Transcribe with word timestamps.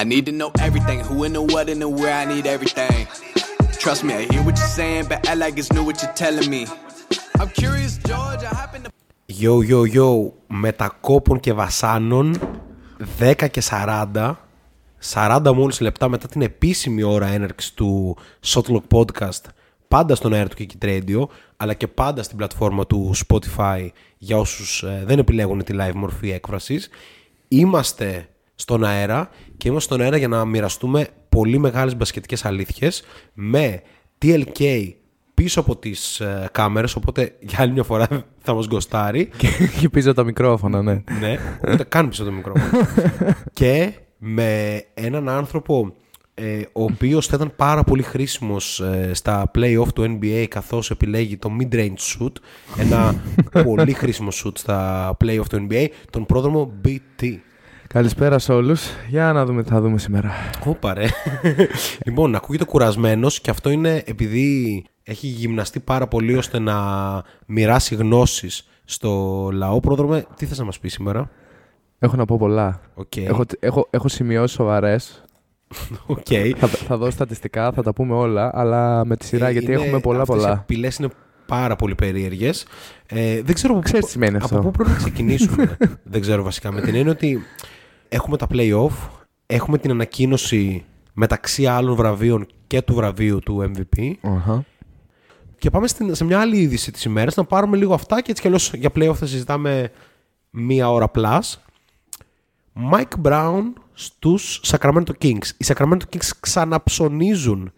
I 0.00 0.04
need 0.04 0.24
to 0.30 0.34
know 0.40 0.50
everything, 0.66 1.00
who 1.00 1.24
and 1.24 1.34
the 1.34 1.42
what 1.42 1.68
and 1.72 1.82
the 1.82 1.88
where 1.98 2.14
I 2.22 2.24
need 2.32 2.46
everything. 2.56 3.06
Trust 3.82 4.02
me, 4.06 4.12
I 4.14 4.22
hear 4.30 4.42
what 4.46 4.56
you're 4.60 4.74
saying, 4.80 5.04
but 5.10 5.28
I 5.28 5.34
like 5.42 5.58
it's 5.60 5.70
new 5.74 5.84
what 5.88 5.96
you're 6.02 6.16
telling 6.24 6.48
me. 6.48 6.62
I'm 7.40 7.50
curious, 7.62 7.92
George, 8.08 8.42
I 8.50 8.52
happen 8.62 8.80
to... 8.84 8.90
Yo, 9.26 9.62
yo, 9.62 9.84
yo, 9.84 10.32
μετακόπων 10.46 11.40
και 11.40 11.52
βασάνων, 11.52 12.38
10 13.20 13.50
και 13.50 13.62
40, 13.70 14.34
40 15.12 15.52
μόλις 15.54 15.80
λεπτά 15.80 16.08
μετά 16.08 16.28
την 16.28 16.42
επίσημη 16.42 17.02
ώρα 17.02 17.26
έναρξη 17.26 17.74
του 17.74 18.16
Shotlock 18.46 18.82
Podcast, 18.90 19.42
πάντα 19.88 20.14
στον 20.14 20.32
αέρα 20.32 20.48
του 20.48 20.56
Kiki 20.58 20.84
Radio, 20.84 21.26
αλλά 21.56 21.74
και 21.74 21.88
πάντα 21.88 22.22
στην 22.22 22.36
πλατφόρμα 22.36 22.86
του 22.86 23.12
Spotify 23.26 23.88
για 24.18 24.38
όσους 24.38 24.82
ε, 24.82 25.02
δεν 25.06 25.18
επιλέγουν 25.18 25.64
τη 25.64 25.74
live 25.78 25.94
μορφή 25.94 26.30
έκφρασης. 26.30 26.88
Είμαστε 27.48 28.28
στον 28.60 28.84
αέρα 28.84 29.28
και 29.56 29.68
είμαστε 29.68 29.94
στον 29.94 30.04
αέρα 30.04 30.16
για 30.16 30.28
να 30.28 30.44
μοιραστούμε 30.44 31.06
πολύ 31.28 31.58
μεγάλες 31.58 31.96
μπασκετικές 31.96 32.44
αλήθειες 32.44 33.02
με 33.32 33.82
TLK 34.22 34.90
πίσω 35.34 35.60
από 35.60 35.76
τις 35.76 36.20
ε, 36.20 36.48
κάμερες, 36.52 36.94
οπότε 36.94 37.34
για 37.40 37.58
άλλη 37.60 37.72
μια 37.72 37.82
φορά 37.82 38.08
θα 38.38 38.54
μας 38.54 38.66
γκοστάρει. 38.66 39.30
Και 39.78 39.88
πίσω 39.92 40.14
τα 40.14 40.24
μικρόφωνα, 40.24 40.82
ναι. 40.82 41.02
ναι, 41.20 41.38
οπότε 41.56 41.84
κάνει 41.84 42.08
πίσω 42.08 42.24
το 42.24 42.32
μικρόφωνο. 42.32 42.86
και 43.52 43.92
με 44.18 44.82
έναν 44.94 45.28
άνθρωπο 45.28 45.94
ε, 46.34 46.60
ο 46.72 46.82
οποίος 46.82 47.26
θα 47.26 47.36
ήταν 47.36 47.52
πάρα 47.56 47.84
πολύ 47.84 48.02
χρήσιμος 48.02 48.80
ε, 48.80 49.10
στα 49.14 49.50
play-off 49.54 49.88
του 49.94 50.18
NBA 50.20 50.46
καθώς 50.48 50.90
επιλέγει 50.90 51.36
το 51.36 51.50
mid-range 51.60 52.18
shoot, 52.18 52.32
ένα 52.78 53.14
πολύ 53.64 53.92
χρήσιμο 53.92 54.28
shoot 54.44 54.58
στα 54.58 55.10
play-off 55.24 55.46
του 55.48 55.66
NBA, 55.70 55.86
τον 56.10 56.26
πρόδρομο 56.26 56.72
BT. 56.84 57.36
Καλησπέρα 57.94 58.38
σε 58.38 58.52
όλους. 58.52 58.88
Για 59.08 59.32
να 59.32 59.44
δούμε 59.44 59.62
τι 59.62 59.68
θα 59.70 59.80
δούμε 59.80 59.98
σήμερα. 59.98 60.32
Όπα 60.64 60.94
ρε. 60.94 61.06
λοιπόν, 62.06 62.34
ακούγεται 62.34 62.64
κουρασμένος 62.64 63.40
και 63.40 63.50
αυτό 63.50 63.70
είναι 63.70 64.02
επειδή 64.06 64.84
έχει 65.02 65.26
γυμναστεί 65.26 65.80
πάρα 65.80 66.06
πολύ 66.08 66.36
ώστε 66.36 66.58
να 66.58 66.76
μοιράσει 67.46 67.94
γνώσεις 67.94 68.68
στο 68.84 69.48
λαό. 69.52 69.80
Πρόδρομε, 69.80 70.24
τι 70.36 70.46
θες 70.46 70.58
να 70.58 70.64
μας 70.64 70.78
πεις 70.78 70.92
σήμερα; 70.92 71.30
Έχω 71.98 72.16
να 72.16 72.24
πω 72.24 72.36
πολλά. 72.36 72.80
Okay. 72.96 73.22
Έχω, 73.24 73.42
έχω, 73.60 73.86
έχω 73.90 74.08
σημειώσει 74.08 74.54
σοβαρές. 74.54 75.22
Okay. 76.16 76.52
θα, 76.56 76.66
θα 76.66 76.96
δω 76.96 77.10
στατιστικά, 77.10 77.72
θα 77.72 77.82
τα 77.82 77.92
πούμε 77.92 78.14
όλα, 78.14 78.50
αλλά 78.54 79.04
με 79.04 79.16
τη 79.16 79.24
σειρά 79.24 79.46
Ε, 79.48 79.50
γιατί 79.52 79.72
είναι- 79.72 79.82
έχουμε 79.82 80.00
πολλά 80.00 80.20
αυτές 80.20 80.36
πολλά. 80.36 80.48
Οι 80.48 80.52
απειλές 80.52 80.96
είναι 80.96 81.08
πάρα 81.46 81.76
πολύ 81.76 81.94
περίεργες. 81.94 82.66
Ε, 83.06 83.42
δεν 83.42 83.54
ξέρω 83.54 83.72
από 83.72 83.82
Ξέρεις 83.82 84.00
πού- 84.00 84.06
τι 84.06 84.12
σημαίνει 84.12 84.36
από 84.36 84.44
αυτό. 84.44 84.58
πού 84.60 84.70
πρέπει 84.70 84.90
να 84.90 84.96
ξεκινήσουμε. 84.96 85.76
δεν 86.12 86.20
ξέρω 86.20 86.42
βασικά. 86.42 86.72
Με 86.72 86.80
την 86.80 86.94
έννοια 86.94 87.12
ότι 87.12 87.42
έχουμε 88.12 88.36
τα 88.36 88.46
play-off, 88.52 89.08
έχουμε 89.46 89.78
την 89.78 89.90
ανακοίνωση 89.90 90.84
μεταξύ 91.12 91.66
άλλων 91.66 91.94
βραβείων 91.94 92.46
και 92.66 92.82
του 92.82 92.94
βραβείου 92.94 93.38
του 93.38 93.72
MVP. 93.74 94.12
Αχα. 94.20 94.64
Και 95.58 95.70
πάμε 95.70 95.86
στην, 95.88 96.14
σε 96.14 96.24
μια 96.24 96.40
άλλη 96.40 96.56
είδηση 96.56 96.92
της 96.92 97.04
ημέρας 97.04 97.34
να 97.34 97.44
πάρουμε 97.44 97.76
λίγο 97.76 97.94
αυτά 97.94 98.20
και 98.22 98.30
έτσι 98.30 98.42
κι 98.42 98.46
αλλιώς 98.48 98.72
για 98.74 98.90
play-off 98.94 99.14
θα 99.14 99.26
συζητάμε 99.26 99.90
μία 100.50 100.90
ώρα 100.90 101.10
plus. 101.14 101.40
Mike 102.92 103.22
Brown 103.22 103.62
στους 103.92 104.60
Sacramento 104.66 105.10
Kings. 105.22 105.46
Οι 105.56 105.64
Sacramento 105.66 106.02
Kings 106.12 106.28
ξαναψωνίζουν 106.40 107.72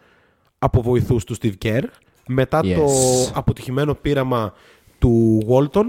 από 0.58 0.82
βοηθούς 0.82 1.24
του 1.24 1.36
Steve 1.42 1.54
Kerr 1.64 1.82
μετά 2.26 2.60
Yes. 2.62 2.74
το 2.76 2.86
αποτυχημένο 3.34 3.94
πείραμα 3.94 4.52
του 4.98 5.42
Walton. 5.48 5.84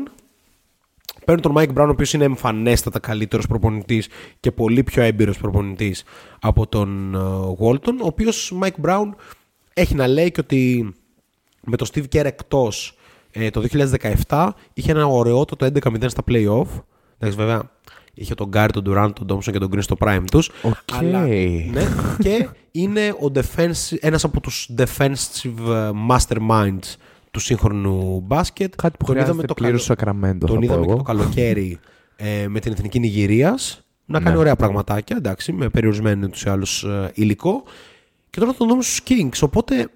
Παίρνουν 1.25 1.41
τον 1.41 1.53
Mike 1.57 1.81
Brown, 1.81 1.88
ο 1.88 1.91
οποίος 1.91 2.13
είναι 2.13 2.23
εμφανέστατα 2.23 2.99
καλύτερος 2.99 3.47
προπονητής 3.47 4.07
και 4.39 4.52
πολύ 4.52 4.83
πιο 4.83 5.03
έμπειρος 5.03 5.38
προπονητής 5.38 6.03
από 6.39 6.67
τον 6.67 7.16
ε, 7.16 7.17
Walton, 7.59 7.95
ο 8.02 8.05
οποίος 8.05 8.53
Mike 8.61 8.85
Brown 8.85 9.09
έχει 9.73 9.95
να 9.95 10.07
λέει 10.07 10.31
και 10.31 10.39
ότι 10.39 10.94
με 11.63 11.77
τον 11.77 11.88
Steve 11.94 12.05
Kerr 12.16 12.25
εκτός 12.25 12.97
ε, 13.31 13.50
το 13.50 13.66
2017 14.28 14.50
είχε 14.73 14.91
ένα 14.91 15.06
ωραιότατο 15.06 15.67
11-0 15.84 16.06
στα 16.07 16.23
play-off. 16.28 16.67
Εντάξει, 17.17 17.38
βέβαια, 17.38 17.72
είχε 18.13 18.35
τον 18.35 18.47
Κάρι, 18.47 18.73
τον 18.73 18.84
Durant, 18.88 19.11
τον 19.16 19.28
Thompson 19.29 19.51
και 19.51 19.59
τον 19.59 19.69
Green 19.73 19.81
στο 19.81 19.95
prime 20.00 20.23
τους. 20.31 20.51
Οκ. 20.61 20.73
Αλλά, 20.91 21.25
ναι, 21.25 21.88
και 22.19 22.50
είναι 22.72 23.09
ο 23.09 23.31
defensive, 23.34 23.97
ένας 24.00 24.23
από 24.23 24.40
τους 24.40 24.69
defensive 24.78 25.69
ε, 25.69 25.90
masterminds 26.09 26.95
του 27.33 27.39
σύγχρονου 27.39 28.19
μπάσκετ. 28.25 28.73
Κάτι 28.75 28.97
που 28.97 29.05
Τον 29.05 29.16
είδαμε 29.16 29.29
χρειάζεται 29.29 29.47
το 29.47 29.53
πλήρως 29.53 29.85
καλο- 29.88 29.99
Σακραμέντο. 29.99 30.45
τον 30.45 30.55
θα 30.55 30.59
πω 30.59 30.66
είδαμε 30.66 30.85
και 30.85 30.89
εγώ. 30.91 30.97
το 30.97 31.03
καλοκαίρι 31.03 31.79
ε, 32.16 32.47
με 32.47 32.59
την 32.59 32.71
εθνική 32.71 32.99
Νιγηρίας 32.99 33.83
να 34.05 34.19
κάνει 34.19 34.33
Ναι. 34.33 34.39
ωραία 34.39 34.55
πραγματάκια, 34.55 35.16
εντάξει, 35.17 35.51
με 35.53 35.69
περιορισμένο 35.69 36.27
τους 36.29 36.45
άλλους 36.47 36.83
ε, 36.83 37.11
υλικό. 37.13 37.63
Και 38.29 38.39
τώρα 38.39 38.53
τον 38.53 38.67
δούμε 38.67 38.81
στους 38.83 39.01
Kings. 39.07 39.39
Οπότε, 39.41 39.88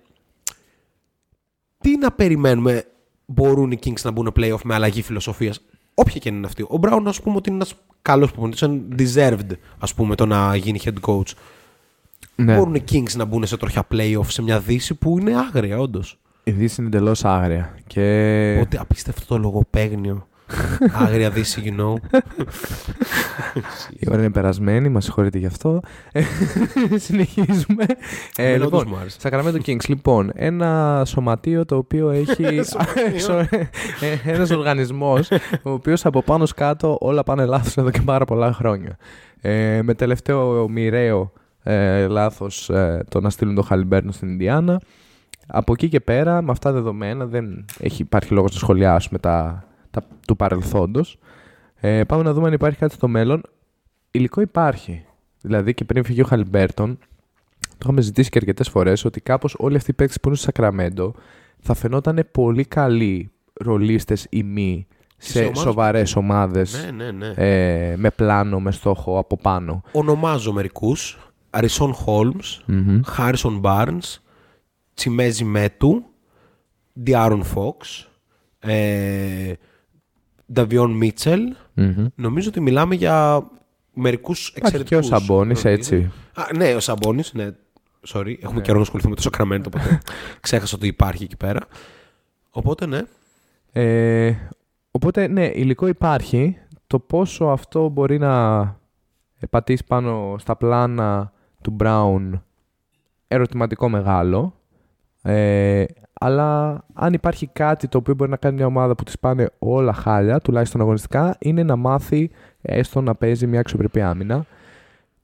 τι 1.77 1.97
να 1.97 2.11
περιμένουμε 2.11 2.83
μπορούν 3.25 3.71
οι 3.71 3.79
Kings 3.85 4.01
να 4.03 4.11
μπουν 4.11 4.31
playoff 4.35 4.61
με 4.63 4.73
αλλαγή 4.73 5.01
φιλοσοφίας. 5.01 5.61
Όποια 5.93 6.19
και 6.19 6.29
είναι 6.29 6.45
αυτή. 6.45 6.61
Ο 6.63 6.79
Brown, 6.81 7.01
ας 7.05 7.21
πούμε, 7.21 7.35
ότι 7.35 7.49
είναι 7.49 7.57
ένας 7.57 7.73
καλός 8.01 8.31
προπονητής, 8.31 8.61
είναι 8.61 8.81
deserved, 8.97 9.51
ας 9.79 9.93
πούμε, 9.93 10.15
το 10.15 10.25
να 10.25 10.55
γίνει 10.55 10.79
head 10.83 10.93
coach. 11.01 11.31
Ναι. 12.35 12.55
Μπορούν 12.55 12.75
οι 12.75 12.83
Kings 12.91 13.15
να 13.15 13.25
μπουν 13.25 13.45
σε 13.45 13.57
τροχιά 13.57 13.87
playoff 13.91 14.25
σε 14.27 14.41
μια 14.41 14.59
δύση 14.59 14.93
που 14.93 15.19
είναι 15.19 15.35
άγρια, 15.37 15.79
όντως. 15.79 16.19
Η 16.47 16.51
Δύση 16.51 16.81
είναι 16.81 16.89
εντελώς 16.89 17.25
άγρια. 17.25 17.75
Και... 17.87 18.55
Οπότε 18.57 18.77
απίστευτο 18.79 19.25
το 19.25 19.37
λογοπαίγνιο. 19.37 20.27
Άγρια 21.03 21.29
δύση, 21.29 21.61
you 21.65 21.81
know. 21.81 21.93
Η 23.89 24.07
ώρα 24.09 24.19
είναι 24.19 24.29
περασμένη, 24.29 24.89
μας 24.89 25.03
συγχωρείτε 25.03 25.37
γι' 25.37 25.45
αυτό. 25.45 25.79
Ε, 26.11 26.21
Συνεχίζουμε. 27.05 27.85
Ε, 28.35 28.47
Εμένα 28.47 28.65
όντως 28.65 28.83
λοιπόν, 28.83 28.85
μου 28.87 28.95
άρεσε. 29.01 29.17
Sacramento 29.21 29.65
Kings. 29.65 29.87
Λοιπόν, 29.87 30.31
ένα 30.33 31.03
σωματείο 31.05 31.65
το 31.65 31.75
οποίο 31.75 32.09
έχει. 32.09 32.43
ένα 34.23 34.47
οργανισμός, 34.57 35.31
ο 35.63 35.69
οποίος 35.71 36.05
από 36.05 36.21
πάνω 36.21 36.43
ως 36.43 36.53
κάτω 36.53 36.97
όλα 36.99 37.23
πάνε 37.23 37.45
λάθος 37.45 37.77
εδώ 37.77 37.91
και 37.91 38.01
πάρα 38.01 38.25
πολλά 38.25 38.53
χρόνια. 38.53 38.97
Ε, 39.41 39.81
με 39.83 39.93
τελευταίο 39.93 40.69
μοιραίο 40.69 41.31
ε, 41.63 42.07
λάθος 42.07 42.71
το 43.09 43.21
να 43.21 43.29
στείλουν 43.29 43.55
τον 43.55 43.63
Χαλιμπέρνο 43.63 44.11
στην 44.11 44.29
Ινδιάνα. 44.29 44.81
Από 45.47 45.73
εκεί 45.73 45.89
και 45.89 45.99
πέρα, 45.99 46.41
με 46.41 46.51
αυτά 46.51 46.69
τα 46.69 46.75
δεδομένα, 46.75 47.25
δεν 47.25 47.65
έχει 47.79 48.01
υπάρχει 48.01 48.33
λόγος 48.33 48.51
να 48.51 48.57
σχολιάσουμε 48.57 49.19
τα, 49.19 49.63
τα 49.91 50.01
του 50.27 50.35
παρελθόντος. 50.35 51.19
Ε, 51.75 52.03
πάμε 52.03 52.23
να 52.23 52.33
δούμε 52.33 52.47
αν 52.47 52.53
υπάρχει 52.53 52.77
κάτι 52.77 52.93
στο 52.93 53.07
μέλλον. 53.07 53.41
Υλικό 54.11 54.41
υπάρχει. 54.41 55.05
Δηλαδή 55.41 55.73
και 55.73 55.85
πριν 55.85 56.03
φύγει 56.03 56.21
ο 56.21 56.25
Χαλιμπέρτον, 56.25 56.97
το 57.59 57.77
είχαμε 57.81 58.01
ζητήσει 58.01 58.29
και 58.29 58.37
αρκετές 58.37 58.69
φορές 58.69 59.05
ότι 59.05 59.21
κάπως 59.21 59.55
όλοι 59.57 59.75
αυτοί 59.75 59.91
οι 59.91 59.93
παίκτες 59.93 60.19
που 60.19 60.27
είναι 60.27 60.37
στο 60.37 60.45
Σακραμέντο 60.45 61.13
θα 61.59 61.73
φαινόταν 61.73 62.27
πολύ 62.31 62.65
καλοί 62.65 63.31
ρολίστες 63.53 64.27
ή 64.29 64.43
μη 64.43 64.87
Σε 65.17 65.31
σε 65.31 65.39
ομάδες 65.39 65.59
σοβαρές 65.59 66.15
ομάδες 66.15 66.83
Ναι, 66.85 66.91
ναι, 66.91 67.11
ναι. 67.11 67.33
ε, 67.35 67.95
με 67.97 68.09
πλάνο, 68.09 68.59
με 68.59 68.71
στόχο 68.71 69.17
από 69.17 69.37
πάνω. 69.37 69.81
Ονομάζω 69.91 70.51
μερικούς. 70.53 71.17
Αρισόν 71.49 71.93
Χόλμς, 71.93 72.61
Μμμ. 72.65 73.01
Χάρισον 73.05 73.59
Μπάρνς, 73.59 74.19
Τσιμέζι 74.97 75.43
Μέτου, 75.43 76.03
Διάρον 76.93 77.43
Φόξ, 77.43 78.09
ε, 78.59 79.53
Νταβιόν 80.53 80.91
Μίτσελ. 80.91 81.55
Μμμ. 81.73 82.05
Νομίζω 82.15 82.49
ότι 82.49 82.59
μιλάμε 82.61 82.95
για 82.95 83.47
μερικούς 83.93 84.47
Υπάρχει 84.55 84.83
και 84.83 84.95
ο 84.95 84.97
εξαιρετικούς. 84.97 85.07
Σαμπόνις, 85.27 85.61
ρολίστες. 85.63 85.91
έτσι. 85.97 86.11
Α, 86.33 86.43
ναι, 86.55 86.73
ο 86.75 86.79
Σαμπόνις, 86.79 87.33
ναι. 87.33 87.47
Sorry, 88.07 88.33
έχουμε 88.39 88.53
Ναι. 88.55 88.61
καιρό 88.61 88.75
να 88.75 88.81
ασχοληθούμε 88.81 89.09
με 89.09 89.15
το 89.15 89.21
Σακραμέντο, 89.21 89.69
οπότε 89.73 89.97
ξέχασα 90.39 90.75
ότι 90.75 90.87
υπάρχει 90.87 91.23
εκεί 91.23 91.37
πέρα. 91.37 91.59
Οπότε, 92.49 92.85
ναι. 92.85 93.01
Ε, 93.71 94.35
οπότε, 94.91 95.27
ναι, 95.27 95.45
υλικό 95.45 95.87
υπάρχει. 95.87 96.57
Το 96.87 96.99
πόσο 96.99 97.45
αυτό 97.45 97.89
μπορεί 97.89 98.17
να 98.17 98.63
πατήσει 99.49 99.83
πάνω 99.87 100.35
στα 100.39 100.55
πλάνα 100.55 101.31
του 101.61 101.75
Brown, 101.79 102.31
ερωτηματικό 103.27 103.89
μεγάλο. 103.89 104.56
Ε, 105.21 105.85
αλλά 106.13 106.81
αν 106.93 107.13
υπάρχει 107.13 107.47
κάτι 107.53 107.87
το 107.87 107.97
οποίο 107.97 108.13
μπορεί 108.13 108.29
να 108.29 108.37
κάνει 108.37 108.55
μια 108.55 108.65
ομάδα 108.65 108.95
που 108.95 109.03
της 109.03 109.19
πάνε 109.19 109.49
όλα 109.59 109.93
χάλια, 109.93 110.39
τουλάχιστον 110.39 110.81
αγωνιστικά, 110.81 111.35
είναι 111.39 111.63
να 111.63 111.75
μάθει 111.75 112.29
έστω 112.61 113.01
να 113.01 113.15
παίζει 113.15 113.47
μια 113.47 113.59
αξιοπρεπή 113.59 114.01
άμυνα. 114.01 114.45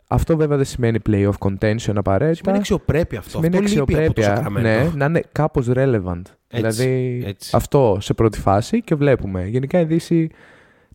Αυτό 0.07 0.37
βέβαια 0.37 0.57
δεν 0.57 0.65
σημαίνει 0.65 0.99
playoff 1.09 1.37
contention 1.39 1.95
απαραίτητα. 1.95 2.35
Σημαίνει 2.35 2.57
αξιοπρέπεια 2.57 3.19
αυτό. 3.19 3.29
Σημαίνει 3.29 3.57
αυτό 3.57 3.69
λείπει 3.69 3.79
από 3.79 3.91
το 3.91 4.21
αξιοπρέπεια, 4.21 4.35
Σακραμέντο. 4.35 4.67
ναι, 4.69 4.91
να 4.95 5.05
είναι 5.05 5.23
κάπως 5.31 5.67
relevant. 5.73 6.21
δηλαδή 6.47 7.23
έτσι. 7.25 7.51
αυτό 7.55 7.97
σε 8.01 8.13
πρώτη 8.13 8.39
φάση 8.39 8.81
και 8.81 8.95
βλέπουμε. 8.95 9.47
Γενικά 9.47 9.79
η 9.79 9.85
Δύση 9.85 10.29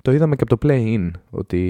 το 0.03 0.13
είδαμε 0.13 0.37
και 0.37 0.45
από 0.49 0.59
το 0.59 0.69
play-in 0.69 1.11
ότι 1.31 1.67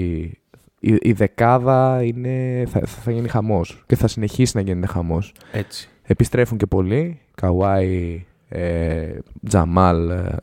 η, 0.79 0.97
η 1.01 1.11
δεκάδα 1.11 2.03
είναι, 2.03 2.63
θα, 2.67 2.79
θα 2.85 3.11
γίνει 3.11 3.27
χαμός 3.27 3.83
και 3.85 3.95
θα 3.95 4.07
συνεχίσει 4.07 4.55
να 4.55 4.61
γίνεται 4.61 4.87
χαμός. 4.87 5.33
Έτσι. 5.51 5.89
Επιστρέφουν 6.11 6.57
και 6.57 6.65
πολλοί, 6.65 7.19
Καουάι, 7.35 8.25
ε, 8.49 9.07
Τζαμάλ, 9.47 10.09
ε, 10.09 10.37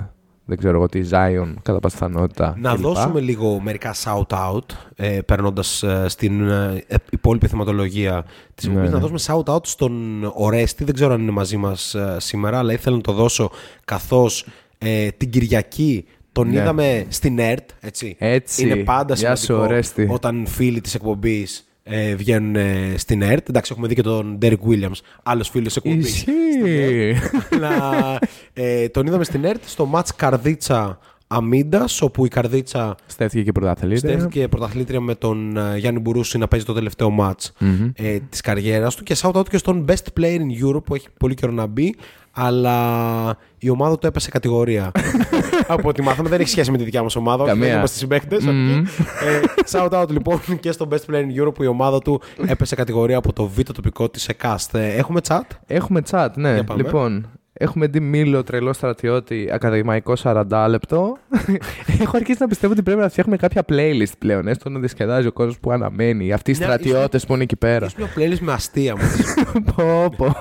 δεν 0.44 0.58
ξέρω 0.58 0.76
εγώ 0.76 0.88
τι, 0.88 1.00
Zion 1.10 1.54
κατά 1.62 1.80
πάσα 1.80 1.96
πιθανότητα. 1.96 2.54
Να 2.58 2.72
κλπ. 2.72 2.80
δώσουμε 2.80 3.20
λίγο 3.20 3.60
μερικά 3.60 3.94
shout-out, 4.04 4.64
ε, 4.96 5.20
παίρνοντα 5.26 5.62
στην 6.06 6.48
ε, 6.48 6.82
υπόλοιπη 7.10 7.46
θεματολογία 7.48 8.24
της 8.54 8.64
εκπομπής. 8.64 8.88
Ναι, 8.90 8.94
Να 8.96 9.02
ναι. 9.02 9.08
δώσουμε 9.08 9.42
shout-out 9.44 9.66
στον 9.66 10.24
Ορέστη. 10.34 10.84
Δεν 10.84 10.94
ξέρω 10.94 11.12
αν 11.14 11.20
είναι 11.20 11.30
μαζί 11.30 11.56
μας 11.56 11.96
σήμερα, 12.16 12.58
αλλά 12.58 12.72
ήθελα 12.72 12.96
να 12.96 13.02
το 13.02 13.12
δώσω 13.12 13.50
καθώς 13.84 14.46
ε, 14.78 15.08
την 15.10 15.30
Κυριακή 15.30 16.04
τον 16.32 16.48
Ναι. 16.48 16.60
είδαμε 16.60 17.04
στην 17.08 17.38
ΕΡΤ. 17.38 17.70
Έτσι. 17.80 18.16
Έτσι. 18.18 18.62
Είναι 18.62 18.76
πάντα 18.76 19.14
Γεια 19.14 19.36
σου, 19.36 19.44
σημαντικό 19.44 19.68
Ορέστη. 19.72 20.08
όταν 20.10 20.46
φίλοι 20.46 20.80
της 20.80 20.94
εκπομπής 20.94 21.68
ε, 21.88 22.14
βγαίνουν 22.14 22.56
ε, 22.56 22.94
στην 22.96 23.22
ΕΡΤ. 23.22 23.48
Εντάξει, 23.48 23.72
έχουμε 23.72 23.88
δει 23.88 23.94
και 23.94 24.02
τον 24.02 24.38
Derek 24.42 24.58
Williams, 24.68 24.98
άλλος 25.22 25.48
φίλος 25.48 25.66
της 25.66 25.76
εκπομπής. 25.76 26.08
Ισχύει. 26.16 27.14
Αλλά 27.50 28.18
ε, 28.52 28.88
τον 28.88 29.06
είδαμε 29.06 29.24
στην 29.24 29.44
ΕΡΤ 29.44 29.62
στο 29.66 29.90
match 29.94 30.08
Καρδίτσα 30.16 30.98
Αμίντας, 31.28 32.02
όπου 32.02 32.24
η 32.24 32.28
Καρδίτσα 32.28 32.94
Στέφθηκε 33.06 33.42
και 33.42 33.52
πρωταθλήτρια. 33.52 33.98
στέφθηκε 34.12 34.48
πρωταθλήτρια 34.48 35.00
με 35.00 35.14
τον 35.14 35.56
ε, 35.56 35.78
Γιάννη 35.78 36.00
Μπουρούση 36.00 36.38
να 36.38 36.48
παίζει 36.48 36.64
το 36.64 36.72
τελευταίο 36.72 37.16
match 37.20 37.50
Μμμ. 37.58 37.90
ε, 37.94 38.18
της 38.30 38.40
καριέρας 38.40 38.94
του 38.94 39.02
και 39.02 39.16
shout 39.22 39.32
out 39.32 39.48
και 39.48 39.56
στον 39.56 39.84
Best 39.88 40.20
Player 40.20 40.38
in 40.38 40.66
Europe 40.66 40.84
που 40.84 40.94
έχει 40.94 41.08
πολύ 41.18 41.34
καιρό 41.34 41.52
να 41.52 41.66
μπει 41.66 41.94
αλλά 42.38 43.36
η 43.58 43.68
ομάδα 43.70 43.98
του 43.98 44.06
έπεσε 44.06 44.30
κατηγορία. 44.30 44.90
Από 45.68 45.88
ό,τι 45.88 46.02
μάθαμε 46.02 46.28
δεν 46.28 46.40
έχει 46.40 46.48
σχέση 46.48 46.70
με 46.70 46.76
τη 46.78 46.84
δικιά 46.84 47.02
μας 47.02 47.16
ομάδα, 47.16 47.42
όχι, 47.42 47.52
Καμία. 47.52 47.66
δεν 47.68 47.76
είμαστε 47.76 47.98
συμπαίκτες. 47.98 48.44
Μμμ. 48.44 48.78
ε, 48.78 49.40
shout 49.70 49.90
out 50.02 50.08
λοιπόν 50.10 50.40
και 50.60 50.72
στον 50.72 50.88
Best 50.90 51.12
Player 51.12 51.20
in 51.22 51.42
Europe 51.46 51.54
που 51.54 51.62
η 51.62 51.66
ομάδα 51.66 51.98
του 51.98 52.20
έπεσε 52.46 52.74
κατηγορία 52.74 53.16
από 53.16 53.32
το 53.32 53.46
β' 53.46 53.60
τοπικό 53.74 54.08
της 54.08 54.28
ΕΚΑΣΤ. 54.28 54.74
Ε, 54.74 54.94
έχουμε 54.94 55.20
chat; 55.28 55.40
Έχουμε 55.66 56.02
chat, 56.10 56.28
ναι. 56.34 56.52
Για 56.54 56.64
πάμε. 56.64 56.82
Λοιπόν, 56.82 57.28
έχουμε 57.52 57.86
Ντι 57.86 58.00
Μίλο, 58.00 58.42
τρελό 58.42 58.72
στρατιώτη, 58.72 59.48
ακαδημαϊκό 59.52 60.12
40 60.22 60.66
λεπτό. 60.68 61.16
Έχω 62.00 62.16
αρχίσει 62.16 62.38
να 62.40 62.46
πιστεύω 62.48 62.72
ότι 62.72 62.82
πρέπει 62.82 63.00
να 63.00 63.08
φτιάχνουμε 63.08 63.36
κάποια 63.38 63.64
playlist 63.68 64.12
πλέον, 64.18 64.48
έστω 64.48 64.68
να 64.70 64.78
διασκεδάζει 64.78 65.26
ο 65.26 65.32
κόσμος 65.32 65.58
που 65.58 65.70
αναμένει. 65.72 66.32
Αυτοί 66.32 66.50
οι 66.50 66.56
Ναι, 66.58 66.64
στρατιώτες 66.64 67.26
που 67.26 67.34
είναι 67.34 67.42
εκεί 67.42 67.56
πέρα. 67.56 67.86
Έχει 67.86 67.94
μια 67.98 68.08
playlist 68.16 68.38
με 68.40 68.52
αστεία 68.52 68.94
μου. 68.96 69.02
πω, 69.76 70.08
πω. 70.16 70.36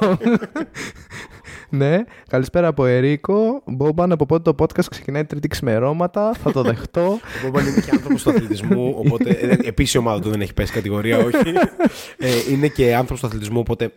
Ναι, 1.76 2.04
καλησπέρα 2.28 2.68
από 2.68 2.86
Ερίκο. 2.86 3.62
Μπόμπαν, 3.66 4.12
από 4.12 4.26
πότε 4.26 4.52
το 4.52 4.64
podcast 4.64 4.86
ξεκινάει 4.90 5.26
τρίτη 5.26 5.48
ξημερώματα. 5.48 6.34
Θα 6.44 6.52
το 6.52 6.62
δεχτώ. 6.62 7.06
Ο 7.44 7.46
Μπόμπαν 7.46 7.68
είναι 7.68 7.82
και 7.82 7.92
άνθρωπος 7.92 8.24
του 8.24 8.30
αθλητισμού, 8.30 8.96
οπότε. 8.98 9.30
Ε, 9.30 9.58
Επίσης 9.68 9.94
η 9.94 9.98
ομάδα 9.98 10.22
του 10.22 10.30
δεν 10.30 10.42
έχει 10.42 10.54
πέσει 10.54 10.74
κατηγορία, 10.74 11.18
όχι. 11.18 11.54
Ε, 12.18 12.30
είναι 12.52 12.68
και 12.68 12.96
άνθρωπος 12.96 13.20
του 13.20 13.28
αθλητισμού, 13.28 13.60
οπότε 13.60 13.92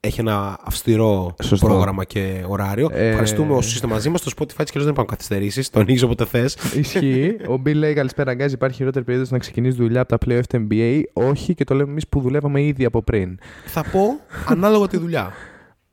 έχει 0.00 0.20
ένα 0.20 0.58
αυστηρό 0.64 1.34
Σωστό. 1.42 1.66
πρόγραμμα 1.66 2.04
και 2.04 2.44
ωράριο. 2.48 2.90
Ε, 2.92 3.08
Ευχαριστούμε 3.08 3.54
όσους 3.54 3.74
είστε 3.74 3.86
μαζί 3.86 4.08
μας. 4.08 4.20
Στο 4.20 4.30
Spotify 4.36 4.64
τη 4.64 4.78
δεν 4.78 4.88
υπάρχουν 4.88 5.06
καθυστερήσεις. 5.06 5.70
Το 5.70 5.80
ανοίγει 5.80 6.04
όποτε 6.04 6.24
θες. 6.24 6.56
Ισχύει. 6.76 7.36
Ο 7.48 7.56
Μπιλ 7.56 7.78
λέει 7.78 7.94
καλησπέρα, 7.94 8.34
Γκάζ. 8.34 8.52
Υπάρχει 8.52 8.76
χειρότερη 8.76 9.04
περίπτωση 9.04 9.32
να 9.32 9.38
ξεκινήσεις 9.38 9.76
δουλειά 9.76 10.00
από 10.00 10.18
τα 10.18 10.26
playoff 10.26 10.46
του 10.48 10.66
NBA. 10.70 11.02
Όχι, 11.12 11.54
και 11.54 11.64
το 11.64 11.74
λέμε 11.74 11.90
εμείς 11.90 12.08
που 12.08 12.20
δουλεύαμε 12.20 12.62
ήδη 12.62 12.84
από 12.84 13.02
πριν. 13.02 13.38
Θα 13.66 13.84
πω 13.92 14.20
ανάλογα 14.46 14.86
τη 14.86 14.96
δουλειά. 14.96 15.32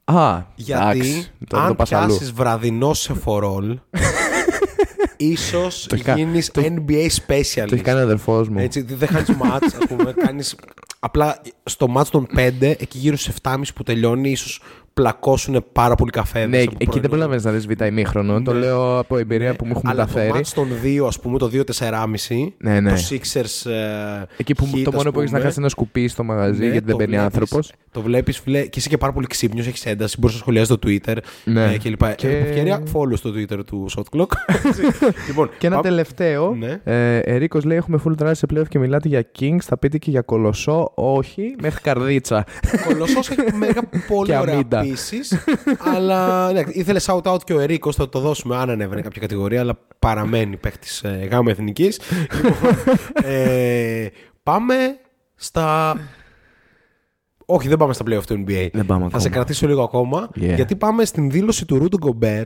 Α, 0.09 0.41
Γιατί 0.55 0.99
εντάξει, 0.99 1.31
τώρα 1.47 1.63
το 1.63 1.69
αν 1.69 1.75
πας 1.75 1.91
αλλού. 1.91 2.07
πιάσεις 2.07 2.31
βραδινό 2.31 2.93
σε 2.93 3.13
φορόλ, 3.13 3.79
ίσως 5.17 5.85
Το 5.89 5.95
έχει 5.95 6.03
κα- 6.03 6.15
γίνεις 6.15 6.51
το- 6.51 6.61
NBA 6.65 7.05
specialist. 7.27 7.65
Το 7.67 7.73
έχει 7.75 7.83
κάνει 7.83 7.99
ο 7.99 8.03
αδερφό 8.03 8.45
μου. 8.49 8.59
Έτσι, 8.59 8.81
δεν 8.81 9.07
χάνεις 9.07 9.29
μάτς, 9.29 9.73
ας 9.73 9.85
πούμε. 9.87 10.13
Κάνεις, 10.13 10.55
απλά 10.99 11.41
στο 11.63 11.87
μάτς 11.87 12.09
των 12.09 12.27
5, 12.35 12.49
εκεί 12.61 12.97
γύρω 12.97 13.17
στις 13.17 13.33
7.30 13.43 13.61
που 13.75 13.83
τελειώνει, 13.83 14.29
ίσως 14.31 14.61
πλακώσουν 14.93 15.65
πάρα 15.71 15.95
πολύ 15.95 16.11
καφέ. 16.11 16.45
Ναι, 16.45 16.57
εκεί 16.77 16.99
δεν 16.99 17.09
προλαβαίνεις 17.09 17.43
να 17.43 17.51
δεις 17.51 17.67
β' 17.67 17.81
ημίχρονο. 17.85 18.41
Το 18.41 18.53
Ναι. 18.53 18.59
λέω 18.59 18.97
από 18.99 19.17
εμπειρία 19.17 19.55
που 19.55 19.65
μου 19.65 19.71
έχουν 19.75 19.89
Αλλά 19.89 20.01
το 20.05 20.07
μεταφέρει. 20.07 20.33
μάτς 20.33 20.53
των 20.53 20.67
2, 20.83 21.05
ας 21.07 21.19
πούμε, 21.19 21.37
το 21.37 21.47
2-4,5. 21.47 22.53
Ναι, 22.57 22.79
ναι. 22.79 22.89
Το 22.93 22.97
Sixers. 23.09 23.71
ε, 23.71 24.25
Εκεί 24.37 24.53
που 24.55 24.65
Heat, 24.73 24.81
το 24.83 24.89
ας 24.89 24.95
μόνο 24.95 25.11
που 25.11 25.19
έχεις 25.19 25.31
να 25.31 25.37
πούμε. 25.37 25.39
χάσει 25.39 25.45
είναι 25.47 25.53
ένα 25.57 25.69
σκουπί 25.69 26.07
στο 26.07 26.23
μαγαζί 26.23 26.59
Ναι, 26.59 26.65
γιατί 26.65 26.79
δεν 26.85 26.87
το 26.89 26.95
μπαίνει 26.95 27.09
βλέπεις- 27.17 27.25
άνθρωπος. 27.25 27.71
Το 27.97 28.03
βλέπεις, 28.03 28.39
φίλε, 28.39 28.61
και 28.65 28.79
είσαι 28.79 28.89
και 28.89 28.97
πάρα 28.97 29.13
πολύ 29.13 29.27
ξύπνιος, 29.27 29.67
έχεις 29.67 29.85
ένταση, 29.85 30.15
μπορείς 30.19 30.35
να 30.35 30.41
σχολιάζει 30.41 30.67
το 30.67 30.79
Twitter 30.85 31.17
Ναι. 31.43 31.73
ε, 31.73 31.77
και 31.77 31.89
λοιπά. 31.89 32.13
Και- 32.13 32.27
Και... 32.27 32.37
ευκαιρία, 32.37 32.83
follow 32.93 33.13
στο 33.17 33.29
Twitter 33.35 33.65
του 33.65 33.87
Shot 33.95 34.03
Clock. 34.17 34.27
λοιπόν, 35.27 35.49
Και 35.57 35.67
ένα 35.67 35.75
πάμε- 35.75 35.87
τελευταίο. 35.89 36.55
Ναι. 36.55 36.79
Ε, 36.83 37.17
Ερίκος 37.19 37.63
λέει: 37.63 37.77
Έχουμε 37.77 37.99
full 38.05 38.23
drive 38.23 38.31
σε 38.33 38.45
playoff 38.53 38.67
και 38.69 38.79
μιλάτε 38.79 39.07
για 39.07 39.25
Kings. 39.39 39.57
Θα 39.61 39.77
πείτε 39.77 39.97
και 39.97 40.09
για 40.09 40.21
κολοσσό. 40.21 40.91
Όχι, 40.95 41.55
μέχρι 41.61 41.81
καρδίτσα. 41.81 42.45
Κολοσσός 42.87 43.29
έχει 43.29 43.53
μέγα 43.55 43.81
πολύ 44.13 44.29
Και 44.31 44.37
ωραία 44.37 44.53
αμίντα. 44.53 44.81
πίσεις. 44.81 45.37
αλλά 45.95 46.51
ναι, 46.51 46.61
ήθελε 46.67 46.99
shout 47.05 47.21
out 47.21 47.43
και 47.43 47.53
ο 47.53 47.59
Ερίκος, 47.59 47.95
θα 47.95 48.09
το 48.09 48.19
δώσουμε 48.19 48.55
αν 48.57 48.69
ανέβαινε 48.69 49.01
κάποια 49.01 49.21
κατηγορία, 49.21 49.59
αλλά 49.59 49.79
παραμένει 49.99 50.57
παίχτης 50.57 51.03
ε, 51.03 51.27
γάμα 51.31 51.51
εθνικής. 51.51 51.99
λοιπόν, 52.43 52.75
ε, 53.23 54.07
πάμε 54.43 54.75
στα. 55.35 55.97
Όχι, 57.49 57.67
δεν 57.67 57.77
πάμε 57.77 57.93
στα 57.93 58.03
playoff 58.07 58.25
του 58.25 58.43
NBA. 58.47 58.69
Δεν 58.73 58.85
πάμε 58.85 59.03
Θα 59.09 59.19
σε 59.19 59.27
ακόμα. 59.27 59.29
κρατήσω 59.29 59.67
λίγο 59.67 59.83
ακόμα. 59.83 60.29
Yeah. 60.35 60.55
Γιατί 60.55 60.75
πάμε 60.75 61.05
στην 61.05 61.31
δήλωση 61.31 61.65
του 61.65 61.77
Ρούντο 61.77 61.97
Γκομπέρ 61.97 62.45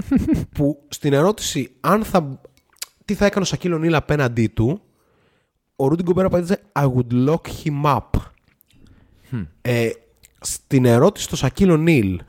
που 0.54 0.78
στην 0.88 1.12
ερώτηση 1.12 1.70
αν 1.80 2.04
θα. 2.04 2.40
Τι 3.04 3.14
θα 3.14 3.26
έκανε 3.26 3.44
ο 3.44 3.48
Σακύλο 3.48 3.78
Νίλ 3.78 3.94
απέναντί 3.94 4.46
του, 4.46 4.80
ο 5.76 5.88
Ρούντι 5.88 6.02
Γκομπέρ 6.02 6.24
απάντησε 6.24 6.60
I 6.72 6.84
would 6.84 7.28
lock 7.28 7.40
him 7.64 7.96
up. 7.96 8.20
Ε, 9.62 9.90
στην 10.40 10.84
ερώτηση 10.84 11.24
στο 11.24 11.36
Σακύλο 11.36 11.76
Νίλ 11.76 12.20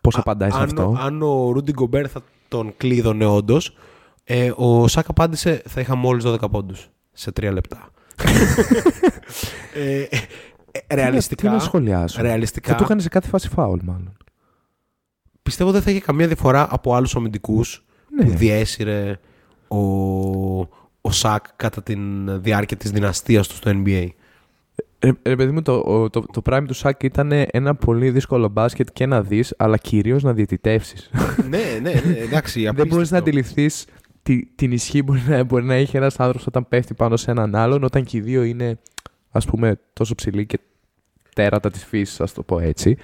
Πώς 0.00 0.16
απαντάει 0.16 0.50
σε 0.50 0.56
αν, 0.56 0.64
αυτό; 0.64 0.96
αν 1.00 1.22
ο 1.22 1.50
Ρούντι 1.50 1.72
Γκομπέρ 1.72 2.10
θα 2.10 2.22
τον 2.48 2.74
κλείδωνε 2.76 3.26
όντως, 3.26 3.76
ε, 4.24 4.52
ο 4.56 4.88
Σάκ 4.88 5.08
απάντησε 5.08 5.62
θα 5.68 5.80
είχα 5.80 5.94
μόλις 5.94 6.24
12 6.26 6.50
πόντους 6.50 6.88
σε 7.12 7.30
3 7.40 7.50
λεπτά. 7.52 7.90
ε, 9.74 10.00
ε, 10.00 10.08
ρεαλιστικά. 10.94 11.42
Τι 11.42 11.54
να 11.54 11.58
σχολιάσω. 11.60 12.22
ρεαλιστικά 12.22 12.70
Θα 12.70 12.76
του 12.76 12.82
έκανε 12.82 13.00
σε 13.00 13.08
κάθε 13.08 13.28
φάση 13.28 13.48
φάουλ, 13.48 13.78
μάλλον. 13.84 14.16
πιστεύω 15.42 15.70
δεν 15.70 15.82
θα 15.82 15.90
είχε 15.90 16.00
καμία 16.00 16.26
διαφορά 16.26 16.66
από 16.70 16.94
άλλους 16.94 17.16
αμυντικού 17.16 17.60
Ναι. 18.16 18.24
που 18.24 18.30
διέσυρε 18.36 19.18
ο, 19.68 19.78
ο 21.00 21.10
Σάκ 21.10 21.44
κατά 21.56 21.82
τη 21.82 21.94
διάρκεια 22.28 22.76
της 22.76 22.90
δυναστείας 22.90 23.48
του 23.48 23.54
στο 23.54 23.70
NBA. 23.74 24.06
Ρε, 25.00 25.10
ρε 25.22 25.36
παιδί 25.36 25.52
μου, 25.52 25.62
το, 25.62 25.72
ο- 25.72 26.10
το, 26.10 26.20
το 26.32 26.42
prime 26.50 26.64
του 26.66 26.74
Σάκ 26.74 27.02
ήταν 27.02 27.30
ένα 27.50 27.74
πολύ 27.74 28.10
δύσκολο 28.10 28.48
μπάσκετ 28.48 28.88
και 28.92 29.06
να 29.06 29.22
δεις, 29.22 29.54
αλλά 29.58 29.76
κυρίως 29.76 30.22
να 30.22 30.32
διαιτητεύσεις. 30.32 31.10
ναι, 31.48 31.78
ναι, 31.82 31.90
ναι, 32.06 32.12
εντάξει. 32.18 32.70
Δεν 32.74 32.86
μπορείς 32.86 33.10
να 33.10 33.18
αντιληφθείς 33.18 33.86
την 34.54 34.72
ισχύ 34.72 35.04
που 35.04 35.12
μπορεί 35.12 35.22
να, 35.28 35.44
μπορεί 35.44 35.64
να 35.64 35.74
έχει 35.74 35.96
ένας 35.96 36.20
άνθρωπος 36.20 36.46
όταν 36.46 36.68
πέφτει 36.68 36.94
πάνω 36.94 37.16
σε 37.16 37.30
έναν 37.30 37.54
άλλον, 37.54 37.84
όταν 37.84 38.04
και 38.04 38.16
οι 38.16 38.20
δύο 38.20 38.42
είναι, 38.42 38.78
ας 39.38 39.46
πούμε, 39.46 39.80
τόσο 39.92 40.14
ψηλοί 40.14 40.46
και 40.46 40.58
τέρατα 41.34 41.70
της 41.70 41.84
φύσης, 41.84 42.20
ας 42.20 42.32
το 42.32 42.42
πω 42.42 42.58
έτσι. 42.58 42.96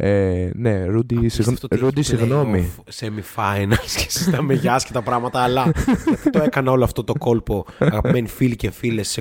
Ε, 0.00 0.50
ναι, 0.54 0.84
Ρούντι, 0.84 1.28
συγγνώ- 1.28 1.72
Ρούντι, 1.74 2.02
συγγνώμη. 2.02 2.70
Semi-finals 3.00 3.78
και 3.96 4.06
συζητάμε 4.10 4.54
για 4.54 4.74
άσχετα 4.74 5.02
πράγματα, 5.02 5.40
αλλά 5.40 5.72
γιατί 6.06 6.30
το 6.30 6.42
έκανα 6.42 6.70
όλο 6.70 6.84
αυτό 6.84 7.04
το 7.04 7.12
κόλπο, 7.18 7.66
αγαπημένοι 7.78 8.28
φίλοι 8.28 8.56
και 8.56 8.70
φίλες 8.70 9.20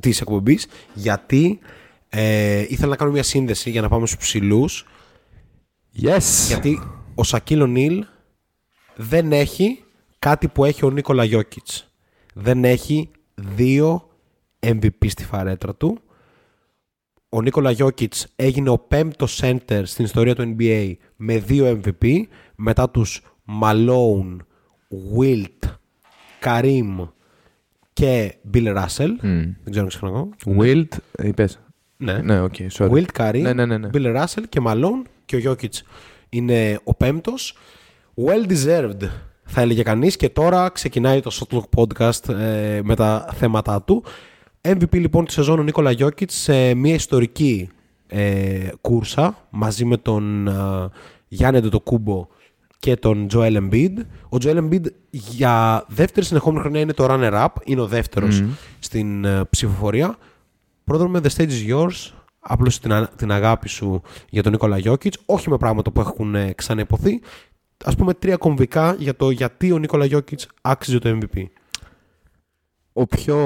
της 0.00 0.20
εκπομπής, 0.20 0.66
γιατί 0.94 1.58
ε, 2.08 2.60
ήθελα 2.68 2.88
να 2.90 2.96
κάνω 2.96 3.10
μια 3.10 3.22
σύνδεση 3.22 3.70
για 3.70 3.80
να 3.80 3.88
πάμε 3.88 4.06
στους 4.06 4.18
ψηλούς. 4.18 4.86
Yes! 6.02 6.46
Γιατί 6.46 6.82
ο 7.14 7.22
Σακύλο 7.24 7.66
Νίλ 7.66 8.04
δεν 8.96 9.32
έχει 9.32 9.84
κάτι 10.18 10.48
που 10.48 10.64
έχει 10.64 10.84
ο 10.84 10.90
Νίκολα 10.90 11.24
Γιώκητς. 11.24 11.92
Δεν 12.34 12.64
έχει 12.64 13.10
δύο 13.34 14.07
MVP 14.60 15.06
στη 15.08 15.24
φαρέτρα 15.24 15.74
του. 15.74 15.98
Ο 17.28 17.42
Νίκολα 17.42 17.70
Γιόκιτς 17.70 18.26
έγινε 18.36 18.70
ο 18.70 18.78
πέμπτος 18.78 19.40
center 19.42 19.82
στην 19.84 20.04
ιστορία 20.04 20.34
του 20.34 20.56
NBA 20.58 20.92
με 21.16 21.38
δύο 21.38 21.80
MVP 21.84 22.22
μετά 22.54 22.90
τους 22.90 23.22
Malone, 23.62 24.36
Wilt, 25.18 25.68
Kareem 26.44 27.08
και 27.92 28.34
Bill 28.54 28.76
Russell. 28.76 29.10
Δεν 29.20 29.70
ξέρω 29.70 29.82
αν 29.82 29.88
ξεχνάω. 29.88 30.28
Wilt, 30.58 30.88
είπες. 31.22 31.60
Ναι. 31.96 32.18
Ναι, 32.18 32.40
ok, 32.40 32.54
sorry. 32.72 32.90
Wilt 32.90 33.06
Curry, 33.18 33.40
Ναι, 33.42 33.52
ναι, 33.52 33.66
ναι, 33.66 33.78
ναι. 33.78 33.88
Bill 33.92 34.16
Russell 34.16 34.42
και 34.48 34.60
Malone 34.66 35.02
και 35.24 35.36
ο 35.36 35.40
Jokic 35.44 35.80
είναι 36.28 36.78
ο 36.84 36.94
πέμπτος. 36.94 37.56
Well 38.14 38.52
deserved 38.52 39.08
θα 39.44 39.60
έλεγε 39.60 39.82
κανείς 39.82 40.16
και 40.16 40.28
τώρα 40.28 40.68
ξεκινάει 40.68 41.20
το 41.20 41.30
Shotlock 41.40 41.64
Podcast 41.76 42.28
ε, 42.34 42.80
με 42.84 42.94
τα 42.94 43.28
θέματα 43.34 43.82
του. 43.82 44.04
MVP 44.60 44.92
λοιπόν 44.92 45.24
τη 45.24 45.32
σεζόν 45.32 45.58
ο 45.58 45.62
Νίκολα 45.62 45.94
Jokic 45.98 46.30
σε 46.30 46.74
μια 46.74 46.94
ιστορική 46.94 47.68
ε, 48.06 48.68
κούρσα 48.80 49.46
μαζί 49.50 49.84
με 49.84 49.96
τον 49.96 50.48
ε, 50.48 50.52
Γιάννη 51.28 51.58
Αντετοκούμπο 51.58 52.26
και 52.78 52.96
τον 52.96 53.26
Joel 53.32 53.56
Embiid. 53.56 53.92
Ο 54.24 54.36
Joel 54.40 54.56
Embiid 54.58 54.84
για 55.10 55.84
δεύτερη 55.88 56.26
συνεχόμενη 56.26 56.60
χρονιά 56.60 56.80
είναι 56.80 56.92
το 56.92 57.06
runner-up, 57.10 57.48
είναι 57.64 57.80
ο 57.80 57.86
δεύτερος 57.86 58.42
στην 58.78 59.24
ε, 59.24 59.44
ψηφοφορία. 59.50 60.16
Πρόδρομε, 60.84 61.20
the 61.22 61.28
stage 61.36 61.50
is 61.50 61.70
yours. 61.74 62.12
Απλώς 62.40 62.78
την, 62.78 62.92
α- 62.92 63.08
την 63.16 63.32
αγάπη 63.32 63.68
σου 63.68 64.02
για 64.30 64.42
τον 64.42 64.52
Νίκολα 64.52 64.78
Γιώκητς, 64.78 65.18
όχι 65.26 65.50
με 65.50 65.56
πράγματα 65.56 65.90
που 65.90 66.00
έχουν 66.00 66.34
ε, 66.34 66.52
ξαναϋποθεί. 66.52 67.20
ας 67.84 67.94
πούμε 67.96 68.14
τρία 68.14 68.36
κομβικά 68.36 68.94
για 68.98 69.16
το 69.16 69.30
γιατί 69.30 69.72
ο 69.72 69.78
Νίκολα 69.78 70.04
Γιώκητς 70.04 70.48
άξιζε 70.62 70.98
το 70.98 71.18
MVP. 71.20 71.44
Ο 72.92 73.06
πιο 73.06 73.36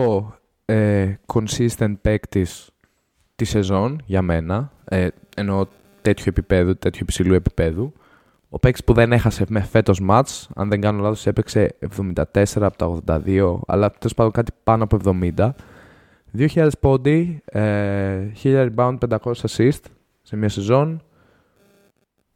ε, 0.64 1.14
consistent 1.26 1.95
παίκτης 2.00 2.71
τη 3.37 3.45
σεζόν 3.45 4.02
για 4.04 4.23
μένα, 4.23 4.73
ε, 4.85 5.09
εννοώ 5.37 5.66
τέτοιο 6.02 6.25
επίπεδο, 6.26 6.75
τέτοιο 6.75 7.00
υψηλού 7.02 7.35
επίπεδου. 7.35 7.92
Ο 8.49 8.59
παίκτης 8.59 8.85
που 8.85 8.92
δεν 8.92 9.12
έχασε 9.12 9.45
με 9.49 9.61
φέτος 9.61 10.00
μάτς, 10.00 10.49
αν 10.54 10.69
δεν 10.69 10.81
κάνω 10.81 11.02
λάθος, 11.02 11.26
έπαιξε 11.26 11.76
74 11.97 12.23
από 12.54 12.76
τα 12.76 12.87
82, 13.25 13.61
αλλά 13.66 13.90
τέλος 13.90 14.14
πάντων 14.14 14.33
κάτι 14.33 14.52
πάνω 14.64 14.85
από 14.85 14.99
70. 15.37 15.54
2.000 16.38 16.69
πόντι, 16.81 17.42
ε, 17.45 18.31
1000 18.42 18.69
rebound, 18.75 18.99
500 18.99 19.19
assist 19.49 19.81
σε 20.23 20.37
μια 20.37 20.49
σεζόν. 20.49 21.02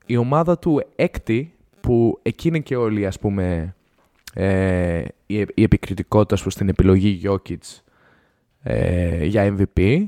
Η 0.07 0.17
ομάδα 0.17 0.59
του 0.59 0.83
έκτη, 0.97 1.55
που 1.81 2.19
εκείνη 2.23 2.63
και 2.63 2.77
όλοι 2.77 3.07
ας 3.07 3.19
πούμε 3.19 3.75
ε, 4.35 5.05
η, 5.27 5.47
η 5.55 5.63
επικριτικότητα 5.63 6.43
προς 6.43 6.55
την 6.55 6.69
επιλογή 6.69 7.21
Jokic 7.25 7.81
ε, 8.69 9.25
για 9.25 9.55
MVP. 9.59 10.07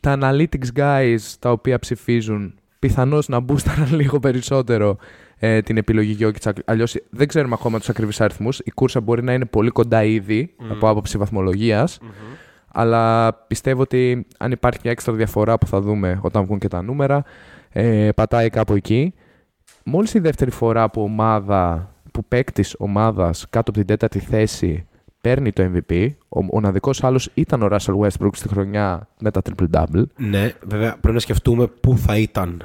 Τα 0.00 0.18
analytics 0.20 0.68
guys 0.76 1.18
τα 1.38 1.50
οποία 1.50 1.78
ψηφίζουν 1.78 2.54
πιθανώς 2.78 3.28
να 3.28 3.40
μπούσταραν 3.40 3.94
λίγο 4.00 4.20
περισσότερο 4.20 4.96
ε, 5.38 5.60
την 5.60 5.76
επιλογή 5.76 6.16
Jokic. 6.20 6.52
Αλλιώς 6.64 6.96
δεν 7.10 7.28
ξέρουμε 7.28 7.54
ακόμα 7.58 7.78
τους 7.78 7.88
ακριβείς 7.88 8.20
αριθμούς. 8.20 8.58
Η 8.58 8.70
κούρσα 8.70 9.00
μπορεί 9.00 9.22
να 9.22 9.32
είναι 9.32 9.44
πολύ 9.44 9.70
κοντά 9.70 10.04
ήδη 10.04 10.54
από 10.70 10.88
άποψη 10.88 11.18
βαθμολογίας. 11.18 11.98
Αλλά 12.72 13.34
πιστεύω 13.34 13.82
ότι 13.82 14.26
αν 14.38 14.50
υπάρχει 14.50 14.80
μια 14.82 14.92
έξτρα 14.92 15.14
διαφορά 15.14 15.58
που 15.58 15.66
θα 15.66 15.80
δούμε 15.80 16.20
όταν 16.22 16.44
βγουν 16.44 16.58
και 16.58 16.68
τα 16.68 16.82
νούμερα, 16.82 17.24
ε, 17.70 18.08
πατάει 18.14 18.50
κάπου 18.50 18.74
εκεί. 18.74 19.14
Μόλις 19.84 20.14
η 20.14 20.18
δεύτερη 20.18 20.50
φορά 20.50 20.90
που 20.90 21.02
ομάδα, 21.02 21.94
που 22.12 22.24
παίκτης 22.28 22.74
ομάδας 22.78 23.46
κάτω 23.50 23.70
από 23.70 23.78
την 23.78 23.86
τέταρτη 23.86 24.18
θέση 24.18 24.87
παίρνει 25.20 25.52
το 25.52 25.70
MVP, 25.74 26.08
ο 26.28 26.42
μοναδικός 26.42 27.04
άλλος 27.04 27.30
ήταν 27.34 27.62
ο 27.62 27.68
Russell 27.70 27.98
Westbrook 27.98 28.30
στη 28.32 28.48
χρονιά 28.48 29.08
με 29.20 29.30
τα 29.30 29.42
triple-double. 29.44 30.02
Ναι, 30.16 30.52
βέβαια 30.66 30.90
πρέπει 30.90 31.14
να 31.14 31.20
σκεφτούμε 31.20 31.66
πού 31.66 31.98
θα 31.98 32.18
ήταν. 32.18 32.64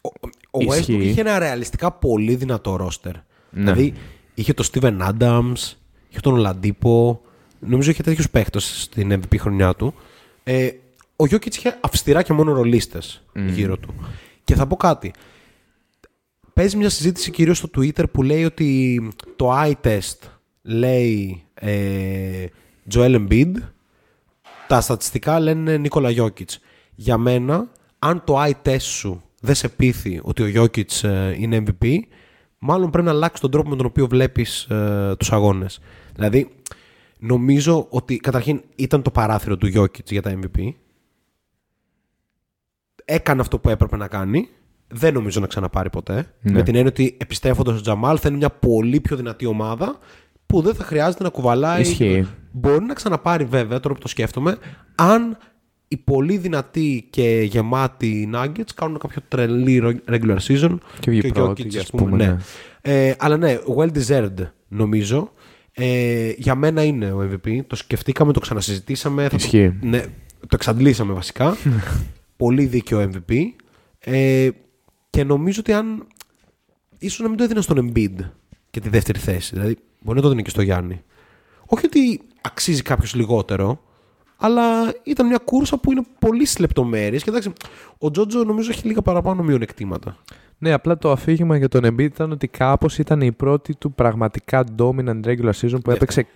Ο, 0.00 0.08
ο 0.50 0.58
Westbrook 0.58 0.78
Ισχύει. 0.78 0.94
είχε 1.08 1.20
ένα 1.20 1.38
ρεαλιστικά 1.38 1.92
πολύ 1.92 2.34
δυνατό 2.34 2.76
ρόστερ. 2.76 3.12
Ναι. 3.12 3.20
Δηλαδή 3.50 3.94
είχε 4.34 4.52
τον 4.52 4.66
Steven 4.72 4.98
Adams, 5.08 5.74
είχε 6.08 6.20
τον 6.20 6.42
Oladipo, 6.42 7.16
νομίζω 7.58 7.90
είχε 7.90 8.02
τέτοιους 8.02 8.30
παίχτε 8.30 8.58
στην 8.60 9.12
MVP 9.12 9.38
χρονιά 9.38 9.74
του. 9.74 9.94
Ε, 10.44 10.70
ο 11.16 11.24
Jokic 11.30 11.56
είχε 11.56 11.78
αυστηρά 11.80 12.22
και 12.22 12.32
μόνο 12.32 12.52
ρολίστες 12.52 13.24
γύρω 13.34 13.76
του. 13.76 13.94
Και 14.44 14.54
θα 14.54 14.66
πω 14.66 14.76
κάτι. 14.76 15.12
Παίζει 16.52 16.76
μια 16.76 16.88
συζήτηση 16.88 17.30
κυρίως 17.30 17.58
στο 17.58 17.68
Twitter 17.76 18.04
που 18.12 18.22
λέει 18.22 18.44
ότι 18.44 19.00
το 19.36 19.52
eye 19.62 19.72
test 19.82 20.18
λέει 20.62 21.42
ε, 21.60 22.46
Joel 22.94 23.26
Embiid, 23.26 23.52
τα 24.68 24.80
στατιστικά 24.80 25.40
λένε 25.40 25.76
Νίκολα 25.76 26.10
Jokic. 26.16 26.56
Για 26.94 27.18
μένα, 27.18 27.70
αν 27.98 28.24
το 28.24 28.42
eye 28.42 28.68
test 28.68 28.80
σου 28.80 29.22
δεν 29.40 29.54
σε 29.54 29.68
πείθει 29.68 30.20
ότι 30.22 30.42
ο 30.42 30.62
Jokic 30.62 31.02
ε, 31.08 31.34
είναι 31.38 31.62
MVP, 31.66 31.98
μάλλον 32.58 32.90
πρέπει 32.90 33.06
να 33.06 33.12
αλλάξει 33.12 33.40
τον 33.40 33.50
τρόπο 33.50 33.68
με 33.68 33.76
τον 33.76 33.86
οποίο 33.86 34.06
βλέπεις 34.06 34.64
ε, 34.64 35.14
τους 35.18 35.32
αγώνες. 35.32 35.80
Δηλαδή, 36.14 36.50
νομίζω 37.18 37.86
ότι 37.90 38.16
καταρχήν 38.16 38.62
ήταν 38.76 39.02
το 39.02 39.10
παράθυρο 39.10 39.56
του 39.56 39.72
Jokic 39.74 40.04
για 40.04 40.22
τα 40.22 40.38
MVP. 40.42 40.68
Έκανε 43.04 43.40
αυτό 43.40 43.58
που 43.58 43.68
έπρεπε 43.68 43.96
να 43.96 44.08
κάνει. 44.08 44.48
Δεν 44.90 45.14
νομίζω 45.14 45.40
να 45.40 45.46
ξαναπάρει 45.46 45.90
ποτέ. 45.90 46.34
Ναι. 46.40 46.52
Με 46.52 46.62
την 46.62 46.74
έννοια 46.74 46.90
ότι 46.90 47.16
επιστρέφοντας 47.20 47.78
ο 47.78 47.80
Τζαμάλ 47.80 48.18
θα 48.20 48.28
είναι 48.28 48.36
μια 48.36 48.50
πολύ 48.50 49.00
πιο 49.00 49.16
δυνατή 49.16 49.46
ομάδα 49.46 49.98
που 50.48 50.60
δεν 50.62 50.74
θα 50.74 50.84
χρειάζεται 50.84 51.22
να 51.22 51.28
κουβαλάει. 51.28 51.80
Ισχύει. 51.80 52.26
Μπορεί 52.52 52.84
να 52.84 52.94
ξαναπάρει 52.94 53.44
βέβαια, 53.44 53.80
τώρα 53.80 53.94
που 53.94 54.00
το 54.00 54.08
σκέφτομαι, 54.08 54.56
αν 54.94 55.38
οι 55.88 55.96
πολύ 55.96 56.36
δυνατοί 56.36 57.06
και 57.10 57.40
γεμάτοι 57.50 58.30
Nuggets 58.34 58.70
κάνουν 58.74 58.98
κάποιο 58.98 59.22
τρελή 59.28 60.00
regular 60.10 60.36
season. 60.48 60.78
Και 61.00 61.10
βγει 61.10 61.26
ο 61.28 61.32
πρώτη, 61.32 61.62
Jokic, 61.66 61.76
ας 61.76 61.82
ας 61.82 61.90
πούμε, 61.90 62.02
πούμε, 62.10 62.16
ναι. 62.16 62.30
ναι. 62.32 63.06
Ε, 63.08 63.14
αλλά 63.18 63.36
ναι, 63.36 63.58
well 63.76 63.90
deserved 63.98 64.50
νομίζω. 64.68 65.32
Ε, 65.72 66.32
για 66.36 66.54
μένα 66.54 66.82
είναι 66.84 67.12
ο 67.12 67.30
MVP. 67.32 67.58
Το 67.66 67.76
σκεφτήκαμε, 67.76 68.32
το 68.32 68.40
ξανασυζητήσαμε. 68.40 69.22
θα 69.22 69.28
το- 69.28 69.36
Ισχύει. 69.36 69.74
ναι, 69.80 70.00
το 70.40 70.48
εξαντλήσαμε 70.52 71.12
βασικά. 71.12 71.56
Πολύ 72.36 72.64
δίκαιο 72.64 73.10
MVP. 73.12 73.34
Ε, 73.98 74.48
και 75.10 75.24
νομίζω 75.24 75.60
ότι 75.60 75.72
αν. 75.72 76.06
ίσως 76.98 77.18
να 77.20 77.28
μην 77.28 77.36
το 77.36 77.44
έδινα 77.44 77.60
στον 77.60 77.92
Embiid 77.92 78.14
και 78.70 78.80
τη 78.80 78.88
δεύτερη 78.88 79.18
θέση. 79.18 79.54
Δηλαδή, 79.54 79.76
μπορεί 80.00 80.16
να 80.16 80.22
το 80.22 80.26
έδινε 80.26 80.42
και 80.42 80.50
στο 80.50 80.62
Γιάννη. 80.62 81.02
Όχι 81.66 81.86
ότι 81.86 82.20
αξίζει 82.40 82.82
κάποιος 82.82 83.14
λιγότερο, 83.14 83.80
αλλά 84.36 84.92
ήταν 85.02 85.26
μια 85.26 85.38
κούρσα 85.44 85.78
που 85.78 85.90
είναι 85.92 86.02
πολύ 86.18 86.44
στι 86.44 86.60
λεπτομέρειες. 86.60 87.22
Και 87.22 87.30
εντάξει, 87.30 87.52
ο 87.98 88.10
Τζότζο 88.10 88.44
νομίζω 88.44 88.70
έχει 88.70 88.86
λίγα 88.86 89.02
παραπάνω 89.02 89.42
μειονεκτήματα. 89.42 90.16
Ναι, 90.58 90.72
απλά 90.72 90.98
το 90.98 91.10
αφήγημα 91.10 91.56
για 91.56 91.68
τον 91.68 91.84
Embiid 91.84 92.00
ήταν 92.00 92.32
ότι 92.32 92.48
κάπως 92.48 92.98
ήταν 92.98 93.20
η 93.20 93.32
πρώτη 93.32 93.74
του 93.74 93.92
πραγματικά 93.92 94.64
dominant 94.78 95.20
regular 95.24 95.52
season 95.60 95.70
που 95.70 95.90
Ναι. 95.90 95.94
έπαιξε. 95.94 96.26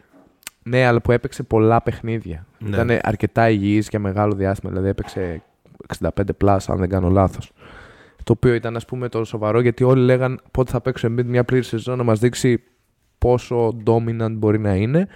Ναι, 0.62 0.84
αλλά 0.86 1.00
που 1.00 1.12
έπαιξε 1.12 1.42
πολλά 1.42 1.82
παιχνίδια. 1.82 2.46
Ναι. 2.58 2.68
Ήταν 2.68 2.98
αρκετά 3.02 3.50
υγιής 3.50 3.88
για 3.88 3.98
μεγάλο 3.98 4.34
διάστημα. 4.34 4.70
Δηλαδή 4.70 4.88
έπαιξε 4.88 5.42
65 5.98 6.08
plus, 6.44 6.58
αν 6.66 6.78
δεν 6.78 6.88
κάνω 6.88 7.08
λάθος. 7.10 7.52
Το 8.24 8.32
οποίο 8.32 8.54
ήταν, 8.54 8.76
ας 8.76 8.84
πούμε, 8.84 9.08
το 9.08 9.24
σοβαρό 9.24 9.60
γιατί 9.60 9.84
όλοι 9.84 10.02
λέγαν 10.04 10.40
πότε 10.50 10.70
θα 10.70 10.80
παίξει 10.80 11.06
ο 11.06 11.08
Embiid 11.12 11.24
μια 11.24 11.44
πλήρη 11.44 11.62
σεζόν 11.62 11.98
να 11.98 12.04
μας 12.04 12.18
δείξει 12.18 12.62
πόσο 13.22 13.76
dominant 13.86 14.32
μπορεί 14.32 14.58
να 14.58 14.74
είναι. 14.74 15.06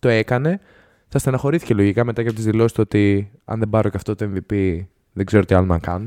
Το 0.00 0.08
έκανε. 0.08 0.60
Θα 1.08 1.18
στεναχωρήθηκε 1.18 1.74
λογικά 1.74 2.04
μετά 2.04 2.22
και 2.22 2.28
από 2.28 2.36
τις 2.36 2.44
δηλώσεις 2.46 2.72
του 2.72 2.80
ότι 2.84 3.30
αν 3.44 3.58
δεν 3.58 3.68
πάρω 3.68 3.88
και 3.88 3.96
αυτό 3.96 4.14
το 4.14 4.30
MVP 4.34 4.84
δεν 5.12 5.26
ξέρω 5.26 5.44
τι 5.44 5.54
άλλο 5.54 5.66
να 5.66 5.78
κάνω. 5.78 6.02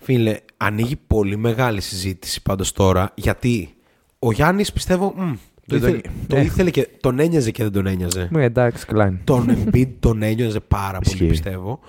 Φίλε, 0.00 0.36
ανοίγει 0.56 0.96
πολύ 1.06 1.36
μεγάλη 1.36 1.80
συζήτηση 1.80 2.42
πάντως 2.42 2.72
τώρα, 2.72 3.10
γιατί 3.14 3.74
ο 4.18 4.32
Γιάννης 4.32 4.72
πιστεύω... 4.72 5.14
μ, 5.16 5.32
το, 5.66 5.78
Δεν 5.78 5.80
τον- 5.80 5.88
ήθελε, 5.88 6.00
το 6.26 6.36
Ε. 6.36 6.40
ήθελε 6.40 6.70
και 6.70 6.88
τον 7.00 7.18
ένοιαζε 7.18 7.50
και 7.50 7.62
δεν 7.62 7.72
τον 7.72 7.86
ένοιαζε. 7.86 8.28
Ναι, 8.32 8.44
εντάξει, 8.44 8.86
Klein. 8.92 9.16
τον 9.24 9.46
Embiid 9.50 9.88
τον 10.00 10.22
ένοιαζε 10.22 10.60
πάρα 10.60 10.98
πολύ, 10.98 11.14
Ισχύει. 11.16 11.26
πιστεύω. 11.26 11.80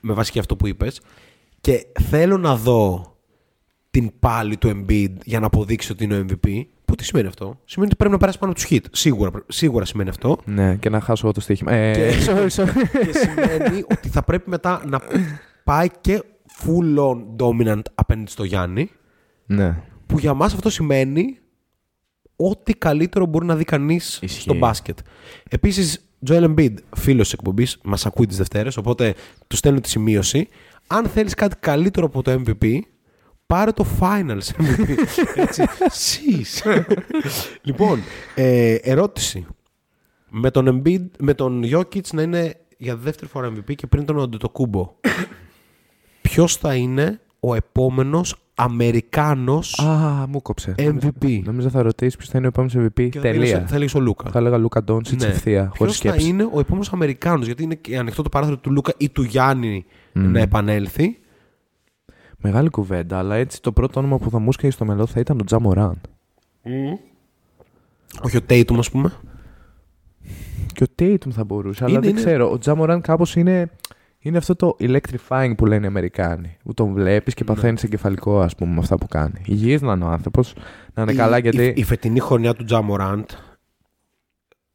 Με 0.00 0.12
βάση 0.12 0.30
και 0.32 0.38
αυτό 0.38 0.56
που 0.56 0.66
είπες. 0.66 1.00
Και 1.60 1.86
θέλω 2.10 2.38
να 2.38 2.56
δω 2.56 3.14
την 3.90 4.10
πάλη 4.20 4.56
του 4.56 4.68
Embiid 4.86 5.12
για 5.24 5.40
να 5.40 5.46
αποδείξει 5.46 5.92
ότι 5.92 6.04
είναι 6.04 6.16
ο 6.18 6.24
MVP. 6.28 6.62
Που 6.90 6.96
τι 6.96 7.04
σημαίνει 7.04 7.26
αυτό; 7.26 7.58
Σημαίνει 7.64 7.88
ότι 7.90 7.96
πρέπει 7.96 8.12
να 8.12 8.18
περάσει 8.18 8.38
πάνω 8.38 8.52
από 8.52 8.60
τους 8.60 8.70
hit. 8.70 8.84
Σίγουρα, 8.92 9.30
σίγουρα 9.48 9.84
σημαίνει 9.84 10.08
αυτό. 10.08 10.38
Ναι, 10.44 10.76
και 10.76 10.88
να 10.88 11.00
χάσω 11.00 11.20
εγώ 11.24 11.34
το 11.34 11.40
στοίχημα. 11.40 11.72
Ε, 11.72 11.92
Και- 11.92 12.12
sorry, 12.26 12.48
sorry. 12.48 12.70
και 13.04 13.18
σημαίνει 13.18 13.84
ότι 13.90 14.08
θα 14.08 14.22
πρέπει 14.22 14.50
μετά 14.50 14.82
να 14.86 15.00
πάει 15.64 15.86
και 16.00 16.22
full 16.62 16.98
on 16.98 17.16
dominant 17.36 17.82
απέναντι 17.94 18.30
στο 18.30 18.44
Γιάννη. 18.44 18.90
ναι. 19.46 19.82
Που 20.06 20.18
για 20.18 20.34
μας 20.34 20.54
αυτό 20.54 20.70
σημαίνει 20.70 21.38
ό,τι 22.36 22.74
καλύτερο 22.74 23.26
μπορεί 23.26 23.46
να 23.46 23.56
δει 23.56 23.64
κανείς 23.64 24.18
Ισχύει. 24.22 24.40
στο 24.40 24.54
μπάσκετ. 24.54 24.98
Επίσης, 25.50 26.10
Joel 26.30 26.44
Embiid, 26.54 26.74
φίλος 26.96 27.22
της 27.24 27.32
εκπομπής, 27.32 27.78
μας 27.82 28.06
ακούει 28.06 28.26
τις 28.26 28.36
Δευτέρες, 28.36 28.76
οπότε 28.76 29.14
του 29.46 29.56
στέλνω 29.56 29.80
τη 29.80 29.88
σημείωση. 29.88 30.48
Αν 30.86 31.04
θέλεις 31.06 31.34
κάτι 31.34 31.56
καλύτερο 31.60 32.06
από 32.06 32.22
το 32.22 32.30
MVP, 32.46 32.78
πάρε 33.50 33.70
το 33.72 33.86
Finals 34.00 34.62
MVP. 34.62 34.88
Έτσι. 35.34 35.64
Σεις. 35.90 36.62
λοιπόν, 37.62 38.00
ε, 38.34 38.74
ερώτηση. 38.74 39.46
Με 40.30 40.50
τον 40.50 40.82
Embiid, 40.84 41.04
με 41.18 41.34
τον 41.34 41.62
Jokic 41.72 42.06
να 42.12 42.22
είναι 42.22 42.54
για 42.78 42.96
δεύτερη 42.96 43.26
φορά 43.30 43.52
MVP 43.52 43.74
και 43.74 43.86
πριν 43.86 44.04
τον 44.04 44.20
Αντετοκούμπο. 44.22 44.92
Ποιος 46.20 46.56
θα 46.56 46.74
είναι 46.74 47.20
ο 47.40 47.54
επόμενος 47.54 48.34
Αμερικάνος 48.54 49.78
Α, 49.78 50.26
μου 50.28 50.42
κόψε. 50.42 50.74
MVP. 50.78 51.40
Νομίζω 51.44 51.70
θα 51.70 51.82
ρωτήσεις 51.82 52.16
ποιος 52.16 52.28
θα 52.28 52.38
είναι 52.38 52.46
ο 52.46 52.48
επόμενος 52.48 52.74
MVP. 52.76 53.08
Και 53.10 53.18
θα 53.20 53.28
έλεγες- 53.28 53.50
Τελεία. 53.50 53.66
Θα 53.66 53.74
έλεγες 53.74 53.94
ο 53.94 54.00
Λούκα. 54.00 54.30
Θα 54.30 54.38
έλεγα 54.38 54.56
Λούκα 54.56 54.82
Ντόνσιτ 54.84 55.22
ευθεία, 55.22 55.60
χωρί 55.76 55.90
Ποιος 55.90 56.02
Ναι. 56.04 56.10
θα 56.10 56.16
σκέψη. 56.16 56.28
είναι 56.28 56.48
ο 56.52 56.60
επόμενος 56.60 56.92
Αμερικάνος, 56.92 57.46
γιατί 57.46 57.62
είναι 57.62 57.74
και 57.74 57.98
ανοιχτό 57.98 58.22
το 58.22 58.28
παράθυρο 58.28 58.56
του 58.58 58.70
Λούκα 58.72 58.92
ή 58.96 59.08
του 59.08 59.22
Γιάννη 59.22 59.84
να 60.12 60.40
επανέλθει. 60.40 61.18
Μεγάλη 62.42 62.68
κουβέντα, 62.70 63.18
αλλά 63.18 63.34
έτσι 63.34 63.62
το 63.62 63.72
πρώτο 63.72 64.00
όνομα 64.00 64.18
που 64.18 64.30
θα 64.30 64.38
μου 64.38 64.52
σκέφτεται 64.52 64.74
στο 64.74 64.84
μυαλό 64.84 65.06
θα 65.06 65.20
ήταν 65.20 65.40
ο 65.40 65.44
Τζα 65.44 65.60
Μωράν. 65.60 66.00
Όχι 68.22 68.36
ο 68.36 68.40
Tatum, 68.48 68.76
ας 68.78 68.90
πούμε. 68.90 69.12
Και 70.72 70.84
ο 70.84 70.86
Tatum 70.98 71.30
θα 71.30 71.44
μπορούσε, 71.44 71.84
αλλά 71.84 71.92
Είναι, 71.92 72.00
δεν 72.00 72.10
είναι. 72.10 72.20
ξέρω. 72.20 72.50
Ο 72.50 72.58
Τζα 72.58 72.74
Μωράν 72.74 73.00
κάπως 73.00 73.36
είναι, 73.36 73.70
είναι 74.18 74.38
αυτό 74.38 74.56
το 74.56 74.76
electrifying 74.80 75.52
που 75.56 75.66
λένε 75.66 75.84
οι 75.84 75.88
Αμερικάνοι. 75.88 76.56
Που 76.64 76.74
τον 76.74 76.92
βλέπεις 76.92 77.26
Ναι. 77.34 77.40
και 77.40 77.44
παθαίνει 77.44 77.78
εγκεφαλικό, 77.84 78.40
ας 78.40 78.54
πούμε, 78.54 78.72
με 78.74 78.78
αυτά 78.80 78.96
που 78.98 79.06
κάνει. 79.06 79.42
Υγιής 79.46 79.80
να 79.82 79.92
είναι 79.92 80.04
ο 80.04 80.08
άνθρωπος, 80.08 80.54
να 80.94 81.02
είναι 81.02 81.12
Η- 81.12 81.16
καλά 81.16 81.38
η, 81.38 81.40
γιατί. 81.40 81.72
η 81.76 81.84
φετινή 81.84 82.20
χρονιά 82.20 82.54
του 82.54 82.64
Τζα 82.64 82.82
Μοράντ 82.82 83.24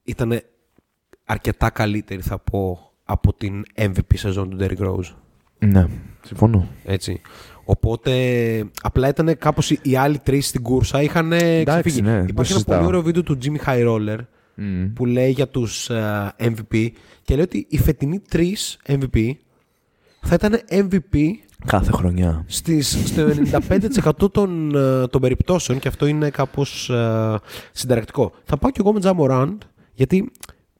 ήταν 0.03 0.41
αρκετά 1.25 1.69
καλύτερη, 1.69 2.21
θα 2.21 2.37
πω, 2.39 2.91
από 3.03 3.33
την 3.33 3.63
MVP 3.75 4.13
σεζόν 4.13 4.49
του 4.49 4.57
Derrick 4.59 4.77
Rose. 4.87 5.13
Ναι, 5.59 5.87
συμφωνώ. 6.25 6.67
Έτσι. 6.85 7.21
Οπότε 7.65 8.13
απλά 8.81 9.07
ήταν 9.07 9.37
κάπως 9.37 9.69
οι 9.81 9.95
άλλοι 9.97 10.19
τρεις 10.19 10.47
στην 10.47 10.61
κούρσα 10.61 11.01
είχαν 11.01 11.33
ξεφύγει. 11.65 12.01
ναι, 12.01 12.11
δεν 12.11 12.27
Υπάρχει 12.27 12.51
ένα 12.51 12.59
συζητάω. 12.61 12.75
πολύ 12.75 12.87
ωραίο 12.87 13.01
βίντεο 13.01 13.23
του 13.23 13.37
Jimmy 13.43 13.65
High 13.69 13.87
Roller 13.87 14.17
Μμ. 14.55 14.93
που 14.93 15.05
λέει 15.05 15.31
για 15.31 15.47
τους 15.47 15.89
MVP 16.39 16.87
και 17.23 17.33
λέει 17.35 17.43
ότι 17.43 17.65
οι 17.69 17.77
φετινοί 17.77 18.19
τρεις 18.19 18.77
MVP 18.87 19.31
θα 20.21 20.33
ήταν 20.33 20.59
MVP 20.69 21.17
Κάθε 21.65 21.91
χρονιά. 21.91 22.43
στις, 22.47 23.07
στο 23.07 23.27
95% 24.25 24.31
των, 24.31 24.75
ε, 24.75 25.07
των 25.07 25.21
περιπτώσεων 25.21 25.79
και 25.79 25.87
αυτό 25.87 26.05
είναι 26.05 26.29
κάπως 26.29 26.89
ε, 26.89 27.39
συνταρακτικό. 27.71 28.31
Θα 28.43 28.57
πάω 28.57 28.71
κι 28.71 28.79
εγώ 28.79 28.93
με 28.93 28.99
Τζαμοράντ 28.99 29.61
γιατί 29.93 30.31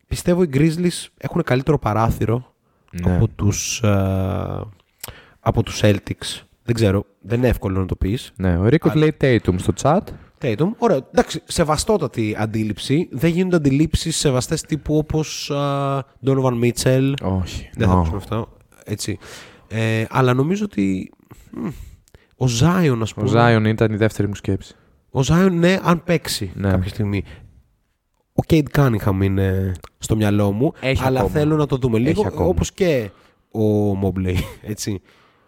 πιστεύω 0.07 0.43
οι 0.43 0.49
Grizzlies 0.53 1.07
έχουν 1.17 1.43
καλύτερο 1.43 1.79
παράθυρο 1.79 2.53
Ναι. 2.91 3.15
από, 3.15 3.27
τους, 3.27 3.81
ε, 3.83 4.61
από 5.39 5.63
τους 5.63 5.79
Celtics. 5.83 6.41
Δεν 6.67 6.75
ξέρω, 6.75 7.05
δεν 7.21 7.37
είναι 7.37 7.47
εύκολο 7.47 7.79
να 7.79 7.85
το 7.85 7.95
πεις. 7.95 8.31
Ναι, 8.35 8.57
ο 8.57 8.67
Ρίκος 8.67 8.93
λέει 8.93 9.13
Tatum 9.21 9.53
στο 9.57 9.73
chat. 9.81 9.99
Tatum, 10.41 10.67
ωραία, 10.77 10.99
εντάξει, 11.11 11.41
σεβαστότατη 11.45 12.35
αντίληψη. 12.39 13.07
Δεν 13.11 13.29
γίνονται 13.31 13.55
αντιλήψεις 13.55 14.17
σεβαστές 14.17 14.61
τύπου 14.61 14.97
όπως 14.97 15.49
ε, 15.49 15.53
Donovan 16.25 16.63
Mitchell. 16.63 17.13
Όχι. 17.23 17.69
Δεν 17.75 17.87
θα 17.87 18.01
No. 18.01 18.05
πούμε 18.05 18.17
αυτό. 18.17 18.47
Έτσι. 18.85 19.17
Ε, 19.67 20.05
αλλά 20.09 20.33
νομίζω 20.33 20.65
ότι 20.65 21.11
μ, 21.51 21.67
ο 22.35 22.47
Ζάιον, 22.47 23.01
ας 23.01 23.11
Ο 23.11 23.15
πούμε. 23.15 23.27
Ζάιον 23.27 23.65
ήταν 23.65 23.93
η 23.93 23.95
δεύτερη 23.95 24.27
μου 24.27 24.35
σκέψη. 24.35 24.75
Ο 25.09 25.23
Ζάιον, 25.23 25.59
ναι, 25.59 25.79
αν 25.83 26.03
παίξει 26.03 26.51
Ναι. 26.55 26.69
κάποια 26.69 26.89
στιγμή. 26.89 27.23
Ο 28.33 28.41
Κέιντ 28.43 28.67
Κάνιγχαμ 28.71 29.21
είναι 29.21 29.71
στο 29.97 30.15
μυαλό 30.15 30.51
μου. 30.51 30.73
Έχει 30.79 31.03
αλλά 31.03 31.19
ακόμα. 31.19 31.33
θέλω 31.39 31.55
να 31.55 31.65
το 31.65 31.77
δούμε 31.77 31.97
λίγο. 31.97 32.09
Έχει 32.21 32.27
ακόμα. 32.27 32.47
Όπως 32.47 32.71
και 32.71 33.09
ο 33.51 33.61
Μόμπλεϊ. 33.95 34.37
Έτσι. 34.61 35.01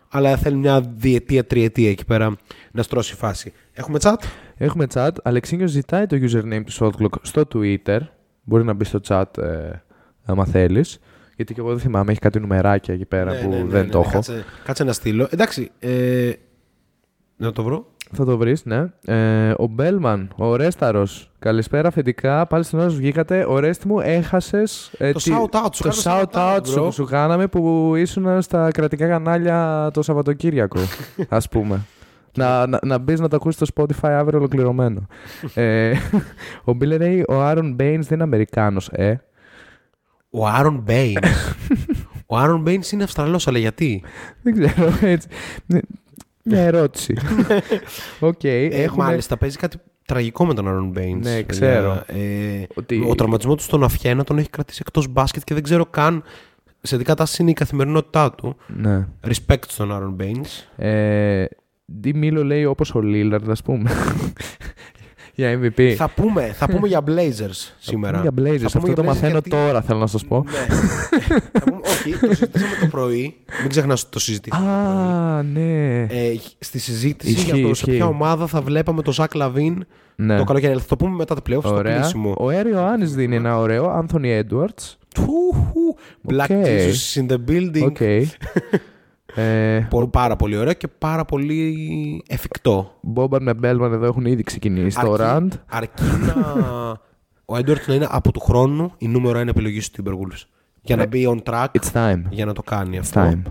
Αλλά 0.10 0.38
θέλει 0.38 0.56
μια 0.56 0.82
διετία, 0.96 1.46
τριετία 1.46 1.90
εκεί 1.90 2.06
πέρα 2.06 2.36
να 2.72 2.84
στρώσει 2.84 3.14
η 3.14 3.18
φάση. 3.18 3.54
Έχουμε 3.74 3.98
chat; 4.02 4.16
Έχουμε 4.58 4.86
chat. 4.94 5.10
Αλεξίνιος 5.24 5.72
ζητάει 5.72 6.06
το 6.06 6.18
username 6.22 6.64
του 6.66 6.74
Shotclock 6.74 7.20
στο 7.22 7.48
Twitter. 7.54 8.00
Μπορεί 8.44 8.64
να 8.64 8.74
μπει 8.74 8.84
στο 8.84 9.00
chat 9.08 9.38
ε, 9.38 9.72
άμα 10.26 10.46
θέλεις. 10.46 11.00
Γιατί 11.36 11.54
και 11.54 11.60
εγώ 11.60 11.70
δεν 11.70 11.80
θυμάμαι, 11.80 12.12
έχει 12.12 12.20
κάτι 12.20 12.40
νουμεράκια 12.40 12.94
εκεί 12.94 13.06
πέρα 13.06 13.32
Ναι, 13.32 13.40
που 13.40 13.50
ναι, 13.50 13.58
ναι, 13.58 13.64
δεν 13.64 13.86
ναι, 13.86 13.92
το 13.92 13.98
ναι, 14.00 14.04
έχω. 14.04 14.14
Κάτσε, 14.14 14.46
κάτσε 14.64 14.84
να 14.84 14.94
στείλω. 14.94 15.28
Εντάξει. 15.32 15.72
Ε, 15.80 16.32
να 17.38 17.52
το 17.52 17.64
βρω. 17.64 17.92
Θα 18.14 18.26
το 18.26 18.38
βρεις, 18.38 18.66
ναι. 18.66 18.86
Ε, 19.06 19.54
ο 19.58 19.68
Μπέλμαν, 19.68 20.30
ο 20.36 20.56
Ρέσταρος. 20.56 21.32
Καλησπέρα, 21.40 21.88
αφεντικά. 21.88 22.46
Πάλι 22.48 22.64
στην 22.64 22.80
ώρα 22.80 22.90
σου 22.90 22.96
βγήκατε. 22.98 23.46
Ο 23.50 23.60
Ρέστη 23.60 23.88
μου, 23.88 24.00
έχασες. 24.00 24.92
Το 24.98 25.20
shout-out 25.26 25.70
σου, 25.74 25.84
Το 25.84 25.90
κάναμε 26.04 26.24
shout-out 26.34 26.58
shout-out, 26.58 26.68
σου, 26.68 26.86
bro. 26.88 26.94
σου 26.94 27.04
κάναμε 27.06 27.48
που 27.48 27.94
ήσουν 27.96 28.42
στα 28.42 28.72
κρατικά 28.72 29.08
κανάλια 29.08 29.90
το 29.94 30.02
Σαββατοκύριακο, 30.02 30.80
ας 31.30 31.50
πούμε. 31.50 31.80
να, 32.36 32.68
να, 32.68 32.80
να 32.86 32.98
μπεις 32.98 33.20
να 33.20 33.28
το 33.28 33.36
ακούσεις 33.36 33.68
στο 33.68 33.84
Spotify 33.84 34.10
αύριο 34.10 34.38
ολοκληρωμένο. 34.40 35.08
ε, 35.54 35.92
ο 36.64 36.74
Μπίλε 36.74 36.98
λέει: 36.98 37.26
Ο 37.28 37.42
Άρον 37.42 37.74
Μπέινς 37.74 38.06
δεν 38.06 38.14
είναι 38.16 38.24
Αμερικάνος, 38.24 38.88
ε. 38.92 39.22
Ο 40.30 40.48
Άρον 40.48 40.82
Μπέινς. 40.86 41.56
ο 42.26 42.38
Άρον 42.38 42.62
Μπέινς 42.62 42.92
είναι 42.92 43.04
Αυστραλός, 43.04 43.48
αλλά 43.48 43.58
γιατί; 43.58 44.04
Δεν 44.42 44.54
ξέρω, 44.54 44.92
έτσι. 45.02 45.28
Ναι, 46.48 46.56
Μια 46.56 46.66
ερώτηση. 46.66 47.16
Οκ, 48.20 48.44
Ε, 48.44 48.66
έχουμε. 48.66 49.04
Μάλιστα, 49.04 49.38
παίζει 49.38 49.58
κάτι 49.58 49.78
τραγικό 50.06 50.46
με 50.46 50.54
τον 50.54 50.68
Άρον 50.68 50.90
Μπέιν. 50.90 51.18
Ναι, 51.20 51.44
ξέρω. 51.44 52.04
Ε, 52.06 52.64
Ότι- 52.76 53.06
Ο 53.10 53.16
τραυματισμός 53.16 53.56
του 53.56 53.64
στον 53.64 53.84
αυχένα 53.84 54.24
τον 54.24 54.38
έχει 54.38 54.50
κρατήσει 54.50 54.80
εκτός 54.86 55.08
μπάσκετ 55.08 55.44
και 55.44 55.54
δεν 55.54 55.64
ξέρω 55.64 55.86
καν 55.86 56.24
σε 56.82 56.98
τι 56.98 57.04
κατάσταση 57.04 57.42
είναι 57.42 57.52
η 57.52 57.54
καθημερινότητά 57.54 58.32
του. 58.32 58.56
Ναι. 58.68 59.08
Respect 59.28 59.64
στον 59.68 59.94
Άρον 59.94 60.12
Μπέιν. 60.14 60.42
Ε, 60.76 61.46
Ντι 62.00 62.14
Μίλο 62.14 62.44
λέει 62.44 62.66
όπως 62.66 62.96
ο 62.96 63.02
Λίλαρντ, 63.02 63.50
ας 63.50 63.62
πούμε. 63.62 63.92
Για 65.40 65.60
MVP. 65.62 65.94
θα, 65.98 66.10
πούμε, 66.10 66.42
θα 66.42 66.68
πούμε 66.72 66.88
για 66.88 67.04
Blazers 67.08 67.72
σήμερα. 67.80 68.22
Για 68.22 68.32
Blazers, 68.38 68.58
Θα 68.60 68.66
αυτό 68.66 68.80
πούμε 68.80 68.94
το 68.94 69.02
για 69.02 69.12
Blazers 69.12 69.14
μαθαίνω 69.14 69.32
γιατί- 69.32 69.50
τώρα, 69.50 69.82
θέλω 69.82 70.00
να 70.00 70.08
σας 70.08 70.26
πω. 70.26 70.46
Ναι. 70.52 70.76
Θα 71.52 71.60
πούμε- 71.64 71.82
όχι, 71.88 72.12
το 72.12 72.28
συζητήσαμε 72.34 72.76
το 72.82 72.88
πρωί. 72.88 73.36
Μην 73.62 73.70
ξεχνάς 73.70 74.02
ότι 74.02 74.12
το 74.12 74.20
συζητήσαμε. 74.20 74.66
το 74.66 74.72
πρωί. 74.72 75.14
Α, 75.14 75.44
ναι. 75.44 76.02
Ε, 76.02 76.34
στη 76.60 76.80
συζήτηση 76.80 77.32
Ισχύει, 77.32 77.44
για 77.46 77.68
το 77.68 77.74
σε 77.74 77.84
ισχύει. 77.86 77.92
ποια 77.98 78.06
ομάδα 78.06 78.48
θα 78.48 78.62
βλέπαμε 78.62 79.02
το 79.02 79.12
Ζακ 79.12 79.34
Λαβίν 79.36 79.86
ναι. 80.16 80.38
το 80.38 80.44
καλοκαίρι. 80.44 80.72
Αλλά 80.72 80.82
Θα 80.82 80.88
το 80.88 80.96
πούμε 80.96 81.16
μετά 81.16 81.36
το 81.36 81.42
playoffs, 81.50 81.60
στο 81.60 81.74
Ωραία. 81.76 82.00
κλείσιμο. 82.00 82.34
Ο 82.38 82.50
Έρι 82.50 82.70
Ιωάννης 82.70 83.14
δίνει 83.16 83.36
ένα 83.36 83.58
ωραίο. 83.58 84.06
Anthony 84.06 84.42
Edwards. 84.42 84.96
Τουχου, 85.14 85.96
Black 86.30 86.50
Οκ. 86.50 86.66
Jesus 86.66 87.22
in 87.22 87.26
the 87.32 87.38
building. 87.52 87.86
Οκ. 87.86 87.98
ε, 89.42 89.88
Πο- 89.90 90.08
Πάρα 90.08 90.36
πολύ 90.36 90.58
ωραίο 90.58 90.74
και 90.74 90.88
πάρα 90.88 91.26
πολύ 91.26 92.24
εφικτό. 92.28 92.92
Μπόμπαν 93.02 93.44
με 93.44 93.54
Μπέλμαν 93.54 93.94
εδώ 93.94 94.06
έχουν 94.06 94.26
ήδη 94.26 94.44
ξεκινήσει 94.44 95.00
το 95.00 95.12
Αρκεί- 95.12 95.20
ραντ. 95.26 95.54
Αρκεί 95.70 96.04
να. 96.04 96.36
ο 97.46 97.58
Έντουαρτ 97.58 97.88
να 97.88 97.94
είναι 97.94 98.08
από 98.10 98.32
του 98.32 98.40
χρόνου 98.40 98.92
η 98.98 99.08
νούμερο 99.08 99.40
ένα 99.40 99.50
επιλογή 99.50 99.80
του 99.92 100.04
Timberwolves. 100.04 100.42
Για 100.82 100.96
να 100.96 101.06
μπει 101.08 101.28
on 101.30 101.52
track 101.52 101.66
It's 101.72 101.92
time. 101.94 102.22
για 102.30 102.46
να 102.46 102.54
το 102.54 102.62
κάνει 102.64 102.98
It's 102.98 103.00
αυτό. 103.00 103.22
time. 103.22 103.42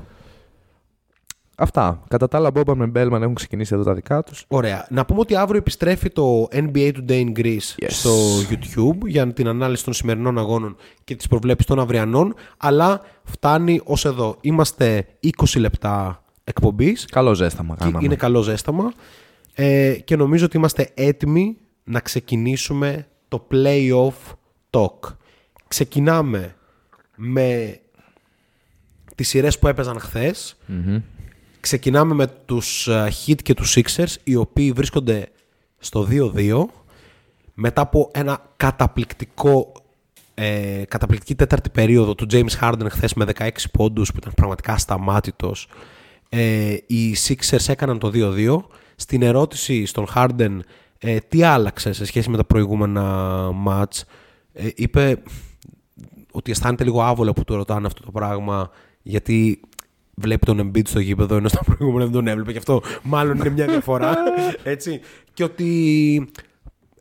Αυτά. 1.58 2.02
Κατά 2.08 2.28
τα 2.28 2.36
άλλα, 2.36 2.50
Μπόμπαν 2.50 2.76
με 2.76 2.86
Μπέλμαν 2.86 3.22
έχουν 3.22 3.34
ξεκινήσει 3.34 3.74
εδώ 3.74 3.82
τα 3.82 3.94
δικά 3.94 4.22
τους. 4.22 4.44
Ωραία. 4.48 4.86
Να 4.90 5.04
πούμε 5.04 5.20
ότι 5.20 5.36
αύριο 5.36 5.58
επιστρέφει 5.58 6.10
το 6.10 6.48
NBA 6.52 6.92
Today 6.92 7.24
in 7.26 7.32
Greece 7.38 7.74
Yes. 7.76 7.86
στο 7.88 8.10
YouTube 8.50 9.06
για 9.06 9.32
την 9.32 9.48
ανάλυση 9.48 9.84
των 9.84 9.92
σημερινών 9.92 10.38
αγώνων 10.38 10.76
και 11.04 11.14
τις 11.16 11.26
προβλέψεις 11.28 11.66
των 11.66 11.78
αυριανών. 11.80 12.34
Αλλά 12.56 13.00
φτάνει 13.24 13.80
ως 13.84 14.04
εδώ. 14.04 14.36
Είμαστε 14.40 15.06
20 15.20 15.58
λεπτά 15.60 16.22
εκπομπής. 16.44 17.04
Καλό 17.04 17.34
ζέσταμα 17.34 17.74
Και 17.74 17.84
κάναμε. 17.84 18.04
είναι 18.04 18.14
καλό 18.16 18.42
ζέσταμα. 18.42 18.92
Ε, 19.54 19.92
και 20.04 20.16
νομίζω 20.16 20.44
ότι 20.44 20.56
είμαστε 20.56 20.90
έτοιμοι 20.94 21.56
να 21.84 22.00
ξεκινήσουμε 22.00 23.06
το 23.28 23.46
playoff 23.50 24.34
talk. 24.70 25.14
Ξεκινάμε 25.68 26.54
με 27.16 27.78
τις 29.14 29.28
σειρές 29.28 29.58
που 29.58 29.68
έπαιζαν 29.68 29.98
χθες. 30.00 30.56
Μμμ. 30.66 31.00
Ξεκινάμε 31.66 32.14
με 32.14 32.26
τους 32.26 32.88
ε, 32.88 33.12
Heat 33.26 33.42
και 33.42 33.54
τους 33.54 33.76
Sixers, 33.76 34.14
οι 34.24 34.34
οποίοι 34.34 34.72
βρίσκονται 34.72 35.28
στο 35.78 36.08
2-2. 36.10 36.64
Μετά 37.54 37.80
από 37.80 38.10
ένα 38.14 38.52
καταπληκτικό, 38.56 39.72
ε, 40.34 40.82
καταπληκτική 40.88 41.34
τέταρτη 41.34 41.70
περίοδο 41.70 42.14
του 42.14 42.26
James 42.30 42.60
Harden 42.60 42.86
χθες 42.90 43.14
με 43.14 43.24
16 43.38 43.48
πόντους 43.72 44.10
που 44.10 44.16
ήταν 44.20 44.32
πραγματικά 44.34 44.72
ασταμάτητος. 44.72 45.68
Ε, 46.28 46.76
οι 46.86 47.16
Sixers 47.26 47.68
έκαναν 47.68 47.98
το 47.98 48.10
2-2. 48.14 48.56
Στην 48.96 49.22
ερώτηση 49.22 49.86
στον 49.86 50.06
Harden 50.14 50.58
ε, 50.98 51.18
τι 51.18 51.42
άλλαξε 51.42 51.92
σε 51.92 52.04
σχέση 52.04 52.30
με 52.30 52.36
τα 52.36 52.44
προηγούμενα 52.44 53.48
match, 53.66 54.00
ε, 54.52 54.68
είπε 54.74 55.22
ότι 56.32 56.50
αισθάνεται 56.50 56.84
λίγο 56.84 57.02
άβολα 57.02 57.32
που 57.32 57.44
του 57.44 57.54
ρωτάνε 57.54 57.86
αυτό 57.86 58.02
το 58.02 58.10
πράγμα 58.10 58.70
γιατί 59.02 59.60
βλέπει 60.16 60.46
τον 60.46 60.60
Embiid 60.60 60.88
στο 60.88 61.00
γήπεδο 61.00 61.36
ενώ 61.36 61.48
στα 61.48 61.64
προηγούμενα 61.64 62.04
δεν 62.04 62.12
τον 62.12 62.26
έβλεπε 62.26 62.52
και 62.52 62.58
αυτό 62.58 62.82
μάλλον 63.02 63.36
είναι 63.36 63.50
μια 63.50 63.66
διαφορά 63.66 64.16
έτσι. 64.62 65.00
Και 65.32 65.44
ότι 65.44 66.30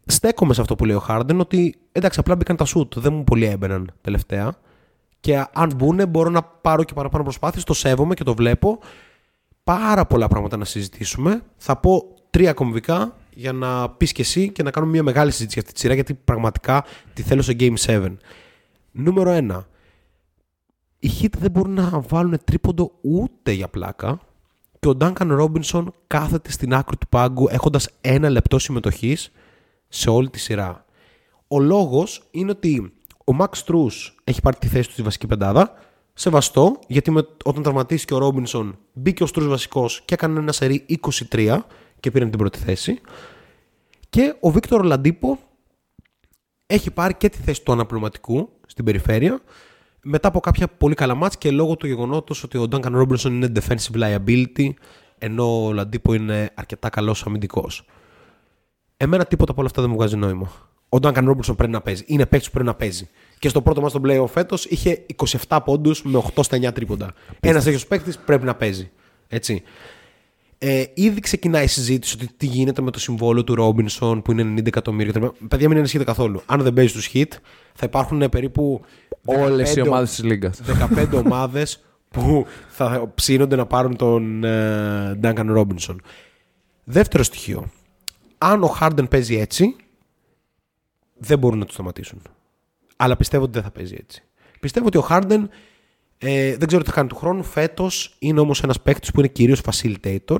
στέκομαι 0.05 0.53
σε 0.53 0.61
αυτό 0.61 0.75
που 0.75 0.85
λέει 0.85 0.95
ο 0.95 1.05
Harden 1.07 1.37
ότι 1.37 1.75
εντάξει 1.91 2.19
απλά 2.19 2.35
μπήκαν 2.35 2.55
τα 2.55 2.65
σουτ 2.65 2.99
δεν 2.99 3.13
μου 3.13 3.23
πολύ 3.23 3.45
έμπαιναν 3.45 3.91
τελευταία. 4.01 4.55
Και 5.19 5.45
αν 5.53 5.71
μπουν 5.75 6.07
μπορώ 6.09 6.29
να 6.29 6.43
πάρω 6.43 6.83
και 6.83 6.93
παραπάνω 6.93 7.23
προσπάθειες 7.23 7.63
το 7.63 7.73
σέβομαι 7.73 8.13
και 8.13 8.23
το 8.23 8.35
βλέπω. 8.35 8.79
Πάρα 9.63 10.05
πολλά 10.05 10.27
πράγματα 10.27 10.57
να 10.57 10.65
συζητήσουμε. 10.65 11.41
Θα 11.57 11.77
πω 11.77 12.15
τρία 12.29 12.53
κομβικά 12.53 13.15
για 13.33 13.51
να 13.51 13.89
πεις 13.89 14.11
και 14.11 14.21
εσύ 14.21 14.51
και 14.51 14.63
να 14.63 14.71
κάνουμε 14.71 14.91
μια 14.91 15.03
μεγάλη 15.03 15.31
συζήτηση 15.31 15.53
για 15.53 15.61
αυτή 15.61 15.73
τη 15.73 15.79
σειρά 15.79 15.93
γιατί 15.93 16.13
πραγματικά 16.13 16.85
τη 17.13 17.21
θέλω 17.21 17.41
σε 17.41 17.55
Game 17.59 17.73
7 17.85 18.15
Νούμερο 18.91 19.37
1. 19.49 19.63
Οι 21.05 21.11
Heat 21.21 21.37
δεν 21.37 21.51
μπορούν 21.51 21.73
να 21.73 21.99
βάλουν 22.07 22.37
τρίποντο 22.43 22.91
ούτε 23.01 23.51
για 23.51 23.67
πλάκα. 23.67 24.19
Και 24.79 24.87
ο 24.87 24.97
Duncan 24.99 25.41
Robinson 25.41 25.85
κάθεται 26.07 26.51
στην 26.51 26.73
άκρη 26.73 26.97
του 26.97 27.07
πάγκου 27.07 27.47
έχοντας 27.49 27.89
ένα 28.01 28.29
λεπτό 28.29 28.59
συμμετοχής 28.59 29.31
σε 29.87 30.09
όλη 30.09 30.29
τη 30.29 30.39
σειρά. 30.39 30.85
Ο 31.47 31.59
λόγος 31.59 32.27
είναι 32.31 32.51
ότι 32.51 32.93
ο 33.25 33.35
Max 33.39 33.49
Strus 33.65 33.91
έχει 34.23 34.41
πάρει 34.41 34.57
τη 34.57 34.67
θέση 34.67 34.87
του 34.87 34.93
στη 34.93 35.01
βασική 35.01 35.27
πεντάδα. 35.27 35.73
Σεβαστό 36.13 36.79
γιατί 36.87 37.11
με, 37.11 37.27
όταν 37.43 37.63
τραυματίστηκε 37.63 38.13
ο 38.13 38.27
Robinson 38.27 38.71
μπήκε 38.93 39.23
ο 39.23 39.27
Strus 39.35 39.47
βασικός 39.47 40.01
και 40.05 40.13
έκανε 40.13 40.39
ένα 40.39 40.51
σερί 40.51 40.85
23 41.31 41.59
και 41.99 42.11
πήρε 42.11 42.25
την 42.25 42.37
πρώτη 42.37 42.59
θέση. 42.59 43.01
Και 44.09 44.35
ο 44.39 44.51
Βίκτορ 44.51 44.83
Λαντίπο 44.83 45.39
έχει 46.65 46.91
πάρει 46.91 47.13
και 47.13 47.29
τη 47.29 47.37
θέση 47.37 47.63
του 47.63 47.71
αναπληρωματικού 47.71 48.49
στην 48.65 48.85
περιφέρεια 48.85 49.41
μετά 50.07 50.27
από 50.27 50.39
κάποια 50.39 50.67
πολύ 50.67 50.95
καλά 50.95 51.15
μάτς 51.15 51.37
και 51.37 51.51
λόγω 51.51 51.75
του 51.75 51.87
γεγονότος 51.87 52.43
ότι 52.43 52.57
ο 52.57 52.67
Duncan 52.71 53.01
Robinson 53.01 53.25
είναι 53.25 53.51
defensive 53.55 54.03
liability 54.03 54.69
ενώ 55.17 55.65
ο 55.65 55.73
Λαντίπο 55.73 56.13
είναι 56.13 56.49
αρκετά 56.53 56.89
καλός 56.89 57.25
αμυντικός. 57.25 57.85
Εμένα 58.97 59.25
τίποτα 59.25 59.51
από 59.51 59.59
όλα 59.59 59.69
αυτά 59.69 59.81
δεν 59.81 59.91
μου 59.91 59.97
βγάζει 59.97 60.15
νόημα. 60.15 60.51
Ο 60.89 60.97
Duncan 61.01 61.29
Robinson 61.29 61.57
πρέπει 61.57 61.71
να 61.71 61.81
παίζει. 61.81 62.03
Είναι 62.07 62.25
παίκτης 62.25 62.47
που 62.47 62.53
πρέπει 62.53 62.69
να 62.69 62.75
παίζει. 62.75 63.03
Και 63.05 63.11
Και 63.39 63.49
στο 63.49 63.61
πρώτο 63.61 63.81
μα 63.81 63.89
τον 63.89 64.01
playoff 64.05 64.27
φέτος 64.27 64.65
είχε 64.65 65.05
27 65.47 65.59
πόντους 65.65 66.03
με 66.03 66.23
8 66.35 66.43
στα 66.43 66.57
9 66.57 66.73
τρίποντα. 66.73 67.13
Ένας 67.39 67.63
τέτοιος 67.63 67.87
παίκτης 67.87 68.17
πρέπει 68.17 68.45
να 68.45 68.55
παίζει. 68.55 68.91
Έτσι. 69.27 69.63
Ε, 70.67 70.85
ήδη 70.93 71.19
ξεκινάει 71.19 71.63
η 71.63 71.67
συζήτηση 71.67 72.15
ότι 72.15 72.29
τι 72.37 72.45
γίνεται 72.45 72.81
με 72.81 72.91
το 72.91 72.99
συμβόλαιο 72.99 73.43
του 73.43 73.55
Ρόμπινσον 73.55 74.21
που 74.21 74.31
είναι 74.31 74.43
90 74.43 74.67
εκατομμύρια. 74.67 75.33
Παιδιά, 75.47 75.67
μην 75.67 75.77
ανησυχείτε 75.77 76.03
καθόλου. 76.03 76.41
Αν 76.45 76.61
δεν 76.61 76.73
παίζει 76.73 76.93
τους 76.93 77.09
hit, 77.13 77.27
θα 77.73 77.85
υπάρχουν 77.85 78.29
περίπου. 78.29 78.81
Όλες 79.25 79.75
οι 79.75 79.81
15 79.81 79.87
ομάδες 79.87 80.09
της 80.09 80.23
Λίγκας. 80.23 80.61
15 80.95 81.07
ομάδες 81.25 81.83
που 82.09 82.45
θα 82.67 83.11
ψήνονται 83.15 83.55
να 83.55 83.65
πάρουν 83.65 83.95
τον 83.95 84.43
ε, 84.43 85.19
Duncan 85.23 85.57
Robinson. 85.57 85.95
Δεύτερο 86.83 87.23
στοιχείο. 87.23 87.69
Αν 88.37 88.63
ο 88.63 88.77
Harden 88.79 89.09
παίζει 89.09 89.35
έτσι, 89.35 89.75
δεν 91.17 91.39
μπορούν 91.39 91.59
να 91.59 91.65
του 91.65 91.73
σταματήσουν. 91.73 92.21
Αλλά 92.95 93.15
πιστεύω 93.15 93.43
ότι 93.43 93.53
δεν 93.53 93.63
θα 93.63 93.71
παίζει 93.71 93.95
έτσι. 93.99 94.23
Πιστεύω 94.59 94.85
ότι 94.85 94.97
ο 94.97 95.07
Harden 95.09 95.47
ε, 96.17 96.57
δεν 96.57 96.67
ξέρω 96.67 96.81
τι 96.83 96.89
θα 96.89 96.95
κάνει 96.95 97.07
του 97.07 97.15
χρόνου. 97.15 97.43
Φέτος 97.43 98.15
είναι 98.19 98.39
όμως 98.39 98.63
ένας 98.63 98.81
παίκτης 98.81 99.11
που 99.11 99.19
είναι 99.19 99.29
κυρίως 99.29 99.61
facilitator. 99.61 100.39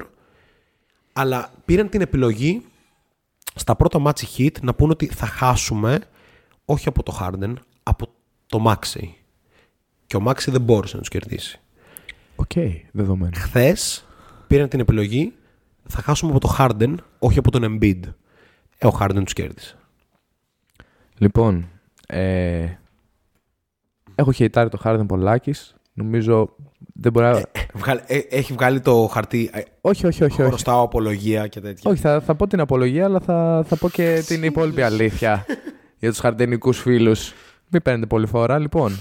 Αλλά 1.18 1.52
πήραν 1.66 1.90
την 1.90 2.02
επιλογή 2.02 2.66
στα 3.56 3.76
πρώτα 3.76 4.00
ματς 4.00 4.28
οι 4.38 4.46
Heat 4.46 4.62
να 4.62 4.74
πούνε 4.74 4.92
ότι 4.92 5.08
θα 5.08 5.26
χάσουμε 5.26 6.00
όχι 6.66 6.88
από 6.88 7.04
το 7.04 7.18
Harden, 7.22 7.54
από 7.84 8.08
το 8.48 8.64
Maxey. 8.68 9.08
Και 10.08 10.18
ο 10.18 10.24
Maxey 10.28 10.48
δεν 10.48 10.62
μπόρεσε 10.62 10.96
να 10.96 11.02
τους 11.02 11.10
κερδίσει. 11.10 11.60
Οκ, 12.36 12.52
δεδομένο. 12.92 13.32
Χθες 13.36 14.06
πήραν 14.48 14.70
την 14.70 14.80
επιλογή 14.80 15.34
θα 15.88 16.02
χάσουμε 16.02 16.32
από 16.32 16.40
το 16.40 16.56
Harden, 16.58 16.96
όχι 17.20 17.40
από 17.40 17.52
τον 17.52 17.64
Embiid. 17.66 18.00
Ε, 18.78 18.88
ο 18.88 18.98
Harden 19.00 19.22
τους 19.24 19.34
κέρδισε. 19.34 19.78
Λοιπόν, 21.18 21.70
ε, 22.08 22.68
έχω 24.16 24.32
χεϊτάρει 24.32 24.70
το 24.70 24.80
Harden 24.84 25.04
πολλάκις. 25.08 25.76
Νομίζω 25.94 26.56
δεν 27.00 27.12
μπορεί 27.12 27.26
να... 27.26 27.42
Βγάλε- 27.74 28.04
ε, 28.08 28.18
έχει 28.30 28.54
βγάλει 28.54 28.80
το 28.80 29.10
χαρτί. 29.12 29.50
ε, 29.54 29.62
όχι, 29.82 30.08
όχι, 30.08 30.24
όχι. 30.24 30.42
όχι. 30.42 30.50
Χρωστάω 30.50 30.82
απολογία 30.84 31.48
και 31.48 31.60
τέτοια. 31.60 31.92
Όχι, 31.92 32.02
θα, 32.02 32.22
θα 32.22 32.36
πω 32.36 32.48
την 32.48 32.60
απολογία, 32.60 33.06
αλλά 33.06 33.20
θα, 33.20 33.64
θα 33.68 33.76
πω 33.76 33.90
και 33.90 34.24
την 34.28 34.44
υπόλοιπη 34.44 34.82
αλήθεια 34.82 35.46
για 36.00 36.10
τους 36.10 36.20
χαρτενικούς 36.20 36.80
φίλους. 36.80 37.34
Μην 37.70 37.82
παίρνετε 37.82 38.06
πολύ 38.06 38.28
φορά. 38.28 38.60
Λοιπόν, 38.60 38.92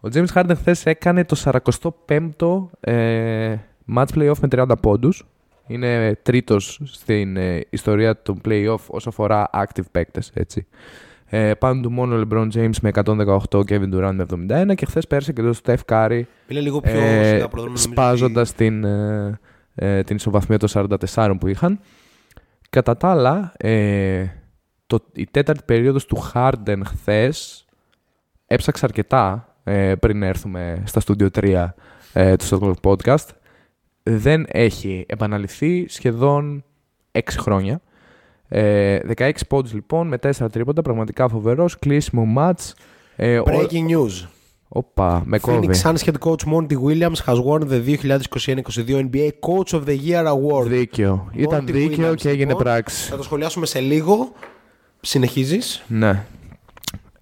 ο 0.00 0.08
James 0.14 0.26
Harden 0.34 0.52
χθες 0.56 0.86
έκανε 0.86 1.24
το 1.24 1.42
45ο 1.44 2.66
ε, 2.80 3.56
match 3.94 4.06
playoff 4.14 4.38
με 4.40 4.48
30 4.50 4.66
πόντους. 4.80 5.24
Είναι 5.66 6.18
τρίτος 6.22 6.80
στην 6.84 7.36
ε, 7.36 7.60
ιστορία 7.70 8.22
των 8.22 8.40
playoff 8.44 8.78
όσο 8.86 9.08
αφορά 9.08 9.50
active 9.52 9.84
παίκτες, 9.92 10.30
έτσι. 10.34 10.66
Ε, 11.36 11.54
πάνω 11.54 11.80
του 11.80 11.92
μόνο 11.92 12.16
ο 12.16 12.26
LeBron 12.28 12.48
James 12.54 12.76
με 12.82 12.90
118, 12.94 13.36
Kevin 13.50 13.94
Durant 13.94 14.14
με 14.14 14.26
71 14.70 14.74
και 14.74 14.86
χθες 14.86 15.06
πέρασε 15.06 15.32
και 15.32 15.42
το 15.42 15.58
Steph 15.64 15.78
Curry 15.88 16.22
Μιλάει 16.48 16.62
λίγο 16.62 16.80
πιο 16.80 17.00
ε, 17.00 17.24
σιγά 17.24 17.48
προδρόμο, 17.48 17.64
νομίζω 17.64 17.82
σπάζοντας 17.82 18.52
την, 18.52 18.84
ε, 18.84 19.38
ε, 19.74 20.02
την 20.02 20.16
ισοβαθμία 20.16 20.58
των 20.58 20.68
44 21.14 21.34
που 21.40 21.46
είχαν. 21.46 21.80
Κατά 22.70 22.96
τα 22.96 23.10
άλλα, 23.10 23.52
ε, 23.56 24.26
το, 24.86 24.98
η 25.12 25.26
τέταρτη 25.30 25.62
περίοδος 25.64 26.06
του 26.06 26.30
Harden 26.34 26.80
χθες 26.84 27.66
έψαξα 28.46 28.84
αρκετά 28.84 29.54
ε, 29.64 29.94
πριν 29.94 30.22
έρθουμε 30.22 30.82
στα 30.86 31.00
Studio 31.06 31.28
3 31.30 31.66
ε, 32.12 32.36
του 32.36 32.44
Stockholm 32.44 32.90
Podcast. 32.90 33.28
Δεν 34.02 34.46
έχει 34.48 35.04
επαναληφθεί 35.08 35.86
σχεδόν 35.88 36.64
6 37.12 37.20
χρόνια. 37.38 37.80
Ε, 38.56 38.98
16 39.16 39.30
πόντους 39.48 39.72
λοιπόν 39.72 40.06
με 40.08 40.16
4 40.22 40.30
τρίποντα, 40.52 40.82
πραγματικά 40.82 41.28
φοβερός, 41.28 41.78
κλείσιμο 41.78 42.26
match. 42.38 42.72
Ε, 43.16 43.38
ο- 43.38 43.44
Breaking 43.46 43.90
news. 43.90 44.26
Όπα, 44.68 45.22
με 45.26 45.38
κόβει. 45.38 45.68
Phoenix 45.72 45.90
Suns 45.90 45.96
head 46.04 46.14
coach 46.18 46.52
Monty 46.54 46.76
Williams 46.86 47.24
has 47.26 47.36
won 47.44 47.60
the 47.60 47.82
2021-22 47.84 49.08
NBA 49.10 49.28
Coach 49.40 49.78
of 49.78 49.84
the 49.86 49.98
Year 50.08 50.26
Award. 50.26 50.66
Δίκαιο. 50.66 51.28
Ήταν 51.32 51.64
Monty 51.64 51.72
δίκαιο 51.72 52.10
Williams, 52.10 52.16
και 52.16 52.28
έγινε 52.28 52.48
λοιπόν. 52.48 52.62
πράξη. 52.62 53.08
Θα 53.10 53.16
το 53.16 53.22
σχολιάσουμε 53.22 53.66
σε 53.66 53.80
λίγο. 53.80 54.32
Συνεχίζεις. 55.00 55.82
Ναι. 55.88 56.24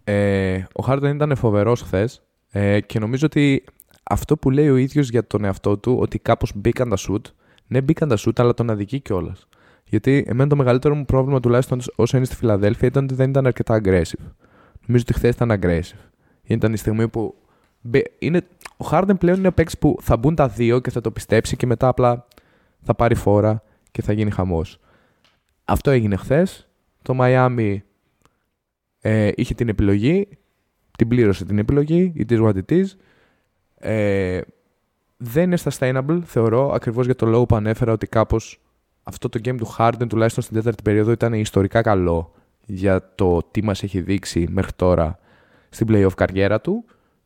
Ε, 0.05 0.63
ο 0.73 0.83
Χάρντεν 0.83 1.15
ήταν 1.15 1.37
φοβερός 1.37 1.81
χθες 1.83 2.23
ε, 2.51 2.81
και 2.81 2.99
νομίζω 2.99 3.27
ότι 3.27 3.65
αυτό 4.03 4.37
που 4.37 4.51
λέει 4.51 4.69
ο 4.69 4.77
ίδιος 4.77 5.09
για 5.09 5.27
τον 5.27 5.45
εαυτό 5.45 5.77
του, 5.79 5.97
ότι 6.01 6.19
κάπως 6.19 6.53
μπήκαν 6.55 6.89
τα 6.89 6.97
σουτ, 6.97 7.27
ναι 7.67 7.81
μπήκαν 7.81 8.09
τα 8.09 8.17
σουτ, 8.17 8.41
αλλά 8.41 8.55
τον 8.55 8.71
αδικεί 8.71 9.01
κιόλας. 9.01 9.47
Γιατί 9.93 10.25
εμένα 10.27 10.49
το 10.49 10.57
μεγαλύτερο 10.57 10.95
μου 10.95 11.05
πρόβλημα 11.05 11.41
τουλάχιστον 11.41 11.81
όσο 11.97 12.17
είναι 12.17 12.27
στη 12.27 12.37
Φιλαδέλφια 12.37 12.89
ήταν 12.89 13.05
ότι 13.05 13.15
δεν 13.15 13.31
ήταν 13.31 13.47
αρκετά 13.47 13.81
aggressive. 13.85 14.25
Νομίζω 14.87 15.05
ότι 15.09 15.13
χθες 15.13 15.35
ήταν 15.35 15.59
aggressive. 15.63 16.09
Ήταν 16.43 16.73
η 16.73 16.77
στιγμή 16.77 17.09
που. 17.09 17.35
μπε- 17.81 18.13
Είναι... 18.19 18.47
Ο 18.77 18.85
Χάρντεν 18.85 19.19
πλέον 19.19 19.39
είναι 19.39 19.49
ο 19.49 19.53
παίκτης 19.53 19.79
που 19.79 19.97
θα 20.01 20.17
μπουν 20.17 20.35
τα 20.35 20.49
δύο 20.49 20.81
και 20.81 20.91
θα 20.91 21.01
το 21.01 21.11
πιστέψει 21.11 21.57
και 21.57 21.67
μετά 21.67 21.89
απλά 21.89 22.27
θα 22.81 22.95
πάρει 22.95 23.15
φόρα 23.15 23.63
και 23.91 24.03
θα 24.03 24.13
γίνει 24.13 24.31
χαμός. 24.31 24.81
Αυτό 25.65 25.91
έγινε 25.91 26.17
χθες. 26.17 26.69
Το 27.03 27.17
Miami 27.21 27.77
ε, 29.01 29.31
είχε 29.35 29.55
την 29.55 29.69
επιλογή, 29.69 30.29
την 30.99 31.09
πλήρωσε 31.09 31.45
την 31.45 31.59
επιλογή, 31.59 32.13
it 32.17 32.33
is 32.33 32.47
what 32.47 32.55
it 32.55 32.73
is. 32.73 32.85
Ε, 33.79 34.41
δεν 35.17 35.43
είναι 35.45 35.59
sustainable, 35.65 36.19
θεωρώ, 36.25 36.71
ακριβώς 36.73 37.05
για 37.05 37.15
το 37.15 37.27
λόγο 37.27 37.47
που 37.47 37.57
ανέφερα 37.57 37.93
ότι 37.93 38.07
κάπως 38.07 38.61
αυτό 39.03 39.29
το 39.29 39.41
game 39.45 39.57
του 39.57 39.75
Harden 39.79 40.09
τουλάχιστον 40.09 40.43
στην 40.43 40.57
τέταρτη 40.57 40.83
περίοδο 40.83 41.11
ήταν 41.11 41.33
ιστορικά 41.33 41.81
καλό 41.81 42.33
για 42.67 43.13
το 43.15 43.41
τι 43.51 43.65
μας 43.65 43.83
έχει 43.83 44.01
δείξει 44.01 44.47
μέχρι 44.51 44.73
τώρα 44.77 45.19
στην 45.69 45.87
playoff 45.91 46.15
καριέρα 46.17 46.61
του. 46.61 46.85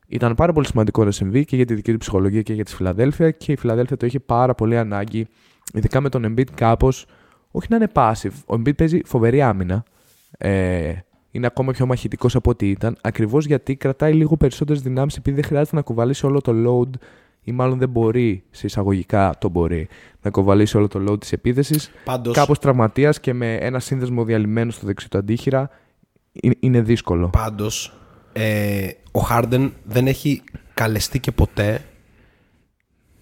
Ήταν 0.08 0.34
πάρα 0.34 0.52
πολύ 0.52 0.66
σημαντικό 0.66 1.04
να 1.04 1.10
συμβεί 1.10 1.44
και 1.44 1.56
για 1.56 1.64
τη 1.64 1.74
δική 1.74 1.92
του 1.92 1.98
ψυχολογία 1.98 2.42
και 2.42 2.52
για 2.52 2.64
τη 2.64 2.74
Φιλαδέλφια 2.74 3.30
και 3.30 3.52
η 3.52 3.56
Φιλαδέλφια 3.56 3.96
το 3.96 4.06
είχε 4.06 4.18
πάρα 4.18 4.54
πολύ 4.54 4.78
ανάγκη, 4.78 5.26
ειδικά 5.72 6.00
με 6.00 6.08
τον 6.08 6.24
Embiid 6.26 6.50
κάπως, 6.54 7.06
όχι 7.50 7.66
να 7.70 7.76
είναι 7.76 7.90
passive. 7.92 8.32
Ο 8.46 8.54
Embiid 8.54 8.76
παίζει 8.76 9.00
φοβερή 9.04 9.42
άμυνα. 9.42 9.84
Ε, 10.38 10.92
είναι 11.30 11.46
ακόμα 11.46 11.72
πιο 11.72 11.86
μαχητικός 11.86 12.34
από 12.34 12.50
ό,τι 12.50 12.70
ήταν, 12.70 12.96
ακριβώς 13.00 13.46
γιατί 13.46 13.76
κρατάει 13.76 14.12
λίγο 14.12 14.36
περισσότερες 14.36 14.82
δυνάμεις 14.82 15.16
επειδή 15.16 15.36
δεν 15.36 15.44
χρειάζεται 15.44 15.76
να 15.76 15.82
κουβαλήσει 15.82 16.26
όλο 16.26 16.40
το 16.40 16.52
load 16.66 16.98
ή 17.48 17.52
μάλλον 17.52 17.78
δεν 17.78 17.88
μπορεί, 17.88 18.42
σε 18.50 18.66
εισαγωγικά 18.66 19.34
το 19.38 19.48
μπορεί, 19.48 19.88
να 20.22 20.30
κουβαλήσει 20.30 20.76
όλο 20.76 20.88
το 20.88 21.04
load 21.08 21.20
της 21.20 21.32
επίθεσης. 21.32 21.90
Πάντως, 22.04 22.34
Κάπως 22.36 22.58
τραυματίας 22.58 23.20
και 23.20 23.32
με 23.34 23.54
ένα 23.54 23.78
σύνδεσμο 23.78 24.24
διαλυμένο 24.24 24.70
στο 24.70 24.86
δεξί 24.86 25.10
του 25.10 25.18
αντίχειρα 25.18 25.70
είναι, 26.32 26.54
είναι 26.60 26.80
δύσκολο. 26.80 27.28
πάντως 27.28 27.92
ε, 28.32 28.86
ο 29.12 29.20
Harden 29.30 29.70
δεν 29.84 30.06
έχει 30.06 30.42
καλεστεί 30.74 31.18
και 31.20 31.32
ποτέ 31.32 31.80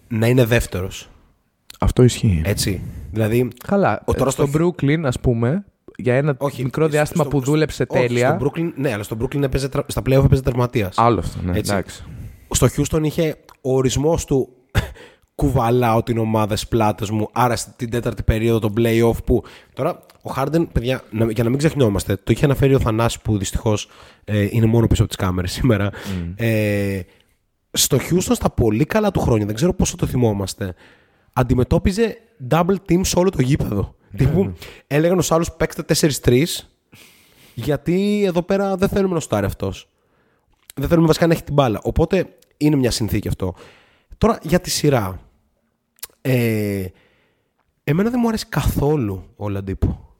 να 0.07 0.27
είναι 0.27 0.45
δεύτερος. 0.45 1.09
Αυτό 1.79 2.03
ισχύει. 2.03 2.41
Έτσι. 2.45 2.81
Δηλαδή, 3.11 3.47
Καλά. 3.67 4.01
Ο- 4.05 4.13
τώρα 4.13 4.29
στο 4.29 4.45
στο- 4.47 4.59
Brooklyn, 4.59 5.01
ας 5.03 5.19
πούμε, 5.19 5.65
για 5.97 6.15
ένα 6.15 6.35
όχι, 6.37 6.63
μικρό 6.63 6.87
διάστημα 6.87 7.23
στο- 7.23 7.31
που 7.31 7.41
στο- 7.41 7.51
δούλεψε 7.51 7.85
όχι, 7.87 8.07
τέλεια. 8.07 8.37
στο 8.39 8.51
Brooklyn, 8.51 8.71
ναι, 8.75 8.93
αλλά 8.93 9.03
στο 9.03 9.17
Brooklyn 9.21 9.41
έπαιζε, 9.41 9.69
τρα- 9.69 9.85
στα 9.87 10.01
playoff 10.05 10.23
έπαιζε 10.25 10.41
τερματίας. 10.41 10.97
Άλλο 10.97 11.19
αυτό, 11.19 11.41
ναι. 11.41 11.57
Έτσι. 11.57 11.71
Εντάξει. 11.71 12.03
Στο 12.51 12.67
Houston 12.75 13.03
είχε 13.03 13.35
ο 13.61 13.75
ορισμός 13.75 14.25
του 14.25 14.49
κουβαλάω 15.35 16.03
την 16.03 16.17
ομάδα 16.17 16.55
στις 16.55 16.67
πλάτες 16.69 17.09
μου, 17.09 17.29
άρα 17.31 17.55
στην 17.55 17.89
τέταρτη 17.89 18.23
περίοδο 18.23 18.59
το 18.59 18.73
playoff 18.77 19.23
που... 19.25 19.43
Τώρα, 19.73 20.05
ο 20.23 20.31
Harden, 20.37 20.65
παιδιά, 20.71 21.03
να- 21.11 21.31
για 21.31 21.43
να 21.43 21.49
μην 21.49 21.57
ξεχνιόμαστε, 21.57 22.15
το 22.15 22.31
είχε 22.31 22.45
αναφέρει 22.45 22.75
ο 22.75 22.79
Θανάσης 22.79 23.21
που 23.21 23.37
δυστυχώς 23.37 23.89
ε, 24.23 24.47
είναι 24.51 24.65
μόνο 24.65 24.87
πίσω 24.87 25.01
από 25.03 25.15
τις 25.15 25.25
κάμερες 25.25 25.51
σήμερα. 25.57 25.89
Ε, 26.35 26.99
στο 27.71 27.97
Houston 27.97 28.31
στα 28.33 28.49
πολύ 28.49 28.85
καλά 28.85 29.11
του 29.11 29.19
χρόνια, 29.19 29.45
δεν 29.45 29.55
ξέρω 29.55 29.73
πόσο 29.73 29.95
το 29.95 30.05
θυμόμαστε, 30.05 30.75
αντιμετώπιζε 31.33 32.17
double 32.49 32.75
team 32.89 32.99
σε 33.01 33.19
όλο 33.19 33.29
το 33.29 33.41
γήπεδο. 33.41 33.95
Τύπου, 34.17 34.53
έλεγαν 34.87 35.17
στους 35.21 35.31
άλλους 35.31 35.51
παίξτε 35.51 36.09
4-3, 36.25 36.43
γιατί 37.53 38.23
εδώ 38.25 38.41
πέρα 38.41 38.75
δεν 38.75 38.89
θέλουμε 38.89 39.13
να 39.13 39.19
σουτάρει 39.19 39.45
αυτός. 39.45 39.89
Δεν 40.79 40.87
θέλουμε 40.87 41.07
βασικά 41.07 41.27
να 41.27 41.33
έχει 41.33 41.43
την 41.43 41.53
μπάλα. 41.53 41.79
Οπότε 41.83 42.37
είναι 42.57 42.75
μια 42.75 42.91
συνθήκη 42.91 43.27
αυτό. 43.27 43.53
Τώρα 44.17 44.39
για 44.41 44.59
τη 44.59 44.69
σειρά. 44.69 45.19
Ε, 46.21 46.85
εμένα 47.83 48.09
δεν 48.09 48.19
μου 48.21 48.27
αρέσει 48.27 48.45
καθόλου 48.49 49.23
ο 49.35 49.49
Ολαντίπο. 49.49 50.15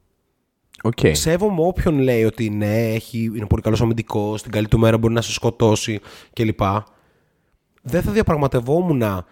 Οκ. 0.84 1.00
Σέβομαι 1.12 1.62
όποιον 1.62 2.00
λέει 2.00 2.24
ότι 2.24 2.50
ναι, 2.50 2.94
έχει, 2.94 3.24
είναι 3.24 3.48
πολύ 3.48 3.62
καλός 3.62 3.82
αμυντικός, 3.82 4.40
στην 4.40 4.52
καλή 4.52 4.68
του 4.68 4.80
μέρα 4.80 4.98
μπορεί 4.98 5.14
να 5.14 5.22
σε 5.22 5.32
σκοτώσει 5.32 6.00
κλπ. 6.34 6.62
Δεν 7.82 8.02
θα 8.02 8.12
διαπραγματευόμουν 8.12 9.26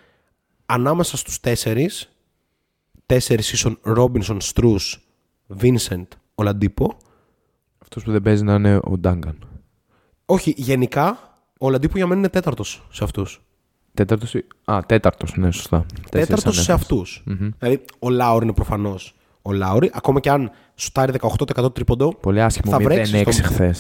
ανάμεσα 0.66 1.18
στους 1.18 1.40
τέσσερις, 1.40 2.16
τέσσερις 3.06 3.52
ίσον 3.52 3.78
Ρόμπινσον, 3.82 4.42
Στρούς, 4.42 5.08
Βίνσεντ, 5.48 6.06
ο 6.36 6.44
Ολαντίπο. 6.44 6.98
Αυτός 7.78 8.04
που 8.04 8.12
δεν 8.12 8.22
παίζει 8.22 8.44
να 8.44 8.54
είναι 8.54 8.80
ο 8.84 8.98
Ντάνκαν. 8.98 9.48
Όχι, 10.26 10.54
γενικά 10.58 11.18
ο 11.60 11.70
Ολαντίπο 11.70 11.98
για 11.98 12.08
μένα 12.08 12.20
είναι 12.20 12.30
τέταρτος 12.30 12.88
σε 12.92 13.04
αυτούς. 13.04 13.42
Τέταρτος. 13.94 14.34
ή- 14.34 14.46
Α, 14.66 14.80
τέταρτος, 14.86 15.36
ναι, 15.36 15.52
σωστά. 15.52 15.86
Τέσσερις 16.10 16.28
Τέταρτος 16.28 16.42
σε 16.64 16.72
ανέφερες. 16.72 16.82
αυτούς. 16.82 17.24
Δηλαδή, 17.60 17.86
ο 18.00 18.10
Λάουρ 18.10 18.44
είναι 18.44 18.54
προφανώς 18.54 19.16
ο 19.42 19.52
Λάουρι, 19.52 19.92
ακόμα 19.94 20.20
και 20.20 20.30
αν 20.30 20.52
σουτάρει 20.76 21.12
18% 21.12 21.74
τρίποντο, 21.74 22.16
Πολύ 22.16 22.42
άσχημο. 22.42 22.72
Θα 22.72 22.80
βρέξει 22.80 23.12
0-6 23.12 23.32
στο- 23.32 23.44
χθε. 23.48 23.76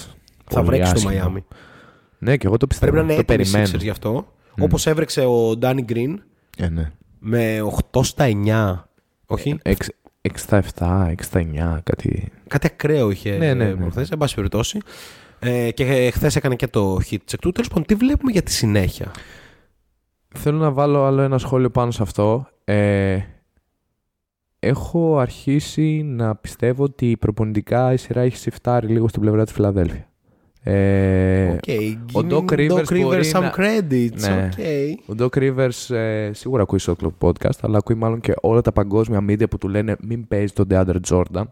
θα 0.49 0.63
βρέξει 0.63 0.95
στο 0.97 1.07
Μαϊάμι. 1.07 1.45
Ναι, 2.17 2.37
και 2.37 2.47
εγώ 2.47 2.57
το 2.57 2.67
πιστεύω. 2.67 2.91
Πρέπει 2.91 3.07
να 3.07 3.13
είναι 3.13 3.23
το 3.23 3.33
έτοιμοι 3.33 3.47
οι 3.47 3.51
περιμένω. 3.51 3.77
Sixers 3.77 3.83
γι' 3.83 3.89
αυτό. 3.89 4.27
Όπως 4.59 4.85
έβρεξε 4.87 5.25
ο 5.25 5.57
Ντάνι 5.57 5.81
Γκριν 5.81 6.21
Ε, 6.57 6.69
ναι. 6.69 6.91
με 7.19 7.61
8 7.91 8.03
στα 8.03 8.25
9. 8.25 8.87
Όχι, 9.25 9.57
6 9.63 10.37
στα 10.37 10.57
7, 10.57 11.07
6 11.07 11.23
στα 11.23 11.39
9, 11.39 11.79
κάτι. 11.83 12.31
κάτι 12.47 12.67
ακραίο 12.67 13.09
είχε 13.11 13.31
Ναι, 13.37 13.53
ναι, 13.53 13.65
ναι. 13.65 13.73
προχθές, 13.75 14.09
εν 14.11 14.17
πάση 14.17 14.35
περιπτώσει. 14.35 14.79
Ε, 15.43 15.71
και 15.71 16.11
χθες 16.13 16.35
έκανε 16.35 16.55
και 16.55 16.67
το 16.67 16.95
hit 17.09 17.13
check 17.31 17.37
του. 17.41 17.51
Τέλος 17.51 17.67
πάντων, 17.69 17.85
τι 17.85 17.95
βλέπουμε 17.95 18.31
για 18.31 18.41
τη 18.43 18.51
συνέχεια; 18.51 19.11
Θέλω 20.35 20.57
να 20.57 20.71
βάλω 20.71 21.03
άλλο 21.05 21.21
ένα 21.21 21.37
σχόλιο 21.37 21.69
πάνω 21.69 21.91
σε 21.91 22.01
αυτό. 22.01 22.47
Ε, 22.63 23.17
έχω 24.59 25.17
αρχίσει 25.17 26.03
να 26.03 26.35
πιστεύω 26.35 26.83
ότι 26.83 27.17
προπονητικά 27.19 27.93
η 27.93 27.97
σειρά 27.97 28.21
έχει 28.21 28.37
σιφτάρει 28.37 28.87
λίγο 28.87 29.07
στην 29.07 29.21
πλευρά 29.21 29.43
της 29.43 29.53
Φιλαδέλφια. 29.53 30.07
Ε, 30.65 31.55
Okay, 31.67 31.97
ο 32.13 32.19
Doc 32.29 32.51
Rivers 32.51 33.01
μπορεί 33.01 33.31
some 33.33 33.41
να- 33.41 33.53
credits. 33.57 34.19
Ναι. 34.19 34.49
Okay. 34.57 34.93
Ο 35.05 35.13
Doc 35.19 35.37
Rivers 35.37 35.95
ε, 35.95 36.29
σίγουρα 36.33 36.61
ακούει 36.61 36.79
στο 36.79 36.95
Club 37.03 37.27
Podcast, 37.27 37.57
αλλά 37.61 37.77
ακούει 37.77 37.95
μάλλον 37.95 38.19
και 38.19 38.33
όλα 38.41 38.61
τα 38.61 38.71
παγκόσμια 38.71 39.19
media 39.19 39.49
που 39.49 39.57
του 39.57 39.69
λένε 39.69 39.95
μην 40.01 40.27
παίζει 40.27 40.53
τον 40.53 40.67
DeAndre 40.69 40.95
Jordan. 41.09 41.43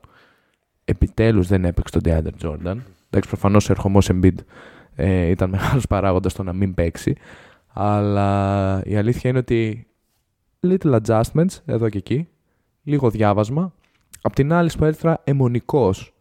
Επιτέλους 0.86 1.48
δεν 1.48 1.66
έπαιξε 1.66 2.00
τον 2.00 2.02
DeAndre 2.14 2.46
Jordan. 2.48 2.76
Εντάξει, 3.14 3.30
προφανώς 3.30 3.70
ο 3.70 3.72
ερχομός 3.72 4.10
Embiid 4.12 4.36
ε, 4.96 5.26
ήταν 5.26 5.50
μεγάλος 5.60 5.88
παράγοντας 5.88 6.32
στο 6.32 6.44
να 6.44 6.54
μην 6.54 6.74
παίξει. 6.74 7.16
Αλλά 7.74 8.82
η 8.86 8.96
αλήθεια 8.96 9.30
είναι 9.30 9.40
ότι 9.40 9.88
little 10.68 11.00
adjustments 11.02 11.56
εδώ 11.66 11.90
και 11.90 11.98
εκεί, 11.98 12.28
λίγο 12.84 13.10
διάβασμα. 13.10 13.74
Απ' 14.22 14.34
την 14.34 14.54
άλλη 14.54 14.70
Σπόλστρα 14.70 15.22
δαιμονικός. 15.24 16.14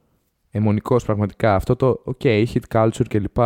Δαιμονικός 0.51 1.05
πραγματικά. 1.05 1.55
Αυτό 1.55 1.77
το, 1.77 2.03
ok, 2.05 2.25
Heat 2.25 2.61
culture 2.75 3.07
κλπ. 3.09 3.37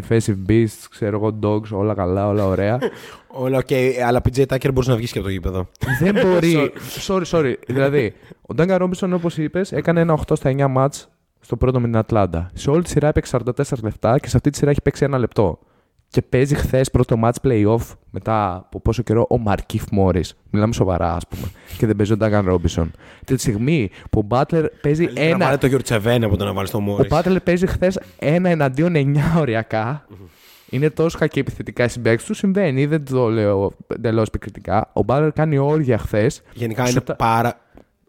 Defensive 0.00 0.36
beasts, 0.48 0.86
ξέρω 0.90 1.16
εγώ, 1.16 1.38
dogs, 1.42 1.68
όλα 1.70 1.94
καλά, 1.94 2.28
όλα 2.28 2.46
ωραία. 2.46 2.78
Όλα 3.34 3.58
οκ, 3.58 3.72
αλλά 4.06 4.20
PJ 4.24 4.46
Tucker 4.46 4.70
μπορεί 4.72 4.88
να 4.88 4.96
βγει 4.96 5.06
και 5.06 5.18
από 5.18 5.26
το 5.26 5.32
γήπεδο. 5.32 5.68
Δεν 6.00 6.14
μπορεί. 6.14 6.72
sorry, 7.06 7.24
sorry. 7.24 7.54
Δηλαδή, 7.66 8.14
ο 8.42 8.54
Ντάνκαν 8.54 8.78
Ρόμπινσον, 8.78 9.12
όπως 9.12 9.38
είπες, 9.38 9.72
έκανε 9.72 10.00
ένα 10.00 10.18
8 10.26 10.36
στα 10.36 10.50
9 10.50 10.66
ματς 10.68 11.11
στο 11.44 11.56
πρώτο 11.56 11.80
με 11.80 11.86
την 11.86 11.96
Ατλάντα. 11.96 12.50
Σε 12.54 12.70
όλη 12.70 12.82
τη 12.82 12.88
σειρά 12.88 13.08
έπαιξε 13.08 13.38
44 13.44 13.52
λεπτά 13.82 14.18
και 14.18 14.28
σε 14.28 14.36
αυτή 14.36 14.50
τη 14.50 14.56
σειρά 14.56 14.70
έχει 14.70 14.82
παίξει 14.82 15.04
ένα 15.04 15.18
λεπτό. 15.18 15.58
Και 16.08 16.22
παίζει 16.22 16.54
χθες 16.54 16.90
πρώτο 16.90 17.20
match 17.24 17.48
playoff 17.48 17.80
μετά 18.10 18.54
από 18.54 18.80
πόσο 18.80 19.02
καιρό 19.02 19.26
ο 19.30 19.38
Μαρκίφ 19.38 19.82
Μόρις. 19.90 20.24
Μιλάμε 20.50 20.72
σοβαρά, 20.72 21.14
ας 21.14 21.26
πούμε. 21.28 21.46
και 21.78 21.86
δεν 21.86 21.96
παίζει 21.96 22.12
ο 22.12 22.16
Ντάνκαν 22.16 22.44
Ρόμπινσον. 22.46 22.90
Τη 23.24 23.36
στιγμή 23.38 23.90
που 24.10 24.18
ο 24.18 24.22
Μπάτλερ 24.22 24.68
παίζει 24.68 25.04
Να 25.14 25.20
ένα. 25.20 25.44
βάλει 25.46 25.58
το 25.58 25.66
Γιουρτσεβέν 25.66 26.24
από 26.24 26.36
το 26.36 26.44
να 26.44 26.52
βάλεις 26.52 26.70
το 26.70 26.76
Ο 26.76 26.80
Μόρι. 26.80 27.06
Μπάτλερ 27.08 27.40
παίζει 27.40 27.66
χθες 27.66 27.98
ένα 28.18 28.48
εναντίον 28.48 28.92
9 28.96 29.38
οριακά. 29.38 30.06
Είναι 30.70 30.90
τόσο 30.90 31.18
κακή 31.18 31.38
επιθετικά 31.38 31.84
οι 31.84 31.88
συμπαίκτες 31.88 32.24
του. 32.26 32.34
Συμβαίνει, 32.34 32.86
δεν 32.86 33.04
το 33.04 33.28
λέω 33.28 33.72
εντελώς 33.86 34.26
επικριτικά. 34.26 34.90
Ο 34.92 35.02
Μπάτλερ 35.02 35.32
κάνει 35.32 35.58
όργια 35.58 35.98
χθες. 35.98 36.42
Γενικά 36.54 36.82
είναι 36.82 36.90
Σούτα- 36.90 37.16
πάρα. 37.16 37.60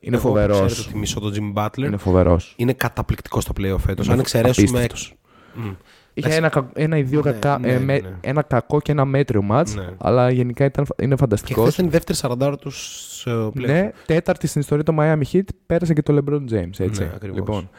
Είναι 0.05 0.15
Εγώ, 0.15 0.27
φοβερός. 0.27 0.59
Ξέρετε 0.65 0.89
ότι 0.89 0.97
μισώ 0.97 1.19
τον 1.19 1.33
Jimmy 1.33 1.59
Butler. 1.63 1.77
Είναι 1.77 1.87
Είναι, 1.87 1.97
φοβερό. 1.97 2.39
καταπληκτικό 2.77 3.41
στα 3.41 3.51
playoff 3.57 3.77
φέτος. 3.79 4.09
Αν 4.09 4.19
εξαιρέσουμε. 4.19 4.67
Απίστευτος. 4.67 5.15
Μμ. 5.53 5.71
Είχε 6.13 6.33
ένα, 6.35 6.49
κακ- 6.49 6.71
ένα 6.79 6.97
ή 6.97 7.03
δύο 7.03 7.21
Ναι, 7.23 7.31
κακά, 7.31 7.59
ναι, 7.59 7.67
ε, 7.71 7.79
με- 7.79 7.99
ναι. 7.99 8.09
ένα 8.21 8.41
κακό 8.41 8.81
και 8.81 8.91
ένα 8.91 9.05
μέτριο 9.05 9.41
μάτς, 9.41 9.75
Ναι. 9.75 9.89
αλλά 9.97 10.29
γενικά 10.31 10.65
ήταν, 10.65 10.85
είναι 11.01 11.13
Και 11.15 11.19
φανταστικό. 11.21 11.61
χθες 11.61 11.73
ήταν 11.73 11.85
η 11.85 11.89
δεύτερη 11.89 12.17
σαραντάρα 12.17 12.57
τους 12.57 13.05
σε 13.19 13.29
playoff. 13.33 13.53
Ναι, 13.65 13.91
τέταρτη 14.05 14.47
στην 14.47 14.61
ιστορία 14.61 14.83
το 14.83 14.95
Miami 14.99 15.21
Heat 15.31 15.43
πέρασε 15.65 15.93
και 15.93 16.01
το 16.01 16.17
LeBron 16.17 16.51
James, 16.53 16.79
έτσι. 16.79 17.01
Ναι, 17.03 17.11
ακριβώς. 17.15 17.37
λοιπόν, 17.37 17.69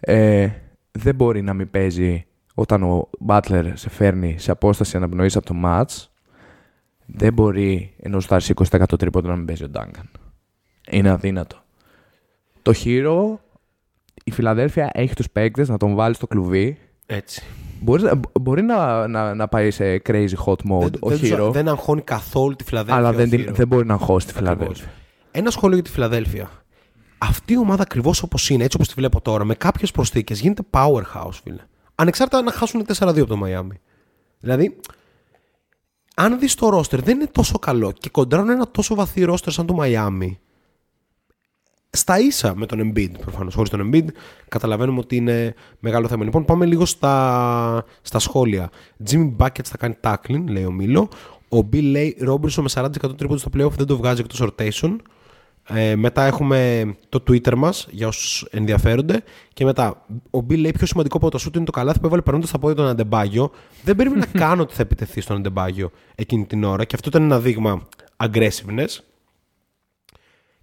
ε, 0.00 0.48
δεν 0.92 1.14
μπορεί 1.14 1.42
να 1.42 1.54
μην 1.54 1.70
παίζει 1.70 2.24
όταν 2.54 2.82
ο 2.82 3.08
Butler 3.26 3.70
σε 3.74 3.90
φέρνει 3.90 4.34
σε 4.38 4.50
απόσταση 4.50 4.96
αναπνοής 4.96 5.36
από 5.36 5.46
το 5.46 5.54
match. 5.64 6.06
Δεν 7.06 7.32
μπορεί 7.32 7.94
ενώ 8.00 8.20
σου 8.20 8.26
φτάσει 8.26 8.54
20% 8.70 8.98
τρίποντο 8.98 9.28
να 9.28 9.36
μην 9.36 9.44
παίζει 9.46 9.64
ο 9.64 9.68
Duncan. 9.74 10.04
Είναι 10.90 11.10
αδύνατο. 11.10 11.61
Το 12.62 12.72
χείρο, 12.72 13.40
η 14.24 14.30
Φιλαδέλφια 14.30 14.90
έχει 14.94 15.14
τους 15.14 15.30
παίκτες 15.30 15.68
να 15.68 15.76
τον 15.76 15.94
βάλει 15.94 16.14
στο 16.14 16.26
κλουβί. 16.26 16.78
Έτσι. 17.06 17.42
Μπορείς, 17.80 18.10
μπορεί 18.40 18.62
να, 18.62 19.06
να, 19.08 19.34
να 19.34 19.48
πάει 19.48 19.70
σε 19.70 20.02
crazy 20.06 20.34
hot 20.46 20.52
mode 20.52 20.80
Δεν, 20.80 20.92
ο 21.00 21.08
δεν, 21.08 21.18
τους- 21.18 21.30
Hero, 21.32 21.50
δεν 21.52 21.68
αγχώνει 21.68 22.00
καθόλου 22.02 22.56
τη 22.56 22.64
Φιλαδέλφια. 22.64 22.96
αλλά 23.00 23.08
ο 23.08 23.12
δεν, 23.18 23.30
την- 23.30 23.48
Hero. 23.50 23.52
δεν 23.54 23.66
μπορεί 23.68 23.86
να 23.86 23.94
αγχώσει 23.94 24.26
τη 24.26 24.32
Ακριβώς. 24.36 24.56
Φιλαδέλφια. 24.58 24.92
Ένα 25.30 25.50
σχόλιο 25.50 25.74
για 25.74 25.84
τη 25.84 25.90
Φιλαδέλφια. 25.90 26.50
Αυτή 27.18 27.52
η 27.52 27.58
ομάδα 27.58 27.82
ακριβώς 27.82 28.22
όπως 28.22 28.50
είναι, 28.50 28.64
έτσι 28.64 28.76
όπως 28.76 28.88
τη 28.88 28.94
βλέπω 28.96 29.20
τώρα, 29.20 29.44
με 29.44 29.54
κάποιες 29.54 29.90
προσθήκες, 29.90 30.40
γίνεται 30.40 30.62
powerhouse, 30.70 31.30
φίλε. 31.42 31.60
Ανεξάρτητα 31.94 32.42
να 32.42 32.52
χάσουν 32.52 32.84
4-2 32.98 33.18
από 33.20 33.26
το 33.26 33.36
Μαϊάμι. 33.36 33.80
Δηλαδή, 34.40 34.76
αν 36.16 36.38
δεις 36.38 36.54
το 36.54 36.68
ρόστερ, 36.68 37.02
δεν 37.02 37.16
είναι 37.16 37.26
τόσο 37.32 37.58
καλό 37.58 37.92
και 37.92 38.08
κοντράρουν 38.10 38.48
ένα 38.50 38.68
τόσο 38.70 38.94
βαθύ 38.94 39.24
ρόστερ 39.24 39.52
σαν 39.52 39.66
το 39.66 39.74
Μαϊάμι. 39.74 40.38
Στα 41.96 42.20
ίσα 42.20 42.56
με 42.56 42.66
τον 42.66 42.92
Embiid, 42.92 43.10
προφανώς. 43.20 43.54
Χωρίς 43.54 43.70
τον 43.70 43.90
Embiid, 43.90 44.06
καταλαβαίνουμε 44.48 44.98
ότι 44.98 45.16
είναι 45.16 45.54
μεγάλο 45.78 46.08
θέμα. 46.08 46.24
Λοιπόν, 46.24 46.44
πάμε 46.44 46.66
λίγο 46.66 46.86
στα, 46.86 47.84
στα 48.02 48.18
σχόλια. 48.18 48.70
Jimmy 49.10 49.36
Buckets 49.36 49.64
θα 49.64 49.76
κάνει 49.76 49.96
tackling, 50.00 50.44
λέει 50.48 50.64
ο 50.64 50.70
Μίλο. 50.70 51.08
Ο 51.48 51.58
Bill 51.58 51.82
λέει 51.82 52.16
Robertson 52.28 52.62
με 52.62 52.68
40% 52.72 52.88
τρίποντος 53.16 53.40
στο 53.40 53.50
playoff 53.56 53.70
δεν 53.70 53.86
το 53.86 53.96
βγάζει 53.96 54.20
εκτός 54.20 54.48
rotation. 54.48 54.96
Ε, 55.68 55.96
μετά 55.96 56.24
έχουμε 56.24 56.92
το 57.08 57.22
Twitter 57.28 57.54
μας 57.56 57.86
για 57.90 58.06
όσους 58.06 58.46
ενδιαφέρονται. 58.50 59.22
Και 59.52 59.64
μετά, 59.64 60.06
ο 60.30 60.38
Bill 60.38 60.58
λέει 60.58 60.72
πιο 60.72 60.86
σημαντικό 60.86 61.16
από 61.16 61.30
το 61.30 61.38
σούτ 61.38 61.56
είναι 61.56 61.64
το 61.64 61.72
καλάθι 61.72 62.00
που 62.00 62.06
έβαλε 62.06 62.22
περνώντας 62.22 62.50
τα 62.50 62.58
πόδια 62.58 62.76
τον 62.76 62.86
Αντεμπάγιο. 62.86 63.50
Δεν 63.82 63.96
περίμενα 63.96 64.26
καν 64.40 64.60
ότι 64.60 64.74
θα 64.74 64.82
επιτεθεί 64.82 65.20
στον 65.20 65.36
Αντεμπάγιο 65.36 65.90
εκείνη 66.14 66.46
την 66.46 66.64
ώρα. 66.64 66.84
Και 66.84 66.94
αυτό 66.94 67.08
ήταν 67.08 67.22
ένα 67.22 67.40
δείγμα 67.40 67.88
aggressiveness. 68.16 69.11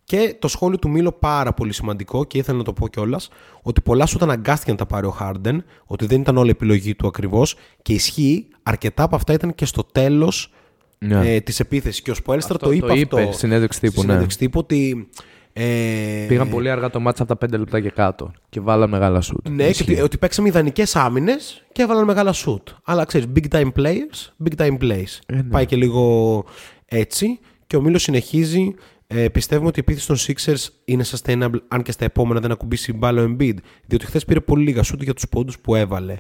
Και 0.10 0.36
το 0.40 0.48
σχόλιο 0.48 0.80
του 0.80 0.90
Μίλο 0.90 1.12
πάρα 1.12 1.54
πολύ 1.54 1.74
σημαντικό 1.74 2.24
και 2.24 2.38
ήθελα 2.38 2.58
να 2.58 2.64
το 2.64 2.74
πω 2.74 2.88
κιόλας 2.88 3.30
ότι 3.62 3.82
πολλά 3.82 4.06
σου 4.06 4.18
αναγκάστηκε 4.22 4.72
να 4.72 4.78
τα 4.78 4.86
πάρει 4.86 5.06
ο 5.06 5.10
Χάρντεν, 5.10 5.64
ότι 5.86 6.06
δεν 6.06 6.22
ήταν 6.22 6.38
όλη 6.38 6.50
επιλογή 6.50 6.96
του 6.96 7.08
ακριβώς 7.08 7.56
και 7.82 7.94
ισχύει 7.94 8.48
αρκετά 8.64 9.04
από 9.04 9.16
αυτά 9.16 9.34
ήταν 9.34 9.56
και 9.56 9.66
στο 9.66 9.84
τέλος 9.84 10.54
Ναι. 10.98 11.34
ε, 11.36 11.40
της 11.40 11.60
επίθεσης. 11.60 12.02
Και 12.02 12.12
ο 12.12 12.14
Σποέλστρα 12.14 12.56
Αυτό 12.56 12.68
το 12.68 12.74
είπε 12.74 12.88
το 12.88 12.94
είπε 12.96 13.16
αυτό. 13.20 13.32
στη 13.32 13.40
συνέντευξη 13.40 13.80
τύπου, 13.80 13.92
στη 13.92 14.02
ναι. 14.02 14.08
συνέντευξη 14.08 14.38
τύπου 14.38 14.60
ότι. 14.60 15.10
Ε, 15.54 16.26
Πήγαν 16.28 16.50
πολύ 16.50 16.70
αργά 16.70 16.90
το 16.90 17.00
μάτσα 17.00 17.24
από 17.24 17.36
τα 17.38 17.46
5 17.56 17.60
λεπτά 17.60 17.80
και 17.80 17.90
κάτω 17.90 18.32
και 18.50 18.60
βάλαν 18.60 18.90
μεγάλα 18.90 19.22
σουτ. 19.22 19.50
Ναι, 19.50 19.64
και 19.64 19.70
Ισχύει. 19.70 19.92
ότι, 19.92 20.02
ότι 20.02 20.18
παίξαμε 20.18 20.48
ιδανικές 20.48 20.96
άμυνες 20.96 21.64
και 21.72 21.82
έβαλαν 21.82 22.06
μεγάλα 22.06 22.34
shoot. 22.46 22.64
Αλλά 22.84 23.06
ξέρεις, 23.06 23.28
big 23.36 23.48
time 23.56 23.72
players, 23.78 24.48
big 24.50 24.56
time 24.66 24.78
plays. 24.82 25.20
Ε, 25.26 25.36
ναι. 25.36 25.44
Πάει 25.44 25.66
και 25.66 25.76
λίγο 25.76 26.44
έτσι. 26.86 27.40
Και 27.68 27.78
ο 27.78 27.82
Μίλο 27.82 27.98
συνεχίζει. 27.98 28.74
Ε, 29.12 29.30
πιστεύουμε 29.30 29.68
ότι 29.68 29.80
η 29.80 29.84
επίθεση 29.88 30.08
των 30.08 30.18
Sixers 30.18 30.68
είναι 30.86 31.04
sustainable 31.06 31.60
αν 31.68 31.82
και 31.82 31.92
στα 31.92 32.06
επόμενα 32.06 32.40
δεν 32.40 32.52
ακουμπήσει 32.52 32.94
μπάλα 32.94 33.22
ο 33.22 33.26
Embiid. 33.26 33.56
Διότι 33.86 34.06
χθες 34.06 34.26
πήρε 34.26 34.40
πολύ 34.40 34.64
λίγα 34.64 34.82
shoot 34.84 35.00
για 35.00 35.14
τους 35.14 35.28
πόντους 35.30 35.60
που 35.60 35.76
έβαλε. 35.76 36.16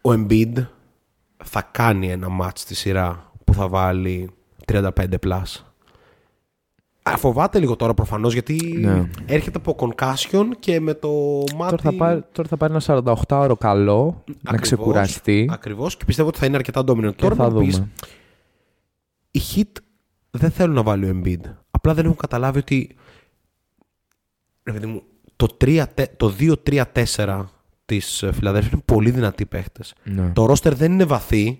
Ο 0.00 0.10
Embiid 0.12 0.66
θα 1.44 1.62
κάνει 1.70 2.10
ένα 2.10 2.28
match 2.40 2.50
στη 2.54 2.74
σειρά 2.74 3.32
που 3.44 3.54
θα 3.54 3.68
βάλει 3.68 4.30
35 4.72 4.90
plus. 5.26 5.42
Α, 7.02 7.16
Φοβάται 7.16 7.58
λίγο 7.58 7.76
τώρα 7.76 7.94
προφανώς 7.94 8.32
γιατί 8.32 8.76
Ναι. 8.80 9.08
έρχεται 9.26 9.58
από 9.64 9.76
concussion 9.78 10.44
και 10.58 10.80
με 10.80 10.94
το 10.94 11.10
μάτι... 11.56 11.70
Τώρα 11.76 11.82
θα, 11.82 11.92
πάρει, 11.92 12.22
τώρα 12.32 12.48
θα 12.48 12.56
πάρει 12.56 12.72
ένα 12.72 13.02
48ωρο 13.28 13.52
καλό, 13.58 14.22
να 14.26 14.34
Ακριβώς, 14.42 14.60
ξεκουραστεί 14.60 15.48
Ακριβώς 15.52 15.96
και 15.96 16.04
πιστεύω 16.04 16.28
ότι 16.28 16.38
θα 16.38 16.46
είναι 16.46 16.56
αρκετά 16.56 16.80
dominant. 16.86 17.00
και 17.16 17.22
Τώρα 17.22 17.34
θα 17.34 17.48
να 17.50 17.58
πεις, 17.58 17.74
δούμε. 17.76 17.88
οι 19.30 19.40
Heat 19.54 19.80
δεν 20.30 20.50
θέλουν 20.50 20.74
να 20.74 20.82
βάλει 20.82 21.04
ο 21.10 21.20
Embiid. 21.22 21.40
Απλά 21.70 21.94
δεν 21.94 22.04
έχουν 22.04 22.16
καταλάβει 22.16 22.58
ότι 22.58 22.96
ρε 24.62 24.72
παιδί 24.72 24.86
μου, 24.86 25.02
το, 25.36 25.56
3, 25.60 25.84
το 26.16 26.34
2-3-4 26.38 27.44
της 27.84 28.22
ε, 28.22 28.32
Φιλαδέλφια 28.32 28.70
είναι 28.72 28.82
πολύ 28.84 29.10
δυνατοί 29.10 29.46
παίχτες. 29.46 29.94
Ναι. 30.04 30.30
Το 30.34 30.44
roster 30.50 30.72
δεν 30.72 30.92
είναι 30.92 31.04
βαθύ, 31.04 31.56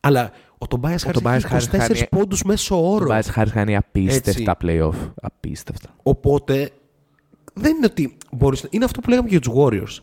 αλλά 0.00 0.32
ο 0.58 0.66
Tobias 0.70 0.96
Harris 0.96 1.22
Tobias 1.22 1.32
έχει 1.32 1.46
Harris 1.50 1.62
24 1.62 1.78
χάνει- 1.78 2.08
πόντους 2.08 2.42
μέσω 2.42 2.90
όρο. 2.92 3.04
Ο 3.04 3.08
Μπάις 3.08 3.28
Χάρης 3.30 3.52
κάνει 3.52 3.76
απίστευτα 3.76 4.30
Έτσι. 4.30 4.54
playoff. 4.62 5.10
Απίστευτα. 5.22 5.94
Οπότε 6.02 6.70
δεν 7.54 7.76
είναι 7.76 7.86
ότι 7.86 8.16
μπορείς... 8.32 8.66
Είναι 8.70 8.84
αυτό 8.84 9.00
που 9.00 9.08
λέγαμε 9.08 9.28
και 9.28 9.36
για 9.36 9.50
τους 9.50 9.52
Warriors. 9.62 10.02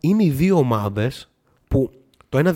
Είναι 0.00 0.24
οι 0.24 0.30
δύο 0.30 0.56
ομάδες 0.56 1.30
που 1.68 1.90
το 2.28 2.52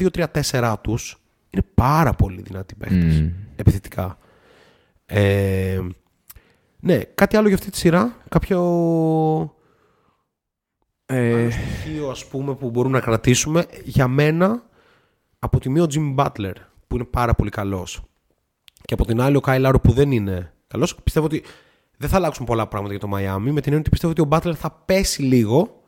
1-2-3-4 0.53 0.75
τους 0.81 1.21
είναι 1.51 1.65
πάρα 1.75 2.13
πολύ 2.13 2.43
δυνατοί 2.43 2.75
παίχτες. 2.75 3.21
Μμμ. 3.21 3.31
Επιθετικά. 3.57 4.19
Ε, 5.07 5.81
ναι, 6.81 6.99
κάτι 7.15 7.37
άλλο 7.37 7.47
για 7.47 7.57
αυτή 7.57 7.71
τη 7.71 7.77
σειρά. 7.77 8.17
Κάποιο 8.29 8.59
Ε, 11.07 11.35
άλλο 11.41 11.51
στοιχείο 11.51 12.09
ας 12.11 12.27
πούμε 12.27 12.55
που 12.55 12.71
μπορούμε 12.71 12.95
να 12.99 13.05
κρατήσουμε. 13.05 13.67
Για 13.85 14.09
μένα, 14.09 14.63
από 15.39 15.61
τη 15.61 15.69
μία 15.69 15.83
ο 15.83 15.87
Jimmy 15.95 16.15
Butler 16.15 16.53
που 16.87 16.95
είναι 16.97 17.05
πάρα 17.05 17.35
πολύ 17.35 17.51
καλός 17.51 18.03
και 18.85 18.95
από 18.95 19.05
την 19.05 19.21
άλλη 19.21 19.37
ο 19.37 19.41
Kyle 19.45 19.67
Lowry 19.67 19.83
που 19.83 19.93
δεν 19.93 20.11
είναι 20.13 20.53
καλός. 20.67 20.95
Πιστεύω 21.03 21.27
ότι 21.27 21.43
δεν 21.97 22.09
θα 22.09 22.17
αλλάξουν 22.17 22.47
πολλά 22.47 22.67
πράγματα 22.67 22.95
για 22.95 23.09
το 23.09 23.17
Miami 23.17 23.39
με 23.53 23.61
την 23.61 23.73
έννοια 23.73 23.79
ότι 23.79 23.91
πιστεύω 23.91 24.13
ότι 24.13 24.21
ο 24.23 24.29
Butler 24.31 24.55
θα 24.55 24.71
πέσει 24.85 25.23
λίγο 25.23 25.83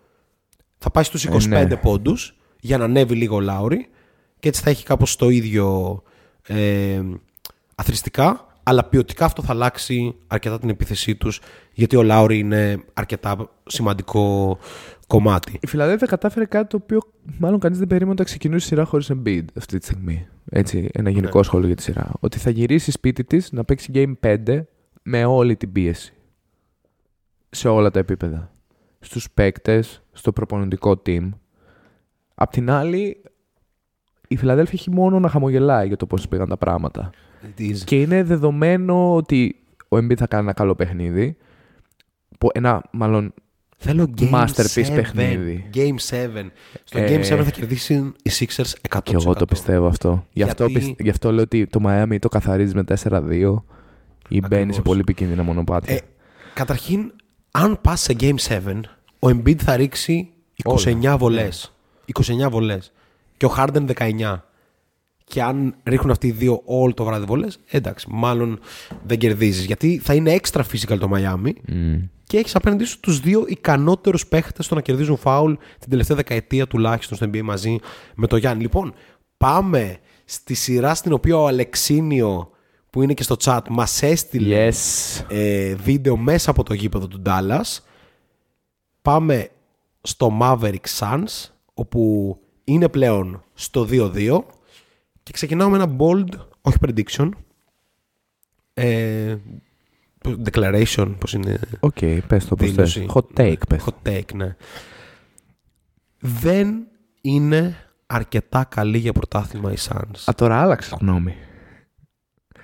θα 0.79 0.91
πάει 0.91 1.05
στους 1.05 1.27
25 1.29 1.53
Ε, 1.53 1.65
ναι. 1.65 1.77
πόντους 1.77 2.37
για 2.61 2.79
να 2.79 2.85
ανέβει 2.85 3.15
λίγο 3.15 3.37
ο 3.37 3.41
Λάουρι 3.41 3.89
και 4.39 4.49
έτσι 4.49 4.63
θα 4.63 4.71
έχει 4.71 4.85
κάπως 4.85 5.17
το 5.17 5.29
ίδιο 5.29 6.03
ε, 6.47 7.03
αθρηστικά 7.75 8.47
αλλά 8.69 8.85
ποιοτικά 8.85 9.25
αυτό 9.25 9.43
θα 9.43 9.53
αλλάξει 9.53 10.15
αρκετά 10.27 10.59
την 10.59 10.69
επίθεσή 10.69 11.17
τους 11.17 11.41
γιατί 11.73 11.97
ο 11.97 12.03
Λάουρι 12.03 12.39
είναι 12.39 12.85
αρκετά 12.95 13.51
σημαντικό 13.67 14.59
κομμάτι. 15.07 15.59
Η 15.63 15.67
Φιλαδέλφια 15.67 16.07
κατάφερε 16.07 16.45
κάτι 16.45 16.69
το 16.69 16.79
οποίο 16.83 17.01
μάλλον 17.39 17.59
κανείς 17.61 17.79
δεν 17.79 17.87
περίμενε 17.87 18.15
να 18.19 18.25
ξεκινήσει 18.25 18.65
η 18.65 18.69
σειρά 18.69 18.85
χωρίς 18.85 19.11
Embiid 19.13 19.45
αυτή 19.57 19.79
τη 19.79 19.85
στιγμή. 19.85 20.27
Έτσι, 20.51 20.89
ένα 20.93 21.11
γενικό 21.11 21.39
Ναι. 21.39 21.45
σχόλιο 21.45 21.67
για 21.67 21.77
τη 21.77 21.83
σειρά. 21.83 22.11
Ότι 22.21 22.39
θα 22.39 22.51
γυρίσει 22.51 22.91
σπίτι 22.91 23.25
της 23.25 23.53
να 23.53 23.65
παίξει 23.65 23.91
Game 23.95 24.13
5 24.21 24.63
με 25.03 25.25
όλη 25.25 25.57
την 25.57 25.73
πίεση. 25.73 26.15
Σε 27.51 27.69
όλα 27.69 27.91
τα 27.91 27.99
επίπεδα. 27.99 28.53
Στους 29.01 29.31
παίκτες, 29.31 30.03
στο 30.13 30.33
προπονητικό 30.33 31.03
team. 31.07 31.29
Απ' 32.35 32.51
την 32.51 32.71
άλλη, 32.71 33.23
η 34.29 34.37
Φιλαδέλφια 34.37 34.79
έχει 34.79 34.91
μόνο 34.91 35.21
να 35.21 35.29
χαμογελάει 35.29 35.87
για 35.87 35.97
το 35.97 36.07
πώς 36.07 36.29
πήγαν 36.29 36.49
τα 36.49 36.57
πράγματα. 36.57 37.11
Και 37.85 38.01
είναι 38.01 38.23
δεδομένο 38.23 39.15
ότι 39.15 39.57
ο 39.89 39.97
Embiid 39.97 40.17
θα 40.17 40.27
κάνει 40.27 40.43
ένα 40.43 40.53
καλό 40.53 40.75
παιχνίδι. 40.75 41.37
Που- 42.39 42.51
Ένα, 42.55 42.83
μάλλον, 42.91 43.35
Θέλω 43.79 44.11
Game 44.19 44.31
Masterpiece 44.31 44.85
7. 44.87 44.95
παιχνίδι. 44.95 45.71
Game 45.75 45.95
7. 46.11 46.51
Στο 46.85 46.99
Ε, 46.99 47.07
Game 47.09 47.25
7 47.41 47.43
θα 47.45 47.51
κερδίσει 47.51 48.13
οι 48.23 48.31
Sixers 48.39 48.73
100%. 48.89 49.01
Και 49.03 49.15
εγώ 49.15 49.35
το 49.35 49.45
πιστεύω 49.45 49.87
αυτό. 49.87 50.27
Γι' 50.33 50.43
αυτό, 50.43 50.67
Γιατί- 50.67 50.87
πισ- 50.87 51.01
γι' 51.03 51.11
αυτό 51.11 51.33
λέω 51.33 51.43
ότι 51.43 51.67
το 51.67 51.81
Miami 51.87 52.17
το 52.21 52.29
καθαρίζει 52.29 52.75
με 52.75 52.85
4-2 52.85 53.65
ή 54.29 54.39
μπαίνει 54.41 54.55
Ακριβώς. 54.55 54.75
σε 54.75 54.83
πολύ 54.83 55.01
επικίνδυνα 55.01 55.43
μονοπάτια. 55.43 55.95
Ε, 55.95 55.99
καταρχήν, 56.55 57.13
αν 57.51 57.79
πας 57.81 58.01
σε 58.01 58.15
Game 58.21 58.37
7, 58.39 58.81
ο 59.19 59.29
Embiid 59.29 59.57
θα 59.57 59.77
ρίξει 59.77 60.29
29 60.65 61.17
βολές. 61.19 61.73
29 62.05 62.51
βολές. 62.51 62.93
Και 63.37 63.47
ο 63.47 63.55
Harden 63.57 63.85
19. 63.87 64.45
Και 65.29 65.43
αν 65.43 65.75
ρίχνουν 65.85 66.11
αυτοί 66.11 66.27
οι 66.27 66.31
δύο 66.31 66.63
όλο 66.65 66.95
το 66.95 67.05
βράδυ 67.05 67.25
βολές, 67.25 67.59
εντάξει, 67.67 68.07
μάλλον 68.11 68.59
δεν 69.07 69.19
κερδίζεις. 69.19 69.65
Γιατί 69.65 70.01
θα 70.05 70.15
είναι 70.15 70.39
extra 70.43 70.61
physical 70.61 70.99
το 70.99 71.11
Miami 71.15 71.53
Μμ. 71.69 71.95
και 72.25 72.39
έχεις 72.39 72.55
απέναντί 72.55 72.85
σου 72.85 73.01
τους 73.01 73.21
δύο 73.21 73.45
ικανότερους 73.47 74.27
παίχτες 74.27 74.65
στο 74.65 74.75
να 74.75 74.81
κερδίζουν 74.81 75.17
φάουλ 75.17 75.53
την 75.79 75.91
τελευταία 75.91 76.17
δεκαετία 76.17 76.67
τουλάχιστον 76.67 77.17
στο 77.17 77.27
NBA 77.27 77.41
μαζί 77.43 77.79
με 78.15 78.27
το 78.27 78.37
Γιάννη. 78.37 78.63
Λοιπόν, 78.63 78.95
πάμε 79.37 79.97
στη 80.25 80.55
σειρά 80.55 80.95
στην 80.95 81.13
οποία 81.13 81.37
ο 81.37 81.47
Αλεξίνιο 81.47 82.51
που 82.91 83.03
είναι 83.03 83.15
και 83.15 83.23
στο 83.23 83.37
chat 83.45 83.61
μας 83.71 84.03
έστειλε 84.03 84.69
Yes. 84.69 85.25
ε, 85.29 85.75
βίντεο 85.75 86.17
μέσα 86.17 86.51
από 86.51 86.63
το 86.63 86.75
γήπεδο 86.75 87.07
του 87.09 87.23
Dallas. 87.27 87.79
Πάμε 89.03 89.49
στο 90.03 90.39
Maverick 90.41 90.99
Suns, 90.99 91.51
όπου 91.75 92.37
είναι 92.65 92.89
πλέον 92.89 93.43
στο 93.55 93.87
2-2 93.91 94.39
και 95.27 95.33
ξεκινάω 95.33 95.69
με 95.69 95.77
ένα 95.77 95.97
bold, 95.99 96.29
όχι 96.61 96.77
prediction, 96.87 97.29
ε, 98.75 99.37
declaration, 100.45 101.15
πώς 101.19 101.33
είναι 101.33 101.61
Οκ, 101.81 101.99
πες 102.27 102.47
το 102.47 102.55
πώς 102.55 102.71
θες. 102.73 102.93
δήλωση. 102.93 103.07
Hot 103.15 103.41
take, 103.41 103.67
πες. 103.69 103.85
Hot 103.87 104.09
take, 104.09 104.35
ναι. 104.35 104.57
Δεν 106.19 106.87
είναι 107.21 107.77
αρκετά 108.07 108.65
καλή 108.65 108.99
για 108.99 109.13
πρωτάθλημα 109.13 109.73
οι 109.73 109.77
Suns. 109.89 110.23
Α, 110.31 110.35
τώρα 110.37 110.61
άλλαξε 110.61 110.97
γνώμη. 111.01 111.35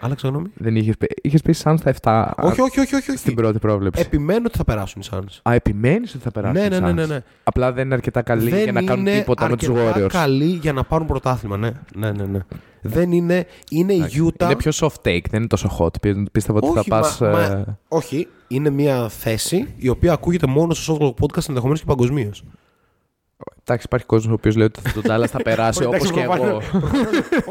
Άλλαξε 0.04 0.28
γνώμη. 0.28 0.46
Δεν 0.54 0.76
είχες 0.76 0.96
πει. 0.96 1.06
Είχες 1.22 1.42
πει 1.42 1.52
σαν 1.52 1.78
στα 1.78 1.94
7 2.02 2.44
Όχι, 2.44 2.60
όχι, 2.60 2.80
όχι, 2.80 2.94
όχι. 2.94 3.10
όχι. 3.10 3.18
στην 3.18 3.34
πρώτη 3.34 3.58
πρόβλεψη. 3.58 4.00
Επιμένω 4.02 4.42
ότι 4.46 4.56
θα 4.56 4.64
περάσουν 4.64 5.02
οι 5.02 5.06
Suns. 5.10 5.50
Α, 5.50 5.54
επιμένεις 5.54 6.14
ότι 6.14 6.22
θα 6.22 6.30
περάσουν 6.30 6.60
Ναι, 6.60 6.66
οι 6.66 6.68
ναι, 6.68 6.78
ναι, 6.80 6.90
Suns. 6.90 6.94
ναι, 6.94 7.06
ναι. 7.06 7.20
Απλά 7.44 7.72
δεν 7.72 7.84
είναι 7.84 7.94
αρκετά 7.94 8.22
καλή 8.22 8.50
δεν 8.50 8.62
για 8.62 8.72
να 8.72 8.82
κάνουν 8.82 9.06
είναι 9.06 9.18
τίποτα 9.18 9.48
με 9.48 9.56
τους 9.56 9.68
αρκετά 9.68 9.94
Warriors. 10.04 10.08
καλή 10.08 10.44
για 10.44 10.72
να 10.72 10.84
πάρουν 10.84 11.06
πρωτάθλημα, 11.06 11.56
ναι. 11.56 11.70
ναι, 11.96 12.10
ναι, 12.12 12.24
ναι. 12.24 12.38
Δεν 12.82 13.12
είναι. 13.12 13.46
Είναι 13.70 13.92
η 13.92 14.04
Utah. 14.26 14.42
Είναι 14.44 14.56
πιο 14.56 14.70
soft 14.74 15.06
take, 15.08 15.20
δεν 15.30 15.38
είναι 15.40 15.46
τόσο 15.46 15.76
hot. 15.78 16.00
Πι- 16.00 16.30
Πίστευα 16.32 16.58
ότι 16.62 16.72
θα 16.72 16.80
όχι, 16.80 16.88
πας... 16.88 17.18
μα, 17.20 17.28
μα- 17.30 17.42
ε, 17.42 17.64
όχι, 17.88 18.28
είναι 18.48 18.70
μια 18.70 19.08
θέση 19.08 19.74
η 19.76 19.88
οποία 19.88 20.12
ακούγεται 20.12 20.46
μόνο 20.46 20.74
στο 20.74 20.96
Softball 21.00 21.24
Podcast 21.24 21.48
ενδεχομένως 21.48 21.80
και 21.80 21.86
παγκοσμίως. 21.86 22.44
Εντάξει, 23.64 23.87
υπάρχει 23.87 24.07
κόσμος 24.07 24.31
ο 24.31 24.35
οποίος 24.35 24.57
λέει 24.57 24.66
ότι 24.66 24.92
τον 24.92 25.03
Dallas 25.07 25.27
θα 25.29 25.42
περάσει 25.42 25.85
όπως 25.85 26.11
και 26.11 26.20
εγώ. 26.20 26.62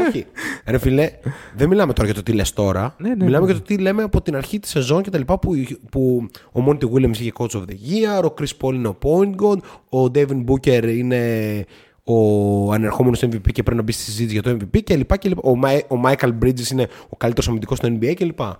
όχι. 0.07 0.25
Ρε 0.65 0.77
φιλέ, 0.77 1.11
δεν 1.55 1.67
μιλάμε 1.67 1.93
τώρα 1.93 2.05
για 2.07 2.15
το 2.15 2.23
τι 2.23 2.33
λες 2.33 2.53
τώρα. 2.53 2.95
Ναι, 2.97 3.09
ναι, 3.09 3.23
μιλάμε 3.23 3.45
ναι. 3.45 3.51
για 3.51 3.61
το 3.61 3.67
τι 3.67 3.77
λέμε 3.77 4.03
από 4.03 4.21
την 4.21 4.35
αρχή 4.35 4.59
της 4.59 4.69
σεζόν 4.69 5.01
και 5.01 5.09
τα 5.09 5.17
λοιπά 5.17 5.39
που, 5.39 5.51
που 5.91 6.27
ο 6.51 6.63
Monty 6.67 6.83
Williams 6.93 7.17
είχε 7.17 7.31
coach 7.37 7.49
of 7.51 7.59
the 7.61 7.73
year, 8.21 8.23
ο 8.29 8.33
Chris 8.39 8.51
Paul 8.61 8.73
είναι 8.73 8.87
ο 8.87 8.97
point 9.01 9.35
guard, 9.43 9.57
ο 9.89 10.11
Devin 10.15 10.43
Booker 10.45 10.83
είναι 10.97 11.65
ο 12.03 12.71
ανερχόμενος 12.73 13.23
MVP 13.23 13.51
και 13.51 13.63
πρέπει 13.63 13.77
να 13.77 13.83
μπει 13.83 13.91
στη 13.91 14.03
συζήτηση 14.03 14.33
για 14.33 14.41
το 14.43 14.49
MVP 14.49 14.83
και 14.83 14.95
λοιπά 14.95 15.17
και 15.17 15.29
λοιπά. 15.29 15.41
Ο, 15.43 15.55
Μάι- 15.55 15.91
ο 15.91 15.95
Michael 16.05 16.31
Bridges 16.43 16.69
είναι 16.71 16.87
ο 17.09 17.15
καλύτερος 17.17 17.47
αμυντικός 17.47 17.77
στο 17.77 17.87
NBA 17.87 18.13
και 18.13 18.25
λοιπά. 18.25 18.59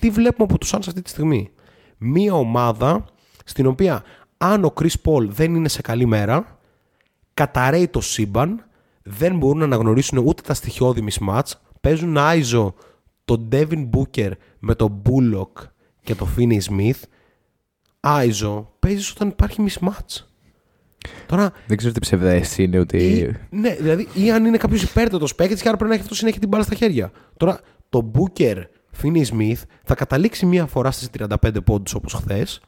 Τι 0.00 0.10
βλέπουμε 0.10 0.48
από 0.50 0.58
τους 0.58 0.74
Suns 0.74 0.84
αυτή 0.86 1.02
τη 1.02 1.10
στιγμή; 1.10 1.50
Μία 1.98 2.34
ομάδα 2.34 3.04
στην 3.44 3.66
οποία 3.66 4.02
αν 4.38 4.64
ο 4.64 4.72
Chris 4.80 4.94
Paul 5.04 5.26
δεν 5.28 5.54
είναι 5.54 5.68
σε 5.68 5.80
καλή 5.80 6.06
μέρα, 6.06 6.59
καταραίει 7.40 7.88
το 7.88 8.00
σύμπαν, 8.00 8.64
δεν 9.02 9.36
μπορούν 9.36 9.58
να 9.58 9.64
αναγνωρίσουν 9.64 10.18
ούτε 10.18 10.42
τα 10.42 10.54
στοιχειώδη 10.54 11.04
mismatch, 11.10 11.50
παίζουν 11.80 12.18
άιζο 12.18 12.74
τον 13.24 13.48
Devin 13.52 13.88
Booker 13.90 14.30
με 14.58 14.74
τον 14.74 15.02
Bullock 15.04 15.64
και 16.02 16.14
τον 16.14 16.28
Finney 16.36 16.58
Smith. 16.58 17.00
Άιζο 18.00 18.72
παίζεις 18.78 19.10
όταν 19.10 19.28
υπάρχει 19.28 19.64
mismatch. 19.68 20.24
Τώρα, 21.26 21.52
Δεν 21.66 21.76
ξέρω 21.76 21.92
τι 21.92 22.00
ψευδέστηση 22.00 22.62
είναι 22.62 22.78
ότι. 22.78 22.96
ή, 22.96 23.36
ναι, 23.50 23.74
δηλαδή, 23.74 24.08
ή 24.14 24.30
αν 24.30 24.44
είναι 24.44 24.56
κάποιος 24.56 24.82
υπέρτατος 24.82 25.34
παίκτη 25.34 25.54
και 25.54 25.68
άρα 25.68 25.76
πρέπει 25.76 25.88
να 25.88 25.94
έχει 25.94 26.02
αυτό 26.02 26.14
συνέχεια 26.14 26.40
την 26.40 26.48
μπάλα 26.48 26.64
στα 26.64 26.74
χέρια. 26.74 27.10
Τώρα, 27.36 27.60
το 27.88 28.10
Booker 28.14 28.62
Finney 29.02 29.24
Smith 29.24 29.62
θα 29.84 29.94
καταλήξει 29.94 30.46
μία 30.46 30.66
φορά 30.66 30.90
στι 30.90 31.08
35 31.42 31.64
πόντους 31.64 31.94
όπως 31.94 32.12
χθες, 32.12 32.60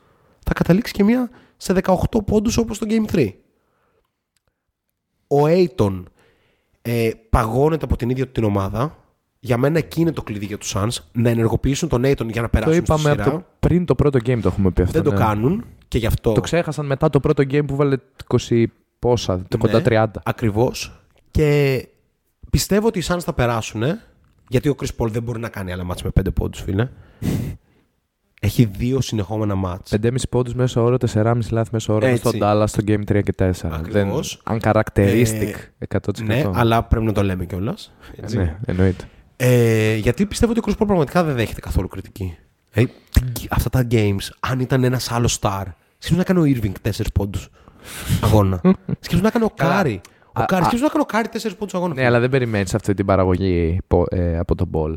θα 0.45 0.53
καταλήξει 0.53 0.93
και 0.93 1.05
μία 1.05 1.31
σε 1.57 1.73
18 1.73 2.25
πόντους 2.27 2.57
όπως 2.57 2.79
το 2.79 2.87
Game 2.89 3.15
3. 3.15 3.42
Ο 5.33 5.45
Aiton 5.47 6.03
ε, 6.83 7.11
παγώνεται 7.31 7.85
από 7.85 7.97
την 7.97 8.11
ίδια 8.11 8.25
του 8.27 8.33
την 8.33 8.45
ομάδα. 8.45 8.97
Για 9.41 9.57
μένα 9.57 9.79
εκεί 9.79 10.01
είναι 10.01 10.13
το 10.13 10.23
κλειδί 10.23 10.47
για 10.47 10.59
τους 10.59 10.75
Suns 10.77 10.97
να 11.13 11.29
ενεργοποιήσουν 11.31 11.89
τον 11.89 12.03
Aiton 12.05 12.27
για 12.31 12.41
να 12.41 12.49
Το 12.49 12.59
περάσουν 12.59 12.83
είπαμε 12.83 13.01
στη 13.01 13.11
από 13.11 13.23
σειρά. 13.23 13.31
το, 13.37 13.45
πριν 13.61 13.85
το 13.85 13.95
πρώτο 13.95 14.19
game 14.25 14.39
το 14.43 14.49
έχουμε 14.49 14.71
πει 14.71 14.83
αυτό. 14.83 14.93
Δεν 14.93 15.03
το 15.03 15.19
ναι. 15.19 15.25
κάνουν 15.25 15.65
και 15.89 15.99
γι' 15.99 16.07
αυτό. 16.07 16.33
Το 16.33 16.41
ξέχασαν 16.41 16.87
μετά 16.87 17.11
το 17.11 17.21
πρώτο 17.21 17.43
game 17.43 17.67
που 17.67 17.77
βάλε 17.77 17.97
20 18.49 18.65
πόσα, 18.99 19.43
το 19.49 19.59
κοντά 19.59 19.79
Ναι. 19.79 19.85
30. 19.89 20.07
Ακριβώς. 20.25 21.01
Και 21.31 21.89
πιστεύω 22.51 22.87
ότι 22.87 22.99
οι 22.99 23.03
Suns 23.07 23.21
θα 23.21 23.33
περάσουν. 23.33 23.83
Γιατί 24.49 24.69
ο 24.69 24.75
Chris 24.81 24.89
Paul 24.99 25.09
δεν 25.11 25.23
μπορεί 25.23 25.41
να 25.41 25.49
κάνει 25.49 25.73
άλλα 25.73 25.85
μάτς 25.85 26.03
με 26.03 26.11
5 26.21 26.33
πόντους, 26.35 26.61
φίλε. 26.61 26.89
Έχει 28.45 28.65
δύο 28.65 29.01
συνεχόμενα 29.01 29.55
μάτς. 29.55 29.93
5,5 30.03 30.11
πόντους 30.31 30.55
μέσω 30.55 30.83
όρο, 30.85 30.97
4,5 31.15 31.39
λάθη 31.51 31.69
μέσω 31.73 31.95
όρο 31.95 32.07
Έτσι. 32.07 32.19
στον 32.29 32.41
Dallas 32.43 32.65
στο 32.67 32.83
game 32.87 33.05
3 33.13 33.23
και 33.23 33.33
4. 33.39 33.51
Ακριβώς. 33.73 34.43
Δεν, 34.47 34.59
uncharacteristic 34.63 35.55
100%. 35.89 35.99
Ναι, 36.25 36.45
αλλά 36.55 36.83
πρέπει 36.83 37.05
να 37.05 37.13
το 37.13 37.23
λέμε 37.23 37.45
κιόλας. 37.45 37.93
Ε, 38.33 38.37
ναι, 38.37 38.57
εννοείται. 38.67 39.05
Ε, 39.37 39.95
γιατί 39.97 40.27
πιστεύω 40.27 40.53
ότι 40.53 40.61
ο 40.61 40.63
Chris 40.67 40.83
Paul 40.83 40.87
πραγματικά 40.87 41.25
δεν 41.25 41.35
δέχεται 41.35 41.61
καθόλου 41.61 41.89
κριτική. 41.89 42.37
Ε, 42.73 42.85
τι- 43.33 43.47
αυτά 43.51 43.71
τα 43.71 43.87
games, 43.91 44.29
αν 44.41 44.61
ήταν 44.61 44.85
ένας 44.85 45.11
άλλος 45.13 45.39
star, 45.41 45.63
σκέφτομαι 45.99 46.25
να 46.27 46.35
κάνει 46.35 46.41
ο 46.41 46.59
Irving 46.63 46.89
4 46.91 46.91
πόντους 47.15 47.49
αγώνα. 48.25 48.61
σκέφτομαι 49.01 49.23
να 49.23 49.31
κάνει 49.31 49.45
ο 49.45 49.51
Καλά. 49.55 49.75
Κάρι. 49.75 50.01
Ο 50.27 50.41
Α, 50.41 50.45
Κάρι, 50.45 50.63
α. 50.65 50.67
σκέφτομαι 50.67 50.83
να 50.83 50.89
κάνει 50.89 51.03
ο 51.03 51.07
Κάρι 51.07 51.29
4 51.53 51.57
πόντους 51.59 51.75
αγώνα. 51.75 51.95
Ναι, 51.95 52.05
αλλά 52.07 52.21
δεν 52.21 52.31
περιμένεις 52.31 52.75
αυτή 52.75 52.95
την 52.95 53.07
παραγωγή 53.07 53.79
πο- 53.87 54.07
ε, 54.11 54.39
από 54.39 54.55
τον 54.55 54.71
Paul. 54.73 54.97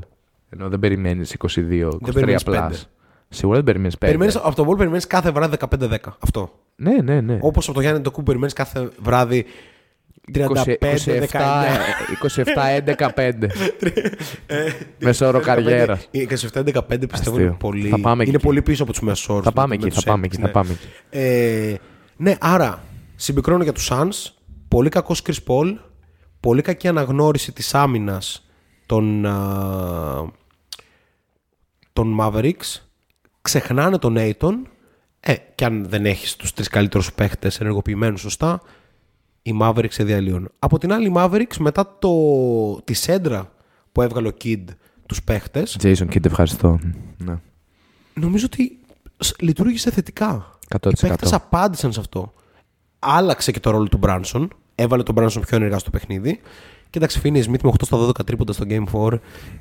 Ενώ 0.49 0.69
δεν 0.69 0.79
περιμένεις 0.79 1.34
22-23 1.34 2.13
περιμένεις 2.13 2.41
plus. 2.45 2.51
πέντε. 2.51 2.75
Σίγουρα 3.29 3.55
δεν 3.55 3.65
περιμένεις 3.65 3.93
5. 3.95 3.97
Περιμένεις, 3.99 4.35
από 4.35 4.55
τον 4.55 4.67
Paul 4.69 4.77
περιμένεις 4.77 5.07
κάθε 5.07 5.31
βράδυ 5.31 5.57
15-10. 5.79 5.95
Αυτό. 6.19 6.51
Ναι, 6.75 7.01
ναι, 7.01 7.21
ναι. 7.21 7.38
Όπως 7.41 7.65
από 7.65 7.75
το 7.75 7.81
Γιάννη 7.81 8.01
Αντετοκούνμπο 8.01 8.25
περιμένεις 8.25 8.53
κάθε 8.53 8.89
βράδυ 9.01 9.45
35-19. 10.33 10.45
27-11-5. 12.55 13.31
Μέσο 14.99 15.27
όρο 15.27 15.39
καριέρα. 15.39 15.99
Οι 16.11 16.27
27-15 16.31 16.33
πιστεύω 16.33 17.09
Αστείο. 17.13 17.39
είναι 17.39 17.55
πολύ, 17.59 17.89
Θα 17.89 17.99
πάμε 17.99 18.23
είναι 18.23 18.35
εκεί. 18.35 18.45
πολύ 18.45 18.61
πίσω 18.61 18.83
από 18.83 18.91
τους 18.91 19.01
μέσου 19.01 19.33
όρου. 19.33 19.43
Θα 19.43 19.51
πάμε 19.51 19.75
εκεί, 19.75 19.89
θα 19.89 20.01
πάμε 20.05 20.25
εκεί, 20.25 20.38
θα 20.38 20.49
πάμε 20.51 20.71
εκεί. 20.71 20.88
Ε, 21.09 21.75
ναι, 22.17 22.35
άρα 22.39 22.83
συμπικρώνω 23.15 23.63
για 23.63 23.71
τους 23.73 23.89
Suns. 23.91 24.31
Πολύ 24.67 24.89
κακός 24.89 25.21
Chris 25.25 25.37
Paul. 25.47 25.75
Πολύ 26.39 26.62
κακή 26.62 26.87
αναγνώριση 26.87 27.52
της 27.52 27.75
άμυνας 27.75 28.45
των, 28.85 29.25
α, 29.25 30.31
των 31.93 32.17
Mavericks. 32.21 32.79
Ξεχνάνε 33.46 33.98
τον 33.98 34.15
Aiton. 34.17 34.54
Ε, 35.19 35.33
και 35.56 35.65
αν 35.65 35.85
δεν 35.89 36.06
έχεις 36.06 36.35
τους 36.35 36.54
τρεις 36.54 36.67
καλύτερους 36.67 37.13
παίχτες 37.13 37.60
ενεργοποιημένους 37.60 38.21
σωστά, 38.21 38.62
οι 39.41 39.52
Mavericks 39.62 39.91
σε 39.91 40.04
διαλύουν. 40.04 40.52
Από 40.60 40.77
την 40.77 40.93
άλλη, 40.93 41.08
οι 41.08 41.13
Mavericks 41.15 41.58
μετά 41.60 41.96
το, 42.00 42.12
τη 42.83 42.93
σέντρα 42.93 43.52
που 43.91 44.02
έβγαλε 44.02 44.27
ο 44.27 44.31
Kid 44.43 44.63
τους 45.06 45.23
παίχτες, 45.23 45.77
Jason 45.81 46.06
Kidd, 46.13 46.25
ευχαριστώ. 46.25 46.79
Ναι. 47.17 47.35
νομίζω 48.13 48.46
ότι 48.46 48.79
σ- 49.17 49.41
λειτουργήσε 49.41 49.91
θετικά. 49.91 50.50
100%. 50.81 50.91
Οι 50.91 51.08
παίχτες 51.08 51.33
απάντησαν 51.33 51.91
σε 51.93 52.00
αυτό. 52.00 52.33
Άλλαξε 53.00 53.52
και 53.52 53.60
το 53.60 53.69
ρόλο 53.69 53.87
του 53.87 53.98
Μπράνσον. 53.98 54.50
έβαλε 54.75 55.04
τον 55.04 55.13
Μπράνσον 55.15 55.41
πιο 55.41 55.58
ενεργά 55.58 55.77
στο 55.77 55.89
παιχνίδι. 55.89 56.39
Και 56.89 56.98
εντάξει, 56.98 57.19
Φίνι 57.19 57.41
Σμιθ 57.41 57.62
με 57.63 57.69
8 57.69 57.85
στα 57.85 57.98
12 58.08 58.25
τρίποντα 58.25 58.54
στο 58.54 58.65
Game 58.69 58.83
4 58.91 59.13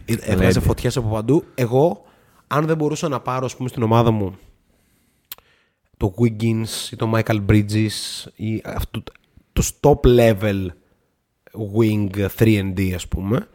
ε, 0.04 0.14
έβγαζε 0.20 0.60
φωτιές 0.60 0.96
από 0.96 1.08
παντού. 1.08 1.44
Εγώ, 1.54 2.04
αν 2.46 2.66
δεν 2.66 2.76
μπορούσα 2.76 3.08
να 3.08 3.20
πάρω 3.20 3.44
ας 3.44 3.56
πούμε, 3.56 3.68
στην 3.68 3.82
ομάδα 3.82 4.10
μου 4.10 4.34
το 5.96 6.14
Wiggins 6.18 6.90
ή 6.92 6.96
το 6.96 7.12
Michael 7.14 7.44
Bridges 7.48 8.26
ή 8.34 8.62
αυτού, 8.64 9.02
τους 9.52 9.72
top 9.80 10.00
level 10.04 10.66
wing 11.76 12.26
3D 12.38 12.92
ας 12.94 13.08
πούμε 13.08 13.48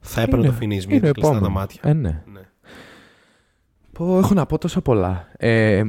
θα 0.00 0.20
έπαιρνε 0.20 0.46
το 0.46 0.54
Finney 0.60 0.64
Smith 0.64 0.88
είναι 0.88 0.98
κλειστά 0.98 1.12
τα 1.12 1.20
επόμενο. 1.20 1.48
μάτια. 1.48 1.80
Ε, 1.84 1.92
ναι. 1.92 2.22
Ναι. 2.32 2.40
Πω, 3.92 4.18
έχω 4.18 4.34
να 4.34 4.46
πω 4.46 4.58
τόσα 4.58 4.80
πολλά. 4.80 5.28
Ε, 5.36 5.82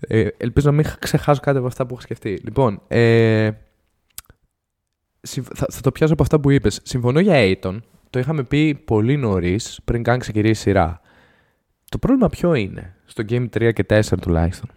ε, 0.00 0.28
ελπίζω 0.36 0.70
να 0.70 0.76
μην 0.76 0.84
ξεχάσω 0.98 1.40
κάτι 1.40 1.58
από 1.58 1.66
αυτά 1.66 1.86
που 1.86 1.92
έχω 1.92 2.02
σκεφτεί. 2.02 2.40
Λοιπόν, 2.44 2.82
ε, 2.88 3.50
συμφ- 5.22 5.52
θα, 5.54 5.66
θα 5.70 5.80
το 5.80 5.92
πιάσω 5.92 6.12
από 6.12 6.22
αυτά 6.22 6.40
που 6.40 6.50
είπες. 6.50 6.80
Συμφωνώ 6.82 7.20
για 7.20 7.34
Aiton. 7.36 7.78
Το 8.12 8.18
είχαμε 8.18 8.42
πει 8.42 8.74
πολύ 8.74 9.16
νωρίς, 9.16 9.80
πριν 9.84 10.02
καν 10.02 10.18
ξεκινήσει 10.18 10.50
η 10.50 10.54
σειρά. 10.54 11.00
Το 11.88 11.98
πρόβλημα 11.98 12.28
ποιο 12.28 12.54
είναι, 12.54 12.96
στο 13.04 13.24
Game 13.28 13.48
3 13.56 13.72
και 13.72 13.84
4 13.88 14.00
τουλάχιστον. 14.20 14.70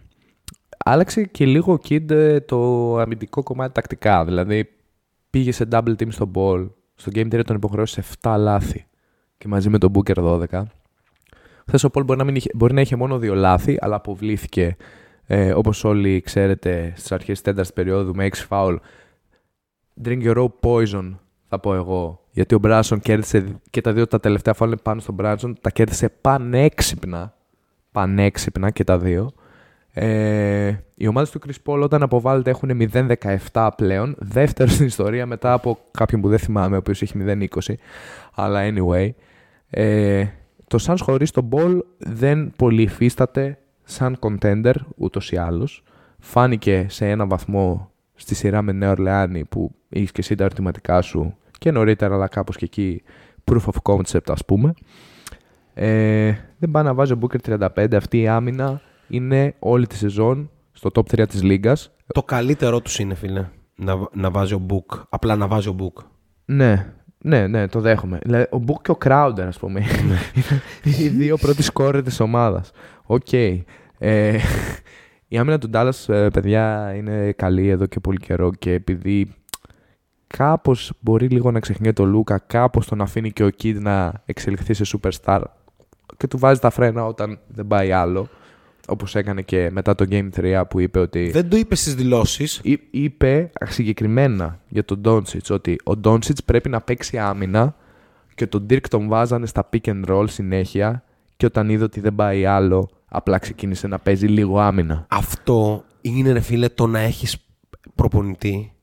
Άλλαξε 0.84 1.22
και 1.22 1.46
λίγο 1.46 1.72
ο 1.72 1.78
Kid 1.88 2.10
ε, 2.10 2.40
το 2.40 2.96
αμυντικό 2.96 3.42
κομμάτι 3.42 3.72
τακτικά. 3.72 4.24
Δηλαδή, 4.24 4.68
πήγε 5.30 5.52
σε 5.52 5.68
double 5.70 5.94
team 5.98 6.08
στο 6.08 6.30
ball. 6.34 6.68
Στο 6.94 7.10
Game 7.14 7.34
3 7.34 7.44
τον 7.44 7.56
υποχρεώσες 7.56 8.04
σε 8.04 8.12
7 8.22 8.36
λάθη. 8.38 8.86
Και 9.38 9.48
μαζί 9.48 9.68
με 9.68 9.78
τον 9.78 9.92
Booker 9.94 10.44
12. 10.50 10.62
Χθες 11.66 11.84
ο 11.84 11.90
Πολ 11.90 12.04
μπορεί 12.04 12.18
να, 12.18 12.24
μην 12.24 12.34
είχε, 12.34 12.50
μπορεί 12.54 12.74
να 12.74 12.80
είχε 12.80 12.96
μόνο 12.96 13.18
δύο 13.18 13.34
λάθη, 13.34 13.76
αλλά 13.80 13.96
αποβλήθηκε 13.96 14.76
ε, 15.26 15.52
όπως 15.52 15.84
όλοι 15.84 16.20
ξέρετε 16.20 16.92
στις 16.96 17.12
αρχές 17.12 17.32
της 17.32 17.40
τέταρτης 17.40 17.72
περίοδου 17.72 18.14
με 18.14 18.28
6 18.28 18.34
φάουλ. 18.34 18.74
Drink 20.04 20.22
your 20.22 20.36
own 20.36 20.50
poison, 20.60 21.14
θα 21.48 21.58
πω 21.58 21.74
εγώ. 21.74 22.20
Γιατί 22.30 22.54
ο 22.54 22.58
Μπράσον 22.58 23.00
κέρδισε 23.00 23.60
και 23.70 23.80
τα 23.80 23.92
δύο 23.92 24.06
τα 24.06 24.20
τελευταία 24.20 24.54
φάουλ 24.54 24.70
είναι 24.70 24.80
πάνω 24.82 25.00
στον 25.00 25.14
Μπράσον. 25.14 25.56
Τα 25.60 25.70
κέρδισε 25.70 26.08
πανέξυπνα. 26.08 27.34
Πανέξυπνα 27.92 28.70
και 28.70 28.84
τα 28.84 28.98
δύο. 28.98 29.32
Ε, 29.92 30.74
οι 30.94 31.06
ομάδες 31.06 31.30
του 31.30 31.40
Chris 31.46 31.72
Paul 31.72 31.80
όταν 31.82 32.02
αποβάλλεται 32.02 32.50
έχουν 32.50 32.88
0-17 33.52 33.68
πλέον. 33.76 34.14
Δεύτερο 34.18 34.70
στην 34.70 34.86
ιστορία 34.86 35.26
μετά 35.26 35.52
από 35.52 35.78
κάποιον 35.90 36.20
που 36.20 36.28
δεν 36.28 36.38
θυμάμαι, 36.38 36.74
ο 36.74 36.78
οποίος 36.78 37.02
έχει 37.02 37.14
0-20. 37.26 37.74
Αλλά 38.34 38.60
anyway. 38.62 39.10
Ε, 39.70 40.26
το 40.66 40.78
Suns 40.86 40.98
χωρίς 41.00 41.30
τον 41.30 41.48
Ball 41.52 41.78
δεν 41.98 42.52
πολύ 42.56 42.82
υφίσταται 42.82 43.58
σαν 43.84 44.18
contender 44.20 44.74
ούτως 44.96 45.32
ή 45.32 45.36
άλλως. 45.36 45.82
Φάνηκε 46.18 46.86
σε 46.88 47.08
ένα 47.10 47.26
βαθμό 47.26 47.90
στη 48.14 48.34
σειρά 48.34 48.62
με 48.62 48.72
Νέο 48.72 48.90
Ορλεάνη 48.90 49.44
που 49.44 49.74
είχε 49.98 50.12
και 50.12 50.20
εσύ 50.20 50.34
τα 50.34 50.44
ερωτηματικά 50.44 51.02
σου 51.02 51.36
και 51.58 51.70
νωρίτερα 51.70 52.14
αλλά 52.14 52.28
κάπως 52.28 52.56
και 52.56 52.64
εκεί 52.64 53.02
proof 53.44 53.64
of 53.72 53.94
concept 53.94 54.28
ας 54.28 54.44
πούμε. 54.44 54.74
Ε, 55.74 56.34
δεν 56.58 56.70
πάει 56.70 56.84
να 56.84 56.94
βάζει 56.94 57.12
ο 57.12 57.18
Booker 57.20 57.58
35. 57.74 57.94
Αυτή 57.94 58.20
η 58.20 58.28
άμυνα 58.28 58.80
είναι 59.08 59.54
όλη 59.58 59.86
τη 59.86 59.96
σεζόν 59.96 60.50
στο 60.72 60.90
top 60.94 61.20
3 61.20 61.28
της 61.28 61.42
λίγκας. 61.42 61.90
Το 62.06 62.22
καλύτερό 62.22 62.80
τους 62.80 62.98
είναι, 62.98 63.14
φίλε, 63.14 63.48
να, 63.76 64.08
να 64.12 64.30
βάζει 64.30 64.54
ο 64.54 64.66
Book. 64.68 65.00
Απλά 65.08 65.36
να 65.36 65.46
βάζει 65.46 65.68
ο 65.68 65.76
Book. 65.78 66.04
Ναι, 66.44 66.92
ναι, 67.18 67.46
ναι, 67.46 67.68
το 67.68 67.80
δέχομαι. 67.80 68.18
Δηλαδή, 68.22 68.46
ο 68.50 68.64
Book 68.66 68.80
και 68.82 68.90
ο 68.90 68.98
Crowder, 69.04 69.44
ας 69.46 69.58
πούμε. 69.58 69.80
είναι 69.80 70.18
οι 70.98 71.08
δύο 71.08 71.36
πρώτοι 71.36 71.62
σκόρερ 71.62 72.02
της 72.02 72.20
ομάδας. 72.20 72.70
Οκ. 73.06 73.32
Ε, 73.98 74.38
η 75.28 75.38
άμυνα 75.38 75.58
του 75.58 75.70
Dallas, 75.72 76.14
ε, 76.14 76.28
παιδιά, 76.28 76.92
είναι 76.96 77.32
καλή 77.32 77.68
εδώ 77.68 77.86
και 77.86 78.00
πολύ 78.00 78.18
καιρό 78.18 78.50
και 78.58 78.72
επειδή 78.72 79.34
κάπως 80.36 80.92
μπορεί 81.00 81.26
λίγο 81.26 81.50
να 81.50 81.60
ξεχνιέται 81.60 82.02
ο 82.02 82.04
Λούκα, 82.04 82.38
κάπως 82.38 82.86
τον 82.86 83.00
αφήνει 83.00 83.32
και 83.32 83.44
ο 83.44 83.50
Kid 83.62 83.74
να 83.80 84.22
εξελιχθεί 84.24 84.74
σε 84.74 84.98
superstar 84.98 85.40
και 86.16 86.26
του 86.26 86.38
βάζει 86.38 86.60
τα 86.60 86.70
φρένα 86.70 87.06
όταν 87.06 87.38
δεν 87.46 87.66
πάει 87.66 87.92
άλλο. 87.92 88.28
Όπως 88.88 89.14
έκανε 89.14 89.42
και 89.42 89.68
μετά 89.72 89.94
το 89.94 90.04
Game 90.10 90.28
3 90.36 90.62
που 90.68 90.80
είπε 90.80 90.98
ότι... 90.98 91.30
Δεν 91.30 91.48
το 91.48 91.56
είπε 91.56 91.74
στις 91.74 91.94
δηλώσεις. 91.94 92.60
Εί- 92.62 92.88
είπε 92.90 93.50
συγκεκριμένα 93.64 94.60
για 94.68 94.84
τον 94.84 95.00
Ντόνσιτ 95.00 95.50
ότι 95.50 95.76
ο 95.84 95.96
Ντόνσιτ 95.96 96.38
πρέπει 96.44 96.68
να 96.68 96.80
παίξει 96.80 97.18
άμυνα 97.18 97.76
και 98.34 98.46
τον 98.46 98.66
Dirk 98.70 98.88
τον 98.90 99.08
βάζανε 99.08 99.46
στα 99.46 99.68
pick 99.72 99.88
and 99.88 100.04
roll 100.08 100.24
συνέχεια 100.28 101.04
και 101.36 101.46
όταν 101.46 101.68
είδε 101.68 101.84
ότι 101.84 102.00
δεν 102.00 102.14
πάει 102.14 102.46
άλλο, 102.46 102.88
απλά 103.08 103.38
ξεκίνησε 103.38 103.86
να 103.86 103.98
παίζει 103.98 104.26
λίγο 104.26 104.60
άμυνα. 104.60 105.06
Αυτό 105.08 105.84
είναι, 106.00 106.32
ρε 106.32 106.40
φίλε, 106.40 106.68
το 106.68 106.86
να 106.86 106.98
έχεις 106.98 107.36
προπονητή 107.94 108.75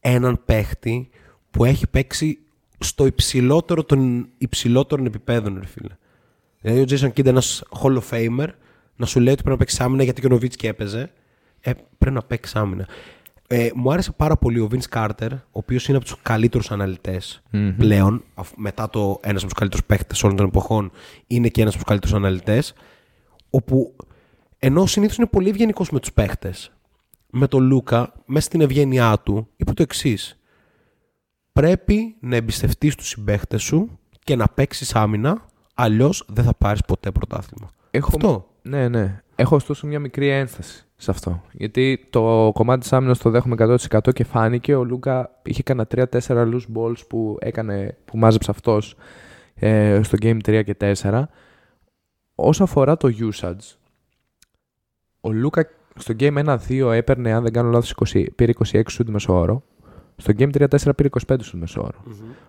έναν 0.00 0.42
παίχτη 0.44 1.08
που 1.50 1.64
έχει 1.64 1.86
παίξει 1.86 2.38
στο 2.78 3.06
υψηλότερο 3.06 3.84
των 3.84 4.28
υψηλότερων 4.38 5.06
επιπέδων, 5.06 5.58
ρε 5.60 5.66
φίλε. 5.66 5.94
Δηλαδή, 6.60 6.80
ο 6.80 6.84
Jason 6.88 7.08
Kidd, 7.12 7.26
ένας 7.26 7.62
Hall 7.82 7.98
of 7.98 8.02
Famer, 8.10 8.48
να 8.96 9.06
σου 9.06 9.20
λέει 9.20 9.32
ότι 9.32 9.42
πρέπει 9.42 9.48
να 9.50 9.56
παίξεις 9.56 9.80
άμυνα 9.80 10.02
γιατί 10.02 10.20
και 10.20 10.26
ο 10.26 10.30
Νοβίτσκι 10.30 10.66
έπαιζε. 10.66 11.12
Ε, 11.60 11.72
πρέπει 11.98 12.14
να 12.16 12.22
παίξεις 12.22 12.56
άμυνα. 12.56 12.86
Ε, 13.46 13.68
μου 13.74 13.92
άρεσε 13.92 14.12
πάρα 14.12 14.36
πολύ 14.36 14.60
ο 14.60 14.68
Vince 14.72 14.96
Carter, 14.98 15.28
ο 15.30 15.38
οποίος 15.50 15.88
είναι 15.88 15.96
από 15.96 16.06
τους 16.06 16.16
καλύτερους 16.22 16.70
αναλυτές 16.70 17.42
πλέον. 17.76 18.24
αφ- 18.34 18.52
Μετά 18.56 18.90
το 18.90 19.18
ένας 19.22 19.40
από 19.42 19.50
τους 19.50 19.58
καλύτερους 19.58 19.86
παίχτες 19.86 20.22
όλων 20.22 20.36
των 20.36 20.46
εποχών, 20.46 20.90
είναι 21.26 21.48
και 21.48 21.60
ένας 21.60 21.74
από 21.74 21.82
τους 21.82 21.92
καλύτερους 21.92 22.16
αναλυτές. 22.16 22.72
Όπου 23.50 23.96
ενώ 24.58 24.86
συνήθως 24.86 25.16
είναι 25.16 25.26
πολύ 25.26 25.48
ευγενικός 25.48 25.90
με 25.90 26.00
τους 26.00 26.12
παίχτες, 26.12 26.72
με 27.30 27.46
τον 27.46 27.62
Λούκα, 27.62 28.12
μέσα 28.26 28.46
στην 28.46 28.60
ευγένειά 28.60 29.18
του, 29.18 29.48
είπε 29.56 29.72
το 29.72 29.82
εξής. 29.82 30.40
Πρέπει 31.52 32.16
να 32.20 32.36
εμπιστευτείς 32.36 32.94
τους 32.94 33.08
συμπαίχτες 33.08 33.62
σου 33.62 33.98
και 34.24 34.36
να 34.36 34.48
παίξεις 34.48 34.94
άμυνα, 34.94 35.46
αλλιώς 35.74 36.24
δεν 36.28 36.44
θα 36.44 36.54
πάρεις 36.54 36.80
ποτέ 36.80 37.10
πρωτάθλημα. 37.10 37.70
Έχω... 37.90 38.10
Αυτό. 38.14 38.48
Ναι, 38.62 38.88
ναι. 38.88 39.22
Έχω 39.34 39.56
ωστόσο 39.56 39.86
μια 39.86 39.98
μικρή 39.98 40.28
ένσταση 40.28 40.86
σε 40.96 41.10
αυτό. 41.10 41.42
Γιατί 41.52 42.06
το 42.10 42.50
κομμάτι 42.54 42.80
της 42.80 42.92
άμυνας 42.92 43.18
το 43.18 43.30
δέχομαι 43.30 43.56
100% 43.58 44.12
και 44.12 44.24
φάνηκε. 44.24 44.74
Ο 44.74 44.84
Λούκα 44.84 45.40
είχε 45.42 45.62
κανένα 45.62 45.88
3-4 45.94 46.08
loose 46.26 46.76
balls 46.76 47.06
που, 47.08 47.36
έκανε, 47.40 47.96
που 48.04 48.18
μάζεψε 48.18 48.50
αυτός 48.50 48.96
ε, 49.54 50.00
στο 50.02 50.18
Game 50.20 50.38
3 50.46 50.62
και 50.64 50.94
4. 51.02 51.22
Όσο 52.34 52.62
αφορά 52.62 52.96
το 52.96 53.08
usage, 53.18 53.76
ο 55.20 55.32
Λούκα 55.32 55.68
στο 55.96 56.14
Game 56.20 56.56
1-2 56.68 56.92
έπαιρνε, 56.92 57.32
αν 57.32 57.42
δεν 57.42 57.52
κάνω 57.52 57.70
λάθος, 57.70 57.94
20, 58.14 58.24
πήρε 58.36 58.52
26 58.72 58.80
σουτ 58.88 59.08
μεσόωρο. 59.08 59.62
Στο 60.16 60.32
Game 60.38 60.50
3-4 60.58 60.90
πήρε 60.96 61.08
25 61.26 61.36
σουτ 61.42 61.60
μεσόωρο. 61.60 61.98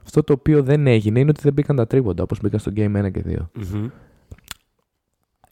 Αυτό 0.03 0.23
το 0.23 0.33
οποίο 0.33 0.63
δεν 0.63 0.87
έγινε 0.87 1.19
είναι 1.19 1.29
ότι 1.29 1.41
δεν 1.43 1.53
μπήκαν 1.53 1.75
τα 1.75 1.87
τρίποντα 1.87 2.23
όπως 2.23 2.39
μπήκαν 2.41 2.59
στο 2.59 2.71
Game 2.75 3.05
1 3.05 3.11
και 3.11 3.23
2 3.27 3.35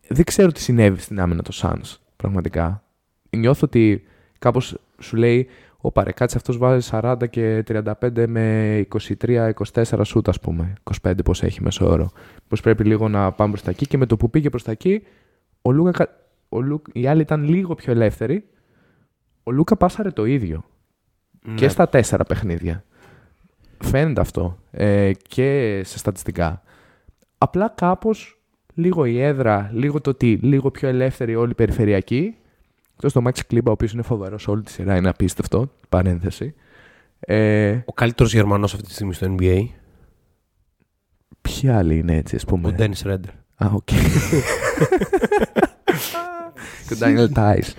δεν 0.07 0.23
ξέρω 0.25 0.51
τι 0.51 0.59
συνέβη 0.61 0.99
στην 1.01 1.19
άμυνα 1.19 1.41
το 1.41 1.51
Suns, 1.61 1.95
πραγματικά. 2.15 2.83
Νιώθω 3.29 3.61
ότι 3.63 4.03
κάπως 4.39 4.77
σου 4.99 5.15
λέει 5.15 5.47
ο 5.77 5.91
Παρεκάτης 5.91 6.35
αυτός 6.35 6.57
βάζει 6.57 6.89
40 6.91 7.15
και 7.29 7.63
35 7.67 8.25
με 8.27 8.85
23-24 9.23 10.01
σούτ 10.03 10.29
ας 10.29 10.39
πούμε. 10.39 10.73
25 11.03 11.13
πώς 11.23 11.43
έχει 11.43 11.63
μέσω 11.63 11.85
όρο. 11.89 12.11
Πως 12.47 12.61
πρέπει 12.61 12.83
λίγο 12.83 13.07
να 13.09 13.31
πάμε 13.31 13.51
προς 13.51 13.63
τα 13.63 13.69
εκεί 13.69 13.87
και 13.87 13.97
με 13.97 14.05
το 14.05 14.17
που 14.17 14.29
πήγε 14.29 14.49
προς 14.49 14.63
τα 14.63 14.71
εκεί 14.71 15.03
ο 15.61 15.71
Λούκα, 15.71 15.91
κα- 15.91 16.09
ο 16.49 16.61
Λούκα, 16.61 16.91
οι 16.93 17.07
άλλοι 17.07 17.21
ήταν 17.21 17.43
λίγο 17.43 17.75
πιο 17.75 17.91
ελεύθεροι. 17.91 18.49
Ο 19.43 19.51
Λούκα 19.51 19.75
πάσαρε 19.75 20.11
το 20.11 20.25
ίδιο. 20.25 20.63
Και 21.55 21.67
στα 21.67 21.89
τέσσερα 21.89 22.23
παιχνίδια. 22.23 22.83
Φαίνεται 23.83 24.21
αυτό. 24.21 24.57
Ε, 24.71 25.11
και 25.27 25.81
σε 25.85 25.97
στατιστικά. 25.97 26.61
Απλά 27.37 27.73
κάπως 27.75 28.41
λίγο 28.73 29.05
η 29.05 29.21
έδρα, 29.21 29.69
λίγο 29.73 30.01
το 30.01 30.13
τι, 30.13 30.35
λίγο 30.35 30.71
πιο 30.71 30.87
ελεύθερη 30.87 31.35
όλη 31.35 31.51
η 31.51 31.55
περιφερειακή. 31.55 32.35
Εκτός 32.93 33.13
το 33.13 33.21
Max 33.25 33.39
Κλίμπα, 33.47 33.69
ο 33.69 33.73
οποίος 33.73 33.91
είναι 33.91 34.01
φοβερός 34.01 34.47
όλη 34.47 34.61
τη 34.61 34.71
σειρά, 34.71 34.95
είναι 34.95 35.09
απίστευτο. 35.09 35.71
Παρένθεση. 35.89 36.53
Ε, 37.19 37.79
Ο 37.85 37.93
καλύτερος 37.93 38.33
Γερμανός 38.33 38.73
αυτή 38.73 38.85
τη 38.85 38.93
στιγμή 38.93 39.13
στο 39.13 39.35
NBA, 39.39 39.63
ποιοι 41.41 41.69
άλλοι 41.69 41.97
είναι 41.97 42.15
έτσι, 42.15 42.35
ας 42.35 42.45
πούμε; 42.45 42.67
ο 42.67 42.71
Ντένι 42.71 42.95
Ρέντερ. 43.03 43.31
Α, 43.55 43.69
οκ. 43.73 43.89
και 46.87 46.93
ο 46.93 46.97
Daniel 46.99 47.37
Tice. 47.37 47.71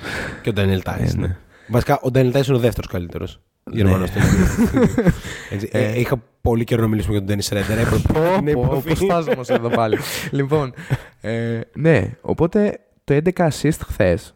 Και 0.42 0.48
ο 0.48 0.52
Ντάνιελ 0.52 0.82
Τάις. 0.82 1.14
Ε, 1.14 1.16
ναι. 1.16 1.26
ναι. 1.26 1.36
Βασικά, 1.68 1.98
ο 2.02 2.10
Ντάνιελ 2.10 2.32
Τάις 2.32 2.46
είναι 2.46 2.56
ο 2.56 2.60
δεύτερος 2.60 2.90
καλύτερος 2.90 3.40
Γερμανός 3.70 4.08
στο 4.08 4.20
NBA. 4.20 5.10
Έτσι, 5.54 5.68
ε, 5.72 6.00
είχα 6.00 6.22
πολύ 6.40 6.64
καιρό 6.64 6.82
να 6.82 6.88
μιλήσουμε 6.88 7.16
για 7.16 7.26
τον 7.26 7.36
Ντένι 7.36 7.46
Ρέντερ. 7.52 7.78
Έπρεπε 7.78 8.18
να 8.18 8.52
Πω, 8.52 8.62
υποφύγει. 8.62 9.06
Προστάζομαι 9.06 9.42
εδώ 9.48 9.68
πάλι. 9.68 9.98
λοιπόν, 10.38 10.72
ε, 11.20 11.60
ναι, 11.74 12.10
οπότε 12.20 12.80
το 13.04 13.20
11 13.24 13.48
assist 13.48 13.78
χθες 13.86 14.34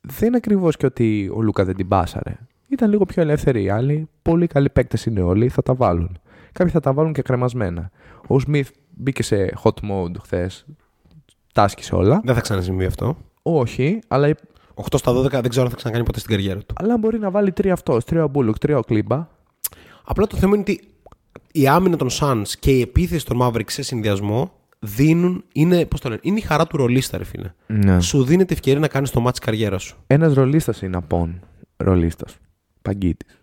δεν 0.00 0.28
είναι 0.28 0.36
ακριβώς 0.36 0.76
και 0.76 0.86
ότι 0.86 1.30
ο 1.34 1.42
Λούκα 1.42 1.64
δεν 1.64 1.76
την 1.76 1.88
πάσαρε. 1.88 2.36
Ήταν 2.68 2.90
λίγο 2.90 3.04
πιο 3.04 3.22
ελεύθεροι 3.22 3.62
οι 3.62 3.68
άλλοι. 3.68 4.08
Πολύ 4.22 4.46
καλοί 4.46 4.70
παίκτες 4.70 5.06
είναι 5.06 5.20
όλοι, 5.20 5.48
θα 5.48 5.62
τα 5.62 5.74
βάλουν. 5.74 6.20
Κάποιοι 6.52 6.72
θα 6.72 6.80
τα 6.80 6.92
βάλουν 6.92 7.12
και 7.12 7.22
κρεμασμένα. 7.22 7.90
Ο 8.26 8.38
Σμιθ 8.38 8.70
μπήκε 8.90 9.22
σε 9.22 9.52
hot 9.62 9.90
mode 9.90 10.16
χθες. 10.22 10.66
Τα 11.52 11.62
άσκησε 11.62 11.94
όλα. 11.94 12.20
Δεν 12.24 12.34
θα 12.34 12.40
ξανασυμβεί 12.40 12.84
αυτό. 12.84 13.16
Όχι, 13.42 13.98
αλλά 14.08 14.34
8 14.74 14.82
στα 14.96 15.12
12 15.12 15.30
δεν 15.30 15.48
ξέρω 15.48 15.64
αν 15.64 15.70
θα 15.70 15.76
ξανακάνει 15.76 16.04
ποτέ 16.04 16.18
στην 16.18 16.30
καριέρα 16.30 16.58
του. 16.58 16.74
Αλλά 16.78 16.98
μπορεί 16.98 17.18
να 17.18 17.30
βάλει 17.30 17.52
τρία 17.52 17.72
αυτός, 17.72 18.04
τρία 18.04 18.24
ο 18.24 18.28
Μπούλοκ, 18.28 18.58
τρία 18.58 18.78
ο 18.78 18.82
Κλίμπερ. 18.82 19.28
Απλά 20.04 20.26
το 20.26 20.36
θέμα 20.36 20.52
είναι 20.56 20.64
ότι 20.68 20.80
η 21.52 21.68
άμυνα 21.68 21.96
των 21.96 22.08
Suns 22.20 22.42
και 22.60 22.70
η 22.70 22.80
επίθεση 22.80 23.26
των 23.26 23.38
Mavericks 23.42 23.70
σε 23.70 23.82
συνδυασμό 23.82 24.52
δίνουν, 24.78 25.44
είναι, 25.52 25.86
πώς 25.86 26.00
το 26.00 26.08
λένε, 26.08 26.20
είναι 26.24 26.38
η 26.38 26.42
χαρά 26.42 26.66
του 26.66 26.76
ρολίστα, 26.76 27.18
ρε 27.18 27.24
φίλε. 27.24 27.52
Ναι. 27.66 28.00
Σου 28.00 28.24
δίνεται 28.24 28.52
ευκαιρία 28.52 28.80
να 28.80 28.88
κάνεις 28.88 29.10
το 29.10 29.20
ματς 29.20 29.38
της 29.38 29.44
καριέρας 29.46 29.78
σου. 29.78 29.96
Ένας 30.06 30.34
ρολίστας 30.34 30.82
είναι 30.82 30.96
απόν. 30.96 31.40
Ρολίστας. 31.76 32.36
Παγκίτης. 32.82 33.38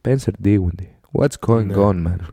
Spencer 0.00 0.30
Dinwiddie. 0.44 0.90
What's 1.20 1.46
going 1.46 1.64
Ναι. 1.64 1.74
on, 1.76 2.06
man; 2.06 2.16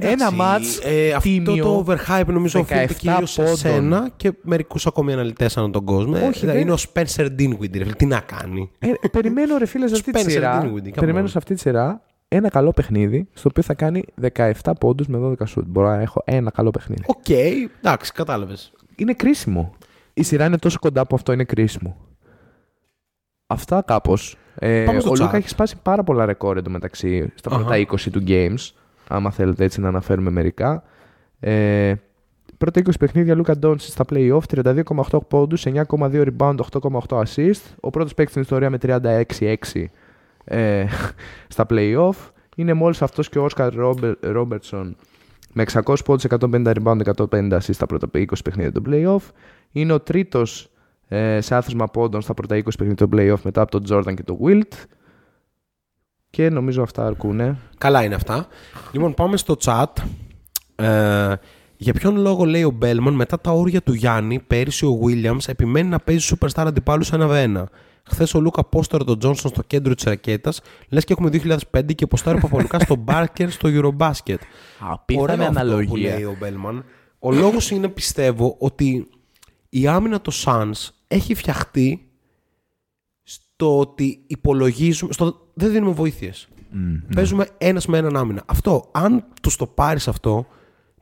Ένα 0.00 0.30
μάτς 0.30 0.78
ε, 0.82 1.12
αυτό 1.12 1.28
τίμιο, 1.28 1.64
το 1.64 1.84
overhype 1.86 2.26
νομίζω 2.26 2.58
17 2.60 2.62
οφείλεται 2.62 2.94
κυρίως 2.94 3.30
σε 3.32 3.40
πόντων. 3.42 3.56
σένα 3.56 4.10
και 4.16 4.32
μερικούς 4.42 4.86
ακόμη 4.86 5.12
αναλυτές 5.12 5.56
ανά 5.56 5.70
τον 5.70 5.84
κόσμο. 5.84 6.26
Όχι, 6.26 6.44
Ε, 6.44 6.48
δεν- 6.52 6.60
Είναι 6.60 6.72
ο 6.72 6.76
Spencer 6.92 7.26
Dinwiddie, 7.38 7.72
ρε 7.76 7.82
φίλε. 7.84 7.94
Τι 7.96 8.06
να 8.06 8.20
κάνει. 8.20 8.70
Ε, 8.78 8.92
περιμένω 9.10 9.58
ρε 9.58 9.66
φίλε 9.66 9.86
σε 9.88 9.94
αυτή 9.94 10.12
τη 10.12 10.20
Spencer 10.24 10.30
σειρά. 10.30 10.62
Dinwiddie, 10.64 10.88
come 10.88 10.92
Περιμένω 11.00 11.26
on. 11.26 11.30
σε 11.30 11.38
αυτή 11.38 11.54
τη 11.54 11.60
σειρά 11.60 12.02
ένα 12.28 12.48
καλό 12.48 12.70
παιχνίδι 12.72 13.28
στο 13.32 13.48
οποίο 13.50 13.62
θα 13.62 13.74
κάνει 13.74 14.04
17 14.34 14.52
πόντους 14.80 15.06
με 15.06 15.18
12 15.18 15.46
σουτ. 15.46 15.64
Μπορώ 15.68 15.88
να 15.88 16.00
έχω 16.00 16.22
ένα 16.24 16.50
καλό 16.50 16.70
παιχνίδι. 16.70 17.02
Οκ, 17.06 17.28
εντάξει, 17.28 18.12
κατάλαβες. 18.12 18.72
Είναι 18.96 19.12
κρίσιμο. 19.12 19.74
Η 20.14 20.22
σειρά 20.22 20.44
είναι 20.44 20.58
τόσο 20.58 20.78
κοντά 20.80 21.06
που 21.06 21.14
αυτό 21.14 21.32
είναι 21.32 21.44
κρίσιμο. 21.44 21.96
Αυτά 23.46 23.82
κάπως. 23.86 24.36
Ε, 24.58 24.84
Πάμε 24.84 25.00
στο 25.00 25.08
ο 25.10 25.12
chat. 25.12 25.18
Λούκα 25.18 25.36
έχει 25.36 25.48
σπάσει 25.48 25.76
πάρα 25.82 26.02
πολλά 26.04 26.24
ρεκόρ 26.24 26.56
εντωμεταξύ 26.56 27.32
στα 27.34 27.50
Αχα. 27.50 27.58
πρώτα 27.64 27.76
20 27.76 28.10
του 28.10 28.22
games. 28.26 28.70
Άμα 29.08 29.30
θέλετε 29.30 29.64
έτσι 29.64 29.80
να 29.80 29.88
αναφέρουμε 29.88 30.30
μερικά. 30.30 30.82
Ε, 31.40 31.94
πρώτα 32.58 32.82
20 32.84 32.90
παιχνίδια 32.98 33.34
Λούκα 33.34 33.56
Ντόντσι 33.58 33.90
στα 33.90 34.04
playoff, 34.12 34.40
32,8 34.48 35.18
πόντους, 35.28 35.66
9,2 35.66 36.26
rebound, 36.26 36.56
8,8 36.56 37.22
assist. 37.22 37.62
Ο 37.80 37.90
πρώτος 37.90 38.14
παίκτης 38.14 38.30
στην 38.30 38.42
ιστορία 38.42 38.70
με 38.70 38.78
36-6 38.82 39.84
ε, 40.44 40.84
στα 41.54 41.66
playoff. 41.68 42.30
Είναι 42.56 42.72
μόλις 42.72 43.02
αυτός 43.02 43.28
και 43.28 43.38
ο 43.38 43.44
Όσκαρ 43.44 43.72
Ρόμπερτσον 44.20 44.96
με 45.52 45.64
600 45.72 45.94
πόντους, 46.04 46.24
150 46.28 46.72
rebound, 46.82 47.00
150 47.16 47.52
assist 47.52 47.72
στα 47.72 47.86
πρώτα 47.86 48.08
20 48.12 48.24
παιχνίδια 48.44 48.72
του 48.72 48.82
playoff. 48.86 49.30
Είναι 49.72 49.92
ο 49.92 50.00
τρίτος 50.00 50.68
ε, 51.08 51.40
σε 51.40 51.54
άθροισμα 51.54 51.86
πόντων 51.86 52.20
στα 52.20 52.34
πρώτα 52.34 52.56
20 52.56 52.62
παιχνίδια 52.62 53.06
του 53.06 53.08
playoff 53.12 53.40
μετά 53.42 53.60
από 53.60 53.80
τον 53.80 53.84
Jordan 53.88 54.14
και 54.14 54.22
τον 54.22 54.38
Wilt. 54.44 54.72
Και 56.34 56.50
νομίζω 56.50 56.82
αυτά 56.82 57.06
αρκούνε. 57.06 57.56
Καλά 57.78 58.04
είναι 58.04 58.14
αυτά. 58.14 58.46
Λοιπόν, 58.92 59.14
πάμε 59.14 59.36
στο 59.36 59.56
chat. 59.64 59.84
Ε, 60.76 61.32
για 61.76 61.92
ποιον 61.92 62.16
λόγο 62.16 62.44
λέει 62.44 62.62
ο 62.62 62.70
Μπέλμαν 62.70 63.14
μετά 63.14 63.40
τα 63.40 63.50
όρια 63.50 63.82
του 63.82 63.92
Γιάννη, 63.92 64.38
πέρυσι 64.38 64.86
ο 64.86 64.98
Williams 65.04 65.46
επιμένει 65.46 65.88
να 65.88 65.98
παίζει 65.98 66.36
superstar 66.40 66.64
αντιπάλου 66.66 67.04
ένα 67.12 67.28
v 67.28 67.30
ένα. 67.30 67.68
Χθες 68.02 68.34
ο 68.34 68.40
Λούκα 68.40 68.64
πόσταρε 68.64 69.04
τον 69.04 69.18
Τζόνσον 69.18 69.50
στο 69.50 69.62
κέντρο 69.62 69.94
της 69.94 70.04
ρακέτας, 70.04 70.60
λες 70.88 71.04
και 71.04 71.12
έχουμε 71.12 71.30
2005 71.72 71.94
και 71.94 72.06
ποστάρε 72.06 72.40
Παπαλουκά 72.40 72.78
στο 72.78 72.96
Μπάρκερ 73.04 73.50
στο 73.50 73.68
Eurobasket. 73.72 74.36
Απίθανη 74.78 75.22
Ωραίο 75.22 75.34
αυτό 75.34 75.52
που 75.52 75.58
αναλογία. 75.58 76.14
λέει 76.14 76.24
ο 76.24 76.36
Μπέλμαν. 76.38 76.84
Ο 77.18 77.32
λόγος 77.32 77.70
είναι, 77.70 77.88
πιστεύω, 77.88 78.56
ότι 78.58 79.08
η 79.68 79.86
άμυνα 79.86 80.20
των 80.20 80.32
Suns 80.44 80.88
έχει 81.08 81.34
φτιαχτεί 81.34 82.03
στο 83.64 83.78
ότι 83.78 84.20
υπολογίζουμε. 84.26 85.12
Στο, 85.12 85.40
δεν 85.54 85.70
δίνουμε 85.72 85.92
βοήθειες. 85.92 86.48
Παίζουμε 87.14 87.48
ένας 87.58 87.86
με 87.86 87.98
έναν 87.98 88.16
άμυνα. 88.16 88.42
Αυτό, 88.46 88.88
αν 88.92 89.24
τους 89.42 89.56
το 89.56 89.66
πάρεις 89.66 90.08
αυτό, 90.08 90.46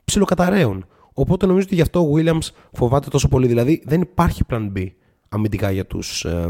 ψιλοκαταραίουν. 0.04 0.86
Οπότε 1.12 1.46
νομίζω 1.46 1.64
ότι 1.66 1.74
γι' 1.74 1.80
αυτό 1.80 2.00
ο 2.00 2.12
Williams 2.16 2.48
φοβάται 2.72 3.08
τόσο 3.08 3.28
πολύ. 3.28 3.46
Δηλαδή 3.46 3.82
δεν 3.86 4.00
υπάρχει 4.00 4.42
plan 4.50 4.72
B 4.76 4.86
αμυντικά 5.28 5.70
για 5.70 5.86
τους 5.86 6.24
ε, 6.24 6.48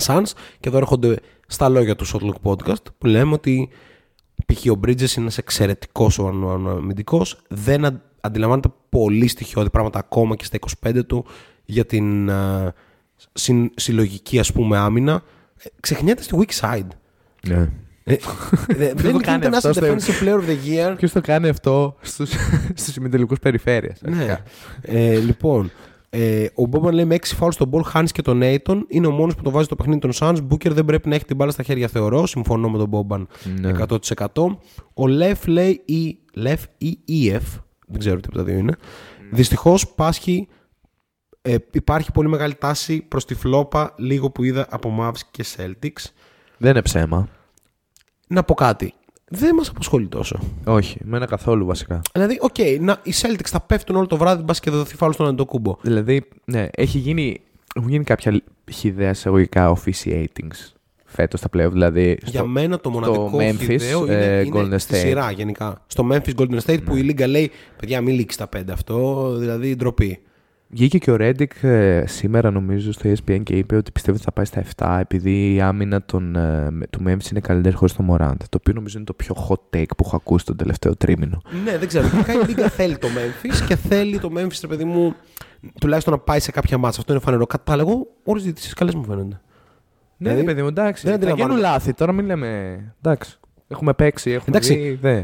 Suns. 0.00 0.30
Και 0.60 0.68
εδώ 0.68 0.76
έρχονται 0.78 1.18
στα 1.46 1.68
λόγια 1.68 1.96
του 1.96 2.06
Shotlock 2.06 2.50
Podcast 2.50 2.84
που 2.98 3.06
λέμε 3.06 3.32
ότι 3.32 3.68
π.χ. 4.46 4.64
ο 4.70 4.78
Bridges 4.84 5.00
είναι 5.00 5.10
ένας 5.16 5.38
εξαιρετικός 5.38 6.18
αμυντικός. 6.18 7.42
Δεν 7.48 7.84
αν- 7.84 8.02
αντιλαμβάνεται 8.20 8.68
πολύ 8.88 9.28
στοιχειώδη 9.28 9.70
πράγματα 9.70 9.98
ακόμα 9.98 10.36
και 10.36 10.44
στα 10.44 10.58
25 10.86 11.00
του 11.06 11.24
για 11.64 11.84
την 11.86 12.28
ε, 12.28 12.74
συν- 13.32 13.72
συλλογική 13.80 14.38
ας 14.38 14.52
πούμε 14.52 14.76
άμυνα. 14.78 15.22
Ε, 15.62 15.68
Ξεχνιέται 15.80 16.22
στη 16.22 16.36
weak 16.38 16.60
side. 16.60 16.86
Ναι. 17.48 17.68
Ε, 18.04 18.16
δε- 18.76 18.92
δεν 18.94 19.12
το 19.12 19.18
κάνει 19.18 19.18
γίνεται 19.18 19.48
να 19.48 19.56
είσαι 19.56 19.68
αυτό 19.68 19.84
στο- 19.84 19.94
defensive 19.94 20.24
player 20.24 20.40
of 20.40 20.44
the 20.48 20.56
year. 20.92 20.96
Ποιος 20.96 21.12
το 21.12 21.20
κάνει 21.20 21.48
αυτό 21.48 21.96
στους, 22.00 22.30
στους 22.80 22.96
ημιτελικούς 22.96 23.38
περιφέρειας. 23.38 23.98
Ναι. 24.02 24.10
αρχικά. 24.16 24.42
Ε, 24.82 25.16
λοιπόν, 25.18 25.70
ε, 26.10 26.46
ο 26.54 26.66
Μπόμπαν 26.66 26.94
λέει 26.94 27.04
με 27.04 27.14
6 27.14 27.34
φάουλ 27.36 27.50
στον 27.50 27.68
Paul, 27.68 27.82
χάνει 27.82 28.08
και 28.08 28.22
τον 28.22 28.36
Ayton. 28.36 28.84
Είναι 28.88 29.06
ο 29.06 29.10
μόνος 29.10 29.34
που 29.34 29.42
το 29.42 29.50
βάζει 29.50 29.64
στο 29.64 29.76
παιχνίδι 29.76 29.98
των 30.00 30.10
Suns. 30.14 30.38
Booker 30.42 30.72
δεν 30.74 30.84
πρέπει 30.84 31.08
να 31.08 31.14
έχει 31.14 31.24
την 31.24 31.36
μπάλα 31.36 31.50
στα 31.50 31.62
χέρια, 31.62 31.88
θεωρώ. 31.88 32.26
Συμφωνώ 32.26 32.70
με 32.70 32.78
τον 32.78 32.88
Μπόμπαν 32.88 33.28
Ναι. 33.60 33.72
100%. 33.88 34.58
Ο 34.94 35.06
Λεφ 35.06 35.46
λέει 35.46 35.82
ή 35.84 36.18
Λεφ 36.34 36.62
ή 36.78 36.98
EF, 37.08 37.60
δεν 37.86 37.98
ξέρω 37.98 38.16
τι 38.16 38.22
από 38.26 38.36
τα 38.36 38.44
δύο 38.44 38.56
είναι. 38.56 38.76
Δυστυχώς 39.30 39.88
πάσχει. 39.88 40.48
Ε, 41.42 41.56
υπάρχει 41.70 42.12
πολύ 42.12 42.28
μεγάλη 42.28 42.54
τάση 42.54 43.00
προς 43.08 43.24
το 43.24 43.34
flop, 43.34 43.72
από 43.72 43.94
λίγο 43.96 44.30
που 44.30 44.44
είδα 44.44 44.66
από 44.70 44.96
Mavs 45.00 45.18
και 45.30 45.44
Celtics. 45.56 46.04
Δεν 46.58 46.70
είναι 46.70 46.82
ψέμα. 46.82 47.28
Να 48.26 48.42
πω 48.42 48.54
κάτι. 48.54 48.94
Δεν 49.32 49.54
μας 49.54 49.68
απασχολεί 49.68 50.06
τόσο. 50.08 50.38
Όχι, 50.64 50.98
εμένα 51.04 51.26
καθόλου 51.26 51.66
βασικά. 51.66 52.00
Δηλαδή, 52.12 52.38
οκ, 52.40 52.54
να, 52.80 53.00
οι 53.02 53.12
Celtics 53.20 53.46
θα 53.46 53.60
πέφτουν 53.60 53.96
όλο 53.96 54.06
το 54.06 54.16
βράδυ, 54.16 54.42
μπας 54.42 54.60
και 54.60 54.70
δεν 54.70 54.78
δοθεί 54.78 54.96
φάουλ 54.96 55.12
στον 55.12 55.26
Αντετοκούνμπο. 55.26 55.76
Δηλαδή, 55.82 56.28
ναι, 56.44 56.68
έχει 56.70 56.98
γίνει, 56.98 57.40
έχουν 57.74 57.90
γίνει 57.90 58.04
κάποια 58.04 58.40
χυδαία 58.72 59.10
εισαγωγικά 59.10 59.76
officiatings 59.76 60.72
φέτος 61.04 61.38
στα 61.40 61.48
πλέον. 61.48 61.72
Δηλαδή, 61.72 62.18
Για 62.24 62.38
στο- 62.38 62.46
μένα 62.48 62.80
το 62.80 62.90
μοναδικό 62.90 63.30
Memphis, 63.34 63.56
χυδαίο 63.58 64.04
είναι, 64.04 64.14
ε, 64.14 64.40
είναι 64.40 64.60
Golden 64.60 64.74
στη 64.78 64.94
State. 64.94 64.98
σειρά 64.98 65.30
γενικά. 65.30 65.82
Στο 65.86 66.08
Memphis 66.12 66.34
Golden 66.36 66.58
State 66.66 66.84
που 66.84 66.96
η 66.96 67.00
Λίγκα 67.00 67.26
λέει 67.26 67.50
παιδιά 67.76 68.00
μην 68.00 68.14
λήξει 68.14 68.38
στα 68.38 68.46
πέντε 68.46 68.72
αυτό, 68.72 69.30
δηλαδή 69.36 69.76
ντροπή. 69.76 70.18
Βγήκε 70.72 70.98
και 70.98 71.10
ο 71.10 71.16
Redick 71.16 71.52
ε, 71.62 72.04
σήμερα 72.06 72.50
νομίζω 72.50 72.92
στο 72.92 73.10
ESPN 73.12 73.42
και 73.42 73.56
είπε 73.56 73.76
ότι 73.76 73.90
πιστεύει 73.92 74.16
ότι 74.16 74.24
θα 74.24 74.32
πάει 74.32 74.44
στα 74.44 74.64
7 74.76 74.96
επειδή 75.00 75.54
η 75.54 75.60
άμυνα 75.60 76.02
των, 76.02 76.36
ε, 76.36 76.70
με- 76.70 76.86
του 76.86 77.02
Memphis 77.06 77.30
είναι 77.30 77.40
καλύτερη 77.40 77.74
χωρίς 77.76 77.94
τον 77.94 78.06
Morant. 78.10 78.34
Το 78.38 78.56
οποίο 78.60 78.72
νομίζω 78.74 78.96
είναι 78.96 79.06
το 79.06 79.12
πιο 79.14 79.34
hot 79.48 79.76
take 79.76 79.86
που 79.96 80.04
έχω 80.06 80.16
ακούσει 80.16 80.44
τον 80.44 80.56
τελευταίο 80.56 80.96
τρίμηνο. 80.96 81.42
Ναι, 81.64 81.78
δεν 81.78 81.88
ξέρω. 81.88 82.06
Γενικά 82.06 82.32
η 82.32 82.36
Λίγκα 82.46 82.68
θέλει 82.68 82.98
το 82.98 83.08
Memphis 83.08 83.64
και 83.66 83.76
θέλει 83.76 84.18
το 84.18 84.30
Memphis, 84.36 84.58
ρε 84.60 84.66
παιδί 84.66 84.84
μου, 84.84 85.14
τουλάχιστον 85.80 86.12
να 86.12 86.18
πάει 86.18 86.40
σε 86.40 86.50
κάποια 86.50 86.78
μάτσα. 86.78 87.00
Αυτό 87.00 87.12
είναι 87.12 87.22
φανερό. 87.22 87.46
Κατά 87.46 87.76
τα 87.76 87.80
εγώ, 87.82 88.06
όλες 88.24 88.42
οι 88.42 88.44
διαιτησίες 88.44 88.74
καλές 88.74 88.94
μου 88.94 89.04
φαίνονται. 89.04 89.40
Ναι, 90.16 90.28
Δηλαδή, 90.28 90.44
παιδί 90.46 90.62
μου, 90.62 90.68
εντάξει. 90.68 91.06
δεν 91.06 91.12
θα 91.12 91.18
γίνουν 91.18 91.32
αντιλαμβάνομαι. 91.32 91.68
λάθη. 91.68 91.94
Τώρα 91.94 92.12
μην 92.12 92.24
λέμε. 92.26 92.78
Εντάξει. 93.02 93.38
Έχουμε 93.68 93.92
παίξει, 93.94 94.30
έχουμε 94.30 94.56
Εντάξει. 94.56 94.74
δει. 94.74 94.98
Δε. 95.00 95.22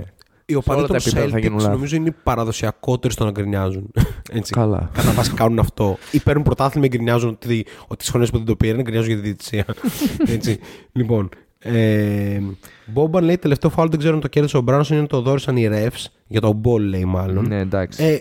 Οι 0.48 0.54
οπαδοί 0.54 0.78
όλα 0.78 0.88
τα 0.88 0.94
των 0.94 1.02
επίπεδα 1.06 1.28
θα 1.28 1.38
γίνουν 1.38 1.58
Celtics 1.58 1.62
λάθη. 1.62 1.74
νομίζω 1.74 1.96
είναι 1.96 2.08
οι 2.08 2.14
παραδοσιακότεροι 2.22 3.12
στο 3.12 3.24
να 3.24 3.30
γκρινιάζουν. 3.30 3.90
Έτσι. 4.38 4.52
Καλά. 4.52 4.90
Κατά 4.92 5.12
βάση 5.12 5.32
κάνουν 5.32 5.58
αυτό. 5.58 5.98
Ή 6.10 6.18
παίρνουν 6.18 6.44
πρωτάθλημα 6.44 6.86
και 6.86 6.96
γκρινιάζουν 6.96 7.28
ότι, 7.28 7.66
ότι 7.86 7.96
τις 7.96 8.08
χρονιές 8.08 8.30
που 8.30 8.36
δεν 8.36 8.46
το 8.46 8.56
πήραν 8.56 8.82
γκρινιάζουν 8.82 9.08
για 9.08 9.16
τη 9.16 9.22
διαιτησία. 9.22 9.64
Έτσι. 10.34 10.58
Λοιπόν. 10.92 11.28
Ε, 11.58 12.40
Μπόμπαν 12.86 13.24
λέει 13.24 13.38
τελευταίο 13.38 13.70
φάουλ 13.70 13.88
δεν 13.88 13.98
ξέρω 13.98 14.14
αν 14.14 14.20
το 14.20 14.28
κέρδισε 14.28 14.56
ο 14.56 14.60
Μπράνσον 14.60 14.96
ή 14.96 14.99
του 14.99 15.06
το 15.06 15.20
δώρισαν 15.20 15.56
οι 15.56 15.68
refs 15.72 16.04
για 16.26 16.40
τον 16.40 16.54
Paul 16.56 16.82
λέει 16.82 17.04
μάλλον. 17.04 17.46
Ναι, 17.48 17.58
εντάξει. 17.58 18.04
Ε, 18.04 18.18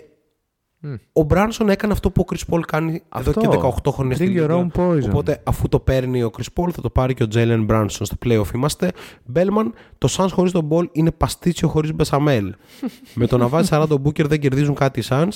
Ο 1.12 1.22
Μπράνσον 1.22 1.68
έκανε 1.68 1.92
αυτό 1.92 2.10
που 2.10 2.24
ο 2.26 2.34
Chris 2.34 2.54
Paul 2.54 2.60
κάνει 2.66 3.02
Αυτό. 3.08 3.30
εδώ 3.30 3.40
και 3.40 3.58
18 3.86 3.92
χρόνια 3.92 4.14
στη 4.14 4.24
Drink 4.24 4.30
your 4.44 4.48
Λίγκα. 4.48 4.66
own 4.74 4.80
poison. 4.80 5.02
Οπότε 5.08 5.40
αφού 5.44 5.68
το 5.68 5.80
παίρνει 5.80 6.22
ο 6.22 6.30
Chris 6.38 6.62
Paul 6.62 6.68
θα 6.72 6.80
το 6.82 6.90
πάρει 6.90 7.14
και 7.14 7.22
ο 7.22 7.26
Jalen 7.34 7.66
Brunson 7.68 7.86
στο 7.88 8.16
playoff 8.26 8.54
είμαστε. 8.54 8.90
Μπέλμαν, 9.24 9.72
το 9.98 10.08
Suns 10.16 10.28
χωρίς 10.32 10.52
τον 10.52 10.68
Paul 10.70 10.84
είναι 10.92 11.10
παστίτσιο 11.10 11.68
χωρίς 11.68 11.94
μπεσαμέλ. 11.94 12.54
Με 13.14 13.26
το 13.26 13.38
να 13.38 13.48
βάζει 13.48 13.68
40 13.72 13.84
ο 13.90 13.94
Booker 14.04 14.24
δεν 14.24 14.40
κερδίζουν 14.40 14.74
κάτι 14.74 15.00
οι 15.00 15.04
Suns. 15.08 15.28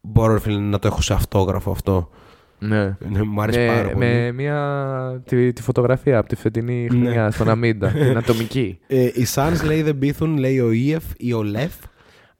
Μπορώ 0.00 0.32
ρε 0.32 0.40
φίλε, 0.40 0.58
να 0.58 0.78
το 0.78 0.86
έχω 0.86 1.00
σε 1.00 1.12
αυτόγραφο 1.14 1.70
αυτό. 1.70 2.10
ναι. 2.58 2.96
Ναι, 3.08 3.22
μου 3.22 3.42
αρέσει 3.42 3.66
πάρα 3.66 3.82
Με, 3.82 3.92
πολύ. 3.92 4.04
με 4.06 4.32
μια, 4.32 5.22
τη, 5.26 5.52
τη 5.52 5.62
φωτογραφία 5.62 6.18
από 6.18 6.28
τη 6.28 6.36
φετινή 6.36 6.86
χρονιά 6.90 7.30
στον 7.30 7.48
Αμίντα, 7.48 7.88
την 8.08 8.16
ατομική. 8.16 8.78
Ε, 8.86 9.04
οι 9.04 9.26
Suns 9.34 9.64
λέει 9.64 9.82
δεν 9.82 9.98
πείθουν, 9.98 10.36
λέει 10.38 10.58
ο 10.60 10.68
EF 10.72 11.02
ή 11.16 11.32
ο 11.32 11.42
Lef, 11.54 11.84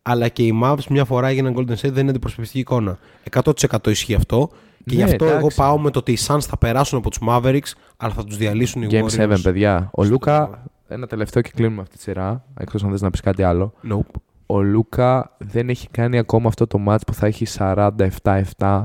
αλλά 0.09 0.29
και 0.29 0.43
οι 0.43 0.61
Mavs 0.63 0.85
μια 0.91 1.05
φορά 1.05 1.29
έγιναν 1.29 1.55
Golden 1.57 1.73
State 1.73 1.91
δεν 1.93 1.97
είναι 1.97 2.11
αντιπροσωπευτική 2.11 2.59
εικόνα. 2.59 2.99
100% 3.31 3.87
ισχύει 3.87 4.15
αυτό. 4.15 4.51
Και 4.85 4.95
γι' 4.95 4.97
Ναι, 4.97 5.11
αυτό 5.11 5.25
εγώ 5.25 5.37
εντάξει. 5.37 5.57
πάω 5.57 5.79
με 5.79 5.91
το 5.91 5.99
ότι 5.99 6.13
οι 6.13 6.19
Suns 6.27 6.41
θα 6.41 6.59
περάσουν 6.59 6.99
από 6.99 7.11
τους 7.11 7.19
Mavericks, 7.29 7.73
αλλά 7.97 8.13
θα 8.13 8.25
τους 8.25 8.37
διαλύσουν 8.37 8.83
οι 8.83 8.87
Game 8.91 9.05
Warriors. 9.05 9.33
7, 9.33 9.37
παιδιά. 9.43 9.91
Ο 9.93 10.05
Λούκα, 10.05 10.65
ένα 10.89 11.07
τελευταίο 11.07 11.43
και 11.43 11.51
κλείνουμε 11.55 11.83
αυτή 11.83 11.97
τη 11.97 12.03
σειρά, 12.03 12.45
εκτός 12.59 12.85
αν 12.85 12.91
θες 12.91 13.01
να 13.01 13.11
πεις 13.11 13.21
κάτι 13.21 13.43
άλλο. 13.43 13.73
Nope. 13.91 14.21
Ο 14.47 14.63
Λούκα 14.63 15.37
δεν 15.39 15.69
έχει 15.69 15.89
κάνει 15.91 16.19
ακόμα 16.19 16.49
αυτό 16.49 16.67
το 16.67 16.85
match 16.89 17.01
που 17.07 17.15
θα 17.15 17.27
έχει 17.27 17.47
47-7 18.59 18.85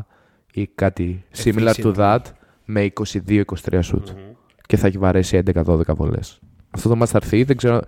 ή 0.54 0.68
κάτι 0.76 1.24
similar 1.44 1.74
to 1.74 1.94
Efficient. 1.94 1.96
that 1.96 2.20
με 2.66 2.92
22-23 3.28 3.42
shoot. 3.70 4.04
Και 4.66 4.78
θα 4.78 4.88
έχει 4.88 4.98
βαρέσει 4.98 5.42
11-12 5.54 5.80
βολές. 5.96 6.40
Αυτό 6.70 6.90
το 6.90 6.98
match 7.02 7.08
θα 7.08 7.18
έρθει, 7.18 7.44
δεν 7.44 7.58
ξέρω. 7.58 7.80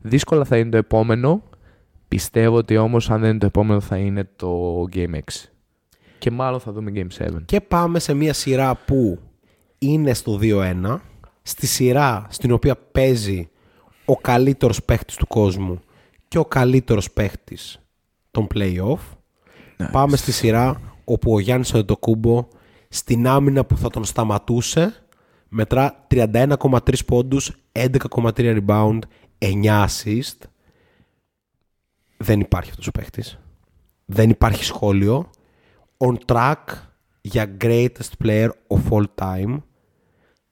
Δύσκολα 0.00 0.44
θα 0.44 0.56
είναι 0.56 0.70
το 0.70 0.76
επόμενο. 0.76 1.42
Πιστεύω 2.14 2.56
ότι 2.56 2.76
όμως 2.76 3.10
αν 3.10 3.20
δεν 3.20 3.30
είναι 3.30 3.38
το 3.38 3.46
επόμενο 3.46 3.80
θα 3.80 3.96
είναι 3.96 4.28
το 4.36 4.82
Game 4.92 5.14
6. 5.14 5.18
Και 6.18 6.30
μάλλον 6.30 6.60
θα 6.60 6.72
δούμε 6.72 6.92
Game 6.94 7.24
7. 7.24 7.36
Και 7.44 7.60
πάμε 7.60 7.98
σε 7.98 8.14
μια 8.14 8.32
σειρά 8.32 8.74
που 8.74 9.18
είναι 9.78 10.14
στο 10.14 10.38
2-1. 10.42 10.96
Στη 11.42 11.66
σειρά 11.66 12.26
στην 12.30 12.52
οποία 12.52 12.76
παίζει 12.76 13.48
ο 14.04 14.16
καλύτερος 14.16 14.82
παίχτης 14.84 15.16
του 15.16 15.26
κόσμου 15.26 15.80
και 16.28 16.38
ο 16.38 16.44
καλύτερος 16.44 17.10
παίχτης 17.10 17.80
των 18.30 18.46
play-off. 18.54 19.16
Πάμε 19.92 20.16
στη 20.16 20.32
σειρά 20.32 20.80
όπου 21.04 21.32
ο 21.32 21.40
Γιάννης 21.40 21.74
Αντετοκούμπο 21.74 22.48
στην 22.88 23.26
άμυνα 23.26 23.64
που 23.64 23.76
θα 23.76 23.90
τον 23.90 24.04
σταματούσε 24.04 24.94
μετρά 25.48 26.06
31,3 26.10 27.04
πόντους, 27.06 27.52
11,3 27.72 28.60
rebound, 28.66 28.98
9 29.38 29.84
assist. 29.84 30.51
Δεν 32.22 32.40
υπάρχει 32.40 32.70
αυτός 32.70 32.86
ο 32.86 32.90
παίχτης. 32.90 33.38
Δεν 34.04 34.30
υπάρχει 34.30 34.64
σχόλιο. 34.64 35.30
On 35.96 36.14
track 36.26 36.56
για 37.20 37.56
greatest 37.60 38.10
player 38.24 38.48
of 38.68 38.80
all 38.90 39.04
time. 39.14 39.62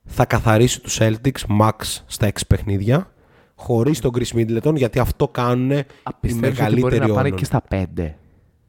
Θα 0.05 0.25
καθαρίσει 0.25 0.81
τους 0.81 0.99
Celtics 1.01 1.61
max 1.61 1.73
στα 2.07 2.27
6 2.27 2.47
παιχνίδια. 2.49 3.13
Χωρίς 3.55 4.01
τον 4.01 4.11
Chris 4.15 4.33
Middleton 4.37 4.75
γιατί 4.77 4.99
αυτό 4.99 5.29
κάνουν 5.29 5.71
οι 5.71 5.85
Πιστεύεις 6.21 6.59
ότι 6.61 6.71
μπορεί 6.81 6.83
μεγαλύτεροι 6.83 6.99
να 6.99 7.07
πάνε 7.15 7.27
όνων. 7.27 7.39
και 7.39 7.45
στα 7.45 7.63
5. 7.71 7.85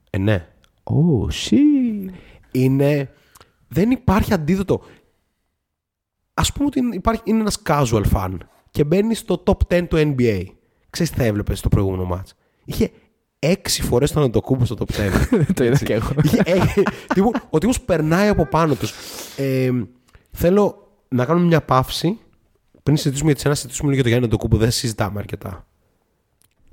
Ε, 0.10 0.18
ναι. 0.18 0.48
Oh, 0.84 1.32
shit. 1.34 2.10
είναι. 2.52 3.10
Δεν 3.68 3.92
υπάρχει 3.92 4.34
αντίδοτο. 4.34 4.82
Α 6.34 6.42
πούμε 6.54 6.66
ότι 6.66 6.80
είναι- 6.80 6.96
υπάρχει, 6.96 7.22
είναι 7.26 7.40
ένας 7.40 7.62
casual 7.66 8.04
fan 8.14 8.38
και 8.72 8.84
μπαίνει 8.84 9.16
στο 9.16 9.44
top 9.46 9.58
10 9.68 9.88
του 9.88 9.98
NBA. 9.98 10.44
Ξέρεις 10.90 11.12
τι 11.12 11.18
θα 11.18 11.24
έβλεπες 11.24 11.60
στο 11.60 11.70
προηγούμενο 11.70 12.06
μάτς. 12.06 12.34
Είχε 12.66 12.92
έξι 13.40 13.82
φορές 13.82 14.12
τον 14.12 14.24
Αντοκούμπο 14.24 14.66
στο 14.66 14.76
top 14.80 14.92
10. 14.92 15.44
Το 15.56 15.64
είδα 15.64 15.78
και 15.78 15.94
εγώ. 15.94 16.10
Είχε, 16.24 16.42
ε, 16.46 16.60
τύπου, 17.14 17.32
ο 17.50 17.58
τύπος 17.58 17.82
περνάει 17.82 18.28
από 18.28 18.46
πάνω 18.46 18.76
τους. 18.76 18.94
Ε, 19.38 19.72
θέλω 20.32 20.88
να 21.08 21.26
κάνουμε 21.26 21.46
μια 21.46 21.62
παύση. 21.62 22.18
Πριν 22.84 22.98
συζητήσουμε 22.98 23.26
για 23.28 23.36
τη 23.36 23.42
σένα, 23.42 23.56
συζητήσουμε 23.56 23.90
λίγο 23.90 23.96
για 23.96 24.04
το 24.04 24.10
Γιάννη 24.10 24.26
Αντοκούμπο. 24.28 24.58
Δεν 24.58 24.72
συζητάμε 24.72 25.20
αρκετά. 25.20 25.66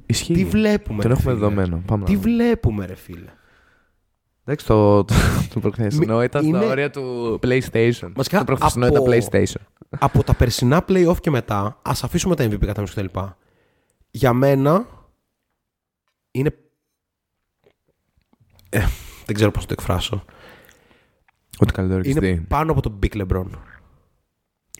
Ισχύει. 0.06 0.34
Τι 0.34 0.44
βλέπουμε, 0.44 1.02
Τον 1.02 1.10
ρε 1.12 1.16
έχουμε 1.18 1.34
φίλε; 1.34 1.46
δεδομένο. 1.48 1.82
Πάμε 1.86 2.04
Τι 2.04 2.12
να 2.14 2.20
δούμε. 2.20 2.32
βλέπουμε, 2.34 2.86
ρε 2.86 2.94
φίλε; 2.94 3.30
Εντάξει, 4.44 4.66
το, 4.66 5.04
το, 5.04 5.14
το 5.54 5.60
προχθεσινό 5.60 6.16
Μη- 6.18 6.24
ήταν 6.24 6.46
είναι- 6.46 6.58
στα 6.58 6.68
όρια 6.70 6.90
του 6.90 7.38
PlayStation. 7.42 8.10
Βασικά, 8.14 8.38
το 8.38 8.44
προχθεσινό 8.44 8.86
από- 8.88 9.12
ήταν 9.12 9.28
PlayStation. 9.30 9.60
από 9.98 10.22
τα 10.24 10.34
περσινά 10.34 10.84
playoff 10.88 11.16
και 11.20 11.30
μετά, 11.30 11.78
ας 11.82 12.04
αφήσουμε 12.04 12.34
τα 12.34 12.44
MVP 12.44 12.66
κατά 12.66 12.82
κτλ. 12.82 13.04
Για 14.10 14.32
μένα 14.32 14.86
είναι. 16.30 16.54
Ε, 18.70 18.86
δεν 19.26 19.34
ξέρω 19.34 19.50
πώς 19.50 19.66
το 19.66 19.72
εκφράσω. 19.72 20.24
Ό,τι 21.58 21.72
καλύτερο 21.72 22.00
έχεις 22.00 22.10
Είναι 22.16 22.20
δει. 22.20 22.40
πάνω 22.40 22.72
από 22.72 22.80
τον 22.82 22.98
Big 23.02 23.22
LeBron. 23.26 23.46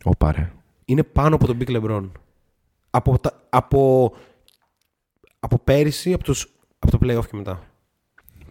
Ωπα 0.05 0.33
ρε. 0.33 0.53
Είναι 0.85 1.03
πάνω 1.03 1.35
από 1.35 1.47
τον 1.47 1.59
Big 1.61 1.77
LeBron. 1.77 2.11
Από, 2.91 3.19
τα, 3.19 3.43
από, 3.49 4.13
από 5.41 5.59
πέρυσι, 5.59 6.13
από, 6.13 6.25
τους, 6.25 6.53
από 6.79 6.99
το 6.99 7.07
playoff 7.07 7.27
και 7.31 7.37
μετά. 7.37 7.63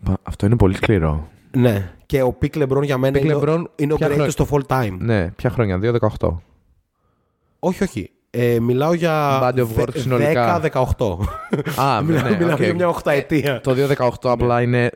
Πα- 0.04 0.18
Αυτό 0.24 0.45
είναι 0.45 0.56
πολύ 0.56 0.76
σκληρό. 0.76 1.30
Ναι. 1.52 1.93
Και 2.06 2.22
ο 2.24 2.38
Big 2.41 2.64
LeBron 2.64 2.84
για 2.84 2.98
μένα 2.98 3.20
Big 3.20 3.24
είναι, 3.24 3.34
ο- 3.36 3.41
LeBron, 3.43 3.64
είναι 3.76 3.93
ο 3.93 3.95
ποια 3.95 4.08
greatest 4.12 4.45
of 4.45 4.48
all 4.50 4.62
time. 4.68 4.98
Ναι, 5.00 5.32
ποια 5.32 5.50
χρόνια, 5.50 5.80
2-18. 6.20 6.38
Όχι, 7.60 7.84
όχι. 7.84 8.12
Ε, 8.40 8.60
μιλάω 8.60 8.94
για 8.94 9.40
Body 9.44 9.58
of 9.60 9.68
work 9.82 9.90
συνολικά. 9.96 10.62
10-18. 10.74 11.18
Α, 11.76 12.02
μιλάω 12.04 12.30
ναι, 12.30 12.38
μιλάω 12.38 12.54
οκ. 12.54 12.60
για 12.62 12.74
μια 12.74 12.88
οχταετία. 12.88 13.62
Το 13.62 13.76
2018 13.97 14.10
απλά 14.22 14.62
είναι 14.62 14.92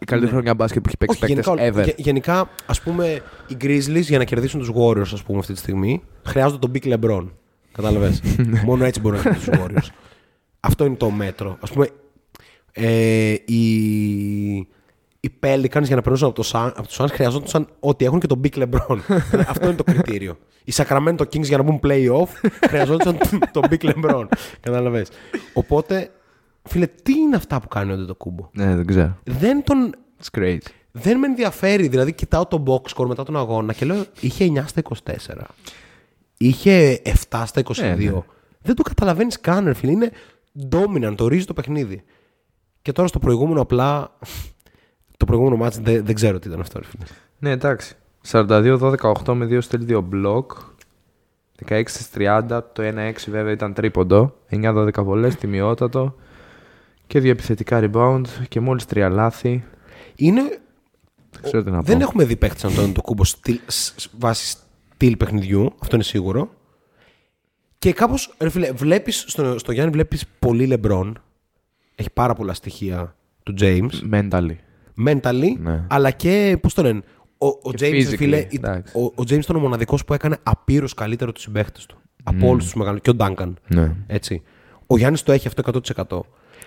η 0.00 0.04
καλύτερη 0.04 0.32
χρονιά 0.32 0.54
μπάσκετ 0.54 0.82
που 0.82 0.88
έχει 0.88 0.96
παίξει 0.96 1.18
Όχι, 1.24 1.34
παίκτες 1.34 1.54
γενικά, 1.54 1.80
ever. 1.80 1.84
γε- 1.84 1.98
γενικά, 2.00 2.48
ας 2.66 2.80
πούμε, 2.80 3.20
οι 3.46 3.56
Grizzlies 3.60 4.00
για 4.00 4.18
να 4.18 4.24
κερδίσουν 4.24 4.60
τους 4.60 4.70
Warriors, 4.74 5.10
ας 5.12 5.22
πούμε, 5.22 5.38
αυτή 5.38 5.52
τη 5.52 5.58
στιγμή, 5.58 6.02
χρειάζονται 6.24 6.58
τον 6.68 6.72
peak 6.74 6.94
LeBron. 6.94 7.26
Κατάλαβες. 7.72 8.22
Μόνο 8.64 8.84
έτσι 8.84 9.00
μπορούν 9.00 9.18
να 9.18 9.22
κερδίσουν 9.24 9.52
τους 9.52 9.62
Warriors. 9.64 9.88
Αυτό 10.60 10.84
είναι 10.84 10.96
το 10.96 11.10
μέτρο. 11.10 11.56
Ας 11.60 11.70
πούμε, 11.70 11.88
ε, 12.72 13.34
οι, 13.44 14.68
οι 15.26 15.38
Pelicans 15.42 15.82
για 15.82 15.96
να 15.96 16.02
περνούσαν 16.02 16.28
από, 16.28 16.42
το 16.42 16.50
Sun, 16.52 16.72
από 16.76 16.86
τους 16.86 17.00
Suns 17.00 17.10
χρειαζόντουσαν 17.10 17.68
ότι 17.80 18.04
έχουν 18.04 18.20
και 18.20 18.26
τον 18.26 18.40
peak 18.44 18.62
LeBron. 18.62 18.98
Αυτό 19.52 19.66
είναι 19.66 19.74
το 19.74 19.84
κριτήριο. 19.84 20.38
Οι 20.64 20.72
Sacramento 20.76 21.20
Kings 21.20 21.42
για 21.42 21.56
να 21.56 21.62
μπουν 21.62 21.80
playoff 21.82 22.48
χρειαζόντουσαν 22.68 23.18
τον 23.52 23.62
Big 23.70 23.90
LeBron. 23.90 24.24
Κατάλαβες. 24.60 25.08
Οπότε, 25.52 26.10
φίλε, 26.62 26.86
τι 26.86 27.12
είναι 27.12 27.36
αυτά 27.36 27.60
που 27.60 27.68
κάνει 27.68 27.90
ο 27.90 27.94
Αντετοκούμπο; 27.94 28.48
Ναι, 28.52 28.76
δεν 28.76 28.86
ξέρω. 28.86 29.16
Δεν 29.24 29.64
τον 29.64 29.94
It's 30.22 30.38
crazy. 30.38 30.58
δεν 30.92 31.18
με 31.18 31.26
ενδιαφέρει. 31.26 31.88
Δηλαδή, 31.88 32.12
κοιτάω 32.12 32.46
το 32.46 32.62
box 32.66 32.94
score 32.94 33.06
μετά 33.06 33.22
τον 33.22 33.36
αγώνα 33.36 33.72
και 33.72 33.84
λέω 33.84 34.04
είχε 34.20 34.46
9 34.54 34.62
στα 34.66 34.82
24. 35.04 35.42
Είχε 36.36 37.02
7 37.30 37.42
στα 37.46 37.62
22. 37.64 37.74
Ναι, 37.76 37.94
ναι. 37.94 38.12
Δεν 38.60 38.74
το 38.74 38.82
καταλαβαίνεις 38.82 39.40
καν, 39.40 39.64
ρε 39.64 39.74
φίλε. 39.74 39.90
Είναι 39.92 40.10
dominant, 40.70 41.14
το 41.16 41.28
ρίζει 41.28 41.44
το 41.44 41.52
παιχνίδι. 41.52 42.02
Και 42.82 42.92
τώρα 42.92 43.08
στο 43.08 43.18
προηγούμενο 43.18 43.60
απλά. 43.60 44.16
Το 45.16 45.24
προηγούμενο 45.24 45.56
μάτς 45.56 45.78
δεν, 45.78 46.04
δεν 46.04 46.14
ξέρω 46.14 46.38
τι 46.38 46.48
ήταν 46.48 46.60
αυτό, 46.60 46.78
ρε 46.78 46.84
φίλε. 46.86 47.04
Ναι, 47.38 47.50
εντάξει. 47.50 47.94
42-18 48.30 49.34
με 49.34 49.46
2 49.46 49.58
στέλνει 49.62 49.86
2 49.96 50.00
μπλοκ. 50.04 50.52
16 51.68 51.82
στις 51.86 52.08
30, 52.14 52.60
το 52.72 52.82
1-6 52.82 53.12
βέβαια 53.26 53.52
ήταν 53.52 53.74
τρίποντο. 53.74 54.36
9-12 54.50 54.88
βολές, 55.02 55.36
τιμιότατο. 55.36 56.14
Και 57.06 57.20
δύο 57.20 57.30
επιθετικά 57.30 57.80
rebound 57.92 58.22
και 58.48 58.60
μόλις 58.60 58.84
τρία 58.84 59.08
λάθη. 59.08 59.64
Είναι. 60.14 60.42
Δεν 61.30 61.42
ξέρω 61.42 61.62
τι 61.62 61.70
να 61.70 61.80
Δεν 61.80 61.96
πω. 61.96 62.02
έχουμε 62.02 62.24
δει 62.24 62.36
παίχτη 62.36 62.58
σαν 62.60 62.74
τον 62.74 62.92
το 62.92 63.02
κούμπο 63.02 63.24
στυλ, 63.24 63.58
σ- 63.66 64.00
σ- 64.00 64.10
βάσει 64.18 64.56
στυλ 64.94 65.16
παιχνιδιού, 65.16 65.72
αυτό 65.78 65.94
είναι 65.94 66.04
σίγουρο. 66.04 66.50
Και 67.78 67.92
κάπως, 67.92 68.34
ρε 68.38 68.48
φίλε, 68.48 68.72
βλέπεις 68.72 69.24
στο, 69.26 69.58
στο 69.58 69.72
Γιάννη 69.72 69.92
βλέπεις 69.92 70.24
πολύ 70.38 70.66
λεμπρόν. 70.66 71.22
Έχει 71.94 72.10
πάρα 72.10 72.34
πολλά 72.34 72.54
στοιχεία 72.54 73.16
του 73.42 73.54
James. 73.60 73.90
Mentally. 74.12 74.56
Mentally, 75.06 75.56
Ναι. 75.58 75.84
αλλά 75.88 76.10
και. 76.10 76.58
Πώς 76.62 76.74
το 76.74 76.82
λένε. 76.82 77.00
Ο, 77.38 77.46
ο 77.46 77.72
Και 77.74 77.86
James, 77.86 77.92
ρε 77.92 77.98
physically, 78.10 78.16
φίλε, 78.16 78.36
η- 78.38 78.48
εντάξει. 78.52 78.92
ο, 78.98 79.02
ο 79.04 79.12
James 79.18 79.38
ήταν 79.42 79.56
ο 79.56 79.58
μοναδικός 79.58 80.04
που 80.04 80.14
έκανε 80.14 80.36
απείρως 80.42 80.94
καλύτερο 80.94 81.32
τους 81.32 81.42
συμπαίχτες 81.42 81.86
του. 81.86 81.96
Από 82.24 82.48
όλους 82.48 82.64
τους 82.64 82.74
μεγάλου. 82.74 82.98
Και 82.98 83.10
ο 83.10 83.14
Duncan. 83.18 83.52
Ναι. 83.66 83.92
Έτσι. 84.06 84.42
Ο 84.86 84.96
Γιάννης 84.98 85.22
το 85.22 85.32
έχει 85.32 85.46
αυτό 85.46 85.62
100%. 85.96 86.20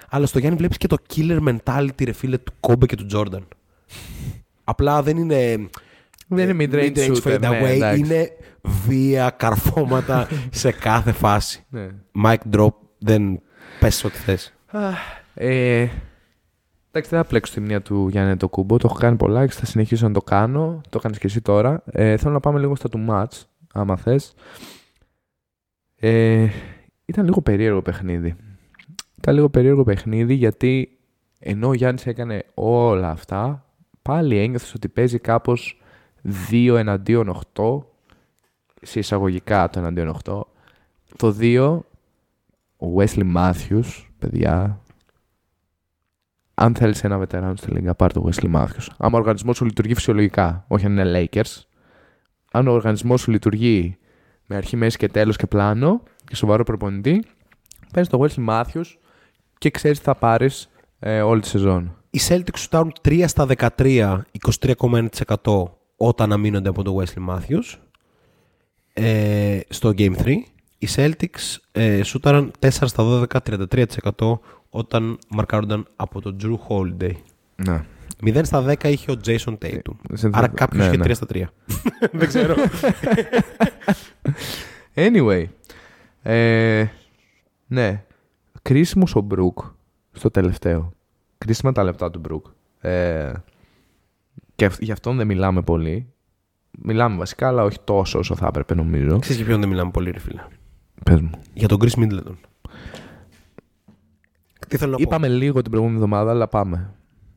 Αλλά 0.09 0.25
στο 0.25 0.39
Γιάννη 0.39 0.57
βλέπεις 0.57 0.77
και 0.77 0.87
το 0.87 0.97
killer 1.15 1.39
mentality, 1.47 2.03
ρε 2.05 2.11
φίλε, 2.11 2.37
του 2.37 2.53
Κόμπε 2.59 2.85
και 2.85 2.95
του 2.95 3.05
Jordan. 3.13 3.41
Απλά 4.63 5.03
δεν 5.03 5.17
είναι. 5.17 5.67
Δεν 6.27 6.49
είναι 6.49 6.65
mid-range 6.71 6.97
shooter, 6.97 7.23
fade 7.33 7.39
ναι, 7.39 7.47
away. 7.49 7.65
εντάξει. 7.75 7.99
είναι 7.99 8.29
βία, 8.87 9.29
καρφώματα 9.29 10.27
σε 10.51 10.71
κάθε 10.71 11.11
φάση. 11.11 11.63
ναι. 11.69 11.87
Mic 12.23 12.35
drop, 12.51 12.73
δεν 12.97 13.41
πες 13.79 14.03
ό,τι 14.03 14.17
θες. 14.17 14.53
Ε, 15.33 15.87
εντάξει, 16.91 17.09
δεν 17.09 17.21
θα 17.21 17.25
πλέξω 17.25 17.53
τη 17.53 17.59
μία 17.59 17.81
του 17.81 18.07
Γιάννη 18.07 18.37
το 18.37 18.49
κούμπο. 18.49 18.77
Το 18.77 18.87
έχω 18.89 18.99
κάνει 18.99 19.17
πολλά 19.17 19.47
και 19.47 19.53
θα 19.53 19.65
συνεχίσω 19.65 20.07
να 20.07 20.13
το 20.13 20.21
κάνω. 20.21 20.81
Το 20.89 20.97
έκανες 20.97 21.17
και 21.17 21.27
εσύ 21.27 21.41
τώρα. 21.41 21.83
Ε, 21.85 22.17
θέλω 22.17 22.33
να 22.33 22.39
πάμε 22.39 22.59
λίγο 22.59 22.75
στα 22.75 22.89
του 22.89 23.05
match, 23.09 23.41
άμα 23.73 23.95
θες. 23.95 24.33
Ε, 25.95 26.47
ήταν 27.05 27.25
λίγο 27.25 27.41
περίεργο 27.41 27.81
παιχνίδι. 27.81 28.35
Ήταν 29.17 29.35
λίγο 29.35 29.49
περίεργο 29.49 29.83
παιχνίδι 29.83 30.33
γιατί 30.33 30.99
ενώ 31.39 31.67
ο 31.67 31.73
Γιάννης 31.73 32.05
έκανε 32.05 32.43
όλα 32.53 33.09
αυτά, 33.09 33.65
πάλι 34.01 34.37
ένιωθες 34.37 34.73
ότι 34.73 34.87
παίζει 34.87 35.19
κάπως 35.19 35.81
2 36.51 36.75
εναντίον 36.77 37.41
8, 37.53 37.79
σε 38.81 38.99
εισαγωγικά 38.99 39.69
το 39.69 39.79
εναντίον 39.79 40.17
8. 40.23 40.41
Το 41.17 41.35
2, 41.39 41.79
ο 42.77 42.87
Wesley 42.97 43.35
Matthews, 43.35 44.05
παιδιά, 44.19 44.81
αν 46.61 46.75
θέλεις 46.75 47.03
ένα 47.03 47.17
βετεράνο 47.17 47.55
στη 47.55 47.71
Λίγκα, 47.71 47.95
πάρε 47.95 48.13
το 48.13 48.29
Wesley 48.29 48.55
Matthews. 48.55 48.87
Αν 48.97 49.13
ο 49.13 49.17
οργανισμός 49.17 49.57
σου 49.57 49.65
λειτουργεί 49.65 49.93
φυσιολογικά, 49.93 50.65
όχι 50.67 50.85
αν 50.85 50.97
είναι 50.97 51.29
Lakers, 51.31 51.61
αν 52.51 52.67
ο 52.67 52.71
οργανισμός 52.71 53.21
σου 53.21 53.31
λειτουργεί 53.31 53.97
με 54.45 54.55
αρχή, 54.55 54.75
μέση 54.75 54.97
και 54.97 55.07
τέλος 55.07 55.35
και 55.35 55.47
πλάνο 55.47 56.03
και 56.25 56.35
σοβαρό 56.35 56.63
προπονητή, 56.63 57.25
παίρνει 57.93 58.09
το 58.09 58.25
Wesley 58.25 58.47
Matthews 58.49 58.85
και 59.57 59.69
ξέρεις 59.69 59.97
τι 59.97 60.03
θα 60.03 60.15
πάρεις 60.15 60.69
ε, 60.99 61.21
όλη 61.21 61.41
τη 61.41 61.47
σεζόν. 61.47 61.95
Οι 62.09 62.19
Celtics 62.27 62.57
σουτάρουν 62.57 62.93
3 63.03 63.23
στα 63.27 63.47
13, 63.77 64.19
23,1% 64.65 65.63
όταν 65.97 66.31
αμήνονται 66.31 66.69
από 66.69 66.83
τον 66.83 66.95
Wesley 66.97 67.29
Matthews 67.29 67.77
ε, 68.93 69.59
στο 69.69 69.93
Game 69.97 70.15
3. 70.15 70.33
Οι 70.77 70.87
Celtics 70.95 71.57
ε, 71.71 72.03
σούταραν 72.03 72.51
4 72.59 72.69
στα 72.69 73.25
12, 73.31 73.57
33% 74.17 74.39
όταν 74.69 75.17
μαρκάρονταν 75.29 75.87
από 75.95 76.21
τον 76.21 76.37
Drew 76.43 76.55
Holiday. 76.67 77.13
Ναι. 77.55 77.83
0 78.23 78.39
στα 78.43 78.65
10 78.67 78.83
είχε 78.83 79.11
ο 79.11 79.15
Jason 79.25 79.57
Tatum. 79.65 79.93
σε- 80.13 80.29
Άρα 80.33 80.47
κάποιος 80.47 80.81
ναι, 80.87 80.87
είχε 80.87 80.97
ναι. 80.97 81.03
3 81.05 81.15
στα 81.15 81.25
3. 81.33 81.43
Δεν 82.19 82.27
ξέρω. 82.27 82.55
Anyway. 84.95 85.43
Ε, 86.21 86.85
ναι. 87.67 88.03
Κρίσιμος 88.61 89.15
ο 89.15 89.19
Μπρουκ 89.21 89.59
στο 90.11 90.29
τελευταίο. 90.31 90.93
Κρίσιμα 91.37 91.71
τα 91.71 91.83
λεπτά 91.83 92.11
του 92.11 92.19
Μπρουκ. 92.19 92.45
Ε, 92.81 93.31
και 94.55 94.65
αυ- 94.65 94.81
γι' 94.81 94.91
αυτόν 94.91 95.17
δεν 95.17 95.27
μιλάμε 95.27 95.61
πολύ. 95.61 96.07
Μιλάμε 96.81 97.17
βασικά, 97.17 97.47
αλλά 97.47 97.63
όχι 97.63 97.77
τόσο 97.83 98.19
όσο 98.19 98.35
θα 98.35 98.47
έπρεπε 98.47 98.75
νομίζω. 98.75 99.19
Ξέρεις 99.19 99.37
για 99.37 99.45
ποιον 99.45 99.59
δεν 99.59 99.69
μιλάμε 99.69 99.91
πολύ, 99.91 100.11
ρε 100.11 100.19
φίλε. 100.19 100.41
Πες 101.03 101.21
μου. 101.21 101.29
Για 101.53 101.67
τον 101.67 101.79
Chris 101.81 101.99
Middleton. 101.99 102.35
Τι 104.69 104.77
θέλω 104.77 104.91
να 104.91 104.97
πω; 104.97 105.03
Είπαμε 105.03 105.27
λίγο 105.27 105.61
την 105.61 105.71
προηγούμενη 105.71 105.99
εβδομάδα, 106.01 106.31
αλλά 106.31 106.47
πάμε. 106.47 106.93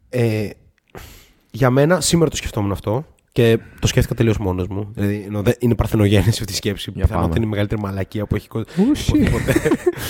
Ε, 0.09 0.49
για 1.51 1.71
μένα, 1.71 2.01
σήμερα 2.01 2.31
το 2.31 2.37
σκεφτόμουν 2.37 2.73
αυτό 2.73 3.05
και 3.33 3.59
το 3.81 3.87
σκέφτηκα 3.87 4.15
τελείως 4.15 4.39
μόνος 4.39 4.67
μου. 4.69 4.91
Δηλαδή, 4.95 5.23
ενώ 5.27 5.43
δεν- 5.43 5.55
είναι 5.59 5.75
παρθενογέννηση 5.75 6.39
αυτή 6.41 6.53
η 6.53 6.57
σκέψη. 6.57 6.91
Για 6.91 7.03
Πιθανόν 7.03 7.21
πάμε. 7.21 7.29
ότι 7.31 7.37
είναι 7.39 7.47
η 7.47 7.51
μεγαλύτερη 7.51 7.81
μαλακία 7.81 8.27
που 8.27 8.35
έχει 8.37 8.49
κο- 8.49 8.65
Ουσί. 8.91 9.19
υποθεί 9.19 9.31
ποτέ. 9.31 9.53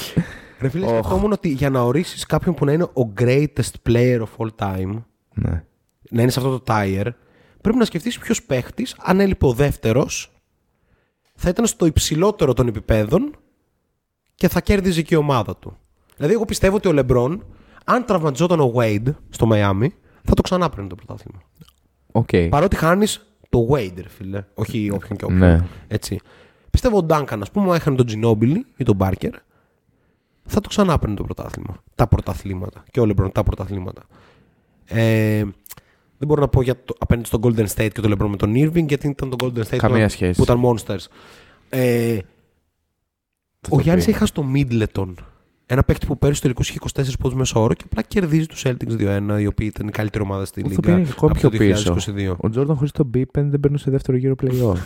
Ρε 0.60 0.68
φίλε, 0.68 0.84
Οχ. 0.86 0.92
σκεφτόμουν 0.92 1.32
ότι 1.32 1.48
για 1.48 1.70
να 1.70 1.80
ορίσεις 1.82 2.26
κάποιον 2.26 2.54
που 2.54 2.64
να 2.64 2.72
είναι 2.72 2.82
ο 2.82 3.12
greatest 3.20 3.72
player 3.88 4.18
of 4.20 4.28
all 4.36 4.48
time, 4.58 5.02
Ναι. 5.34 5.64
να 6.10 6.22
είναι 6.22 6.30
σε 6.30 6.38
αυτό 6.38 6.58
το 6.60 6.64
tier, 6.74 7.08
πρέπει 7.60 7.78
να 7.78 7.84
σκεφτείς 7.84 8.18
ποιος 8.18 8.42
παίχτης, 8.42 8.96
αν 8.98 9.20
έλειπε 9.20 9.46
ο 9.46 9.52
δεύτερος, 9.52 10.32
θα 11.34 11.48
ήταν 11.48 11.66
στο 11.66 11.86
υψηλότερο 11.86 12.52
των 12.54 12.68
επιπέδων 12.68 13.36
και 14.34 14.48
θα 14.48 14.60
κέρδιζε 14.60 15.02
και 15.02 15.14
η 15.14 15.18
ομάδα 15.18 15.56
του. 15.56 15.76
Δηλαδή, 16.16 16.34
εγώ 16.34 16.44
πιστεύω 16.44 16.76
ότι 16.76 16.88
ο 16.88 16.92
Λεμπρόν, 16.92 17.44
αν 17.84 18.04
τραυματιζόταν 18.04 18.60
ο 18.60 18.72
Wade 18.76 19.12
στο 19.30 19.46
Μαϊάμι, 19.46 19.94
θα 20.22 20.34
το 20.34 20.42
ξανάπαιρνε 20.42 20.88
το 20.88 20.94
πρωτάθλημα. 20.94 21.42
Οκ. 22.12 22.28
Παρότι 22.48 22.76
χάνεις 22.76 23.26
το 23.48 23.68
Wade, 23.70 23.94
ρε 23.96 24.08
φίλε. 24.08 24.44
Όχι 24.54 24.90
όποιον 24.90 25.18
και 25.18 25.24
όποιον. 25.24 25.38
Ναι. 25.40 25.60
Έτσι. 25.88 26.20
Πιστεύω 26.70 26.96
ο 26.96 27.02
Ντάνκαν, 27.02 27.42
ας 27.42 27.50
πούμε, 27.50 27.76
έχανε 27.76 27.96
τον 27.96 28.06
Τζινόμπιλι 28.06 28.66
ή 28.76 28.84
τον 28.84 28.96
Πάρκερ, 28.96 29.32
θα 30.44 30.60
το 30.60 30.68
ξανά 30.68 30.98
παίρνει 30.98 31.14
το 31.16 31.22
πρωτάθλημα. 31.24 31.82
Τα 31.94 32.06
πρωταθλήματα. 32.06 32.82
Και 32.90 33.00
ο 33.00 33.06
Λεμπρόν 33.06 33.32
τα 33.32 33.42
πρωταθλήματα. 33.42 34.02
Ε, 34.84 35.42
δεν 36.18 36.28
μπορώ 36.28 36.40
να 36.40 36.48
πω 36.48 36.62
για 36.62 36.84
το, 36.84 36.94
απέναντι 36.98 37.26
στον 37.26 37.40
Golden 37.44 37.66
State 37.66 37.90
και 37.92 38.00
το 38.00 38.10
LeBron 38.18 38.28
με 38.28 38.36
τον 38.36 38.52
Irving, 38.56 38.86
γιατί 38.86 39.08
ήταν 39.08 39.30
το 39.30 39.36
Golden 39.46 39.62
State 39.62 39.76
Καμία 39.76 40.04
που, 40.06 40.10
σχέση. 40.12 40.36
που 40.36 40.42
ήταν 40.42 40.60
Monsters. 40.64 41.06
Ε, 41.68 42.18
Θα 43.60 43.68
ο 43.70 43.76
το 43.76 43.80
Γιάννης 43.80 44.04
πει. 44.04 44.10
έχει 44.10 44.18
χάσει 44.18 44.32
το 44.32 44.44
Middleton. 44.54 45.14
Ένα 45.66 45.82
παίκτη 45.82 46.06
που 46.06 46.18
πέρυσι 46.18 46.38
στο 46.38 46.48
τελικό 46.48 46.62
είχε 46.94 47.10
24 47.12 47.18
πόντους 47.18 47.38
μέσω 47.38 47.62
όρο 47.62 47.74
και 47.74 47.82
απλά 47.86 48.02
κερδίζει 48.02 48.46
τους 48.46 48.62
Celtics 48.66 49.20
2-1, 49.36 49.40
οι 49.40 49.46
οποίοι 49.46 49.70
ήταν 49.74 49.88
η 49.88 49.90
καλύτερη 49.90 50.24
ομάδα 50.24 50.44
στη 50.44 50.60
Αυτό 50.60 50.68
Λίγκα. 50.70 50.82
πήγαινε 50.82 51.04
και 51.04 51.12
ακόμη 51.16 51.32
από 51.32 51.40
πιο 51.40 51.50
το 51.50 51.56
πίσω. 51.64 51.96
2022. 52.16 52.36
Ο 52.36 52.48
Τζόρνταν 52.50 52.76
χωρίς 52.76 52.92
τον 52.92 53.06
Μπίπεν 53.06 53.50
δεν 53.50 53.60
παίρνει 53.60 53.78
σε 53.78 53.90
δεύτερο 53.90 54.16
γύρο 54.18 54.34
playoff. 54.42 54.76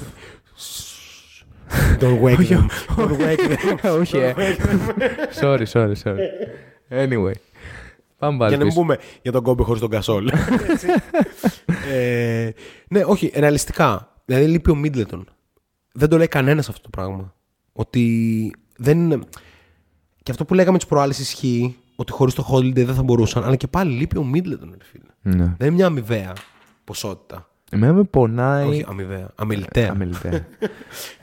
Don't 2.00 2.20
wake 2.22 2.48
them. 2.48 2.66
Don't 2.96 3.18
wake 3.18 3.40
them. 3.50 4.00
Όχι, 4.00 4.16
ε. 4.16 4.34
sorry, 5.40 5.64
sorry, 5.72 5.92
sorry. 6.04 6.18
Anyway. 6.90 7.32
Πάμε 8.18 8.38
πάλι 8.38 8.48
Για 8.48 8.58
να 8.58 8.64
μην 8.64 8.66
πίσω. 8.66 8.80
πούμε 8.80 8.98
για 9.22 9.32
τον 9.32 9.42
κόμπε 9.42 9.62
χωρίς 9.62 9.80
τον 9.80 9.90
Κασόλ. 9.90 10.30
Έτσι. 10.68 10.86
ε, 11.94 12.50
ναι, 12.88 13.02
όχι, 13.04 13.32
ρεαλιστικά. 13.34 14.12
Δηλαδή 14.24 14.46
λείπει 14.46 14.70
ο 14.70 14.74
Μίτλετον. 14.74 15.28
Δεν 15.92 16.08
το 16.08 16.16
λέει 16.16 16.26
κανένας 16.28 16.68
αυτό 16.68 16.80
το 16.80 16.88
πράγμα. 16.90 17.34
Ότι 17.72 18.52
δεν 18.76 18.98
είναι. 18.98 19.18
Και 20.26 20.32
αυτό 20.32 20.44
που 20.44 20.54
λέγαμε 20.54 20.78
τι 20.78 20.86
προάλλε 20.86 21.12
ισχύει, 21.12 21.76
ότι 21.96 22.12
χωρίς 22.12 22.34
το 22.34 22.48
Holiday 22.52 22.84
δεν 22.84 22.94
θα 22.94 23.02
μπορούσαν. 23.02 23.44
Αλλά 23.44 23.56
και 23.56 23.66
πάλι 23.66 23.92
λείπει 23.92 24.18
ο 24.18 24.24
Μίτλετον, 24.24 24.74
ρε 24.78 24.84
φίλε. 24.84 25.36
Ναι. 25.36 25.44
Δεν 25.58 25.66
είναι 25.66 25.70
μια 25.76 25.86
αμοιβαία 25.86 26.32
ποσότητα. 26.84 27.48
Εμένα 27.70 27.92
με 27.92 28.02
πονάει. 28.04 28.68
Όχι, 28.68 28.84
αμοιβαία. 28.88 29.30
Αμεληταία. 29.34 29.90
Αμεληταία. 29.90 30.30
Τι 30.40 30.46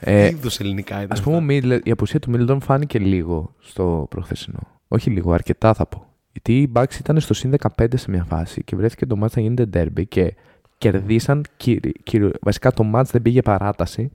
ε, 0.00 0.26
είδου 0.26 0.48
ελληνικά 0.58 1.02
ήταν. 1.02 1.18
Α 1.18 1.22
πούμε, 1.22 1.36
ο 1.36 1.42
Middleton- 1.48 1.80
η 1.84 1.90
απουσία 1.90 2.20
του 2.20 2.30
Μίλτον 2.30 2.60
φάνηκε 2.60 2.98
λίγο 2.98 3.54
στο 3.60 4.06
προχθεσινό. 4.10 4.58
Όχι 4.88 5.10
λίγο, 5.10 5.32
αρκετά 5.32 5.74
θα 5.74 5.86
πω. 5.86 6.06
Γιατί 6.32 6.58
οι 6.60 6.72
Bucks 6.74 6.94
ήταν 7.00 7.20
στο 7.20 7.34
συν 7.34 7.54
15 7.76 7.86
σε 7.94 8.10
μια 8.10 8.24
φάση 8.24 8.64
και 8.64 8.76
βρέθηκε 8.76 9.06
το 9.06 9.16
match 9.24 9.30
να 9.34 9.42
γίνεται 9.42 9.68
derby 9.96 10.02
και 10.08 10.34
κερδίσαν. 10.78 11.44
κυρι- 11.56 12.02
κυριο- 12.02 12.32
βασικά 12.40 12.72
το 12.72 12.90
match 12.94 13.04
δεν 13.10 13.22
πήγε 13.22 13.42
παράταση, 13.42 14.10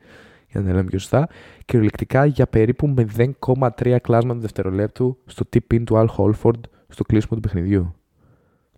για 0.51 0.59
να 0.59 0.67
τα 0.67 0.73
λέμε 0.73 0.83
πιο 0.83 0.99
σωστά, 0.99 1.29
κυριολεκτικά 1.65 2.25
για 2.25 2.47
περίπου 2.47 2.93
0,3 3.47 3.97
κλάσματα 4.01 4.39
δευτερολέπτου 4.39 5.17
στο 5.25 5.45
tip-in 5.53 5.83
του 5.83 5.95
Al 5.95 6.07
Holford 6.17 6.59
στο 6.87 7.03
κλείσιμο 7.03 7.35
του 7.35 7.39
παιχνιδιού. 7.39 7.95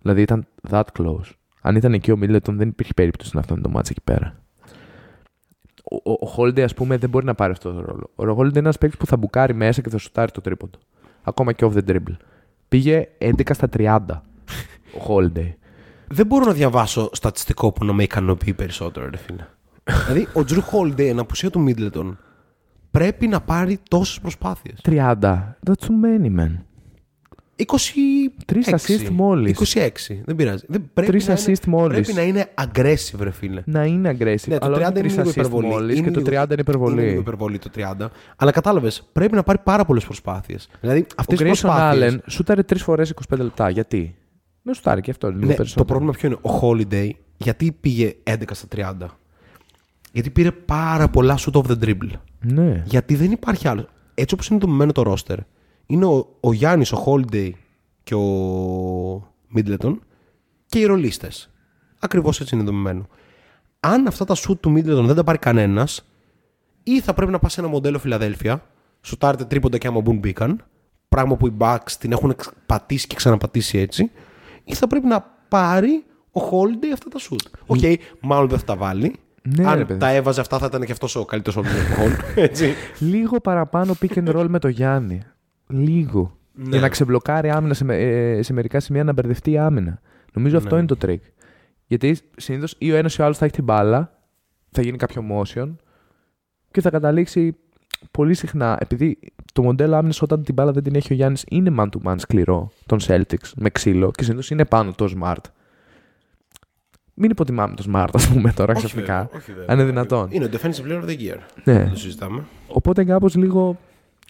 Δηλαδή 0.02 0.22
ήταν 0.22 0.46
that 0.70 0.84
close. 0.98 1.30
Αν 1.60 1.76
ήταν 1.76 1.92
εκεί 1.92 2.10
ο 2.10 2.18
Middleton 2.22 2.52
δεν 2.52 2.68
υπήρχε 2.68 2.92
περίπτωση 2.94 3.36
να 3.36 3.42
φτάνει 3.42 3.60
το 3.60 3.70
match 3.74 3.90
εκεί 3.90 4.00
πέρα. 4.04 4.36
Ο, 5.84 6.10
ο, 6.10 6.12
ο 6.12 6.34
Holiday, 6.36 6.60
ας 6.60 6.74
πούμε, 6.74 6.96
δεν 6.96 7.08
μπορεί 7.10 7.24
να 7.24 7.34
πάρει 7.34 7.52
αυτό 7.52 7.72
το 7.72 7.80
ρόλο. 7.80 8.10
Ο 8.14 8.24
Holiday 8.24 8.48
είναι 8.48 8.58
ένας 8.58 8.78
παίκτης 8.78 8.98
που 8.98 9.06
θα 9.06 9.16
μπουκάρει 9.16 9.54
μέσα 9.54 9.80
και 9.80 9.88
θα 9.88 9.98
σουτάρει 9.98 10.30
το 10.30 10.40
τρίποντο. 10.40 10.78
Ακόμα 11.22 11.52
και 11.52 11.70
off 11.70 11.72
the 11.72 11.90
dribble. 11.90 12.16
Πήγε 12.68 13.08
11 13.18 13.54
στα 13.54 13.68
30 13.76 13.98
ο 14.98 15.04
Holiday. 15.08 15.52
Δεν 16.08 16.26
μπορώ 16.26 16.44
να 16.44 16.52
διαβάσω 16.52 17.10
στατιστικό 17.12 17.72
που 17.72 17.84
να 17.84 17.92
με 17.92 18.02
ικανοποιεί 18.02 18.54
περισσότερο, 18.54 19.10
ρε 19.10 19.16
φίλε. 19.16 19.46
Δηλαδή, 19.84 20.28
ο 20.32 20.44
Τζρου 20.44 20.62
Holiday, 20.72 21.06
εν 21.08 21.18
απουσία 21.18 21.50
του 21.50 21.60
Μίτλετον, 21.60 22.18
πρέπει 22.90 23.26
να 23.26 23.40
πάρει 23.40 23.78
τόσες 23.88 24.20
προσπάθειες. 24.20 24.78
30. 24.82 25.56
That's 25.66 25.86
too 25.86 26.04
many, 26.04 26.40
man. 26.40 26.50
26. 27.56 27.64
Τρεις 28.46 28.68
assist 28.72 29.08
μόλις. 29.10 29.74
26. 29.74 29.88
Δεν 30.24 30.36
πειράζει. 30.36 30.64
Δεν, 30.68 30.90
πρέπει 30.94 31.10
Τρεις 31.10 31.28
να 31.28 31.34
assist 31.34 31.46
είναι, 31.46 31.56
μόλις. 31.66 31.92
Πρέπει 32.00 32.12
να 32.12 32.22
είναι 32.22 32.46
aggressive, 32.54 33.18
ρε 33.20 33.30
φίλε. 33.30 33.62
Να 33.66 33.84
είναι 33.84 34.10
aggressive. 34.18 34.46
Ναι, 34.48 34.58
το 34.58 34.66
αλλά 34.66 34.76
30 34.76 34.80
όχι 34.80 34.88
είναι 34.90 35.00
τρεις 35.00 35.16
λίγο 35.16 35.28
assist 35.28 35.32
υπερβολή. 35.36 35.66
μόλις 35.66 36.00
και 36.00 36.10
το 36.10 36.20
30 36.20 36.24
λίγο- 36.30 36.42
είναι 36.50 36.60
υπερβολή. 36.60 36.92
Είναι 37.00 37.08
λίγο 37.08 37.20
υπερβολή 37.20 37.58
το 37.58 37.70
30. 37.74 38.10
Αλλά 38.36 38.50
κατάλαβες, 38.50 39.08
πρέπει 39.12 39.34
να 39.34 39.42
πάρει 39.42 39.58
πάρα 39.64 39.84
πολλές 39.84 40.04
προσπάθειες. 40.04 40.68
Δηλαδή, 40.80 41.06
αυτές 41.16 41.38
ο 41.40 41.42
τι 41.42 41.48
Grayson 41.48 41.60
προσπάθειε. 41.60 42.10
Allen 42.10 42.18
σούταρε 42.26 42.62
τρεις 42.62 42.82
φορές 42.82 43.10
25 43.10 43.42
λεπτά. 43.42 43.70
Γιατί; 43.70 44.14
Να 44.62 44.72
σουτάρει 44.72 45.00
και 45.00 45.10
αυτό 45.10 45.28
λίγο 45.30 45.46
Ναι, 45.46 45.54
περισσότερο. 45.54 45.84
το 45.84 45.92
πρόβλημα 45.92 46.12
ποιο 46.12 46.28
είναι; 46.28 46.38
Ο 46.42 46.60
Holiday, 46.62 47.10
γιατί 47.36 47.72
πήγε 47.80 48.14
11 48.22 48.34
στα 48.50 48.66
30. 48.68 49.06
Γιατί 50.12 50.30
πήρε 50.30 50.50
πάρα 50.50 51.08
πολλά 51.08 51.38
shoot 51.38 51.52
off 51.62 51.66
the 51.66 51.84
dribble. 51.84 52.10
Ναι. 52.40 52.82
Γιατί 52.86 53.14
δεν 53.14 53.30
υπάρχει 53.30 53.68
άλλο. 53.68 53.88
Έτσι 54.14 54.34
όπως 54.34 54.48
είναι 54.48 54.58
δομημένο 54.58 54.92
το 54.92 55.12
roster, 55.12 55.36
είναι 55.86 56.04
ο, 56.04 56.36
ο 56.40 56.52
Γιάννης, 56.52 56.92
ο 56.92 57.04
Holiday 57.06 57.50
και 58.02 58.14
ο 58.14 59.34
Middleton 59.56 59.96
και 60.66 60.78
οι 60.78 60.84
ρολίστες. 60.84 61.50
Ακριβώς 61.98 62.40
έτσι 62.40 62.54
είναι 62.54 62.64
δομημένο. 62.64 63.06
Αν 63.80 64.06
αυτά 64.06 64.24
τα 64.24 64.34
σουτ 64.34 64.58
του 64.60 64.72
Middleton 64.76 65.04
δεν 65.06 65.14
τα 65.14 65.24
πάρει 65.24 65.38
κανένας, 65.38 66.04
ή 66.82 67.00
θα 67.00 67.14
πρέπει 67.14 67.32
να 67.32 67.38
πας 67.38 67.52
σε 67.52 67.60
ένα 67.60 67.68
μοντέλο 67.68 67.98
Φιλαδέλφια, 67.98 68.66
σουτάρετε 69.00 69.44
τρίποντα 69.44 69.78
και 69.78 69.86
άμα 69.86 70.00
μπουν 70.00 70.18
μπήκαν, 70.18 70.64
πράγμα 71.08 71.36
που 71.36 71.46
οι 71.46 71.52
Bucks 71.58 71.90
την 71.98 72.12
έχουν 72.12 72.30
εξ- 72.30 72.50
πατήσει 72.66 73.06
και 73.06 73.14
ξαναπατήσει 73.14 73.78
έτσι, 73.78 74.10
ή 74.64 74.74
θα 74.74 74.86
πρέπει 74.86 75.06
να 75.06 75.20
πάρει 75.48 76.04
ο 76.32 76.40
Holiday 76.40 76.90
αυτά 76.92 77.08
τα 77.08 77.18
shoot. 77.20 77.58
Οκ, 77.66 77.78
μάλλον 78.20 78.48
δεν 78.48 78.58
θα 78.58 78.64
τα 78.64 78.76
βάλει. 78.76 79.14
Ναι, 79.42 79.62
ρε 79.62 79.68
Αν 79.68 79.86
παιδί. 79.86 79.98
τα 80.00 80.08
έβαζε 80.10 80.40
αυτά 80.40 80.58
θα 80.58 80.66
ήταν 80.66 80.84
και 80.84 80.92
αυτός 80.92 81.16
ο 81.16 81.24
καλύτερος 81.24 81.56
όλων 81.56 81.72
των 81.72 81.80
εποχών. 81.92 82.24
Έτσι. 82.44 82.74
Λίγο 82.98 83.40
παραπάνω 83.40 83.94
pick 84.00 84.14
and 84.24 84.36
roll 84.36 84.46
με 84.48 84.58
το 84.58 84.68
Γιάννη. 84.68 85.22
Λίγο. 85.68 86.36
Ναι. 86.54 86.68
Για 86.68 86.80
να 86.80 86.88
ξεμπλοκάρει 86.88 87.50
άμυνα 87.50 87.74
σε, 87.74 87.84
με- 87.84 87.96
ε, 87.96 88.42
σε 88.42 88.52
μερικά 88.52 88.80
σημεία 88.80 89.04
να 89.04 89.12
μπερδευτεί 89.12 89.50
η 89.50 89.58
άμυνα. 89.58 90.00
Νομίζω 90.32 90.56
Ναι. 90.56 90.62
αυτό 90.62 90.76
είναι 90.78 90.86
το 90.86 90.96
trick. 91.02 91.20
Γιατί 91.86 92.18
συνήθως 92.36 92.74
ή 92.78 92.92
ο 92.92 92.96
ένας 92.96 93.16
ή 93.16 93.22
ο 93.22 93.24
άλλος 93.24 93.38
θα 93.38 93.44
έχει 93.44 93.54
την 93.54 93.64
μπάλα, 93.64 94.18
θα 94.70 94.82
γίνει 94.82 94.96
κάποιο 94.96 95.24
motion 95.32 95.74
και 96.70 96.80
θα 96.80 96.90
καταλήξει 96.90 97.56
πολύ 98.10 98.34
συχνά. 98.34 98.76
Επειδή 98.80 99.18
το 99.52 99.62
μοντέλο 99.62 99.96
άμυνας 99.96 100.22
όταν 100.22 100.42
την 100.42 100.54
μπάλα 100.54 100.72
δεν 100.72 100.82
την 100.82 100.94
έχει 100.94 101.12
ο 101.12 101.16
Γιάννης 101.16 101.44
είναι 101.50 101.74
man 101.78 101.86
to 101.88 102.08
man 102.10 102.14
σκληρό 102.18 102.70
των 102.86 102.98
Celtics 103.02 103.50
με 103.56 103.70
ξύλο 103.70 104.10
και 104.10 104.22
συνήθως 104.24 104.50
είναι 104.50 104.64
πάνω 104.64 104.92
το 104.92 105.08
smart. 105.20 105.36
Μην 107.14 107.30
υποτιμάμε 107.30 107.74
το 107.74 107.84
smart, 107.92 108.08
ας 108.12 108.28
πούμε 108.28 108.52
τώρα 108.52 108.72
Όχι 108.76 108.84
ξαφνικά. 108.86 109.14
βέβαια, 109.22 109.38
όχι 109.40 109.50
βέβαια. 109.52 109.66
Αν 109.68 109.78
είναι 109.78 109.86
δυνατόν. 109.88 110.28
Είναι 110.30 110.44
ο 110.44 110.48
defensive 110.52 110.86
player 110.88 111.02
of 111.02 111.08
the 111.08 111.18
year. 111.18 111.36
Ναι. 111.64 111.72
Δεν 111.78 111.90
το 111.90 111.96
συζητάμε. 111.96 112.44
Οπότε 112.68 113.04
κάπως 113.04 113.34
λίγο. 113.34 113.78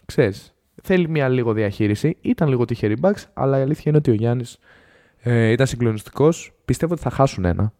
ξέρεις, 0.05 0.53
θέλει 0.83 1.09
μια 1.09 1.29
λίγο 1.29 1.53
διαχείριση. 1.53 2.17
Ήταν 2.21 2.47
λίγο 2.49 2.65
τυχερή 2.65 2.95
Bucks, 3.01 3.23
αλλά 3.33 3.59
η 3.59 3.61
αλήθεια 3.61 3.83
είναι 3.85 3.97
ότι 3.97 4.11
ο 4.11 4.13
Γιάννης 4.13 4.57
ε, 5.17 5.49
ήταν 5.49 5.67
συγκλονιστικός. 5.67 6.51
Πιστεύω 6.65 6.93
ότι 6.93 7.01
θα 7.01 7.09
χάσουν 7.09 7.45
ένα 7.45 7.73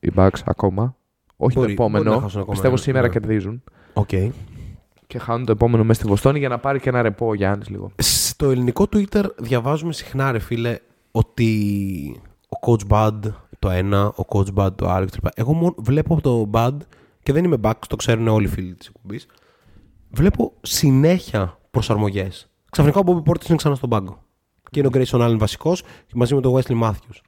οι 0.00 0.10
Bucks 0.16 0.40
ακόμα. 0.44 0.96
Όχι 1.36 1.58
Μπορεί- 1.58 1.76
το 1.76 1.82
μπορεί 1.82 1.92
να 1.92 1.98
επόμενο. 1.98 2.20
χάσουν 2.20 2.40
ακόμα 2.40 2.52
Πιστεύω 2.52 2.74
ένα, 2.74 2.82
σήμερα 2.82 3.06
ναι. 3.06 3.12
κερδίζουν. 3.12 3.62
Οκ. 3.92 4.08
Και 5.06 5.18
χάνουν 5.18 5.44
το 5.46 5.52
επόμενο 5.52 5.84
μέσα 5.84 6.00
στη 6.00 6.08
Βοστόνη 6.08 6.38
για 6.38 6.48
να 6.48 6.58
πάρει 6.58 6.80
και 6.80 6.88
ένα 6.88 7.02
ρεπό 7.02 7.26
ο 7.28 7.34
Γιάννης 7.34 7.68
λίγο. 7.68 7.90
Στο 7.96 8.50
ελληνικό 8.50 8.86
Twitter 8.92 9.24
διαβάζουμε 9.38 9.92
συχνά, 9.92 10.32
ρε 10.32 10.38
φίλε, 10.38 10.78
ότι 11.10 11.50
ο 12.48 12.56
coach 12.72 12.88
Bud 12.92 13.18
το 13.58 13.70
ένα, 13.70 14.06
ο 14.06 14.24
coach 14.28 14.54
Bud 14.54 14.70
το 14.76 14.88
άλλο 14.88 15.06
κτλ. 15.06 15.26
Εγώ 15.34 15.52
μόνο 15.52 15.74
βλέπω 15.78 16.20
το 16.20 16.50
Bud 16.52 16.76
και 17.22 17.32
δεν 17.32 17.44
είμαι 17.44 17.56
back, 17.62 17.72
το 17.88 17.96
ξέρουν 17.96 18.28
όλοι 18.28 18.44
οι 18.46 18.48
φίλοι 18.48 18.74
της 18.74 18.86
εκπομπής. 18.86 19.26
Βλέπω 20.10 20.52
συνέχεια 20.62 21.58
προσαρμογές. 21.70 22.50
Ξαφνικά 22.70 23.00
ο 23.00 23.02
Bobby 23.06 23.30
Portis 23.30 23.46
είναι 23.48 23.56
ξανά 23.56 23.74
στον 23.74 23.88
πάγκο. 23.90 24.22
Και 24.70 24.78
είναι 24.78 24.88
ο 24.88 24.90
Grayson 24.94 25.20
Allen 25.28 25.36
βασικός 25.38 25.82
μαζί 26.14 26.34
με 26.34 26.40
τον 26.40 26.54
Wesley 26.56 26.82
Matthews. 26.82 27.20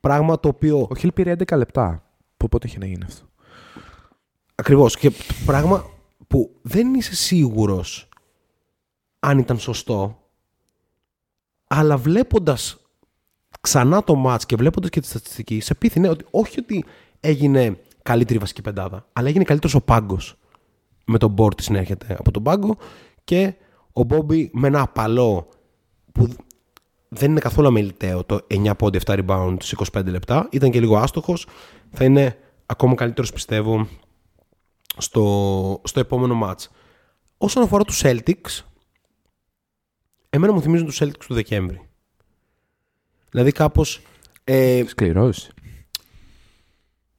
Πράγμα 0.00 0.40
το 0.40 0.48
οποίο. 0.48 0.86
Ο 0.90 0.94
Χιλ 0.94 1.12
πήρε 1.12 1.30
11 1.38 1.56
λεπτά. 1.56 2.02
Πο- 2.36 2.48
Πότε 2.48 2.66
είχε 2.66 2.78
να 2.78 2.86
γίνει 2.86 3.04
αυτό; 3.04 3.26
Ακριβώς. 4.54 4.96
Και 4.96 5.12
πράγμα 5.46 5.84
που 6.28 6.50
δεν 6.62 6.94
είσαι 6.94 7.14
σίγουρος 7.14 8.08
αν 9.18 9.38
ήταν 9.38 9.58
σωστό, 9.58 10.22
αλλά 11.66 11.96
βλέποντας 11.96 12.78
ξανά 13.68 14.04
το 14.04 14.24
match 14.26 14.42
και 14.46 14.56
βλέποντας 14.56 14.90
και 14.90 15.00
τη 15.00 15.06
στατιστική, 15.06 15.60
σε 15.60 15.74
πείθει 15.74 16.06
ότι 16.06 16.24
όχι 16.30 16.60
ότι 16.60 16.84
έγινε 17.20 17.78
καλύτερη 18.02 18.38
βασική 18.38 18.62
πεντάδα, 18.62 19.06
αλλά 19.12 19.28
έγινε 19.28 19.44
καλύτερος 19.44 19.74
ο 19.74 19.80
πάγκος. 19.80 20.36
Με 21.06 21.18
τον 21.18 21.30
Μπόρ 21.30 21.54
να 21.68 21.78
έρχεται 21.78 22.16
από 22.18 22.30
τον 22.30 22.42
πάγκο 22.42 22.76
και 23.24 23.54
ο 23.92 24.02
Μπόμπι 24.02 24.50
με 24.52 24.66
ένα 24.66 24.80
απαλό 24.80 25.48
που 26.12 26.28
δεν 27.08 27.30
είναι 27.30 27.40
καθόλου 27.40 27.66
αμεληταίο 27.66 28.24
το 28.24 28.38
9 28.50 28.72
πόντι 28.78 28.98
7 29.06 29.18
rebound 29.18 29.56
σε 29.60 29.76
25 29.92 30.04
λεπτά. 30.04 30.48
Ήταν 30.50 30.70
και 30.70 30.80
λίγο 30.80 30.96
άστοχος. 30.96 31.46
Θα 31.92 32.04
είναι 32.04 32.38
ακόμα 32.66 32.94
καλύτερος 32.94 33.32
πιστεύω 33.32 33.88
στο, 34.96 35.80
στο 35.84 36.00
επόμενο 36.00 36.40
match. 36.44 36.66
Όσον 37.38 37.62
αφορά 37.62 37.84
τους 37.84 38.02
Celtics, 38.04 38.64
εμένα 40.30 40.52
μου 40.52 40.60
θυμίζουν 40.60 40.86
τους 40.86 41.02
Celtics 41.02 41.24
του 41.26 41.34
Δεκέμβρη. 41.34 41.87
Δηλαδή 43.30 43.52
κάπως... 43.52 44.00
Ε, 44.44 44.82
Σκληρός. 44.86 45.48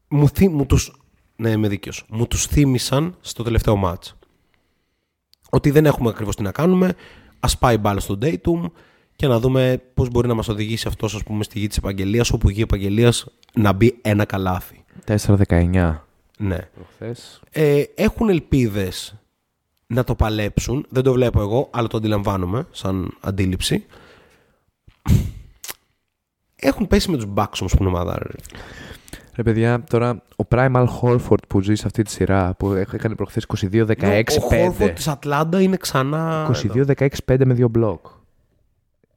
Μου, 0.08 0.30
θύ, 0.30 0.48
μου 0.48 0.66
τους, 0.66 1.02
ναι, 1.36 1.50
είμαι 1.50 1.68
δίκαιος. 1.68 2.06
Μου 2.10 2.28
τους 2.28 2.46
θύμισαν 2.46 3.16
στο 3.22 3.44
τελευταίο 3.44 3.82
match. 3.86 4.14
Ότι 5.50 5.72
δεν 5.72 5.86
έχουμε 5.86 6.10
ακριβώς 6.10 6.36
τι 6.36 6.44
να 6.44 6.52
κάνουμε. 6.52 6.96
Ας 7.40 7.58
πάει 7.58 7.78
μπάλα 7.78 8.00
στο 8.00 8.18
Dayton 8.22 8.72
και 9.16 9.28
να 9.28 9.40
δούμε 9.40 9.82
πώς 9.94 10.10
μπορεί 10.10 10.28
να 10.28 10.34
μας 10.34 10.48
οδηγήσει 10.48 10.88
αυτός 10.88 11.16
ας 11.16 11.24
πούμε, 11.24 11.44
στη 11.44 11.60
γη 11.60 11.68
της 11.68 11.78
επαγγελίας, 11.78 12.32
όπου 12.32 12.50
η 12.50 12.54
γη 12.54 12.62
επαγγελίας 12.62 13.26
να 13.54 13.74
μπει 13.74 13.98
ένα 14.02 14.26
καλάθι. 14.26 14.84
4-19. 15.06 15.96
Ναι. 16.38 16.58
Προχθές. 16.58 17.42
Ε, 17.52 17.84
έχουν 17.96 18.30
ελπίδες 18.30 19.16
να 19.88 20.04
το 20.04 20.16
παλέψουν. 20.16 20.86
Δεν 20.90 21.04
το 21.04 21.14
βλέπω 21.14 21.42
εγώ, 21.42 21.70
αλλά 21.72 21.88
το 21.88 21.98
αντιλαμβάνομαι 21.98 22.68
σαν 22.72 23.18
αντίληψη. 23.20 23.86
Έχουν 26.60 26.88
πέσει 26.88 27.12
με 27.12 27.18
τους 27.18 27.26
Bucks 27.36 27.58
όμως 27.60 27.76
που 27.76 27.78
είναι 27.80 27.88
ομάδα. 27.88 28.18
ρε. 28.22 28.30
Ρε 29.36 29.44
παιδιά, 29.44 29.84
τώρα 29.90 30.22
ο 30.36 30.44
Prime 30.50 30.76
Al 30.76 30.86
Horford 31.02 31.48
που 31.48 31.62
ζει 31.62 31.76
σε 31.76 31.84
αυτή 31.86 32.04
τη 32.04 32.12
σειρά 32.12 32.54
που 32.58 32.72
έκανε 32.72 33.16
προχθές 33.16 33.46
22-16-5. 33.72 34.24
Ο 34.38 34.42
Χόρφορντ 34.42 34.94
της 34.94 35.08
Ατλάντα 35.08 35.62
είναι 35.62 35.78
ξανά... 35.78 36.52
22-16-5 36.74 37.06
με 37.46 37.54
δύο 37.54 37.68
μπλοκ. 37.68 38.06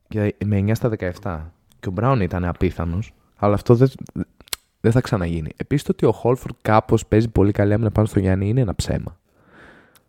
Και 0.09 0.34
με 0.45 0.64
9 0.66 0.70
στα 0.74 0.90
17. 1.22 1.40
Και 1.80 1.88
ο 1.88 1.90
Μπράουν 1.90 2.20
ήταν 2.20 2.45
απίθανος, 2.45 3.12
αλλά 3.36 3.55
αυτό 3.55 3.74
δεν, 3.74 3.88
δεν 4.80 4.93
θα 4.93 5.01
ξαναγίνει. 5.01 5.51
Επίσης, 5.57 5.84
το 5.84 5.93
ότι 5.93 6.07
ο 6.07 6.12
Χόλφορντ 6.12 6.55
κάπως 6.62 7.07
παίζει 7.07 7.28
πολύ 7.28 7.53
καλή 7.53 7.72
άμυνα 7.72 7.90
πάνω 7.90 8.07
στο 8.07 8.18
Γιάννη 8.18 8.49
είναι 8.49 8.61
ένα 8.61 8.74
ψέμα. 8.74 9.16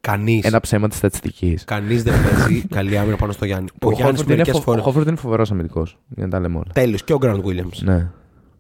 Κανείς. 0.08 0.45
Ένα 0.45 0.60
ψέμα 0.60 0.88
της 0.88 0.97
στατιστικής. 0.97 1.64
Κανείς 1.64 2.04
δεν 2.04 2.14
παίζει 2.24 2.66
καλή 2.76 2.97
άμυνα 2.97 3.16
πάνω 3.16 3.32
στο 3.32 3.45
Γιάννη. 3.45 3.70
Ο, 3.82 3.88
Ο 3.88 3.91
Γιάννης 3.91 4.06
Χόλφορντ 4.06 4.28
είναι, 4.28 4.36
μερικές 4.36 4.56
φο... 4.56 4.62
φορές... 4.62 4.84
Χόλφορντ 4.84 5.08
είναι 5.08 5.16
φοβερός 5.18 5.51
αμυντικός. 5.51 5.97
Για 6.08 6.24
να 6.26 6.30
τα 6.32 6.39
λέμε 6.39 6.56
όλα. 6.56 6.72
Τέλος. 6.74 7.04
Και 7.04 7.14
ο 7.14 7.18
Γκραντ 7.18 7.45
Williams. 7.45 7.78
Ναι. 7.82 8.12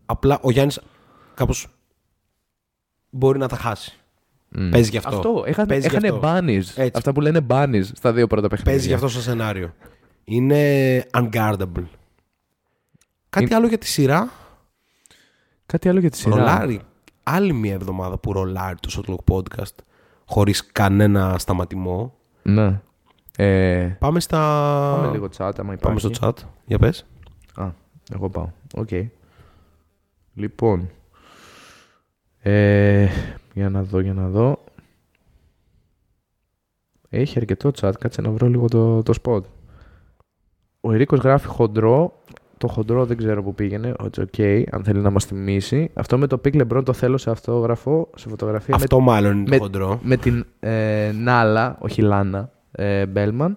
Απλά 0.05 0.39
ο 0.41 0.51
Γιάννης 0.51 0.79
κάπως 1.33 1.67
μπορεί 3.09 3.39
να 3.39 3.47
τα 3.47 3.55
χάσει. 3.55 3.97
Μμ. 4.49 4.69
Παίζει 4.69 4.89
γι' 4.89 4.97
αυτό. 4.97 5.09
Αυτό. 5.15 5.43
Έχανε, 5.47 5.67
Παίζει 5.67 5.87
γι' 5.87 5.95
έχανε 5.95 6.07
αυτό. 6.07 6.21
bunnies. 6.23 6.63
Έτσι. 6.75 6.91
Αυτά 6.93 7.13
που 7.13 7.21
λένε 7.21 7.45
bunnies 7.49 7.83
στα 7.93 8.13
δύο 8.13 8.27
πρώτα 8.27 8.47
παιχνίδια. 8.47 8.71
Παίζει 8.73 8.87
γι' 8.87 8.93
αυτό 8.93 9.07
στο 9.07 9.21
σενάριο. 9.21 9.73
Είναι 10.23 11.05
unguardable. 11.13 11.85
Κάτι 13.29 13.53
άλλο 13.53 13.67
για 13.67 13.77
τη 13.77 13.87
σειρά. 13.87 14.31
Κάτι 15.65 15.89
άλλο 15.89 15.99
για 15.99 16.09
τη 16.09 16.17
σειρά. 16.17 16.35
Ρολάρει. 16.35 16.81
Άλλη 17.23 17.53
μια 17.53 17.73
εβδομάδα 17.73 18.17
που 18.17 18.33
ρολάρει 18.33 18.75
το 18.79 18.89
Shotclock 18.97 19.33
Podcast 19.33 19.75
χωρίς 20.25 20.71
κανένα 20.71 21.37
σταματημό. 21.37 22.13
Ναι. 22.43 22.81
Ε, 23.37 23.85
Πάμε 23.99 24.19
στα... 24.19 24.37
πάμε 24.95 25.11
λίγο 25.11 25.25
chat, 25.25 25.39
άμα 25.39 25.51
Πάμε 25.55 25.73
υπάρχει. 25.73 25.99
στο 25.99 26.11
chat. 26.19 26.33
Για 26.65 26.79
πες. 26.79 27.05
Α, 27.55 27.69
εγώ 28.13 28.29
πάω. 28.29 28.49
Οκ. 28.75 28.89
Λοιπόν. 30.33 30.89
Ε, 32.39 33.07
για 33.53 33.69
να 33.69 33.83
δω, 33.83 33.99
για 33.99 34.13
να 34.13 34.27
δω. 34.27 34.63
Έχει 37.09 37.37
αρκετό 37.39 37.71
chat. 37.81 37.91
Κάτσε 37.99 38.21
να 38.21 38.29
βρω 38.31 38.47
λίγο 38.47 38.67
το, 38.67 39.03
το 39.03 39.13
spot. 39.23 39.41
Ο 40.81 40.91
Ερίκος 40.91 41.19
γράφει 41.19 41.47
χοντρό. 41.47 42.21
Το 42.63 42.69
χοντρό 42.69 43.05
δεν 43.05 43.17
ξέρω 43.17 43.43
που 43.43 43.53
πήγαινε. 43.55 43.93
It's 44.03 44.23
ok, 44.37 44.63
αν 44.71 44.83
θέλει 44.83 44.99
να 44.99 45.09
μας 45.09 45.25
θυμίσει. 45.25 45.89
Αυτό 45.93 46.17
με 46.17 46.27
το 46.27 46.41
Peak 46.45 46.61
LeBron 46.61 46.81
το 46.85 46.93
θέλω 46.93 47.17
σε 47.17 47.29
αυτόγραφο, 47.29 48.09
σε 48.15 48.29
φωτογραφία. 48.29 48.75
Αυτό 48.75 48.99
μάλλον 48.99 49.31
είναι 49.37 49.49
με- 49.49 49.57
το 49.57 49.63
χοντρό. 49.63 49.99
με 50.03 50.17
την 50.17 50.45
ε, 50.59 51.11
Νάλα, 51.17 51.77
όχι 51.79 52.01
Λάνα, 52.01 52.49
ε, 52.71 53.05
Μπέλμαν. 53.05 53.55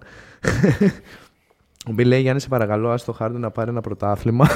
Ο 1.89 1.91
Μπιλ 1.91 2.07
λέει 2.07 2.21
Γιάννη, 2.21 2.41
σε 2.41 2.47
παρακαλώ, 2.47 2.89
ας 2.89 3.03
το 3.03 3.11
Χάρντεν 3.11 3.41
να 3.41 3.51
πάρει 3.51 3.69
ένα 3.69 3.81
πρωτάθλημα. 3.81 4.47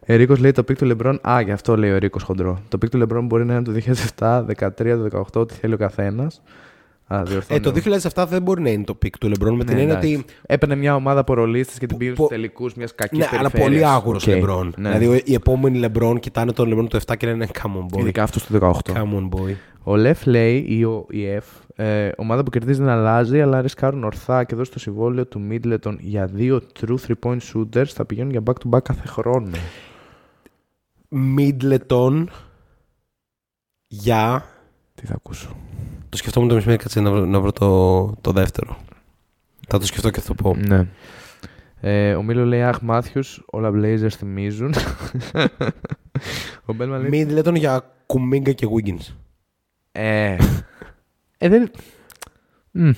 Ερίκο 0.00 0.34
λέει 0.38 0.52
το 0.52 0.62
peak 0.62 0.76
του 0.78 0.84
Λεμπρόν. 0.84 1.20
Α, 1.28 1.40
γι' 1.40 1.52
αυτό 1.52 1.76
λέει 1.76 1.90
ο 1.90 1.94
Ερίκο 1.94 2.18
Χοντρό. 2.24 2.58
Το 2.68 2.78
peak 2.78 2.90
του 2.90 2.98
Λεμπρόν 2.98 3.26
μπορεί 3.26 3.44
να 3.44 3.54
είναι 3.54 3.62
το 3.62 3.72
2007, 4.18 4.44
13, 4.46 5.10
το 5.10 5.22
18, 5.34 5.40
ό,τι 5.40 5.54
θέλει 5.54 5.74
ο 5.74 5.76
καθένας. 5.76 6.42
Α, 7.14 7.22
διορθώνω. 7.22 7.60
Ε, 7.66 7.70
το 7.70 7.98
2007 8.14 8.26
δεν 8.28 8.42
μπορεί 8.42 8.62
να 8.62 8.70
είναι 8.70 8.84
το 8.84 8.94
peak 8.94 9.18
του 9.18 9.28
Λεμπρόν 9.28 9.54
με 9.56 9.64
την 9.64 9.74
Ναι, 9.74 9.80
έννοια 9.80 9.96
εντάξει. 9.96 10.14
ότι. 10.16 10.24
Έπαιρνε 10.46 10.74
μια 10.74 10.94
ομάδα 10.94 11.20
από 11.20 11.34
ρολίστες 11.34 11.78
και 11.78 11.86
την 11.86 11.96
πήγε 11.96 12.10
Πο- 12.10 12.16
στους 12.24 12.28
τελικούς 12.36 12.74
μιας 12.74 12.94
κακής 12.94 13.18
Ναι, 13.18 13.38
αλλά 13.38 13.50
πολύ 13.50 13.84
άγουρος 13.84 14.26
Λεμπρόν. 14.26 14.74
Ναι. 14.76 14.88
Δηλαδή, 14.98 15.06
ο- 15.18 15.20
οι 15.24 15.34
επόμενοι 15.34 15.78
Λεμπρόν 15.78 16.18
κοιτάνε 16.20 16.52
τον 16.52 16.68
Λεμπρόν 16.68 16.88
του 16.88 16.96
7 16.96 17.16
και 17.16 17.26
λένε 17.26 17.46
Come 17.62 17.66
on, 17.76 17.96
boy. 17.96 18.00
Ειδικά 18.00 18.22
αυτό 18.22 18.40
του 18.40 18.46
18. 18.52 18.92
Come 18.94 19.14
on, 19.14 19.28
boy. 19.38 19.54
Ο 19.82 19.96
Λεφ 19.96 20.26
λέει, 20.26 20.64
ή 20.68 20.84
ο 20.84 21.06
η 21.10 21.20
F, 21.38 21.82
ε, 21.84 22.10
ομάδα 22.16 22.42
που 22.42 22.50
κερδίζει 22.50 22.78
δεν 22.80 22.88
αλλάζει, 22.88 23.40
αλλά 23.40 23.60
ρισκάρουν 23.60 24.04
ορθά 24.04 24.44
και 24.44 24.54
δώσε 24.54 24.70
το 24.70 24.78
συμβόλαιο 24.78 25.26
του 25.26 25.40
Μίτλετον 25.40 25.98
για 26.00 26.26
δύο 26.26 26.62
true 26.80 26.94
three-point 27.06 27.38
shooters 27.52 27.86
θα 27.86 28.04
πηγαίνουν 28.04 28.30
για 28.30 28.42
back-to-back 28.44 28.82
κάθε 28.82 29.06
χρόνο. 29.08 29.50
Μίτλετον 31.08 32.30
για. 33.86 34.44
Τι 34.94 35.06
θα 35.06 35.14
ακούσω. 35.14 35.56
Το 36.10 36.16
σκεφτόμουν 36.16 36.48
το 36.48 36.54
μεσημέρι, 36.54 36.78
κάτσε 36.82 37.00
να 37.00 37.10
βρω, 37.10 37.24
να 37.24 37.40
βρω 37.40 37.52
το, 37.52 38.06
το 38.20 38.32
δεύτερο. 38.32 38.76
Θα 39.68 39.78
το 39.78 39.86
σκεφτώ 39.86 40.10
και 40.10 40.20
θα 40.20 40.26
το 40.26 40.34
πω. 40.34 40.54
Ναι. 40.56 40.86
Ε, 41.80 42.14
ο 42.14 42.22
Μίλο 42.22 42.44
λέει, 42.44 42.62
αχ 42.62 42.80
Μάθιους, 42.80 43.42
όλα 43.46 43.70
Blazers 43.74 44.08
θυμίζουν. 44.16 44.74
ο 46.66 46.72
Μπέλμαν 46.72 47.00
λέει, 47.00 47.10
Μίτλετον 47.10 47.54
για 47.54 47.94
Κουμίγκα 48.06 48.52
και 48.52 48.66
Wiggins. 48.76 49.14
ε, 49.92 50.36
ε, 51.38 51.48
δεν... 51.48 51.70
Μμ, 52.70 52.90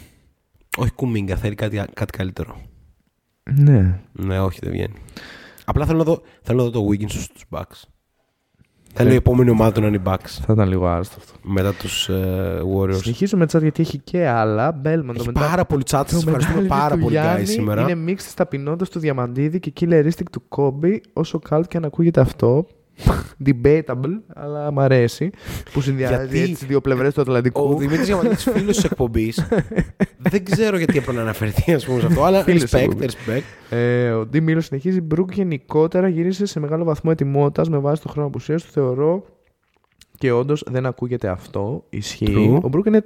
Όχι 0.77 0.91
Κουμίγκα, 0.91 1.37
θέλει 1.37 1.55
κάτι, 1.55 1.85
κάτι 1.95 2.13
καλύτερο. 2.19 2.61
ναι. 3.51 4.01
Ναι, 4.13 4.41
όχι, 4.41 4.59
δεν 4.63 4.71
βγαίνει. 4.71 4.95
Απλά 5.65 5.87
θέλω 5.87 5.99
να 5.99 6.05
δω, 6.05 6.23
θέλω 6.43 6.59
να 6.59 6.65
δω 6.65 6.71
το 6.71 6.87
Wiggins 6.91 7.11
στους 7.11 7.45
Bucks. 7.51 7.83
Θέλω 8.95 9.13
η 9.13 9.15
επόμενη 9.15 9.51
ομάδα 9.51 9.73
του 9.73 9.81
να 9.81 9.87
είναι 9.87 9.97
οι 9.97 10.03
Bucks. 10.05 10.29
Θα 10.47 10.53
ήταν 10.53 10.69
λίγο 10.69 10.87
άρρωστο 10.87 11.17
αυτό. 11.19 11.33
Μετά 11.43 11.73
τους 11.73 12.09
ε, 12.09 12.61
Warriors. 12.77 12.95
Συνεχίζουμε 12.95 13.47
chat 13.53 13.61
γιατί 13.61 13.83
έχει 13.83 13.99
και 13.99 14.29
άλλα. 14.29 14.73
Μπέλμαν, 14.73 15.15
το 15.17 15.23
Έχει 15.23 15.27
μετά... 15.27 15.41
πάρα 15.41 15.65
πολύ 15.65 15.83
chat, 15.91 16.03
Το 16.05 16.09
σας 16.09 16.25
ευχαριστούμε 16.25 16.63
μετάλλιο 16.63 16.81
πάρα 16.81 16.95
του 16.95 17.01
πολύ 17.01 17.17
guys 17.17 17.21
Γιάννη 17.23 17.47
σήμερα. 17.47 17.83
Είναι 17.83 17.95
μίξ 17.95 18.25
της 18.25 18.35
ταπεινότητας 18.35 18.89
του 18.89 18.99
Διαμαντίδη 18.99 19.61
και 19.61 19.73
killeristic 19.81 20.27
του 20.33 20.43
Κόμπι. 20.49 21.03
Όσο 21.13 21.39
καλτ 21.39 21.67
και 21.67 21.77
αν 21.77 21.85
ακούγεται 21.85 22.21
αυτό. 22.21 22.67
Debatable, 23.45 24.21
αλλά 24.35 24.71
μ' 24.73 24.81
αρέσει. 24.81 25.31
Που 25.73 25.81
συνδυάζει 25.81 26.15
Γιατί 26.15 26.39
έτσι 26.39 26.53
τις 26.53 26.65
δύο 26.67 26.81
πλευρές 26.81 27.09
του 27.15 27.19
Ο 27.19 27.23
Ατλαντικού. 27.23 27.77
Δημήτρης 27.79 28.07
Διαμαντήτης 28.07 28.43
φίλος 28.43 28.77
της 28.77 28.85
εκπομπής 28.85 29.47
δεν 30.31 30.45
ξέρω 30.45 30.77
γιατί 30.77 30.99
έπρεπε 30.99 31.17
να 31.17 31.23
αναφερθεί 31.23 31.73
ας 31.75 31.85
πούμε 31.85 32.01
σε 32.01 32.07
αυτό, 32.07 32.25
αλλά 32.25 32.43
Φίλος 32.43 32.63
της 32.63 32.73
respect, 32.73 32.83
εκπομπής. 32.83 33.17
respect. 33.27 33.77
Ε, 33.77 34.11
ο 34.11 34.25
Ντι 34.27 34.41
Μίλο 34.41 34.61
συνεχίζει. 34.61 35.01
Μπρουκ 35.01 35.33
γενικότερα 35.35 36.09
γύρισε 36.09 36.47
σε 36.47 36.61
μεγάλο 36.61 36.85
βαθμό 36.85 37.11
ετοιμότητας 37.13 37.69
με 37.69 37.79
βάση 37.79 38.03
το 38.03 38.09
χρόνο 38.09 38.29
απουσία 38.29 38.57
του. 38.57 38.67
Θεωρώ 38.71 39.25
και 40.19 40.33
όντως 40.33 40.65
δεν 40.71 40.87
ακούγεται 40.87 41.29
αυτό. 41.29 41.85
Ισχύει. 41.89 42.35
True. 42.55 42.61
Ο 42.63 42.69
Μπρουκ 42.69 42.87
είναι 42.87 43.05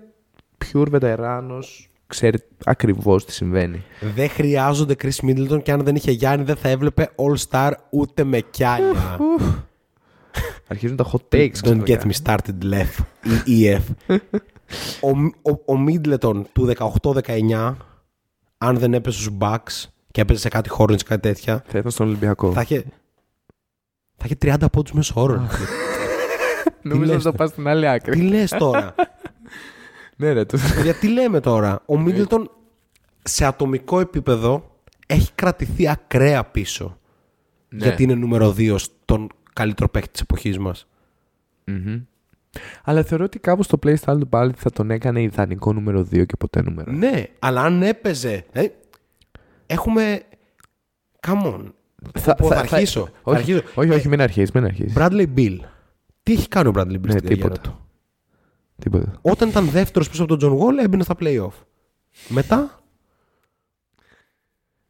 pure 0.65 0.87
βετεράνος. 0.91 1.89
Ξέρει 2.07 2.39
ακριβώς 2.65 3.25
τι 3.25 3.33
συμβαίνει. 3.33 3.83
Δεν 4.15 4.29
χρειάζονται 4.29 4.95
Chris 5.03 5.27
Middleton 5.29 5.63
και 5.63 5.73
αν 5.73 5.81
δεν 5.85 5.95
είχε 5.95 6.11
Γιάννη 6.11 6.45
δεν 6.45 6.57
θα 6.57 6.69
έβλεπε 6.69 7.11
All 7.17 7.37
Star 7.51 7.73
ούτε 7.91 8.25
με 8.25 8.41
κιάλια. 8.51 9.19
Αρχίζουν 10.67 10.97
τα 10.97 11.11
hot 11.13 11.35
takes. 11.37 11.53
Don't 11.63 11.83
get 11.83 11.97
ξαφνικά. 11.97 12.07
me 12.07 12.13
started 12.25 12.73
left 12.73 13.05
ή 13.45 13.73
EF. 13.73 14.17
ο, 15.01 15.11
ο, 15.43 15.75
ο 15.75 15.85
Middleton 15.89 16.43
του 16.53 16.73
18-19 17.03 17.75
αν 18.59 18.79
δεν 18.79 18.95
έπεσε 18.95 19.21
στους 19.21 19.37
Bucks 19.41 19.89
και 20.11 20.21
έπαιζε 20.21 20.41
σε 20.41 20.49
κάτι 20.49 20.71
Hornets 20.79 21.03
κάτι 21.05 21.21
τέτοια 21.21 21.65
Θα 21.67 21.79
ήταν 21.79 21.91
στον 21.91 22.07
Ολυμπιακό. 22.07 22.53
θα 22.53 22.61
είχε, 22.61 22.85
θα 24.17 24.25
είχε 24.25 24.37
30 24.41 24.67
πόντους 24.73 24.93
μέσω 24.93 25.13
όρο. 25.17 25.49
Νομίζω 26.83 27.13
λες 27.13 27.25
να 27.25 27.31
το 27.31 27.37
τώρα; 27.37 27.37
πας 27.37 27.49
στην 27.51 27.69
άλλη 27.69 27.89
άκρη. 27.89 28.13
Τι 28.19 28.23
λες 28.23 28.51
τώρα; 28.51 28.95
ναι, 30.17 30.33
ρε, 30.33 30.45
του. 30.45 30.59
Γιατί 30.83 31.09
λέμε 31.09 31.41
τώρα; 31.41 31.83
Ο 31.87 31.95
Middleton 32.07 32.45
σε 33.23 33.45
ατομικό 33.45 34.01
επίπεδο 34.01 34.81
έχει 35.07 35.31
κρατηθεί 35.35 35.89
ακραία 35.89 36.45
πίσω. 36.45 36.99
Ναι. 37.69 37.83
Γιατί 37.85 38.03
είναι 38.03 38.15
νούμερο 38.15 38.55
2 38.59 38.75
στον 38.79 39.29
καλύτερο 39.57 39.89
παίκτη 39.89 40.11
της 40.11 40.21
εποχής 40.21 40.59
μας. 40.59 40.87
Μμμ. 41.65 42.01
Αλλά 42.85 43.03
θεωρώ 43.03 43.25
ότι 43.25 43.39
κάπως 43.39 43.67
το 43.67 43.79
playstyle 43.83 44.17
του 44.21 44.29
πάλι 44.29 44.53
θα 44.57 44.71
τον 44.71 44.91
έκανε 44.91 45.23
ιδανικό 45.23 45.73
νούμερο 45.73 46.01
2 46.01 46.27
και 46.27 46.37
ποτέ 46.39 46.63
νούμερο. 46.63 46.93
Ναι, 46.93 47.25
αλλά 47.39 47.63
αν 47.63 47.83
έπαιζε. 47.83 48.45
ε, 48.53 48.67
έχουμε. 49.67 50.23
Come 51.27 51.43
on. 51.55 51.73
Θα, 52.19 52.35
πω, 52.35 52.47
θα 52.47 52.59
αρχίσω, 52.59 53.05
θα 53.05 53.11
όχι, 53.23 53.39
αρχίσω. 53.39 53.63
όχι, 53.75 53.91
όχι, 53.91 54.09
μην 54.09 54.21
αρχίσεις, 54.21 54.51
μην 54.53 54.65
αρχίσεις. 54.65 54.93
Bradley 54.97 55.27
Bill. 55.37 55.59
Τι 56.23 56.33
έχει 56.33 56.49
κάνει 56.49 56.69
ο 56.69 56.73
Bradley 56.75 56.81
Bill 56.95 57.01
Ναι, 57.01 57.11
στην 57.11 57.23
καριέρα 57.23 57.49
τίποτα. 57.49 57.61
του; 57.61 57.79
Τίποτα. 58.79 59.19
Όταν 59.23 59.49
ήταν 59.49 59.67
δεύτερος 59.69 60.09
πίσω 60.11 60.23
από 60.25 60.37
τον 60.37 60.59
John 60.59 60.63
Wall, 60.63 60.83
έμπαινε 60.85 61.03
στα 61.03 61.15
playoff. 61.21 61.53
Μετά, 62.29 62.81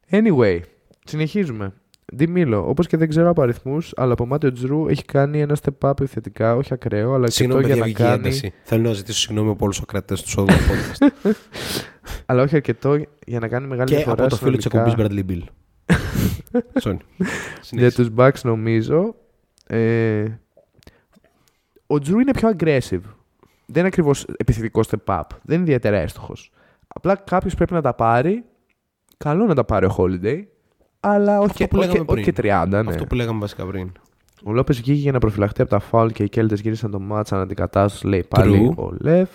Anyway, 0.09 0.59
συνεχίζουμε. 1.05 1.73
Ντι 2.15 2.27
Μίλο, 2.27 2.69
όπως 2.69 2.87
και 2.87 2.97
δεν 2.97 3.09
ξέρω 3.09 3.29
από 3.29 3.41
αριθμούς, 3.41 3.93
αλλά 3.95 4.13
από 4.13 4.25
μάτι 4.25 4.47
ο 4.47 4.51
Τζρου 4.51 4.87
έχει 4.87 5.05
κάνει 5.05 5.41
ένα 5.41 5.57
step 5.63 5.89
up 5.89 5.99
επιθετικά, 5.99 6.55
όχι 6.55 6.73
ακραίο, 6.73 7.09
αλλά 7.13 7.19
και 7.23 7.25
το 7.29 7.31
συγγνώμη, 7.35 7.65
για 7.65 7.75
παιδιά, 7.75 7.79
να 7.81 7.85
βγήκε 7.85 8.03
η 8.03 8.05
κάνει. 8.05 8.17
ένταση. 8.27 8.53
Θέλω 8.63 8.81
να 8.87 8.93
ζητήσω 8.93 9.19
συγγνώμη 9.19 9.49
από 9.49 9.63
όλους 9.63 9.77
τους 9.77 9.85
κρατέ 9.85 10.13
του 10.15 10.29
Σόδου 10.29 10.53
podcast. 10.53 11.07
Αλλά 12.25 12.41
όχι 12.43 12.55
αρκετό 12.55 12.97
για 13.25 13.39
να 13.39 13.47
κάνει 13.47 13.67
μεγάλη 13.67 13.89
και 13.89 13.95
διαφορά. 13.95 14.21
από 14.23 14.29
το 14.29 14.35
φίλο 14.35 14.55
της 14.55 14.65
συνολικά. 14.71 14.91
εκπομπής 15.03 15.23
Bradley 15.25 15.31
Bill. 15.31 15.41
Sorry. 16.83 16.97
Για 17.17 17.27
Συνέχισε. 17.61 17.95
τους 18.01 18.09
Bucks 18.17 18.41
νομίζω 18.43 19.15
ε, 19.67 20.25
ο 21.87 21.99
Τζρου 21.99 22.19
είναι 22.19 22.31
πιο 22.31 22.49
aggressive. 22.57 23.01
Δεν 23.65 23.77
είναι 23.77 23.87
ακριβώς 23.87 24.25
επιθετικό 24.37 24.81
step 24.89 25.15
up. 25.19 25.21
Δεν 25.43 25.55
είναι 25.55 25.63
ιδιαίτερα 25.65 25.97
έστοχος. 25.97 26.51
Απλά 26.87 27.15
κάποιος 27.15 27.55
πρέπει 27.55 27.73
να 27.73 27.81
τα 27.81 27.93
πάρει. 27.93 28.43
Καλό 29.17 29.45
να 29.45 29.55
τα 29.55 29.63
πάρει 29.65 29.85
ο 29.85 29.95
Holiday. 29.97 30.41
Αλλά 30.99 31.39
όχι, 31.39 31.53
και, 31.53 31.67
που 31.67 31.77
όχι, 31.77 31.87
λέγαμε 31.87 32.05
και- 32.05 32.11
όχι 32.13 32.23
και 32.23 32.33
30. 32.41 32.67
Ναι. 32.83 32.89
Αυτό 32.89 33.05
που 33.05 33.15
λέγαμε 33.15 33.39
βασικά 33.39 33.65
πριν. 33.65 33.91
Ο 34.43 34.51
Λόπες 34.51 34.77
βγήκε 34.77 34.99
για 34.99 35.11
να 35.11 35.19
προφυλαχτεί 35.19 35.61
από 35.61 35.69
τα 35.69 35.79
φάουλ 35.79 36.09
και 36.09 36.23
οι 36.23 36.29
Κέλτες 36.29 36.59
γύρισαν 36.59 36.91
το 36.91 36.99
μάτσα 36.99 37.35
αναντικατάσταση, 37.35 38.07
λέει 38.07 38.23
πάλι 38.29 38.73
True. 38.77 38.83
ο 38.83 38.91
Λεφ. 38.99 39.29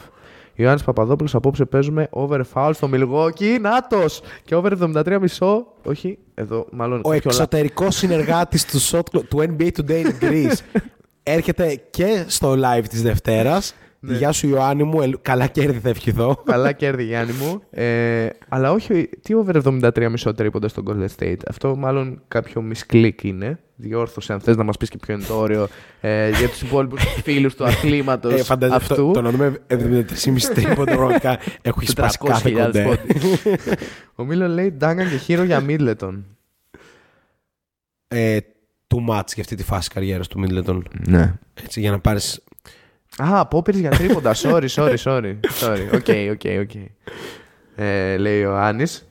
Ιωάννης 0.54 0.82
Παπαδόπουλος 0.84 1.34
απόψε 1.34 1.64
παίζουμε 1.64 2.08
over 2.10 2.40
foul 2.54 2.70
στο 2.74 2.88
Milwaukee. 2.92 3.60
Νάτος! 3.60 4.20
Και 4.44 4.54
over 4.54 4.72
73,5. 4.72 5.66
Όχι, 5.84 6.18
εδώ 6.34 6.66
μάλλον. 6.72 6.98
Ο 6.98 7.00
πιο 7.00 7.10
λα- 7.10 7.16
εξωτερικός 7.16 7.96
συνεργάτης 7.96 8.64
του, 8.64 8.80
shot 8.80 9.00
clock- 9.12 9.24
του 9.28 9.38
NBA 9.38 9.68
Today 9.80 10.04
in 10.04 10.24
Greece 10.24 10.56
έρχεται 11.22 11.82
και 11.90 12.24
στο 12.26 12.52
live 12.58 12.84
της 12.88 13.02
Δευτέρας. 13.02 13.74
Ναι. 14.04 14.16
Γεια 14.16 14.32
σου 14.32 14.48
Ιωάννη 14.48 14.82
μου, 14.82 15.00
ελ- 15.02 15.16
καλά 15.22 15.46
κέρδη 15.46 15.78
θα 15.78 15.88
ευχηθώ. 15.88 16.42
Καλά 16.44 16.72
κέρδη 16.72 17.04
Γιάννη 17.04 17.32
μου. 17.32 17.62
Ε, 17.70 18.28
αλλά 18.48 18.72
όχι, 18.72 19.08
τι 19.22 19.34
over 19.34 19.54
73,5 19.64 20.32
τρίποντα 20.36 20.68
στο 20.68 20.82
Golden 20.86 21.06
State. 21.18 21.36
Αυτό 21.48 21.76
μάλλον 21.76 22.22
κάποιο 22.28 22.64
misclick 22.72 23.22
είναι. 23.22 23.58
Διόρθωσε 23.76 24.32
αν 24.32 24.40
θες 24.40 24.56
να 24.56 24.64
μας 24.64 24.76
πεις 24.76 24.88
και 24.88 24.96
ποιο 24.98 25.14
είναι 25.14 25.22
το 25.24 25.34
όριο 25.38 25.68
ε, 26.00 26.28
για 26.30 26.48
τους 26.48 26.62
υπόλοιπους 26.62 27.02
φίλους 27.24 27.54
του 27.54 27.64
αθλήματος 27.64 28.32
Ε, 28.32 28.42
φαντάζομαι 28.42 28.76
αυτού. 28.76 28.94
το, 28.94 29.10
το 29.10 29.22
να 29.22 29.30
δούμε 29.30 29.58
73,5 29.68 29.76
τρίποντα 30.54 30.94
πραγματικά 30.96 31.38
έχω 31.62 31.80
σπάσει 31.84 32.18
κάθε 32.18 32.50
400.000 32.54 32.64
κοντέ. 32.64 32.82
πόντους. 32.84 33.42
Ο 34.16 34.24
Μίλο 34.24 34.48
λέει 34.48 34.70
Ντάγκαν 34.70 35.08
και 35.10 35.16
χείρο 35.16 35.42
για 35.44 35.60
Μίτλετον. 35.60 36.24
Ε, 38.08 38.38
too 38.94 38.98
much 39.10 39.26
για 39.34 39.42
αυτή 39.42 39.54
τη 39.54 39.62
φάση 39.64 39.90
καριέρας 39.90 40.28
του 40.28 40.44
Middleton. 40.46 40.80
Ναι. 41.08 41.34
Έτσι, 41.62 41.80
για 41.80 41.90
να 41.90 41.98
πάρεις... 41.98 42.40
Α, 43.16 43.40
απόπειρες 43.40 43.80
για 43.80 43.90
τρίποντα. 43.90 44.34
Sorry, 44.34 44.66
sorry, 44.68 44.96
sorry. 45.04 45.34
Sorry. 45.60 45.86
Οκ, 45.94 46.06
οκ, 46.32 46.60
οκ. 46.60 46.74
Ε, 47.76 48.16
Λέει 48.16 48.44
ο 48.44 48.56
Άνης. 48.58 49.06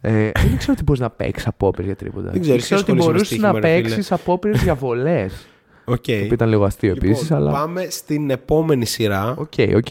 Ε, 0.00 0.30
δεν 0.34 0.56
ξέρω 0.56 0.72
ότι 0.72 0.82
μπορείς 0.82 1.00
να 1.00 1.10
παίξεις 1.10 1.46
απόπειρες 1.46 1.86
για 1.86 1.96
τρίποντα. 1.96 2.30
Δεν 2.30 2.40
ξέρω, 2.40 2.54
εσύ 2.56 2.64
ξέρω 2.64 2.80
ότι 2.80 2.90
ασχολείσαι 2.90 3.06
με 3.06 3.12
μπορούσες 3.12 3.26
στοίχημα, 3.26 3.52
να 3.52 3.60
ρε 3.60 3.76
φίλε. 3.76 3.82
παίξεις 3.88 4.12
απόπειρες 4.12 4.58
για 4.58 4.74
βολές. 4.74 5.46
Οκ. 5.84 6.02
Το 6.04 6.12
οποίο 6.12 6.24
ήταν 6.32 6.48
λίγο 6.48 6.64
αστείο 6.64 6.92
Λοιπόν, 6.94 7.08
επίσης, 7.10 7.30
αλλά. 7.30 7.52
Πάμε 7.52 7.86
στην 7.90 8.30
επόμενη 8.30 8.84
σειρά. 8.84 9.34
Οκ, 9.38 9.52
οκ. 9.76 9.86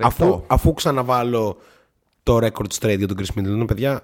Αφού, 0.00 0.42
αφού 0.46 0.72
ξαναβάλω 0.74 1.56
το 2.22 2.36
record 2.36 2.66
straight 2.78 2.96
για 2.98 3.06
τον 3.08 3.16
Khris 3.20 3.38
Middleton, 3.40 3.66
παιδιά, 3.66 4.00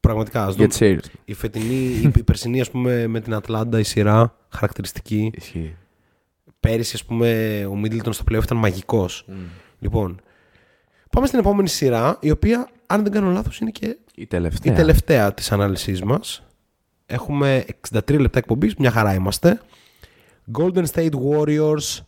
πραγματικά 0.00 0.44
ας 0.46 0.54
Για 0.54 0.66
δούμε. 0.66 0.98
cheers. 1.02 1.06
Η 1.24 1.34
φετινή, 1.34 1.74
η, 1.74 2.10
η 2.16 2.22
περσινή 2.22 2.60
ας 2.60 2.70
πούμε 2.70 3.06
με 3.06 3.20
την 3.20 3.34
Ατλάντα 3.34 3.78
η 3.78 3.82
σειρά 3.82 4.36
χαρακτηριστική. 4.48 5.30
Ισχύει. 5.34 5.76
Πέρυσι 6.68 6.94
ας 6.94 7.04
πούμε 7.04 7.28
ο 7.70 7.80
Middleton 7.84 8.12
στο 8.14 8.24
playoff 8.30 8.42
ήταν 8.42 8.56
μαγικός. 8.56 9.26
Λοιπόν, 9.78 10.20
πάμε 11.10 11.26
στην 11.26 11.38
επόμενη 11.38 11.68
σειρά 11.68 12.18
η 12.20 12.30
οποία 12.30 12.68
αν 12.86 13.02
δεν 13.02 13.12
κάνω 13.12 13.30
λάθος 13.30 13.58
είναι 13.58 13.70
και 13.70 13.96
Η 14.14 14.26
τελευταία. 14.26 14.72
η 14.72 14.76
τελευταία 14.76 15.34
της 15.34 15.52
ανάλυσης 15.52 16.02
μας. 16.02 16.46
Έχουμε 17.06 17.64
63 17.90 18.18
λεπτά 18.20 18.38
εκπομπής, 18.38 18.74
μια 18.74 18.90
χαρά 18.90 19.14
είμαστε. 19.14 19.60
Golden 20.58 20.84
State 20.94 21.10
Warriors, 21.10 21.98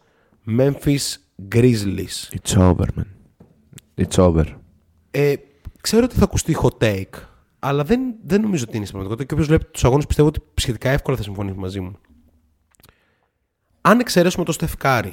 Memphis 0.59 1.17
Grizzlies. 1.55 2.35
It's 2.41 2.57
over, 2.59 2.87
man. 2.97 3.07
It's 4.05 4.17
over. 4.17 4.45
Ε, 5.11 5.35
ξέρω 5.81 6.05
ότι 6.05 6.15
θα 6.17 6.25
ακουστεί 6.25 6.57
hot 6.63 6.79
take, 6.85 7.21
αλλά 7.59 7.85
δεν, 7.85 8.01
δεν 8.25 8.41
νομίζω 8.41 8.65
ότι 8.69 8.77
είναι 8.77 8.87
στην 8.87 8.99
πραγματικότητα. 8.99 9.25
Και 9.25 9.33
όποιος 9.35 9.47
βλέπει 9.47 9.65
τους 9.73 9.85
αγώνες 9.85 10.07
πιστεύω 10.07 10.29
ότι 10.29 10.41
σχετικά 10.55 10.91
εύκολα 10.91 11.17
θα 11.17 11.23
συμφωνήσει 11.23 11.59
μαζί 11.59 11.81
μου. 11.81 11.97
Αν 13.89 14.01
εξαιρέσουμε 14.01 14.45
το 14.45 14.57
Steph 14.61 14.83
Curry, 14.87 15.13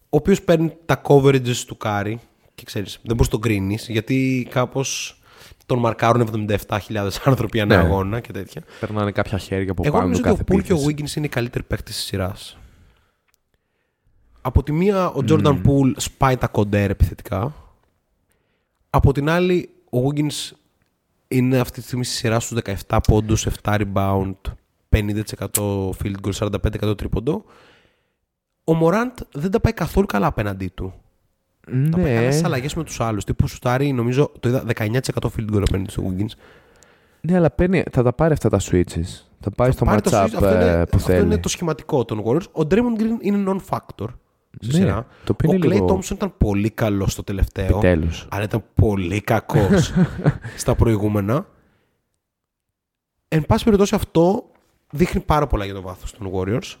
ο 0.00 0.16
οποίος 0.16 0.42
παίρνει 0.42 0.76
τα 0.86 1.00
coverages 1.04 1.56
του 1.66 1.76
Curry 1.84 2.14
και 2.54 2.62
ξέρεις, 2.64 2.92
δεν 3.02 3.16
μπορείς 3.16 3.32
να 3.32 3.38
τον 3.38 3.40
κρίνεις, 3.40 3.88
γιατί 3.88 4.46
κάπως 4.50 5.20
τον 5.66 5.78
μαρκάρουν 5.78 6.46
77.000 6.68 7.08
άνθρωποι 7.24 7.60
ανά 7.60 7.76
Ναι. 7.76 7.82
αγώνα 7.82 8.20
και 8.20 8.32
τέτοια. 8.32 8.62
Περνάνε 8.80 9.10
κάποια 9.10 9.38
χέρια 9.38 9.70
από 9.70 9.82
Εγώ 9.84 9.92
πάνω 9.92 10.04
νομίζω 10.04 10.22
του 10.22 10.28
ότι 10.30 10.40
ο 10.40 10.44
κάθε 10.44 10.56
Poole 10.58 10.66
και 10.66 10.72
ο 10.72 10.76
επίθεση. 10.76 10.94
Wiggins 11.12 11.16
είναι 11.16 11.26
οι 11.26 11.28
καλύτεροι 11.28 11.64
παίκτες 11.64 11.94
της 11.94 12.04
σειράς. 12.04 12.58
Από 14.40 14.62
τη 14.62 14.72
μία 14.72 15.08
ο 15.10 15.20
Jordan 15.28 15.60
Poole 15.66 15.92
σπάει 15.96 16.36
τα 16.36 16.46
κοντέρ 16.48 16.90
επιθετικά. 16.90 17.54
Από 18.90 19.12
την 19.12 19.28
άλλη 19.28 19.70
ο 19.90 19.98
Wiggins 20.08 20.56
είναι 21.28 21.58
αυτή 21.58 21.80
τη 21.80 21.86
στιγμή 21.86 22.04
στη 22.04 22.14
σειρά 22.14 22.40
στους 22.40 22.58
17 22.88 22.98
πόντους, 23.08 23.46
7 23.62 23.78
rebound, 23.80 24.34
50% 24.88 25.90
field 25.90 26.14
goal, 26.22 26.32
45% 26.32 26.96
τρίποντο. 26.96 27.44
Ο 28.68 28.72
Morant 28.82 29.12
δεν 29.32 29.50
τα 29.50 29.60
πάει 29.60 29.72
καθόλου 29.72 30.06
καλά 30.06 30.26
απέναντί 30.26 30.68
του. 30.74 30.94
Τα 31.64 31.72
πάει 31.72 32.04
καλά 32.04 32.20
Ναι, 32.20 32.30
στις 32.30 32.44
αλλαγές 32.44 32.74
με 32.74 32.84
τους 32.84 33.00
άλλους. 33.00 33.24
Τύπου 33.24 33.46
σουτάρει 33.48 33.92
νομίζω 33.92 34.32
το 34.40 34.48
είδα 34.48 34.64
19% 34.76 34.88
field 35.12 35.54
goal 35.54 35.62
απέναντι 35.68 35.90
στο 35.90 36.02
Wiggins. 36.08 36.30
ναι, 37.20 37.36
αλλά 37.36 37.50
παίρνει, 37.50 37.82
θα 37.92 38.02
τα 38.02 38.12
πάρει 38.12 38.32
αυτά 38.32 38.48
τα 38.48 38.60
switches. 38.60 39.22
Θα 39.40 39.50
πάει 39.50 39.70
στο 39.70 39.84
Πάρει 39.84 40.00
το 40.00 40.10
matchup 40.10 40.14
switch, 40.24 40.30
αυτό, 40.34 40.54
είναι, 40.54 40.64
ε, 40.70 40.74
που 40.84 40.90
αυτό 40.96 40.98
θέλει. 40.98 41.24
είναι 41.24 41.38
το 41.38 41.48
σχηματικό 41.48 42.04
των 42.04 42.22
Warriors. 42.26 42.46
Ο 42.52 42.60
Draymond 42.70 43.00
Green 43.00 43.16
είναι 43.20 43.44
non-factor 43.50 44.06
στη 44.60 44.66
Ναι, 44.66 44.72
σειρά. 44.72 45.06
το 45.24 45.32
οποίο 45.32 45.50
ο 45.50 45.54
είναι 45.54 45.66
Clay 45.66 45.70
λίγο- 45.70 45.86
Thompson 45.98 46.10
ήταν 46.10 46.32
πολύ 46.38 46.70
καλός 46.70 47.12
στο 47.12 47.22
τελευταίο. 47.24 47.66
Επιτέλους. 47.66 48.26
Αλλά 48.30 48.44
ήταν 48.44 48.64
πολύ 48.74 49.20
κακός 49.20 49.92
στα 50.56 50.74
προηγούμενα. 50.74 51.46
Εν 53.28 53.46
πάση 53.46 53.64
περιπτώσει 53.64 53.94
αυτό 53.94 54.44
δείχνει 54.90 55.20
πάρα 55.20 55.46
πολλά 55.46 55.64
για 55.64 55.74
το 55.74 55.80
βάθος 55.82 56.12
των 56.12 56.30
Warriors. 56.34 56.74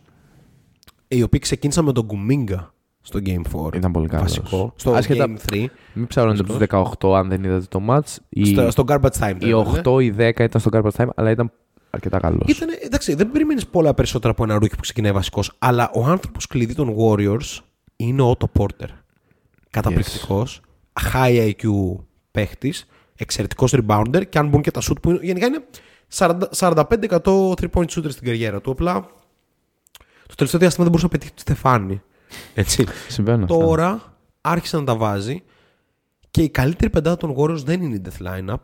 Οι 1.08 1.22
οποίοι 1.22 1.40
ξεκίνησαν 1.40 1.84
με 1.84 1.92
τον 1.92 2.06
Kuminga 2.10 2.66
στο 3.00 3.20
Game 3.26 3.68
4. 3.68 3.74
Ήταν 3.74 3.92
πολύ 3.92 4.08
καλός. 4.08 4.38
Βασικό. 4.38 4.72
Στο 4.76 4.92
Άσχετα- 4.92 5.26
Game 5.28 5.52
3. 5.52 5.66
Μην 5.92 6.06
ψάχνετε 6.06 6.42
τους 6.42 6.56
18 6.56 7.14
αν 7.16 7.28
δεν 7.28 7.44
είδατε 7.44 7.66
το 7.68 7.80
match. 7.88 8.16
Η, 8.28 8.44
Στο, 8.44 8.70
στο 8.70 8.84
Garbage 8.88 9.18
Time. 9.18 9.36
η 9.38 9.52
8 9.84 10.00
ή 10.02 10.10
10 10.18 10.44
ήταν 10.44 10.60
στο 10.60 10.70
garbage 10.72 10.90
time, 11.04 11.08
αλλά 11.14 11.30
ήταν 11.30 11.52
αρκετά 11.90 12.18
καλός. 12.18 12.42
Ήταν, 12.46 12.68
εντάξει, 12.84 13.14
δεν 13.14 13.30
περιμένεις 13.32 13.66
πολλά 13.66 13.94
περισσότερα 13.94 14.32
από 14.32 14.44
ένα 14.44 14.54
rookie 14.58 14.74
που 14.74 14.80
ξεκινάει 14.80 15.12
βασικός. 15.12 15.52
Αλλά 15.58 15.90
ο 15.94 16.04
άνθρωπος 16.04 16.46
κλειδί 16.46 16.74
των 16.74 16.94
Warriors 16.98 17.58
είναι 17.96 18.22
ο 18.22 18.36
Otto 18.38 18.46
Porter. 18.62 18.88
Καταπληκτικός. 19.70 20.60
High 21.14 21.50
IQ 21.50 21.64
παίχτης. 22.30 22.86
Εξαιρετικός 23.16 23.74
rebounder. 23.76 24.22
Και 24.28 24.38
αν 24.38 24.48
μπουν 24.48 24.62
και 24.62 24.70
τα 24.70 24.80
shoot 24.82 25.00
που 25.02 25.10
είναι. 25.10 25.18
Γενικά 25.22 25.46
είναι 25.46 25.64
40, 26.08 26.38
45% 26.52 27.54
3-point 27.54 27.84
shooter 27.84 28.10
στην 28.10 28.24
καριέρα 28.24 28.60
του. 28.60 28.70
Απλά 28.70 29.06
το 30.26 30.34
τελευταίο 30.34 30.60
διάστημα 30.60 30.88
δεν 30.88 30.92
μπορούσε 30.92 31.04
να 31.04 31.08
πετύχει 31.08 31.32
το 31.32 31.40
στεφάνι. 31.40 32.02
Έτσι. 32.54 32.86
Συμβαίνουν 33.08 33.42
αυτά. 33.42 33.56
Τώρα 33.56 34.16
άρχισε 34.40 34.76
να 34.76 34.84
τα 34.84 34.96
βάζει. 34.96 35.42
Και 36.30 36.42
η 36.42 36.48
καλύτερη 36.48 36.90
πεντάδα 36.90 37.16
των 37.16 37.34
Warriors 37.36 37.64
δεν 37.64 37.82
είναι 37.82 37.94
η 37.94 38.02
death 38.04 38.26
lineup. 38.26 38.56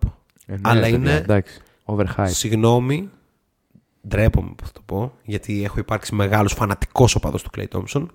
Ε, 0.46 0.52
ναι, 0.52 0.60
αλλά 0.62 0.80
παιδιά, 0.80 0.96
είναι 0.96 1.14
Εντάξει. 1.14 1.60
Overhyped. 1.84 2.26
Συγγνώμη, 2.26 3.10
ντρέπομαι 4.08 4.52
που 4.56 4.66
θα 4.66 4.72
το 4.72 4.80
πω, 4.86 5.12
γιατί 5.24 5.64
έχω 5.64 5.78
υπάρξει 5.78 6.14
μεγάλος 6.14 6.52
φανατικός 6.52 7.14
οπαδός 7.14 7.42
του 7.42 7.50
Clay 7.56 7.66
Thompson. 7.68 8.06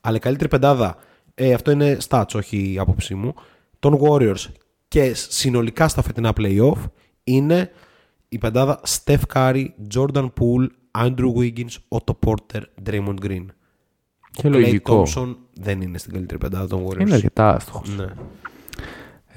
Αλλά 0.00 0.16
η 0.16 0.18
καλύτερη 0.18 0.48
πεντάδα, 0.48 0.96
ε, 1.34 1.52
αυτό 1.52 1.70
είναι 1.70 1.96
stats, 2.08 2.34
όχι 2.34 2.72
η 2.72 2.78
άποψή 2.78 3.14
μου, 3.14 3.34
των 3.78 3.98
Warriors 4.02 4.44
και 4.88 5.14
συνολικά 5.14 5.88
στα 5.88 6.02
φετινά 6.02 6.32
playoff 6.36 6.78
είναι 7.24 7.70
η 8.28 8.38
πεντάδα 8.38 8.80
Steph 8.86 9.20
Curry, 9.32 9.66
Jordan 9.94 10.30
Poole, 10.40 10.66
Andrew 11.04 11.32
Wiggins, 11.38 11.76
Otto 11.88 12.12
Porter, 12.26 12.60
Draymond 12.86 13.18
Green. 13.26 13.44
Και 14.32 14.46
ο 14.46 14.50
Clay 14.50 14.52
λογικό. 14.52 15.02
Thompson 15.06 15.36
δεν 15.52 15.80
είναι 15.80 15.98
στην 15.98 16.12
καλύτερη 16.12 16.38
πεντάδα 16.40 16.66
των 16.66 16.86
Warriors. 16.86 17.00
Είναι 17.00 17.14
αρκετά 17.14 17.54
άστοχος. 17.54 17.96
Ναι. 17.96 18.06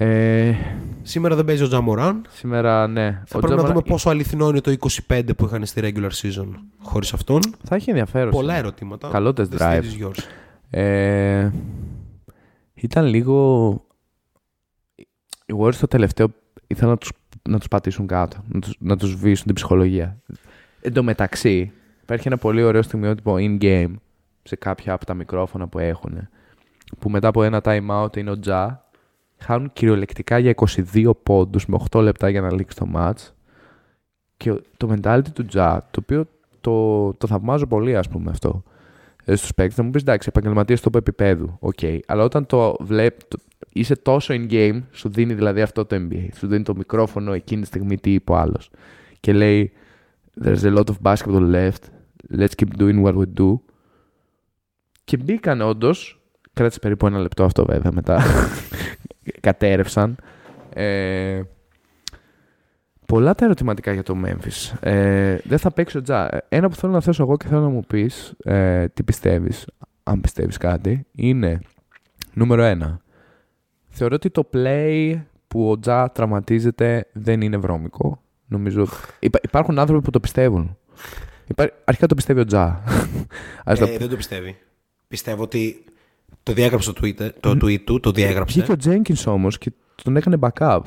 Ε, 0.06 0.54
Σήμερα 1.02 1.36
δεν 1.36 1.44
παίζει 1.44 1.62
ο 1.62 1.66
Τζαμοράν. 1.68 2.26
σήμερα, 2.30 2.86
ναι. 2.86 3.10
Θα 3.10 3.18
Ο 3.20 3.24
πρέπει 3.26 3.42
να 3.42 3.48
Τζαμαρα- 3.48 3.68
δούμε 3.72 3.82
πόσο 3.88 4.10
αληθινό 4.10 4.48
είναι 4.48 4.60
το 4.60 4.70
25 5.08 5.22
που 5.36 5.44
είχαν 5.44 5.66
στη 5.66 5.80
regular 5.84 6.10
season 6.22 6.48
χωρίς 6.82 7.12
αυτόν. 7.12 7.40
Θα 7.64 7.74
έχει 7.74 7.90
ενδιαφέρον. 7.90 8.30
Πολλά 8.30 8.54
ερωτήματα. 8.54 9.08
Καλό 9.08 9.28
test 9.36 9.48
The 9.48 9.58
drive. 9.58 9.80
stage 9.80 9.82
is 9.82 10.06
yours. 10.06 10.18
Ε, 10.70 11.50
ήταν 12.74 13.04
λίγο. 13.06 13.72
Οι 15.46 15.54
Warriors 15.60 15.74
στο 15.74 15.86
τελευταίο 15.86 16.28
ήθελαν 16.66 16.90
να 16.90 16.96
του 16.98 17.08
να 17.48 17.58
τους 17.58 17.68
πατήσουν 17.68 18.06
κάτω, 18.06 18.44
να 18.48 18.60
τους, 18.60 18.74
να 18.78 18.96
τους 18.96 19.10
σβήσουν 19.10 19.46
την 19.46 19.54
ψυχολογία. 19.54 20.20
Εν 20.80 20.92
τω 20.92 21.02
μεταξύ, 21.02 21.72
υπάρχει 22.02 22.28
ένα 22.28 22.36
πολύ 22.36 22.62
ωραίο 22.62 22.82
στιγμιότυπο 22.82 23.34
in-game 23.38 23.94
σε 24.42 24.56
κάποια 24.56 24.92
από 24.92 25.04
τα 25.04 25.14
μικρόφωνα 25.14 25.68
που 25.68 25.78
έχουν, 25.78 26.28
που 26.98 27.10
μετά 27.10 27.28
από 27.28 27.42
ένα 27.42 27.60
time 27.64 27.86
out 28.02 28.16
είναι 28.16 28.30
ο 28.30 28.38
Ja, 28.38 28.84
χάνουν 29.38 29.72
κυριολεκτικά 29.72 30.38
για 30.38 30.54
22 30.94 31.10
πόντους 31.22 31.66
με 31.66 31.78
8 31.90 32.00
λεπτά 32.02 32.28
για 32.28 32.40
να 32.40 32.52
λήξει 32.52 32.76
το 32.76 32.88
match 32.94 33.32
και 34.36 34.60
το 34.76 34.94
mentality 34.94 35.28
του 35.34 35.44
Ja, 35.44 35.88
το 35.90 36.00
οποίο 36.02 36.26
το, 36.60 37.12
το 37.14 37.26
θαυμάζω 37.26 37.66
πολύ 37.66 37.96
ας 37.96 38.08
πούμε 38.08 38.30
αυτό 38.30 38.62
ε, 39.24 39.34
στους 39.34 39.54
παίκτες, 39.54 39.74
θα 39.74 39.82
μου 39.82 39.90
πεις 39.90 40.02
εντάξει 40.02 40.28
επαγγελματίας 40.28 40.80
top 40.80 40.98
επιπέδου, 40.98 41.56
οκ, 41.60 41.78
okay. 41.80 41.98
αλλά 42.06 42.24
όταν 42.24 42.46
το 42.46 42.76
βλέπεις, 42.80 43.24
είσαι 43.72 43.96
τόσο 43.96 44.34
in-game, 44.34 44.80
σου 44.90 45.08
δίνει 45.08 45.34
δηλαδή 45.34 45.60
αυτό 45.60 45.84
το 45.84 45.96
NBA, 45.96 46.28
σου 46.34 46.46
δίνει 46.46 46.62
το 46.62 46.76
μικρόφωνο 46.76 47.32
εκείνη 47.32 47.60
τη 47.60 47.66
στιγμή 47.66 47.98
τι 47.98 48.12
είπε 48.12 48.32
ο 48.32 48.36
άλλος 48.36 48.70
και 49.20 49.32
λέει 49.32 49.72
there's 50.36 50.64
a 50.64 50.70
lot 50.70 50.88
of 50.88 50.98
basketball 51.02 51.46
left, 51.58 51.90
let's 52.30 52.54
keep 52.54 52.76
doing 52.76 53.02
what 53.02 53.14
we 53.14 53.26
do 53.40 53.60
και 55.10 55.16
μπήκαν 55.16 55.60
όντως. 55.60 56.20
Κράτησε 56.52 56.78
περίπου 56.78 57.06
ένα 57.06 57.18
λεπτό 57.18 57.44
αυτό 57.44 57.64
βέβαια 57.64 57.92
μετά. 57.92 58.22
Κατέρευσαν. 59.40 60.16
Ε, 60.74 61.40
πολλά 63.06 63.34
τα 63.34 63.44
ερωτηματικά 63.44 63.92
για 63.92 64.02
το 64.02 64.16
Memphis. 64.24 64.76
Ε, 64.80 65.38
δεν 65.44 65.58
θα 65.58 65.70
παίξει 65.70 65.96
ο 65.96 66.02
Τζα. 66.02 66.28
Ένα 66.48 66.68
που 66.68 66.74
θέλω 66.74 66.92
να 66.92 67.00
θέσω 67.00 67.22
εγώ 67.22 67.36
και 67.36 67.46
θέλω 67.46 67.60
να 67.60 67.68
μου 67.68 67.80
πεις 67.86 68.34
ε, 68.44 68.88
τι 68.88 69.02
πιστεύεις, 69.02 69.66
αν 70.02 70.20
πιστεύεις 70.20 70.56
κάτι, 70.56 71.06
είναι 71.14 71.60
νούμερο 72.34 72.62
ένα. 72.62 73.00
Θεωρώ 73.88 74.14
ότι 74.14 74.30
το 74.30 74.48
play 74.52 75.20
που 75.48 75.70
ο 75.70 75.78
Τζα 75.78 76.10
τραυματίζεται 76.10 77.06
δεν 77.12 77.40
είναι 77.40 77.56
βρώμικο. 77.56 78.22
Νομίζω. 78.50 78.86
υπάρχουν 79.20 79.78
άνθρωποι 79.78 80.02
που 80.02 80.10
το 80.10 80.20
πιστεύουν. 80.20 80.76
Αρχικά 81.84 82.06
το 82.06 82.14
πιστεύει 82.14 82.40
ο 82.40 82.44
Τζα. 82.44 82.82
ε, 83.64 83.74
δεν 83.74 84.08
το 84.08 84.16
πιστεύει. 84.16 84.58
Πιστεύω 85.08 85.42
ότι 85.42 85.84
το 86.42 86.52
διέγραψε 86.52 86.92
το 86.92 87.00
tweet, 87.04 87.30
το 87.40 87.50
tweet 87.50 87.80
του, 87.84 88.00
το 88.00 88.10
διέγραψε. 88.10 88.62
Βγήκε 88.62 88.88
ο 88.88 88.92
Jenkins 88.92 89.32
όμως 89.32 89.58
και 89.58 89.72
τον 90.02 90.16
έκανε 90.16 90.38
backup. 90.40 90.80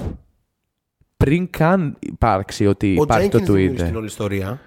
Πριν 1.17 1.49
καν 1.49 1.97
υπάρξει 1.99 2.65
ότι 2.65 2.89
ο 2.99 3.01
υπάρχει 3.03 3.29
Jenkins 3.31 3.45
το 3.45 3.53
tweet. 3.53 3.73
στην 3.77 3.95
όλη 3.95 4.05
ιστορία 4.05 4.59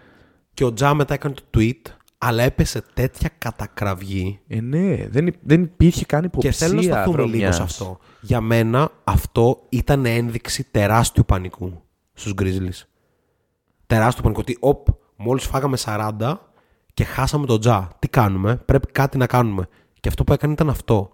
και 0.54 0.64
ο 0.64 0.72
Τζα 0.72 0.94
μετά 0.94 1.14
έκανε 1.14 1.34
το 1.34 1.42
tweet, 1.58 1.82
αλλά 2.18 2.42
έπεσε 2.42 2.82
τέτοια 2.94 3.30
κατακραυγή. 3.38 4.40
Ε, 4.48 4.60
ναι, 4.60 5.06
δεν, 5.08 5.34
δεν 5.42 5.62
υπήρχε 5.62 6.04
καν 6.04 6.24
υποψία. 6.24 6.50
Και 6.50 6.56
θέλω 6.56 6.74
να 6.74 6.82
σταθούμε 6.82 7.24
λίγο 7.24 7.52
σε 7.52 7.62
αυτό. 7.62 7.98
Για 8.20 8.40
μένα 8.40 8.90
αυτό 9.04 9.66
ήταν 9.68 10.06
ένδειξη 10.06 10.66
τεράστιου 10.70 11.24
πανικού 11.26 11.85
στους 12.16 12.32
Grizzlies. 12.40 12.82
Τεράστιο 13.86 14.22
πανικού. 14.22 14.40
Ότι, 14.40 14.56
οπ, 14.60 14.86
μόλις 15.16 15.44
φάγαμε 15.44 15.76
40, 15.84 16.34
και 16.96 17.04
χάσαμε 17.04 17.46
τον 17.46 17.60
Τζα. 17.60 17.88
Τι 17.98 18.08
κάνουμε, 18.08 18.56
πρέπει 18.56 18.92
κάτι 18.92 19.18
να 19.18 19.26
κάνουμε. 19.26 19.68
Και 20.00 20.08
αυτό 20.08 20.24
που 20.24 20.32
έκανε 20.32 20.52
ήταν 20.52 20.68
αυτό. 20.68 21.10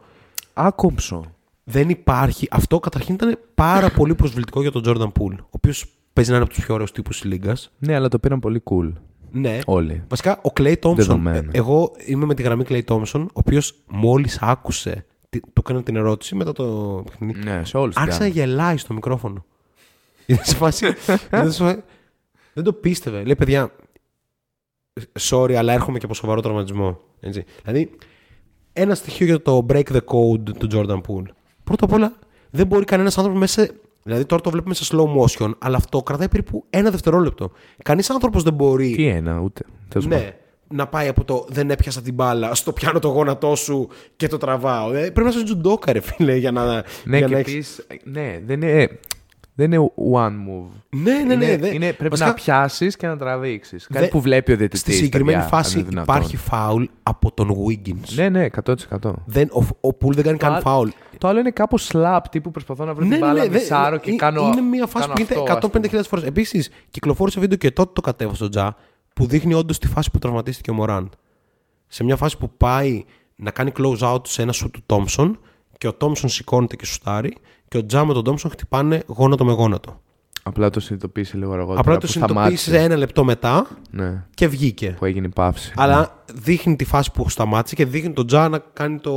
Άκομψο. 0.53 1.25
Δεν 1.65 1.89
υπάρχει. 1.89 2.49
Αυτό 2.51 2.81
καταρχήν 2.81 3.15
ήταν 3.15 3.39
πάρα 3.55 3.91
πολύ 3.99 4.15
προσβλητικό 4.15 4.61
για 4.61 4.71
τον 4.71 4.83
Jordan 4.87 5.07
Poole, 5.07 5.39
ο 5.39 5.51
οποίος 5.51 5.87
παίζει 6.13 6.31
να 6.31 6.37
είναι 6.37 6.45
από 6.45 6.55
τους 6.55 6.65
πιο 6.65 6.75
ωραίους 6.75 6.93
τύπους 6.93 7.21
της 7.21 7.31
λίγας. 7.31 7.73
Ναι, 7.79 7.95
αλλά 7.95 8.09
το 8.09 8.19
πήραν 8.19 8.41
πολύ 8.41 8.63
cool. 8.71 8.93
Ναι. 9.31 9.59
Όλοι. 9.67 10.05
Βασικά, 10.09 10.41
ο 10.43 10.53
Clay 10.57 10.75
Thompson. 10.83 11.43
Εγώ 11.51 11.93
είμαι 12.07 12.25
με 12.25 12.35
τη 12.35 12.43
γραμμή 12.43 12.65
Clay 12.69 12.83
Thompson, 12.85 13.21
ο 13.23 13.27
οποίος 13.33 13.75
μόλις 13.87 14.39
άκουσε. 14.41 15.07
Του 15.31 15.61
έκανε 15.61 15.83
την 15.83 15.97
ερώτηση 15.97 16.35
μετά 16.35 16.53
το 16.53 17.03
παιχνίδι. 17.07 17.45
Ναι, 17.45 17.65
σε 17.65 17.77
όλους. 17.77 17.97
Άρχισε 17.97 18.19
να 18.19 18.27
γελάει 18.27 18.77
στο 18.77 18.95
μικρόφωνο. 18.95 19.45
Σε 20.27 20.57
φάση. 20.57 20.95
δεν 22.53 22.65
το 22.65 22.73
πίστευε. 22.73 23.25
Λέει, 23.25 23.37
παιδιά, 23.37 23.73
sorry, 25.21 25.53
αλλά 25.53 25.73
έρχομαι 25.73 25.99
και 25.99 26.05
από 26.05 26.15
σοβαρό 26.15 26.41
τραυματισμό. 26.41 27.01
Έτσι. 27.21 27.45
Δηλαδή, 27.65 27.91
ένα 28.73 28.95
στοιχείο 28.95 29.27
για 29.27 29.43
το 29.43 29.67
break 29.69 29.85
the 29.93 30.01
code 30.05 30.57
του 30.59 30.69
Jordan 30.73 31.01
Poole. 31.01 31.31
Πρώτα 31.65 31.85
απ' 31.85 31.93
όλα, 31.93 32.19
δεν 32.51 32.67
μπορεί 32.67 32.85
κανένας 32.85 33.19
άνθρωπος 33.19 33.41
μέσα. 33.41 33.69
Δηλαδή, 34.03 34.25
τώρα 34.25 34.43
το 34.43 34.51
βλέπουμε 34.51 34.75
σε 34.75 34.97
slow 34.97 35.07
motion, 35.17 35.53
αλλά 35.59 35.77
αυτό 35.77 36.03
κρατάει 36.03 36.29
περίπου 36.29 36.65
ένα 36.71 36.91
δευτερόλεπτο. 36.91 37.53
Κανείς 37.83 38.11
άνθρωπος 38.11 38.43
δεν 38.43 38.55
μπορεί. 38.55 38.95
Τι 38.95 39.07
ένα, 39.07 39.41
ούτε. 39.41 39.65
Ναι, 39.95 40.37
να 40.69 40.87
πάει 40.87 41.09
από 41.09 41.25
το 41.25 41.47
δεν 41.49 41.71
έπιασα 41.71 42.03
την 42.03 42.15
μπάλα 42.15 42.55
στο 42.55 42.73
πιάνω 42.73 42.99
το 42.99 43.09
γόνατό 43.09 43.55
σου 43.55 43.89
και 44.17 44.27
το 44.27 44.39
τραβάω. 44.39 44.93
Ε, 44.93 45.01
πρέπει 45.01 45.23
να 45.23 45.29
είσαι 45.29 45.43
τζουντόκα, 45.43 45.93
ρε 45.93 46.01
φίλε, 46.01 46.37
για 46.37 46.53
να. 46.53 46.85
Ναι, 47.05 47.19
για 47.19 47.27
και 47.27 47.33
να 47.33 47.39
έχεις... 47.39 47.87
ναι, 48.05 48.41
δεν 48.45 48.63
είναι. 48.63 48.99
Δεν 49.55 49.73
είναι 49.73 49.91
one 50.15 50.31
move. 50.31 50.71
Ναι, 50.89 51.15
ναι, 51.15 51.35
ναι. 51.35 51.45
Είναι, 51.45 51.67
είναι, 51.67 51.93
πρέπει 51.93 52.09
Βασικά, 52.09 52.29
να 52.29 52.35
πιάσεις 52.35 52.97
και 52.97 53.07
να 53.07 53.17
τραβήξεις. 53.17 53.87
Κάτι 53.93 54.09
που 54.09 54.21
βλέπει 54.21 54.53
ο 54.53 54.57
διαιτητής. 54.57 54.81
Στη 54.81 54.93
συγκεκριμένη 54.93 55.39
παιδιά, 55.39 55.57
φάση 55.57 55.87
υπάρχει 55.91 56.37
φάουλ 56.37 56.85
από 57.03 57.33
τον 57.33 57.51
Wiggins. 57.51 58.15
Ναι, 58.15 58.29
ναι, 58.29 58.47
100%. 58.65 58.75
Δεν, 59.25 59.49
ο, 59.53 59.67
ο 59.81 59.95
Πουλ 59.95 60.15
δεν 60.15 60.25
κάνει 60.25 60.39
καν 60.39 60.61
φάουλ. 60.61 60.89
Το 61.19 61.29
άλλο 61.29 61.39
είναι 61.41 61.51
κάπως 61.51 61.91
slap 61.93 62.21
τύπου 62.31 62.51
προσπαθώ 62.51 62.85
να 62.85 62.95
βρω 62.95 63.05
ναι, 63.05 63.11
την 63.11 63.19
μπάλα, 63.19 63.43
ναι, 63.43 63.49
ναι, 63.49 63.59
μισάρω 63.59 63.97
και 63.99 64.17
κάνω. 64.17 64.47
Είναι 64.47 64.61
μια 64.61 64.87
φάση 64.87 65.09
που 65.09 65.15
γίνεται 65.17 65.59
150.000 65.73 66.01
φορές. 66.09 66.25
Επίσης, 66.25 66.71
κυκλοφόρησε 66.91 67.41
βίντεο 67.41 67.59
και 67.59 67.71
τότε 67.71 67.91
το 67.95 68.01
κατέβω 68.01 68.35
στο 68.35 68.49
Τζα 68.49 68.77
που 69.15 69.27
δείχνει 69.27 69.55
όντως 69.55 69.79
τη 69.79 69.89
φάση 69.89 70.11
που 70.11 70.19
τραυματίστηκε 70.19 70.71
ο 70.71 70.75
Μωράν. 70.75 71.11
Σε 71.87 72.05
μια 72.05 72.17
φάση 72.17 72.39
που 72.39 72.51
πάει 72.57 73.05
να 73.37 73.51
κάνει 73.51 73.73
close 73.79 73.99
out 73.99 74.27
σε 74.27 74.43
ένα 74.43 74.53
σου 74.53 74.71
του 74.71 74.83
Τόμσον 74.87 75.39
και 75.79 75.87
ο 75.89 75.95
Τόμσον 75.95 76.31
σηκώνεται 76.31 76.77
και 76.77 76.87
σουτάρει 76.87 77.37
και 77.73 77.79
ο 77.79 77.87
Τζα 77.87 78.05
με 78.05 78.13
τον 78.13 78.25
Τόμσον 78.25 78.51
χτυπάνε 78.51 79.03
γόνατο 79.07 79.45
με 79.45 79.53
γόνατο. 79.53 80.01
Απλά 80.43 80.71
το 80.71 80.81
συνειδητοποίησε 80.81 81.37
λίγο 81.37 81.53
αργότερα. 81.53 81.81
Απλά 81.81 81.99
το 81.99 82.07
συνειδητοποίησε 82.07 82.79
ένα 82.79 82.97
λεπτό 82.97 83.25
μετά 83.25 83.67
ναι. 83.91 84.25
και 84.35 84.49
βγήκε. 84.49 84.95
Που 84.99 85.05
έγινε 85.05 85.27
η 85.27 85.33
παύση. 85.35 85.73
Αλλά 85.77 85.99
ναι. 85.99 86.41
δείχνει 86.41 86.77
τη 86.77 86.85
φάση 86.85 87.11
που 87.13 87.29
σταμάτησε 87.29 87.75
και 87.75 87.85
δείχνει 87.85 88.13
τον 88.13 88.27
Τζα 88.27 88.49
να 88.49 88.59
κάνει 88.73 88.99
το. 88.99 89.13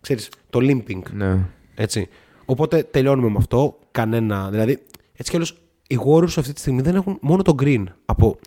Ξέρεις, 0.00 0.30
το 0.50 0.58
limping. 0.62 1.02
Ναι. 1.12 1.46
Έτσι. 1.74 2.08
Οπότε 2.44 2.82
τελειώνουμε 2.82 3.28
με 3.28 3.36
αυτό. 3.38 3.78
Κανένα. 3.90 4.48
Δηλαδή, 4.50 4.72
έτσι 5.12 5.30
κι 5.30 5.36
αλλιώς 5.36 5.56
οι 5.86 5.98
Warriors 6.06 6.38
αυτή 6.38 6.52
τη 6.52 6.60
στιγμή 6.60 6.80
δεν 6.80 6.94
έχουν 6.94 7.18
μόνο 7.20 7.42
τον 7.42 7.54
green 7.60 7.84
από 8.04 8.38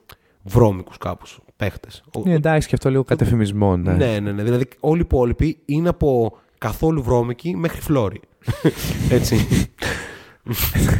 βρώμικους 0.44 0.98
κάπου 0.98 1.26
παίχτες. 1.56 2.04
Ναι, 2.24 2.34
εντάξει, 2.34 2.68
και 2.68 2.76
αυτό 2.76 2.90
λίγο 2.90 3.04
κατεφημισμό. 3.04 3.78
Ναι. 3.78 3.94
ναι, 3.94 4.20
ναι, 4.20 4.32
ναι. 4.32 4.44
Δηλαδή, 4.44 4.68
όλοι 4.80 5.00
οι 5.00 5.04
υπόλοιποι 5.06 5.58
είναι 5.66 5.90
από 5.90 6.38
καθόλου 6.58 7.04
βρώμικοι 7.04 7.56
μέχρι 7.56 7.82
φλόρι. 7.82 8.22
Έτσι. 9.18 9.48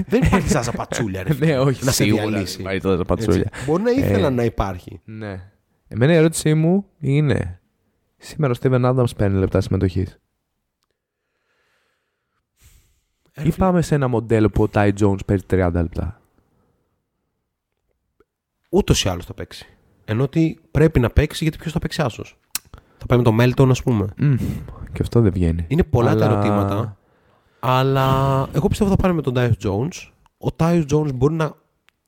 Δεν 0.08 0.22
υπάρχει 0.24 0.50
σαν 0.50 0.74
πατσούλια, 0.76 1.24
ρε. 1.24 1.34
ναι, 1.46 1.60
όχι, 1.60 1.86
να 1.86 1.92
σε 1.92 2.04
διαλύσει. 2.04 2.62
Υπάρχει 2.62 3.04
πατσούλια. 3.08 3.52
Μπορεί 3.66 3.84
να 3.84 3.92
ήθελαν 3.92 4.34
να 4.34 4.44
υπάρχει. 4.44 5.02
Ναι. 5.06 5.52
Εμένα 5.88 6.14
η 6.14 6.16
ερώτησή 6.16 6.54
μου 6.54 6.86
είναι. 7.00 7.62
Σήμερα 8.18 8.54
ο 8.54 8.56
Steven 8.62 8.96
Adams 8.96 9.16
παίρνει 9.16 9.40
λεπτά 9.40 9.62
συμμετοχής. 9.62 10.20
Ή 13.44 13.52
πάμε 13.52 13.82
σε 13.82 13.96
ένα 13.96 14.08
μοντέλο 14.08 14.50
που 14.50 14.64
ο 14.64 14.68
Ty 14.74 14.92
Jones 15.00 15.26
παίζει 15.26 15.44
30 15.50 15.70
λεπτά; 15.74 16.22
Ούτως 18.70 19.04
ή 19.04 19.10
άλλως 19.10 19.26
θα 19.26 19.34
παίξει. 19.34 19.68
Ενώ 20.06 20.24
ότι 20.24 20.60
πρέπει 20.72 21.00
να 21.00 21.10
παίξει 21.10 21.44
γιατί 21.44 21.58
ποιος 21.58 21.74
θα 21.74 21.80
παίξει 21.80 22.02
άσος; 22.02 22.40
Θα 22.98 23.06
πάει 23.06 23.18
με 23.18 23.24
το 23.24 23.36
Melton, 23.40 23.70
ας 23.70 23.84
πούμε. 23.84 24.08
Mm, 24.18 24.38
και 24.94 25.02
αυτό 25.02 25.22
δεν 25.22 25.32
βγαίνει. 25.32 25.66
Είναι 25.68 25.84
πολλά 25.84 26.10
αλλά... 26.10 26.28
τα 26.28 26.32
ερωτήματα. 26.32 26.98
Αλλά 27.64 28.48
εγώ 28.52 28.68
πιστεύω 28.68 28.90
θα 28.90 28.96
πάρει 28.96 29.14
με 29.14 29.22
τον 29.22 29.34
Tyus 29.38 29.52
Jones. 29.64 30.12
Ο 30.38 30.48
Tyus 30.58 30.86
Jones 30.92 31.14
μπορεί 31.14 31.34
να 31.34 31.54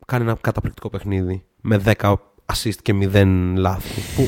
κάνει 0.05 0.23
ένα 0.23 0.37
καταπληκτικό 0.41 0.89
παιχνίδι 0.89 1.45
με 1.61 1.81
10 1.85 2.15
assist 2.53 2.75
και 2.81 3.09
0 3.13 3.53
λάθη. 3.55 4.15
Που 4.15 4.27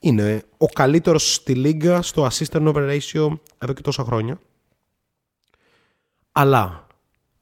είναι 0.00 0.42
ο 0.56 0.66
καλύτερος 0.66 1.34
στη 1.34 1.54
λίγα 1.54 2.02
στο 2.02 2.28
assist 2.30 2.50
turnover 2.50 2.98
ratio 2.98 3.38
εδώ 3.58 3.72
και 3.72 3.82
τόσα 3.82 4.04
χρόνια. 4.04 4.40
Αλλά 6.32 6.86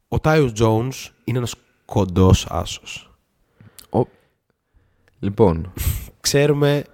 ο 0.09 0.17
Tyus 0.23 0.53
Jones 0.59 1.09
είναι 1.25 1.39
ένας 1.39 1.55
κοντός 1.85 2.47
άσος. 2.51 3.17
Ο... 3.91 4.01
Λοιπόν. 5.19 5.73
Ξέρουμε 6.21 6.85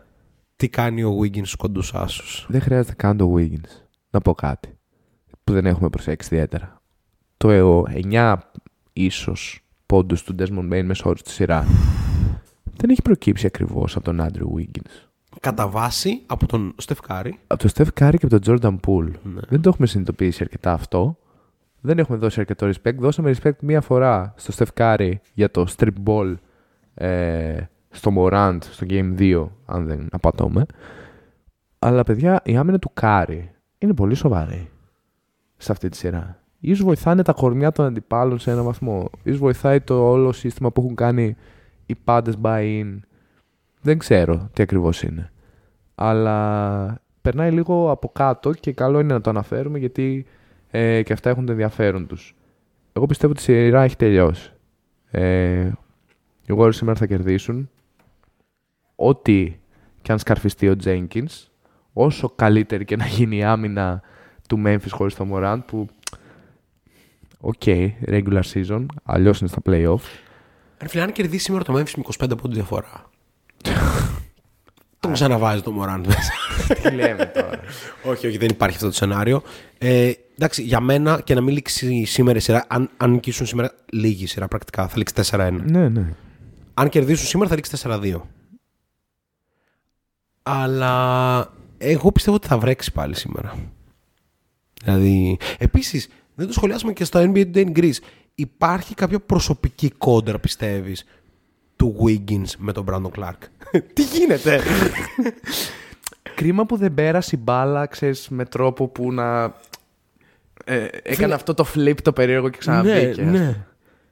τι 0.56 0.68
κάνει 0.68 1.02
ο 1.02 1.18
Wiggins 1.20 1.36
στους 1.36 1.54
κοντούς 1.54 1.94
άσους. 1.94 2.46
Δεν 2.48 2.60
χρειάζεται 2.60 2.94
καν 2.94 3.16
το 3.16 3.34
Wiggins. 3.36 3.82
Να 4.10 4.20
πω 4.20 4.34
κάτι 4.34 4.79
που 5.50 5.56
δεν 5.56 5.66
έχουμε 5.66 5.88
προσέξει 5.88 6.34
ιδιαίτερα. 6.34 6.80
Το 7.36 7.84
9 8.10 8.36
ίσως 8.92 9.60
πόντους 9.86 10.22
του 10.22 10.34
Desmond 10.38 10.72
Bain 10.72 10.82
μέσα 10.84 11.12
στη 11.16 11.30
σειρά 11.30 11.66
δεν 12.76 12.90
έχει 12.90 13.02
προκύψει 13.02 13.46
ακριβώς 13.46 13.96
από 13.96 14.04
τον 14.04 14.20
Andrew 14.20 14.58
Wiggins. 14.58 15.08
Κατά 15.40 15.68
βάση 15.68 16.22
από 16.26 16.46
τον 16.46 16.74
Steph 16.84 17.08
Curry. 17.08 17.30
Από 17.46 17.60
τον 17.60 17.70
Steph 17.74 18.00
Curry 18.00 18.14
και 18.18 18.26
από 18.26 18.40
τον 18.40 18.58
Jordan 18.60 18.76
Poole. 18.86 19.12
Ναι. 19.22 19.40
Δεν 19.48 19.60
το 19.60 19.68
έχουμε 19.68 19.86
συνειδητοποιήσει 19.86 20.42
αρκετά 20.42 20.72
αυτό. 20.72 21.16
Δεν 21.80 21.98
έχουμε 21.98 22.18
δώσει 22.18 22.40
αρκετό 22.40 22.68
respect. 22.68 22.94
Δώσαμε 22.98 23.34
respect 23.36 23.58
μία 23.60 23.80
φορά 23.80 24.34
στο 24.36 24.52
Steph 24.56 24.80
Curry 24.80 25.12
για 25.34 25.50
το 25.50 25.66
strip 25.76 25.94
ball 26.04 26.34
ε, 26.94 27.60
στο 27.90 28.12
Morant 28.16 28.58
στο 28.60 28.86
Game 28.90 29.18
2, 29.18 29.48
αν 29.66 29.86
δεν 29.86 30.08
απατώμε. 30.10 30.66
Αλλά 31.78 32.02
παιδιά, 32.02 32.40
η 32.44 32.56
άμυνα 32.56 32.78
του 32.78 32.92
Curry 33.00 33.42
είναι 33.78 33.94
πολύ 33.94 34.14
σοβαρή 34.14 34.70
σε 35.62 35.72
αυτή 35.72 35.88
τη 35.88 35.96
σειρά. 35.96 36.42
ίσως 36.60 36.84
βοηθάνε 36.84 37.22
τα 37.22 37.32
κορμιά 37.32 37.72
των 37.72 37.86
αντιπάλων 37.86 38.38
σε 38.38 38.50
έναν 38.50 38.64
βαθμό. 38.64 39.10
Ίσως 39.22 39.38
βοηθάει 39.38 39.80
το 39.80 40.10
όλο 40.10 40.32
σύστημα 40.32 40.70
που 40.72 40.80
έχουν 40.80 40.94
κάνει 40.94 41.36
οι 41.86 41.94
πάντες 41.94 42.34
buy-in. 42.42 42.98
Δεν 43.80 43.98
ξέρω 43.98 44.48
τι 44.52 44.62
ακριβώς 44.62 45.02
είναι. 45.02 45.30
Αλλά 45.94 47.00
περνάει 47.20 47.50
λίγο 47.50 47.90
από 47.90 48.08
κάτω 48.08 48.52
και 48.52 48.72
καλό 48.72 49.00
είναι 49.00 49.12
να 49.12 49.20
το 49.20 49.30
αναφέρουμε 49.30 49.78
γιατί 49.78 50.26
ε, 50.70 51.02
και 51.02 51.12
αυτά 51.12 51.30
έχουν 51.30 51.46
το 51.46 51.52
ενδιαφέρον 51.52 52.06
τους. 52.06 52.34
Εγώ 52.92 53.06
πιστεύω 53.06 53.32
ότι 53.32 53.40
η 53.40 53.44
σειρά 53.44 53.82
έχει 53.82 53.96
τελειώσει. 53.96 54.52
Ε, 55.10 55.70
οι 56.46 56.54
Warriors 56.56 56.74
σήμερα 56.74 56.98
θα 56.98 57.06
κερδίσουν. 57.06 57.70
Ό,τι 58.94 59.58
και 60.02 60.12
αν 60.12 60.18
σκαρφιστεί 60.18 60.68
ο 60.68 60.76
Jenkins, 60.84 61.46
όσο 61.92 62.32
καλύτερη 62.36 62.84
και 62.84 62.96
να 62.96 63.06
γίνει 63.06 63.36
η 63.36 63.42
άμυνα 63.42 64.02
του 64.50 64.62
Memphis 64.66 64.90
χωρίς 64.90 65.14
το 65.14 65.26
Morant 65.32 65.60
που 65.66 65.88
Οκ, 67.40 67.54
okay, 67.64 67.88
regular 68.06 68.42
season, 68.54 68.86
αλλιώς 69.04 69.40
είναι 69.40 69.48
στα 69.48 69.60
playoff. 69.66 70.00
Ρε 70.80 70.88
φίλε, 70.88 71.02
αν 71.02 71.12
κερδίσει 71.12 71.44
σήμερα 71.44 71.64
το 71.64 71.74
Memphis 71.74 71.92
με 71.96 72.02
25 72.18 72.38
πόντους 72.42 72.54
διαφορά. 72.56 73.10
τον 75.00 75.12
ξαναβάζει 75.12 75.62
το 75.62 75.72
Morant 75.80 76.02
μέσα. 76.06 76.32
Τι 76.82 76.94
λέμε 76.94 77.26
τώρα. 77.26 77.60
όχι, 78.04 78.26
όχι, 78.26 78.38
δεν 78.38 78.48
υπάρχει 78.48 78.76
αυτό 78.76 78.88
το 78.88 78.94
σενάριο. 78.94 79.42
Ε, 79.78 80.12
εντάξει, 80.36 80.62
για 80.62 80.80
μένα 80.80 81.20
και 81.24 81.34
να 81.34 81.40
μην 81.40 81.54
λήξει 81.54 82.04
σήμερα 82.04 82.38
η 82.38 82.40
σειρά, 82.40 82.64
αν, 82.68 82.90
αν 82.96 83.10
νικήσουν 83.10 83.46
σήμερα 83.46 83.72
λίγη 83.92 84.26
σειρά 84.26 84.48
πρακτικά, 84.48 84.88
θα 84.88 84.96
λήξει 84.96 85.14
4-1. 85.30 85.58
ναι, 85.64 85.88
ναι. 85.88 86.14
Αν 86.74 86.88
κερδίσουν 86.88 87.26
σήμερα 87.26 87.50
θα 87.50 87.56
λήξει 87.56 87.76
4-2. 87.84 88.20
Αλλά 90.42 91.52
εγώ 91.78 92.12
πιστεύω 92.12 92.36
ότι 92.36 92.46
θα 92.46 92.58
βρέξει 92.58 92.92
πάλι 92.92 93.16
σήμερα. 93.16 93.54
Δηλαδή, 94.84 95.38
επίσης, 95.58 96.08
δεν 96.34 96.46
το 96.46 96.52
σχολιάσαμε 96.52 96.92
και 96.92 97.04
στο 97.04 97.20
NBA 97.34 97.44
Today 97.54 97.66
in 97.66 97.72
Greece. 97.78 97.98
Υπάρχει 98.34 98.94
κάποια 98.94 99.20
προσωπική 99.20 99.90
κόντρα, 99.98 100.38
πιστεύεις, 100.38 101.04
του 101.76 101.96
Wiggins 102.04 102.50
με 102.58 102.72
τον 102.72 102.84
Brandon 102.90 103.18
Clark; 103.20 103.38
Τι 103.94 104.02
γίνεται! 104.02 104.60
Κρίμα 106.34 106.66
που 106.66 106.76
δεν 106.76 106.94
πέρασε 106.94 107.36
η 107.36 107.40
μπάλα, 107.42 107.86
ξέρεις, 107.86 108.28
με 108.28 108.44
τρόπο 108.44 108.88
που 108.88 109.12
να... 109.12 109.54
Ε, 110.64 110.86
έκανε 111.02 111.34
αυτό 111.34 111.54
το 111.54 111.66
flip 111.74 111.94
το 112.02 112.12
περίεργο 112.12 112.48
και 112.48 112.58
ξαναβγήκε. 112.58 113.22
ναι, 113.22 113.38
ναι. 113.38 113.64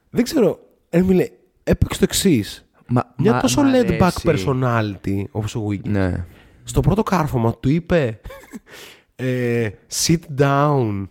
Δεν 0.09 0.23
ξέρω, 0.23 0.59
Έμιλε, 0.89 1.27
έπαιξε 1.63 1.99
το 1.99 2.05
εξής. 2.09 2.65
Μα, 2.87 3.13
Μια 3.17 3.31
μα- 3.33 3.39
τόσο 3.41 3.61
μ' 3.61 3.65
laid 3.73 3.99
back 4.01 4.09
αρέσει. 4.25 4.45
personality 4.47 5.23
όπως 5.31 5.55
ο 5.55 5.67
Wiggins. 5.69 5.87
Ναι. 5.89 6.25
Στο 6.63 6.81
πρώτο 6.81 7.03
κάρφωμα 7.03 7.55
του 7.55 7.69
είπε 7.69 8.19
ε, 9.25 9.69
sit 10.05 10.19
down. 10.41 11.07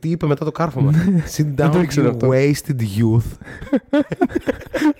Τι 0.00 0.08
είπε 0.10 0.26
μετά 0.26 0.44
το 0.44 0.50
κάρφωμα. 0.52 0.92
sit 1.36 1.46
το 1.56 1.70
down 1.72 1.82
ήξερα 1.82 2.08
you 2.08 2.10
αυτό. 2.10 2.28
wasted 2.32 2.80
youth. 2.98 3.38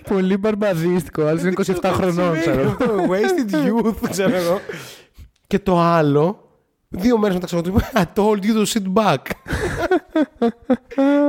Πολύ 0.09 0.37
μπαρμπαδίστικο, 0.37 1.25
άλλος 1.25 1.41
είναι 1.41 1.53
27 1.65 1.73
χρονών, 1.93 2.39
ξέρω. 2.39 2.77
wasted 3.09 3.53
youth, 3.53 4.09
ξέρω 4.09 4.35
εγώ. 4.35 4.59
Και 5.47 5.59
το 5.59 5.79
άλλο, 5.79 6.49
δύο 6.89 7.17
μέρες 7.17 7.33
μετά 7.35 7.45
ξέρω 7.45 7.61
του 7.61 7.69
είπε 7.69 7.89
I 7.93 8.03
told 8.15 8.39
you 8.43 8.63
to 8.63 8.65
sit 8.65 8.93
back. 8.93 9.17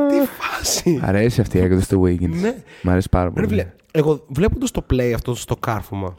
Τι 0.09 0.17
φάση. 0.39 1.01
Αρέσει 1.03 1.41
αυτή 1.41 1.59
η 1.59 1.61
έκδοση 1.61 1.89
του 1.89 2.03
Wiggins. 2.05 2.41
Ναι. 2.41 2.55
Μ' 2.83 2.89
αρέσει 2.91 3.09
πάρα 3.09 3.25
Ρε 3.25 3.31
πολύ. 3.31 3.47
φίλε, 3.47 3.73
εγώ 3.91 4.25
βλέποντας 4.29 4.71
το 4.71 4.87
play 4.91 5.13
αυτό 5.15 5.35
στο 5.35 5.57
κάρφωμα, 5.57 6.15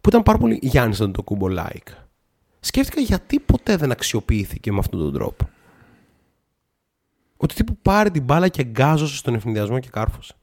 που 0.00 0.08
ήταν 0.08 0.22
πάρα 0.22 0.38
πολύ 0.38 0.58
Γιάννης 0.62 0.98
να 0.98 1.10
το 1.10 1.22
κούμπο 1.22 1.46
like, 1.50 1.92
σκέφτηκα 2.60 3.00
γιατί 3.00 3.40
ποτέ 3.40 3.76
δεν 3.76 3.90
αξιοποιήθηκε 3.90 4.72
με 4.72 4.78
αυτόν 4.78 5.00
τον 5.00 5.12
τρόπο. 5.12 5.48
Ότι 7.36 7.54
τύπου 7.54 7.76
πάρε 7.82 8.10
την 8.10 8.22
μπάλα 8.22 8.48
και 8.48 8.64
γκάζωσε 8.64 9.16
στον 9.16 9.34
ευνηδιασμό 9.34 9.78
και 9.78 9.88
κάρφωσε. 9.92 10.34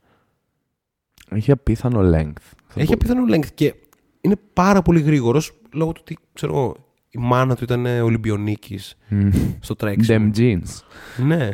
Έχει 1.30 1.52
απίθανο 1.52 2.00
length. 2.00 2.42
Θα 2.68 2.80
Έχει 2.82 2.88
πω. 2.88 2.94
απίθανο 2.94 3.36
length 3.36 3.52
και 3.54 3.74
είναι 4.22 4.36
πάρα 4.54 4.82
πολύ 4.82 5.02
γρήγορος 5.02 5.52
λόγω 5.74 5.92
του 5.92 6.02
ότι 6.04 6.18
ξέρω 6.34 6.54
εγώ, 6.54 6.76
η 7.10 7.20
μάνα 7.20 7.56
του 7.56 7.64
ήταν 7.64 7.86
Ολυμπιονίκης 7.86 8.98
Μμ. 9.10 9.30
στο 9.60 9.76
τρέξιμο. 9.76 10.32
Them 10.34 10.38
jeans. 10.38 10.82
Ναι. 11.18 11.48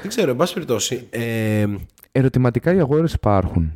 δεν 0.00 0.08
ξέρω, 0.08 0.30
εν 0.30 0.36
πάση 0.36 0.52
περιπτώσει. 0.54 1.06
Ε, 1.10 1.66
Ερωτηματικά 2.12 2.74
οι 2.74 2.78
αγόρες 2.80 3.12
υπάρχουν. 3.12 3.72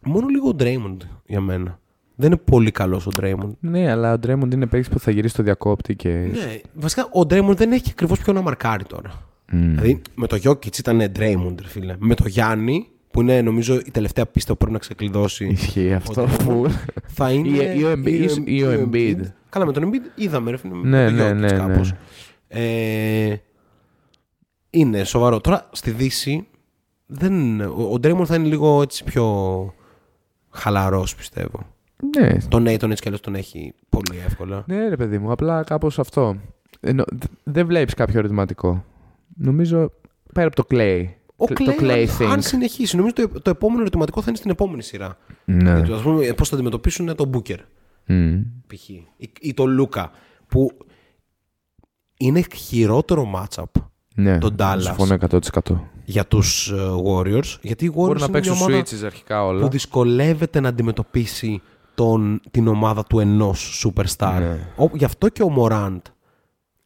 μόνο 0.00 0.26
λίγο 0.26 0.48
ο 0.48 0.56
Draymond 0.58 0.96
για 1.26 1.40
μένα. 1.40 1.78
Δεν 2.18 2.26
είναι 2.30 2.40
πολύ 2.44 2.70
καλός 2.70 3.06
ο 3.06 3.10
Draymond. 3.20 3.50
Ναι, 3.60 3.90
αλλά 3.90 4.12
ο 4.12 4.16
Draymond 4.26 4.52
είναι 4.52 4.66
παίκτης 4.66 4.88
που 4.88 4.98
θα 4.98 5.10
γυρίσει 5.10 5.34
στο 5.34 5.42
διακόπτη 5.42 5.94
και. 5.96 6.08
Ναι, 6.08 6.60
βασικά 6.74 7.04
ο 7.04 7.20
Draymond 7.20 7.56
δεν 7.56 7.72
έχει 7.72 7.88
ακριβώς 7.90 8.18
ποιο 8.20 8.32
να 8.32 8.40
μαρκάρει 8.40 8.84
τώρα. 8.84 9.10
Μμ. 9.52 9.74
Δηλαδή 9.74 10.02
με 10.14 10.26
το 10.26 10.36
Jokic 10.44 10.78
ήταν 10.78 11.00
Draymond, 11.16 11.54
ρε 11.60 11.68
φίλε. 11.68 11.94
Με 11.98 12.14
το 12.14 12.28
Γιάννη, 12.28 12.86
που 13.10 13.20
είναι 13.20 13.42
νομίζω 13.42 13.74
η 13.74 13.90
τελευταία 13.90 14.26
πίστα 14.26 14.52
που 14.52 14.56
πρέπει 14.58 14.72
να 14.72 14.78
ξεκλειδώσει, 14.78 15.46
Ισχύει 15.46 15.92
αυτό. 15.92 16.22
Ο 16.22 16.26
που- 16.44 16.66
θα 17.06 17.30
είναι. 17.30 17.48
Ή- 17.48 17.78
ή 17.78 17.84
ο 17.84 17.92
Embiid- 17.92 18.30
ή 18.44 18.56
ή 18.56 18.62
ο 18.62 18.88
Embiid. 18.92 19.20
Καλά, 19.48 19.66
με 19.66 19.72
τον 19.72 19.90
Embiid 19.90 20.20
είδαμε, 20.20 20.50
ρε 20.50 20.56
φίλε. 20.56 20.74
με 20.74 20.88
Ναι, 20.88 21.06
τον 21.06 21.14
ναι, 21.16 21.30
Jokic 21.30 21.34
ναι, 21.34 21.52
ναι. 21.52 21.58
κάπως. 21.58 21.92
Ε, 22.48 23.34
είναι 24.70 25.04
σοβαρό. 25.04 25.40
Τώρα 25.40 25.68
στη 25.72 25.90
Δύση 25.90 26.46
δεν, 27.06 27.60
ο, 27.60 27.64
ο 27.92 27.94
Draymond 28.02 28.24
θα 28.26 28.34
είναι 28.34 28.48
λίγο 28.48 28.82
έτσι 28.82 29.04
πιο 29.04 29.24
χαλαρός 30.50 31.14
πιστεύω. 31.14 31.74
Ναι, 32.16 32.36
Τον 32.48 32.62
Νέιτον 32.62 32.90
έτσι 32.90 33.02
κι 33.02 33.08
αλλιώς 33.08 33.22
τον 33.22 33.34
έχει 33.34 33.74
πολύ 33.88 34.18
εύκολα. 34.26 34.64
ναι, 34.66 34.88
ρε 34.88 34.96
παιδί 34.96 35.18
μου, 35.18 35.30
απλά 35.32 35.62
κάπως 35.64 35.98
αυτό. 35.98 36.36
Ενώ, 36.80 37.04
δ- 37.12 37.24
δεν 37.42 37.66
βλέπεις 37.66 37.94
κάποιο 37.94 38.18
ερωτηματικό. 38.18 38.84
Νομίζω 39.36 39.90
πέρα 40.32 40.46
από 40.46 40.56
το 40.56 40.64
Clay. 40.70 41.04
Ο 41.36 41.44
το 41.46 41.54
Clay, 41.58 41.80
Clay 41.82 42.06
αν, 42.20 42.30
αν 42.30 42.38
think. 42.38 42.42
συνεχίσει, 42.44 42.96
νομίζω 42.96 43.12
το, 43.14 43.40
το 43.40 43.50
επόμενο 43.50 43.80
ερωτηματικό 43.80 44.20
θα 44.20 44.24
είναι 44.28 44.36
στην 44.36 44.50
επόμενη 44.50 44.82
σειρά. 44.82 45.16
Ναι. 45.44 45.70
Α 45.70 46.00
πούμε, 46.02 46.32
πώς 46.32 46.48
θα 46.48 46.54
αντιμετωπίσουν 46.54 47.14
τον 47.16 47.30
Booker, 47.34 47.58
Μμ. 48.06 48.36
π.χ. 48.66 48.88
Ή, 48.88 49.08
ή 49.40 49.54
τον 49.54 49.70
Λούκα, 49.70 50.10
που 50.48 50.70
είναι 52.16 52.42
χειρότερο 52.56 53.30
matchup 53.36 53.64
Ναι, 54.14 54.38
Τον 54.38 54.54
Dallas. 54.58 54.76
Συμφωνώ 54.80 55.16
100%. 55.30 55.80
για 56.04 56.26
τους 56.26 56.70
ε, 56.70 56.74
Warriors. 57.06 57.58
Γιατί 57.62 57.84
οι 57.84 57.90
Warriors 57.92 57.94
Μπορεί 57.94 58.18
να 58.18 58.24
είναι 58.24 58.32
παίξουν 58.32 58.56
μια 58.56 58.64
ομάδα 58.64 58.80
switches 58.82 59.04
αρχικά 59.04 59.44
όλα. 59.44 59.60
που 59.60 59.68
δυσκολεύεται 59.68 60.60
να 60.60 60.68
αντιμετωπίσει 60.68 61.62
τον, 61.96 62.40
την 62.50 62.68
ομάδα 62.68 63.04
του 63.04 63.18
ενός 63.20 63.84
superstar. 63.86 64.36
Ναι. 64.38 64.58
Ο, 64.84 64.90
γι' 64.92 65.04
αυτό 65.04 65.28
και 65.28 65.42
ο 65.42 65.54
Morant 65.58 65.98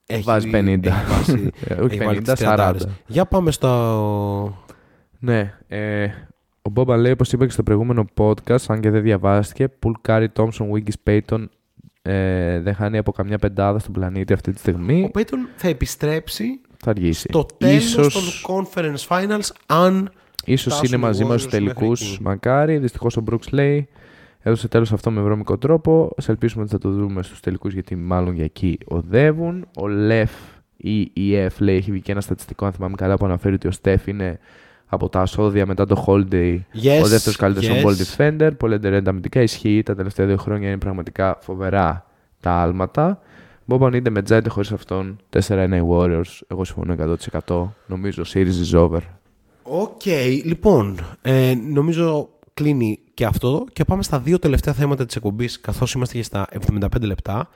έχει, 0.06 0.22
Βάζει 0.22 0.50
50. 0.54 0.56
έχει 0.86 0.90
βάσει- 1.08 1.50
Ε, 1.68 1.74
όχι 1.74 1.94
έχει 1.94 2.04
βάλει 2.04 2.18
50, 2.18 2.22
τις 2.34 2.44
30. 2.46 2.70
40. 2.72 2.74
Για 3.06 3.24
πάμε 3.26 3.50
στο... 3.50 4.58
Ναι. 5.18 5.54
Ε, 5.68 6.04
ο 6.62 6.70
Μπόμπα 6.70 6.96
λέει, 6.96 7.12
όπως 7.12 7.32
είπα 7.32 7.44
και 7.46 7.52
στο 7.52 7.62
προηγούμενο 7.62 8.04
podcast, 8.16 8.64
αν 8.68 8.80
και 8.80 8.90
δεν 8.90 9.02
διαβάστηκε, 9.02 9.68
Poole, 9.68 9.92
Curry, 10.00 10.28
Thompson, 10.28 10.70
Wiggins, 10.74 10.98
Payton 11.02 11.50
ε, 12.02 12.60
δεν 12.60 12.74
χάνει 12.74 12.98
από 12.98 13.12
καμιά 13.12 13.38
πεντάδα 13.38 13.78
στον 13.78 13.92
πλανήτη 13.92 14.32
αυτή 14.32 14.52
τη 14.52 14.58
στιγμή. 14.58 15.02
Ο 15.02 15.10
Payton 15.18 15.36
θα 15.56 15.68
επιστρέψει 15.68 16.60
θα 16.84 16.90
αργήσει. 16.90 17.26
στο 17.28 17.46
τέλος 17.58 17.84
Ίσως, 17.84 18.42
των 18.42 18.56
conference 18.66 19.06
finals 19.08 19.48
αν 19.66 20.10
ίσως 20.44 20.74
φτάσουν 20.74 20.86
είναι 20.94 21.04
οι 21.04 21.08
μαζί 21.08 21.24
μας 21.24 21.32
Warriors 21.32 21.38
στους 21.40 21.52
μέχρι 21.52 21.74
τελικούς. 21.74 22.12
εκεί. 22.12 22.22
Μακάρι. 22.22 22.78
Δυστυχώς 22.78 23.16
ο 23.16 23.22
Brooks 23.30 23.48
λέει 23.50 23.88
έδωσε 24.42 24.68
τέλος 24.68 24.92
αυτό 24.92 25.10
με 25.10 25.20
βρώμικο 25.20 25.58
τρόπο. 25.58 26.10
Σε 26.16 26.30
ελπίσουμε 26.30 26.62
ότι 26.62 26.72
θα 26.72 26.78
το 26.78 26.90
δούμε 26.90 27.22
στους 27.22 27.40
τελικούς 27.40 27.72
γιατί 27.72 27.96
μάλλον 27.96 28.34
για 28.34 28.44
εκεί 28.44 28.78
οδεύουν. 28.86 29.66
Ο 29.76 29.88
Λεφ 29.88 30.30
ή 30.76 31.10
η 31.12 31.36
Εφ 31.36 31.60
λέει 31.60 31.76
έχει 31.76 31.90
βγει 31.90 32.00
και 32.00 32.12
ένα 32.12 32.20
στατιστικό, 32.20 32.66
αν 32.66 32.72
θυμάμαι 32.72 32.94
καλά, 32.96 33.16
που 33.16 33.24
αναφέρει 33.24 33.54
ότι 33.54 33.68
ο 33.68 33.70
Στεφ 33.70 34.06
είναι 34.06 34.38
από 34.86 35.08
τα 35.08 35.20
ασώδια 35.20 35.66
μετά 35.66 35.86
το 35.86 36.04
Holiday 36.06 36.58
yes, 36.82 37.02
ο 37.02 37.06
δεύτερος 37.06 37.36
καλύτερος 37.36 37.68
yes. 37.68 37.84
on 37.84 37.86
ball 37.86 37.94
defender. 37.94 38.50
Πολύ 38.56 38.80
underrated 38.82 39.02
αμυντικά. 39.06 39.42
Ισχύει. 39.42 39.82
Τα 39.82 39.94
τελευταία 39.94 40.26
δύο 40.26 40.36
χρόνια 40.36 40.68
είναι 40.68 40.78
πραγματικά 40.78 41.38
φοβερά 41.40 42.06
τα 42.40 42.52
άλματα. 42.52 43.20
Μπόμπαν 43.64 43.92
είτε 43.92 44.10
με 44.10 44.22
Τζάιντε 44.22 44.48
χωρίς 44.48 44.72
αυτόν. 44.72 45.16
4-1 45.30 45.40
οι 45.72 45.86
Warriors. 45.90 46.38
Εγώ 46.48 46.64
συμφωνώ 46.64 47.16
100%. 47.46 47.68
Νομίζω 47.86 48.22
series 48.34 48.72
is 48.72 48.78
over. 48.78 49.00
Οκ, 49.62 50.06
λοιπόν, 50.44 50.98
ε, 51.22 51.54
νομίζω 51.70 52.28
κλείνει 52.54 52.98
και 53.14 53.24
αυτό 53.24 53.66
και 53.72 53.84
πάμε 53.84 54.02
στα 54.02 54.20
δύο 54.20 54.38
τελευταία 54.38 54.74
θέματα 54.74 55.06
της 55.06 55.16
εκπομπής 55.16 55.60
καθώς 55.60 55.92
είμαστε 55.92 56.16
και 56.16 56.22
στα 56.22 56.46
75 56.70 57.00
λεπτά. 57.00 57.48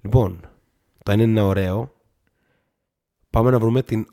Λοιπόν, 0.00 0.40
το 1.02 1.12
ένα 1.12 1.22
είναι 1.22 1.40
ωραίο. 1.40 1.92
Πάμε 3.30 3.50
να 3.50 3.58
βρούμε 3.58 3.82
την 3.82 4.06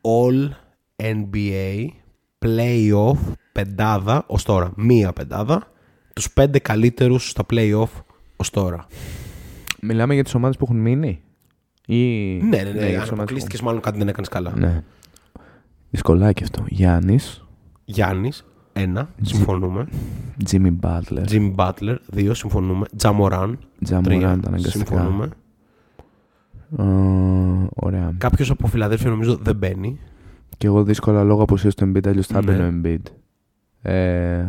All 0.00 0.50
NBA 0.96 1.86
Playoff 2.44 3.16
πεντάδα 3.52 4.24
ως 4.26 4.42
τώρα. 4.42 4.72
Μία 4.76 5.12
πεντάδα. 5.12 5.72
Τους 6.14 6.30
πέντε 6.32 6.58
καλύτερους 6.58 7.28
στα 7.30 7.46
Playoff 7.50 7.88
ως 8.36 8.50
τώρα. 8.50 8.86
Μιλάμε 9.82 10.14
για 10.14 10.24
τις 10.24 10.34
ομάδες 10.34 10.56
που 10.56 10.64
έχουν 10.64 10.76
μείνει. 10.80 11.22
Ή... 11.86 11.96
Ναι, 12.42 12.62
ναι, 12.62 12.62
ναι. 12.62 12.70
για 12.70 12.72
Αν 12.72 12.72
τις 12.72 12.82
ομάδες 12.92 13.06
που 13.08 13.14
αποκλείστηκες 13.14 13.60
μάλλον 13.60 13.80
κάτι 13.80 13.98
δεν 13.98 14.08
έκανες 14.08 14.28
καλά. 14.28 14.48
έχουν- 14.50 14.60
Ναι. 14.62 14.82
Δυσκολάκι 15.90 16.42
αυτό. 16.42 16.64
Γιάννης, 16.68 17.44
Γιάννης, 17.84 18.44
ένα, 18.72 19.08
συμφωνούμε. 19.22 19.86
Jimmy 20.50 20.72
Butler, 20.80 21.24
Jimmy 21.30 21.54
Butler, 21.56 21.96
δύο, 22.06 22.34
συμφωνούμε. 22.34 22.86
Τζαμοράν, 22.96 23.58
Τζαμουράντ 23.84 24.12
τρία, 24.16 24.28
αναγκαστικά. 24.30 24.70
συμφωνούμε. 24.86 25.28
Ε, 26.78 27.66
ωραία. 27.74 28.14
Κάποιος 28.18 28.50
από 28.50 28.66
Φιλαδέλφια 28.66 29.10
νομίζω 29.10 29.36
δεν 29.42 29.56
μπαίνει. 29.56 29.98
Και 30.58 30.66
εγώ 30.66 30.82
δύσκολα 30.84 31.24
λόγω 31.24 31.42
αποσύρωση 31.42 31.76
του 31.76 31.84
Embiid, 31.92 32.06
αλλιώς 32.08 32.26
θα 32.26 32.42
Ναι. 32.42 32.52
μπαίνει 32.52 32.62
ο 32.62 32.80
Embiid. 32.82 33.12
Ε, 33.90 34.46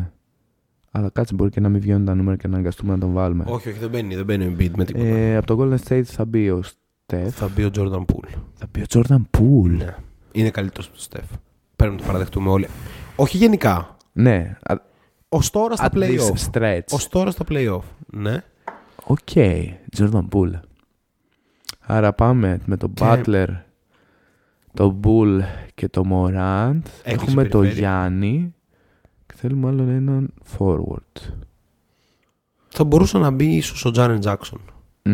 αλλά 0.91 1.09
κάτσε 1.09 1.33
μπορεί 1.33 1.49
και 1.49 1.59
να 1.59 1.69
μην 1.69 1.81
βγαίνουν 1.81 2.05
τα 2.05 2.15
νούμερα 2.15 2.37
και 2.37 2.47
να 2.47 2.53
αναγκαστούμε 2.53 2.93
να 2.93 2.99
τον 2.99 3.11
βάλουμε. 3.13 3.43
όχι, 3.47 3.69
όχι, 3.69 3.79
δεν 3.79 3.89
μπαίνει, 3.89 4.15
δεν 4.15 4.25
μπαίνει 4.25 4.45
ο 4.45 4.51
Embiid 4.57 4.71
με 4.75 4.85
τίποτα. 4.85 5.05
Ε, 5.05 5.35
από 5.37 5.47
το 5.47 5.57
Golden 5.61 5.87
State 5.89 6.01
θα 6.03 6.25
μπει 6.25 6.49
ο 6.49 6.63
Steph. 7.05 7.27
Θα 7.29 7.49
μπει 7.55 7.63
ο 7.63 7.69
Jordan 7.75 7.99
Poole. 7.99 8.29
Θα 8.53 8.67
μπει 8.71 8.81
ο 8.81 8.85
Jordan 8.89 9.21
Poole. 9.37 9.69
Ναι. 9.77 9.95
Είναι 10.31 10.49
καλύτερος 10.49 10.85
από 10.85 10.95
τον 10.95 11.03
Στεφ. 11.03 11.25
Πρέπει 11.75 11.93
να 11.93 11.99
το 11.99 12.05
παραδεχτούμε 12.05 12.49
όλοι. 12.49 12.67
Όχι 13.15 13.37
γενικά. 13.37 13.95
Ναι. 14.11 14.57
α- 14.63 14.89
Ως 15.29 15.39
τώρα 15.51 15.75
στα 15.75 15.89
At 15.91 15.97
this 15.97 16.17
playoff. 16.19 16.51
stretch. 16.51 16.91
Ως 16.91 16.97
τώρα 17.09 17.31
στα 17.31 17.43
playoff. 17.49 17.81
Ναι. 18.07 18.43
Οκ. 19.03 19.17
Jordan 19.97 20.27
Poole. 20.33 20.59
Άρα 21.79 22.13
πάμε 22.13 22.59
με 22.65 22.77
τον 22.77 22.93
Και- 22.93 23.03
Butler, 23.25 23.47
τον 24.73 24.99
Bull 25.03 25.39
και 25.75 25.87
τον 25.87 26.07
Morant. 26.11 26.81
Έχουμε 27.03 27.43
τον 27.43 27.61
περιφέρεια. 27.61 27.71
Γιάννη. 27.71 28.53
Και 29.25 29.33
θέλουμε 29.37 29.67
άλλον 29.67 29.89
έναν 29.89 30.33
forward. 30.57 31.31
Θα 32.67 32.83
μπορούσε 32.83 33.17
να 33.17 33.31
μπει 33.31 33.45
ίσως 33.55 33.85
ο 33.85 33.91
Jaren 33.95 34.19
Jackson. 34.21 34.59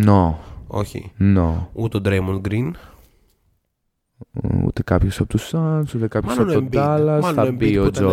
No. 0.06 0.34
Όχι. 0.68 1.12
No. 1.20 1.54
Ούτε 1.74 1.98
ο 1.98 2.02
Draymond 2.06 2.42
Green. 2.50 2.72
Ούτε 4.66 4.84
κάποιος 4.84 5.20
από 5.20 5.30
τους 5.30 5.50
Suns, 5.54 5.84
ούτε 5.96 6.08
κάποιος 6.08 6.34
από 6.38 6.44
Μάλλον 6.46 6.56
ο 6.66 6.70
τον 6.70 6.70
Embiid. 6.72 6.86
Dallas. 6.98 7.20
Μάλλον 7.22 7.34
Θα 7.34 7.42
ο 7.44 7.46
Embiid 7.48 7.54
μπει 7.58 7.76
που 7.76 7.82
ο 7.84 7.86
ήταν, 7.86 8.06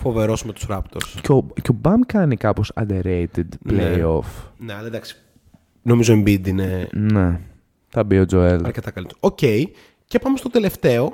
Joel. 0.00 0.06
ε, 0.06 0.12
Φοβερός 0.12 0.44
με 0.44 0.52
τους 0.52 0.66
Raptors. 0.70 1.18
Και 1.22 1.32
ο, 1.32 1.46
και 1.62 1.70
ο 1.70 1.76
Bam 1.82 1.96
κάνει 2.06 2.36
κάπως 2.36 2.72
underrated 2.80 3.48
Ναι. 3.60 3.94
playoff. 3.96 4.48
Ναι, 4.58 4.72
αλλά 4.74 4.86
εντάξει. 4.86 5.16
Νομίζω 5.82 6.14
ο 6.14 6.16
Embiid 6.20 6.46
είναι 6.46 6.88
Ναι. 6.92 7.40
Θα 7.88 8.04
μπει 8.04 8.18
ο 8.18 8.24
Joel. 8.32 8.60
αρκετά 8.64 8.90
καλύτερο. 8.90 9.18
Οκ. 9.20 9.38
Και 10.06 10.18
πάμε 10.18 10.36
στο 10.36 10.48
τελευταίο, 10.50 11.04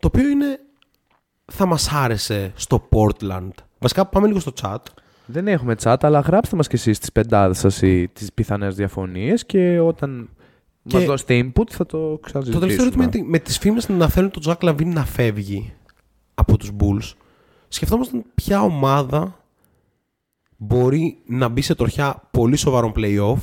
το 0.00 0.06
οποίο 0.06 0.28
είναι 0.28 0.58
θα 1.52 1.66
μας 1.66 1.92
άρεσε 1.92 2.52
στο 2.54 2.88
Portland. 2.90 3.50
Βασικά 3.78 4.06
πάμε 4.06 4.26
λίγο 4.26 4.40
στο 4.40 4.52
chat. 4.62 4.76
Δεν 5.26 5.48
έχουμε 5.48 5.74
chat, 5.82 5.96
αλλά 6.00 6.20
γράψτε 6.20 6.56
μας 6.56 6.68
κι 6.68 6.74
εσείς 6.74 6.98
τις 6.98 7.12
πεντάδες 7.12 7.58
σας 7.58 7.82
ή 7.82 8.08
τις 8.12 8.32
πιθανές 8.32 8.74
διαφωνίες 8.74 9.46
και 9.46 9.78
όταν 9.80 10.28
Και- 10.88 10.96
μας 10.96 11.04
δώσετε 11.06 11.38
input 11.44 11.70
θα 11.70 11.86
το 11.86 11.98
Το 12.10 12.18
ξαναζητήσουμε. 12.22 12.60
τελευταίο 12.66 12.84
ερώτημα 12.86 13.04
είναι 13.04 13.12
ότι 13.16 13.30
με 13.30 13.38
τις 13.38 13.58
φήμες 13.58 13.88
να 13.88 14.08
θέλουν 14.08 14.30
τον 14.30 14.42
Zach 14.46 14.68
LaVine 14.68 14.86
να 14.86 15.04
φεύγει 15.04 15.72
από 16.34 16.56
τους 16.56 16.70
Bulls, 16.80 17.12
σκεφτόμασταν 17.74 18.24
ποια 18.34 18.62
ομάδα 18.62 19.44
μπορεί 20.56 21.18
να 21.26 21.48
μπει 21.48 21.60
σε 21.60 21.74
τροχιά 21.74 22.28
πολύ 22.30 22.56
σοβαρών 22.56 22.92
playoff 22.96 23.38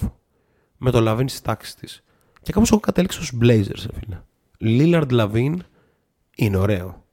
με 0.77 0.91
τον 0.91 1.05
Lavin 1.07 1.23
στις 1.25 1.41
τάξεις 1.41 1.75
της. 1.75 2.03
Και 2.41 2.51
κάπως 2.51 2.71
έχω 2.71 2.79
κατέληξει 2.79 3.17
στους 3.17 3.39
Blazers, 3.41 3.85
ε, 3.89 3.99
φίλε. 3.99 4.21
Lillard 4.61 5.11
Lavin 5.11 5.55
είναι 6.35 6.57
ωραίο. 6.57 7.03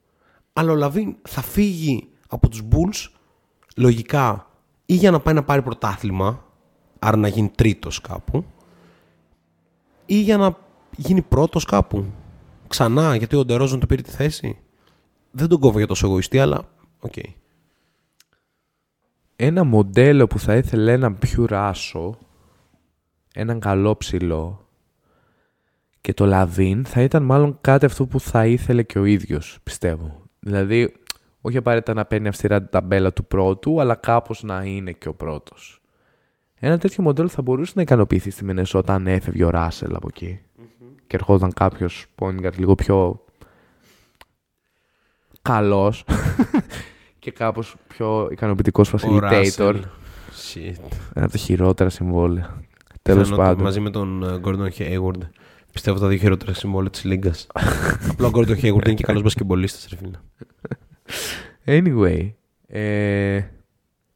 Αλλά 0.53 0.71
ο 0.71 0.77
Lavin 0.81 1.15
θα 1.21 1.41
φύγει 1.41 2.09
από 2.29 2.49
τους 2.49 2.61
Bulls 2.71 3.09
λογικά 3.75 4.47
ή 4.85 4.93
για 4.93 5.11
να 5.11 5.19
πάει 5.19 5.33
να 5.33 5.43
πάρει 5.43 5.61
πρωτάθλημα, 5.61 6.45
άρα 6.99 7.17
να 7.17 7.27
γίνει 7.27 7.51
τρίτος 7.55 8.01
κάπου, 8.01 8.45
ή 10.05 10.21
για 10.21 10.37
να 10.37 10.57
γίνει 10.97 11.21
πρώτος 11.21 11.65
κάπου. 11.65 12.05
Ξανά, 12.67 13.15
γιατί 13.15 13.35
ο 13.35 13.45
Ντερόζον 13.45 13.79
του 13.79 13.87
πήρε 13.87 14.01
τη 14.01 14.11
θέση. 14.11 14.57
Δεν 15.31 15.47
τον 15.47 15.59
κόβω 15.59 15.77
για 15.77 15.87
τόσο 15.87 16.07
εγωιστή, 16.07 16.39
αλλά 16.39 16.69
οκ. 16.99 17.13
Ένα 19.35 19.63
μοντέλο 19.63 20.27
που 20.27 20.39
θα 20.39 20.55
ήθελε 20.55 20.91
έναν 20.91 21.17
πιουράσο, 21.17 22.17
έναν 23.33 23.59
καλό 23.59 23.97
ψηλό 23.97 24.67
και 26.01 26.13
το 26.13 26.25
LaVine 26.25 26.85
θα 26.85 27.01
ήταν 27.01 27.23
μάλλον 27.23 27.57
κάτι 27.61 27.85
αυτό 27.85 28.05
που 28.05 28.19
θα 28.19 28.45
ήθελε 28.45 28.83
και 28.83 28.99
ο 28.99 29.05
ίδιος, 29.05 29.59
πιστεύω. 29.63 30.21
Δηλαδή, 30.39 30.93
όχι 31.41 31.57
απαραίτητα 31.57 31.93
να 31.93 32.05
παίρνει 32.05 32.27
αυστηρά 32.27 32.59
την 32.59 32.69
ταμπέλα 32.69 33.13
του 33.13 33.25
πρώτου, 33.25 33.81
αλλά 33.81 33.95
κάπως 33.95 34.43
να 34.43 34.63
είναι 34.63 34.91
και 34.91 35.07
ο 35.07 35.13
πρώτος. 35.13 35.81
Ένα 36.59 36.77
τέτοιο 36.77 37.03
μοντέλο 37.03 37.27
θα 37.27 37.41
μπορούσε 37.41 37.71
να 37.75 37.81
ικανοποιηθεί 37.81 38.29
στη 38.29 38.45
Μινεσότα 38.45 38.93
αν 38.93 39.07
έφευγε 39.07 39.43
ο 39.43 39.49
Russell 39.49 39.95
από 39.95 40.07
εκεί. 40.09 40.39
Και 41.07 41.15
ερχόταν 41.15 41.53
κάποιος 41.53 42.05
point 42.19 42.45
guard 42.45 42.57
λίγο 42.57 42.75
πιο 42.75 43.25
καλός 45.47 46.05
και 47.19 47.31
κάπως 47.31 47.75
πιο 47.87 48.27
ικανοποιητικός 48.31 48.93
Ο 48.93 48.97
facilitator. 49.01 49.51
Russell. 49.57 49.75
Shit. 50.53 50.75
Ένα 51.13 51.25
από 51.25 51.31
τα 51.31 51.37
χειρότερα 51.37 51.89
συμβόλαια. 51.89 52.61
Τέλος 53.01 53.21
Πιθανότατα 53.21 53.49
πάντων. 53.49 53.63
Μαζί 53.63 53.79
με 53.79 53.89
τον 53.89 54.23
ε, 54.23 54.39
Gordon 54.43 54.69
Hayward. 54.77 55.21
Πιστεύω 55.71 55.99
τα 55.99 56.07
δύο 56.07 56.17
χειρότερα 56.17 56.53
συμβόλαια 56.53 56.89
της 56.89 57.03
Λίγκας. 57.03 57.47
Απλά 58.11 58.27
ο 58.27 58.31
Gordon 58.33 58.55
Hayward 58.61 58.85
είναι 58.85 58.93
και 58.93 59.03
καλός 59.03 59.21
μπασκεμπολίστα, 59.21 59.87
ρε 59.89 59.95
φίλε. 59.95 60.17
Anyway. 61.65 62.31
Ε, 62.67 63.41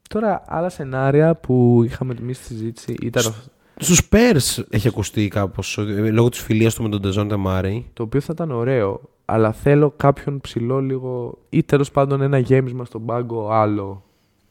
τώρα, 0.09 0.43
άλλα 0.47 0.69
σενάρια 0.69 1.35
που 1.35 1.81
είχαμε 1.85 2.15
εμείς 2.19 2.37
στη 2.37 2.45
συζήτηση 2.45 2.95
ήταν 3.01 3.33
Στους 3.77 4.09
Spurs 4.09 4.63
έχει 4.69 4.87
ακουστεί 4.87 5.27
κάπως 5.27 5.77
λόγω 6.11 6.29
της 6.29 6.39
φιλίας 6.39 6.75
του 6.75 6.83
με 6.83 6.89
τον 6.89 7.01
Dejounte 7.01 7.35
Murray. 7.35 7.89
το 7.93 8.03
οποίο 8.03 8.21
θα 8.21 8.31
ήταν 8.33 8.51
ωραίο, 8.51 9.01
αλλά 9.31 9.51
θέλω 9.51 9.93
κάποιον 9.97 10.41
ψηλό 10.41 10.79
λίγο 10.79 11.37
ή 11.49 11.63
τέλος 11.63 11.91
πάντων 11.91 12.21
ένα 12.21 12.37
γέμισμα 12.37 12.85
στον 12.85 13.05
πάγκο 13.05 13.49
άλλο 13.51 14.03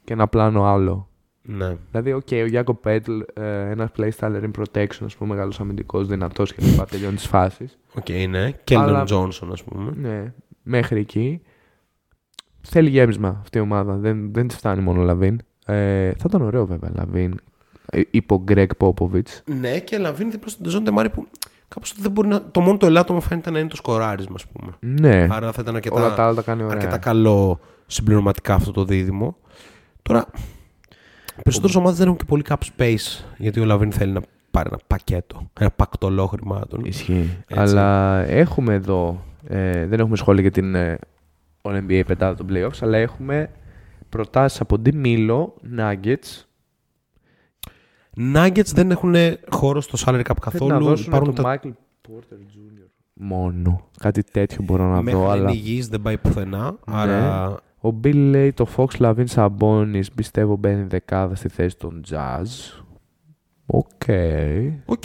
και 0.04 0.12
ένα 0.12 0.28
πλάνο 0.28 0.64
άλλο. 0.64 1.08
Ναι. 1.42 1.76
Δηλαδή, 1.90 2.12
οκ, 2.12 2.28
ο 2.32 2.46
Jakob 2.46 2.74
Poeltl, 2.74 3.18
ε, 3.34 3.70
ένας 3.70 3.90
playstyle 3.98 4.42
rim 4.42 4.50
protection, 4.58 5.04
ας 5.04 5.16
πούμε, 5.16 5.34
μεγάλο 5.34 5.52
αμυντικός, 5.58 6.06
δυνατός 6.06 6.54
και 6.54 6.62
λοιπά, 6.64 6.84
τελειώνει 6.84 7.14
τις 7.14 7.26
φάσεις. 7.26 7.78
Οκ, 7.94 8.08
ναι. 8.28 8.50
Keldon 8.64 8.88
Αλλά- 8.88 9.04
Johnson, 9.04 9.52
ας 9.52 9.64
πούμε. 9.64 9.92
Ναι, 9.96 10.32
μέχρι 10.62 11.00
εκεί. 11.00 11.40
Θέλει 12.60 12.88
γέμισμα 12.90 13.38
αυτή 13.40 13.58
η 13.58 13.60
ομάδα. 13.60 13.94
Δεν, 13.96 14.32
δεν 14.32 14.46
της 14.48 14.56
φτάνει 14.56 14.82
μόνο 14.82 15.00
ο 15.00 15.04
LaVine. 15.04 15.40
Ε, 15.66 16.10
θα 16.10 16.24
ήταν 16.28 16.42
ωραίο 16.42 16.66
βέβαια 16.66 16.90
LaVine. 16.94 17.34
Ε, 17.90 18.00
υπό 18.10 18.40
Gregg 18.42 18.74
Popovich. 18.74 19.28
Ναι, 19.60 19.78
και 19.78 19.98
LaVine 19.98 20.30
δίπλα 20.30 20.48
στον 20.48 20.62
Dejounte 20.64 20.90
Murray 20.90 21.10
που 21.10 21.26
κάπως 21.74 21.94
δεν 21.98 22.10
μπορεί 22.10 22.28
να. 22.28 22.42
Το 22.50 22.60
μόνο 22.60 22.76
το 22.76 22.86
ελάττωμα 22.86 23.20
φαίνεται 23.20 23.50
να 23.50 23.58
είναι 23.58 23.68
το 23.68 23.76
σκοράρισμα, 23.76 24.34
ας 24.34 24.46
πούμε. 24.46 24.72
Ναι, 24.80 25.26
Άρα 25.30 25.52
θα 25.52 25.60
ήταν 25.62 25.74
αρκετά, 25.74 25.94
όλα 25.94 26.14
τα 26.14 26.24
άλλα 26.24 26.34
τα 26.34 26.42
κάνει 26.42 26.62
ωραία. 26.62 26.76
αρκετά 26.76 26.98
καλό 26.98 27.60
συμπληρωματικά 27.86 28.54
αυτό 28.54 28.70
το 28.70 28.84
δίδυμο. 28.84 29.36
Τώρα, 30.02 30.26
περισσότερες 31.42 31.76
ομάδες 31.76 31.98
δεν 31.98 32.06
έχουν 32.06 32.18
και 32.18 32.24
πολύ 32.24 32.44
cap 32.48 32.56
space 32.76 33.24
γιατί 33.36 33.60
ο 33.60 33.64
LaVine 33.64 33.92
θέλει 33.92 34.12
να 34.12 34.20
πάρει 34.50 34.68
ένα 34.72 34.78
πακέτο, 34.86 35.50
ένα 35.60 35.70
πακτωλό 35.70 36.26
χρημάτων. 36.26 36.84
Ισχύει. 36.84 37.28
Έτσι. 37.46 37.62
Αλλά 37.62 38.18
έχουμε 38.26 38.74
εδώ. 38.74 39.24
Ε, 39.48 39.86
δεν 39.86 40.00
έχουμε 40.00 40.16
σχόλια 40.16 40.42
για 40.42 40.50
την 40.50 40.74
ε, 40.74 40.98
All 41.62 41.76
NBA 41.76 42.02
πεντάδα 42.06 42.34
των 42.34 42.46
playoffs, 42.50 42.78
αλλά 42.80 42.98
έχουμε 42.98 43.50
προτάσεις 44.08 44.60
από 44.60 44.78
Ντι 44.78 44.96
Μίλο, 44.96 45.54
Nuggets. 45.78 46.44
Nuggets 48.16 48.72
δεν 48.74 48.90
έχουν 48.90 49.14
χώρο 49.50 49.80
στο 49.80 49.98
salary 50.06 50.22
cap 50.22 50.34
Θέλει 50.50 50.68
να 50.68 50.68
καθόλου. 50.68 50.84
δώσουν 50.84 51.06
Υπάρχουν 51.06 51.34
τον 51.34 51.44
τα... 51.44 51.60
Michael 51.62 51.68
Porter 52.08 52.34
Jr. 52.34 52.86
Μόνο. 53.12 53.88
Κάτι 53.98 54.22
τέτοιο 54.22 54.62
μπορώ 54.62 54.88
να 54.92 55.02
Μέχρι 55.02 55.20
δω, 55.20 55.26
να 55.26 55.32
αλλά. 55.32 55.42
είναι 55.42 55.52
υγιής 55.52 55.88
δεν 55.88 56.00
πάει 56.02 56.18
πουθενά. 56.18 56.62
Ναι. 56.70 56.94
Άρα 56.96 57.56
Ο 57.80 57.88
Bill 58.04 58.14
λέει 58.14 58.52
το 58.52 58.66
Fox 58.76 58.86
LaVine 58.98 59.24
Sabonis 59.34 60.04
πιστεύω 60.14 60.56
μπαίνει 60.56 60.82
δεκάδα 60.82 61.34
στη 61.34 61.48
θέση 61.48 61.76
των 61.76 62.02
Jazz. 62.10 62.80
Οκ. 63.66 64.02
Οκ, 64.84 65.02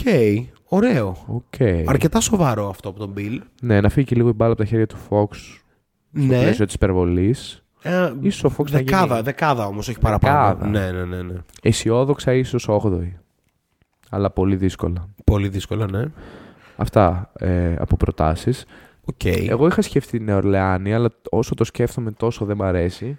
ωραίο. 0.64 1.16
Οκ. 1.26 1.60
Αρκετά 1.86 2.20
σοβαρό 2.20 2.68
αυτό 2.68 2.88
από 2.88 2.98
τον 2.98 3.14
Bill. 3.16 3.38
Ναι, 3.62 3.80
να 3.80 3.88
φύγει 3.88 4.06
και 4.06 4.14
λίγο 4.16 4.28
η 4.28 4.32
μπάλα 4.32 4.52
από 4.52 4.60
τα 4.62 4.66
χέρια 4.68 4.86
του 4.86 4.96
Fox 5.08 5.28
στο 5.32 6.26
Ναι. 6.26 6.40
πλαίσιο 6.40 6.64
της 6.64 6.74
υπερβολής. 6.74 7.64
Ε, 7.86 8.14
Ίσως 8.20 8.44
ο 8.44 8.54
Fox 8.58 8.70
να 8.70 8.78
δεκάδα, 8.78 9.06
γίνει 9.14 9.20
δεκάδα 9.24 9.66
όμως, 9.66 9.88
όχι 9.88 9.98
παραπάνω. 9.98 10.58
Δεκάδα. 10.58 10.66
Ναι, 10.66 10.90
ναι, 10.92 11.04
ναι, 11.04 11.22
ναι. 11.22 11.34
αισιόδοξα 11.62 12.32
ίσως 12.34 12.66
8η. 12.68 13.12
Αλλά 14.10 14.30
πολύ 14.30 14.56
δύσκολα. 14.56 15.08
Πολύ 15.24 15.48
δύσκολα, 15.48 15.90
ναι. 15.90 16.04
Αυτά 16.76 17.30
ε, 17.38 17.74
από 17.78 17.96
προτάσεις. 17.96 18.64
Οκ. 19.04 19.24
Εγώ 19.24 19.66
είχα 19.66 19.82
σκεφτεί 19.82 20.20
Νέο 20.20 20.36
Ορλεάνη, 20.36 20.94
αλλά 20.94 21.10
όσο 21.30 21.54
το 21.54 21.64
σκέφτομαι 21.64 22.10
τόσο 22.12 22.44
δεν 22.44 22.56
μ' 22.56 22.62
αρέσει. 22.62 23.18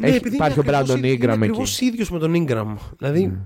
Ναι, 0.00 0.06
Έχει- 0.06 0.16
επειδή 0.16 0.34
υπάρχει 0.34 0.58
ο 0.58 0.62
είναι 0.66 0.76
ακριβώς 0.76 0.96
Brandon 1.00 1.04
ίδιος- 1.04 1.16
Ingram 1.18 1.22
Είναι 1.24 1.32
εκεί. 1.34 1.44
ακριβώς 1.44 1.80
ίδιος 1.80 2.10
με 2.10 2.18
τον 2.18 2.32
Ingram. 2.36 2.74
Δηλαδή, 2.98 3.26
Ναι. 3.26 3.38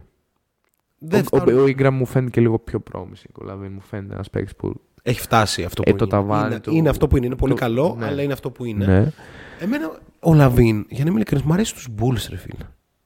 δεν 0.98 1.20
ο, 1.20 1.36
ο, 1.36 1.38
φτάνει- 1.40 1.58
ο 1.58 1.64
Ingram 1.64 1.90
μου 1.92 2.06
φαίνεται 2.06 2.30
και 2.30 2.40
λίγο 2.40 2.58
πιο 2.58 2.82
promising. 2.92 3.30
Ο 3.40 3.44
LaVine 3.44 3.72
μου 3.72 3.80
φαίνεται 3.80 4.14
ένας 4.14 4.30
παίκτης 4.30 4.56
που. 4.56 4.80
Έχει 5.02 5.20
φτάσει 5.20 5.62
αυτό 5.64 5.82
που 5.82 5.90
Ε, 5.90 5.94
το 5.94 6.04
είναι. 6.04 6.12
ταβάνι 6.14 6.46
είναι, 6.46 6.60
του- 6.60 6.74
είναι 6.74 6.88
αυτό 6.88 7.08
που 7.08 7.16
είναι. 7.16 7.26
Είναι 7.26 7.36
πολύ 7.36 7.52
το- 7.54 7.58
καλό, 7.60 7.96
ναι. 7.98 8.06
αλλά 8.06 8.22
είναι 8.22 8.32
αυτό 8.32 8.50
που 8.50 8.64
είναι. 8.64 8.86
Ναι. 8.86 9.12
Εμένα 9.60 9.98
ο 10.20 10.34
LaVine, 10.34 10.84
για 10.88 10.98
να 11.04 11.10
είμαι 11.10 11.14
ειλικρινής, 11.16 11.44
μου 11.44 11.52
αρέσει 11.52 11.74
τους 11.74 11.88
Bulls, 12.00 12.26
ρε 12.30 12.36
φίλε. 12.36 12.64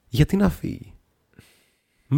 Γιατί 0.08 0.36
να 0.36 0.48
φύγει; 0.48 0.92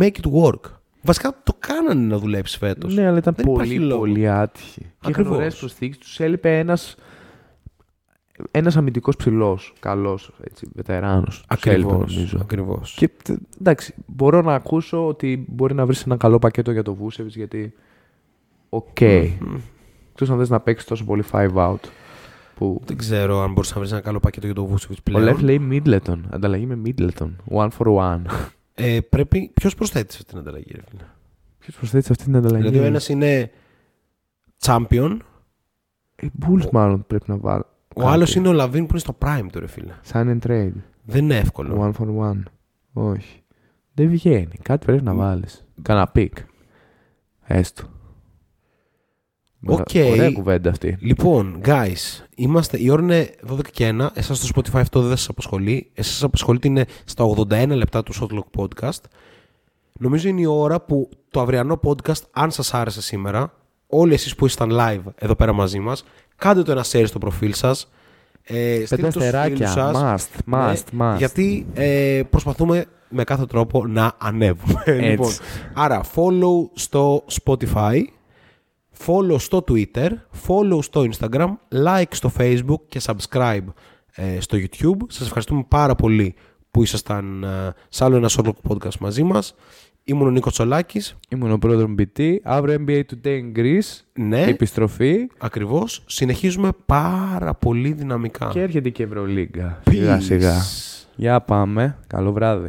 Make 0.01 0.13
it 0.23 0.43
work. 0.43 0.61
Βασικά 1.03 1.41
το 1.43 1.57
κάνανε 1.59 2.07
να 2.07 2.19
δουλέψει 2.19 2.59
φέτος. 2.59 2.95
Ναι, 2.95 3.07
αλλά 3.07 3.19
ήταν 3.19 3.35
Δεν 3.37 3.47
υπάρχει 3.47 3.75
πολύ, 3.75 3.87
λόγο. 3.87 4.01
πολύ 4.01 4.29
άτυχη. 4.29 4.81
Και 4.81 4.87
είχαν 5.01 5.13
Ακριβώς. 5.13 5.37
ωραίες 5.37 5.57
προσθήκες. 5.57 5.99
Τους 5.99 6.21
έλειπε 6.21 6.59
ένας, 6.59 6.97
ένας 8.51 8.77
αμυντικός 8.77 9.17
ψηλός, 9.17 9.73
καλός, 9.81 10.33
έτσι, 10.45 10.69
βετεράνος. 10.75 11.45
Τους 11.49 11.65
έλειπε, 11.65 11.81
Ακριβώς. 11.81 12.15
νομίζω. 12.15 12.39
Ακριβώς. 12.41 12.95
Και 12.99 13.09
τε- 13.23 13.39
εντάξει, 13.61 13.95
μπορώ 14.07 14.43
να 14.43 14.55
ακούσω 14.55 15.07
ότι 15.07 15.45
μπορεί 15.49 15.75
να 15.75 15.87
βρεις 15.87 16.03
ένα 16.03 16.17
καλό 16.17 16.39
πακέτο 16.39 16.71
για 16.73 16.83
το 16.83 16.95
Vucevic 16.95 17.35
γιατί 17.35 17.75
οκ. 18.69 19.01
Εκτός 19.01 20.31
αν 20.31 20.39
θες 20.39 20.49
να 20.49 20.61
παίξεις 20.61 20.89
τόσο 20.89 21.05
πολύ 21.05 21.25
5 21.33 21.51
out. 21.55 21.81
Που 22.55 22.81
Δεν 22.85 22.97
ξέρω 22.97 23.41
αν 23.43 23.53
μπορείς 23.53 23.75
να 23.75 23.79
βρεις 23.81 23.93
ένα 23.93 24.01
καλό 24.01 24.21
πακέτο 24.21 24.47
για 24.47 24.55
το 24.55 24.65
Vucevic 24.67 24.99
ο 24.99 25.03
πλέον. 25.03 25.23
Λεφ 25.25 25.41
λέει 25.41 25.69
Middleton. 25.71 26.19
Ανταλλαγή 26.31 26.67
με 26.67 26.81
Middleton. 26.85 27.31
One 27.51 27.69
for 27.79 27.87
one. 27.97 28.23
Ε, 28.75 29.01
πρέπει... 29.01 29.51
Ποιος 29.55 29.75
προσθέτει 29.75 30.13
σε 30.13 30.19
αυτήν 30.21 30.33
την 30.33 30.39
ανταλλαγή, 30.39 30.73
ρε 30.75 30.83
φίλε; 30.89 31.03
Ποιος 31.59 31.77
προσθέτει 31.77 32.05
σε 32.05 32.13
αυτή 32.13 32.25
την 32.25 32.37
ανταλλαγή; 32.37 32.63
Δηλαδή, 32.63 32.79
ο 32.79 32.85
ένας 32.85 33.09
είναι 33.09 33.51
champion, 34.63 35.17
Οι 36.23 36.31
Bulls 36.47 36.71
μάλλον 36.73 37.05
πρέπει 37.07 37.25
να 37.27 37.37
βάλω. 37.37 37.67
ο 37.97 38.09
άλλος 38.09 38.35
είναι 38.35 38.49
ο 38.49 38.53
LaVine 38.53 38.83
που 38.83 38.91
είναι 38.91 38.99
στο 39.01 39.17
prime 39.25 39.47
του, 39.53 39.61
ρε 39.61 39.67
φίλε. 39.67 39.93
Sign 40.13 40.27
and 40.27 40.39
trade. 40.47 40.73
Δεν 41.05 41.25
είναι 41.25 41.37
εύκολο. 41.37 41.93
One 41.99 42.03
for 42.03 42.31
one. 42.31 42.43
Όχι. 42.93 43.43
Δεν 43.95 44.09
βγαίνει. 44.09 44.55
Κάτι 44.63 44.85
πρέπει 44.87 45.03
να 45.03 45.15
βάλεις. 45.15 45.65
Κάνα 45.83 46.07
pick. 46.09 46.37
Έστω. 47.43 47.85
Οκ. 49.73 50.11
Ωραία 50.11 50.31
κουβέντα 50.31 50.71
αυτή. 50.71 50.97
Λοιπόν, 51.01 51.61
guys, 51.65 52.25
είμαστε, 52.35 52.83
η 52.83 52.91
ώρα 52.91 53.03
είναι 53.03 53.31
12 53.53 53.59
και 53.73 53.95
1. 54.01 54.07
Εσάς 54.15 54.39
στο 54.39 54.49
Spotify 54.55 54.81
αυτό 54.81 55.01
δεν 55.01 55.17
σας 55.17 55.29
απασχολεί. 55.29 55.91
Εσάς 55.95 56.15
σα 56.17 56.27
απασχολεί 56.27 56.57
ότι 56.57 56.69
είναι 56.69 56.85
στα 57.05 57.25
81 57.25 57.69
λεπτά 57.69 58.03
του 58.03 58.13
Shot 58.15 58.35
Clock 58.35 58.61
Podcast. 58.63 59.01
Νομίζω 59.99 60.29
είναι 60.29 60.41
η 60.41 60.47
ώρα 60.47 60.81
που 60.81 61.09
το 61.31 61.41
αυριανό 61.41 61.81
podcast, 61.85 62.21
αν 62.33 62.51
σας 62.51 62.75
άρεσε 62.75 63.03
σήμερα, 63.03 63.53
όλοι 63.87 64.13
εσείς 64.15 64.35
που 64.35 64.47
ήσασταν 64.47 64.71
live 64.73 65.13
εδώ 65.15 65.35
πέρα 65.35 65.53
μαζί 65.53 65.79
μας, 65.79 66.05
κάντε 66.37 66.63
το 66.63 66.71
ένα 66.73 66.85
share 66.93 67.05
στο 67.07 67.19
προφίλ 67.19 67.55
σας. 67.55 67.91
Ε, 68.43 68.75
στείλτε 68.75 68.97
Πέντε 68.97 69.03
το 69.03 69.11
στους 69.11 69.23
αστεράκια. 69.23 69.69
φίλους 69.69 69.71
σας. 69.73 69.97
Must, 69.97 70.55
must, 70.55 70.83
Ναι, 70.93 71.13
must. 71.13 71.17
Γιατί 71.19 71.67
ε, 71.75 72.23
προσπαθούμε 72.31 72.85
με 73.09 73.25
κάθε 73.25 73.47
τρόπο 73.47 73.87
να 73.87 74.13
ανέβουμε. 74.19 74.83
λοιπόν, 75.11 75.31
άρα, 75.75 76.01
follow 76.15 76.69
στο 76.75 77.25
Spotify, 77.45 78.03
follow 79.07 79.37
στο 79.39 79.65
Twitter, 79.69 80.09
follow 80.49 80.79
στο 80.83 81.07
Instagram, 81.11 81.55
like 81.85 82.11
στο 82.11 82.33
Facebook 82.39 82.81
και 82.89 83.01
subscribe 83.07 83.65
ε, 84.15 84.41
στο 84.41 84.59
YouTube. 84.61 84.97
Σας 85.09 85.27
ευχαριστούμε 85.27 85.65
πάρα 85.69 85.95
πολύ 85.95 86.35
που 86.71 86.83
ήσασταν 86.83 87.43
ε, 87.45 87.75
σε 87.89 88.05
άλλο 88.05 88.17
ένα 88.17 88.29
solo 88.31 88.51
podcast 88.69 88.97
μαζί 89.01 89.23
μας. 89.23 89.55
Ήμουν 90.09 90.27
ο 90.27 90.31
Νίκος 90.31 90.53
Τσολάκης. 90.53 91.17
Ήμουν 91.29 91.53
ο 91.53 91.59
πρόεδρος 91.59 91.95
BT. 91.99 92.37
Αύριο 92.43 92.85
NBA 92.87 93.01
Today 93.03 93.41
in 93.41 93.59
Greece. 93.59 94.01
Ναι, 94.13 94.43
Επιστροφή. 94.43 95.27
ακριβώς. 95.39 96.03
Συνεχίζουμε 96.07 96.69
πάρα 96.87 97.55
πολύ 97.55 97.93
δυναμικά. 97.93 98.49
Και 98.53 98.61
έρχεται 98.61 98.89
και 98.89 99.03
η 99.03 99.05
Ευρωλίγκα. 99.05 99.81
Σιγά 99.91 100.21
σιγά. 100.21 100.55
Peace. 100.61 101.07
Για 101.17 101.41
πάμε. 101.41 101.99
Καλό 102.07 102.33
βράδυ. 102.33 102.65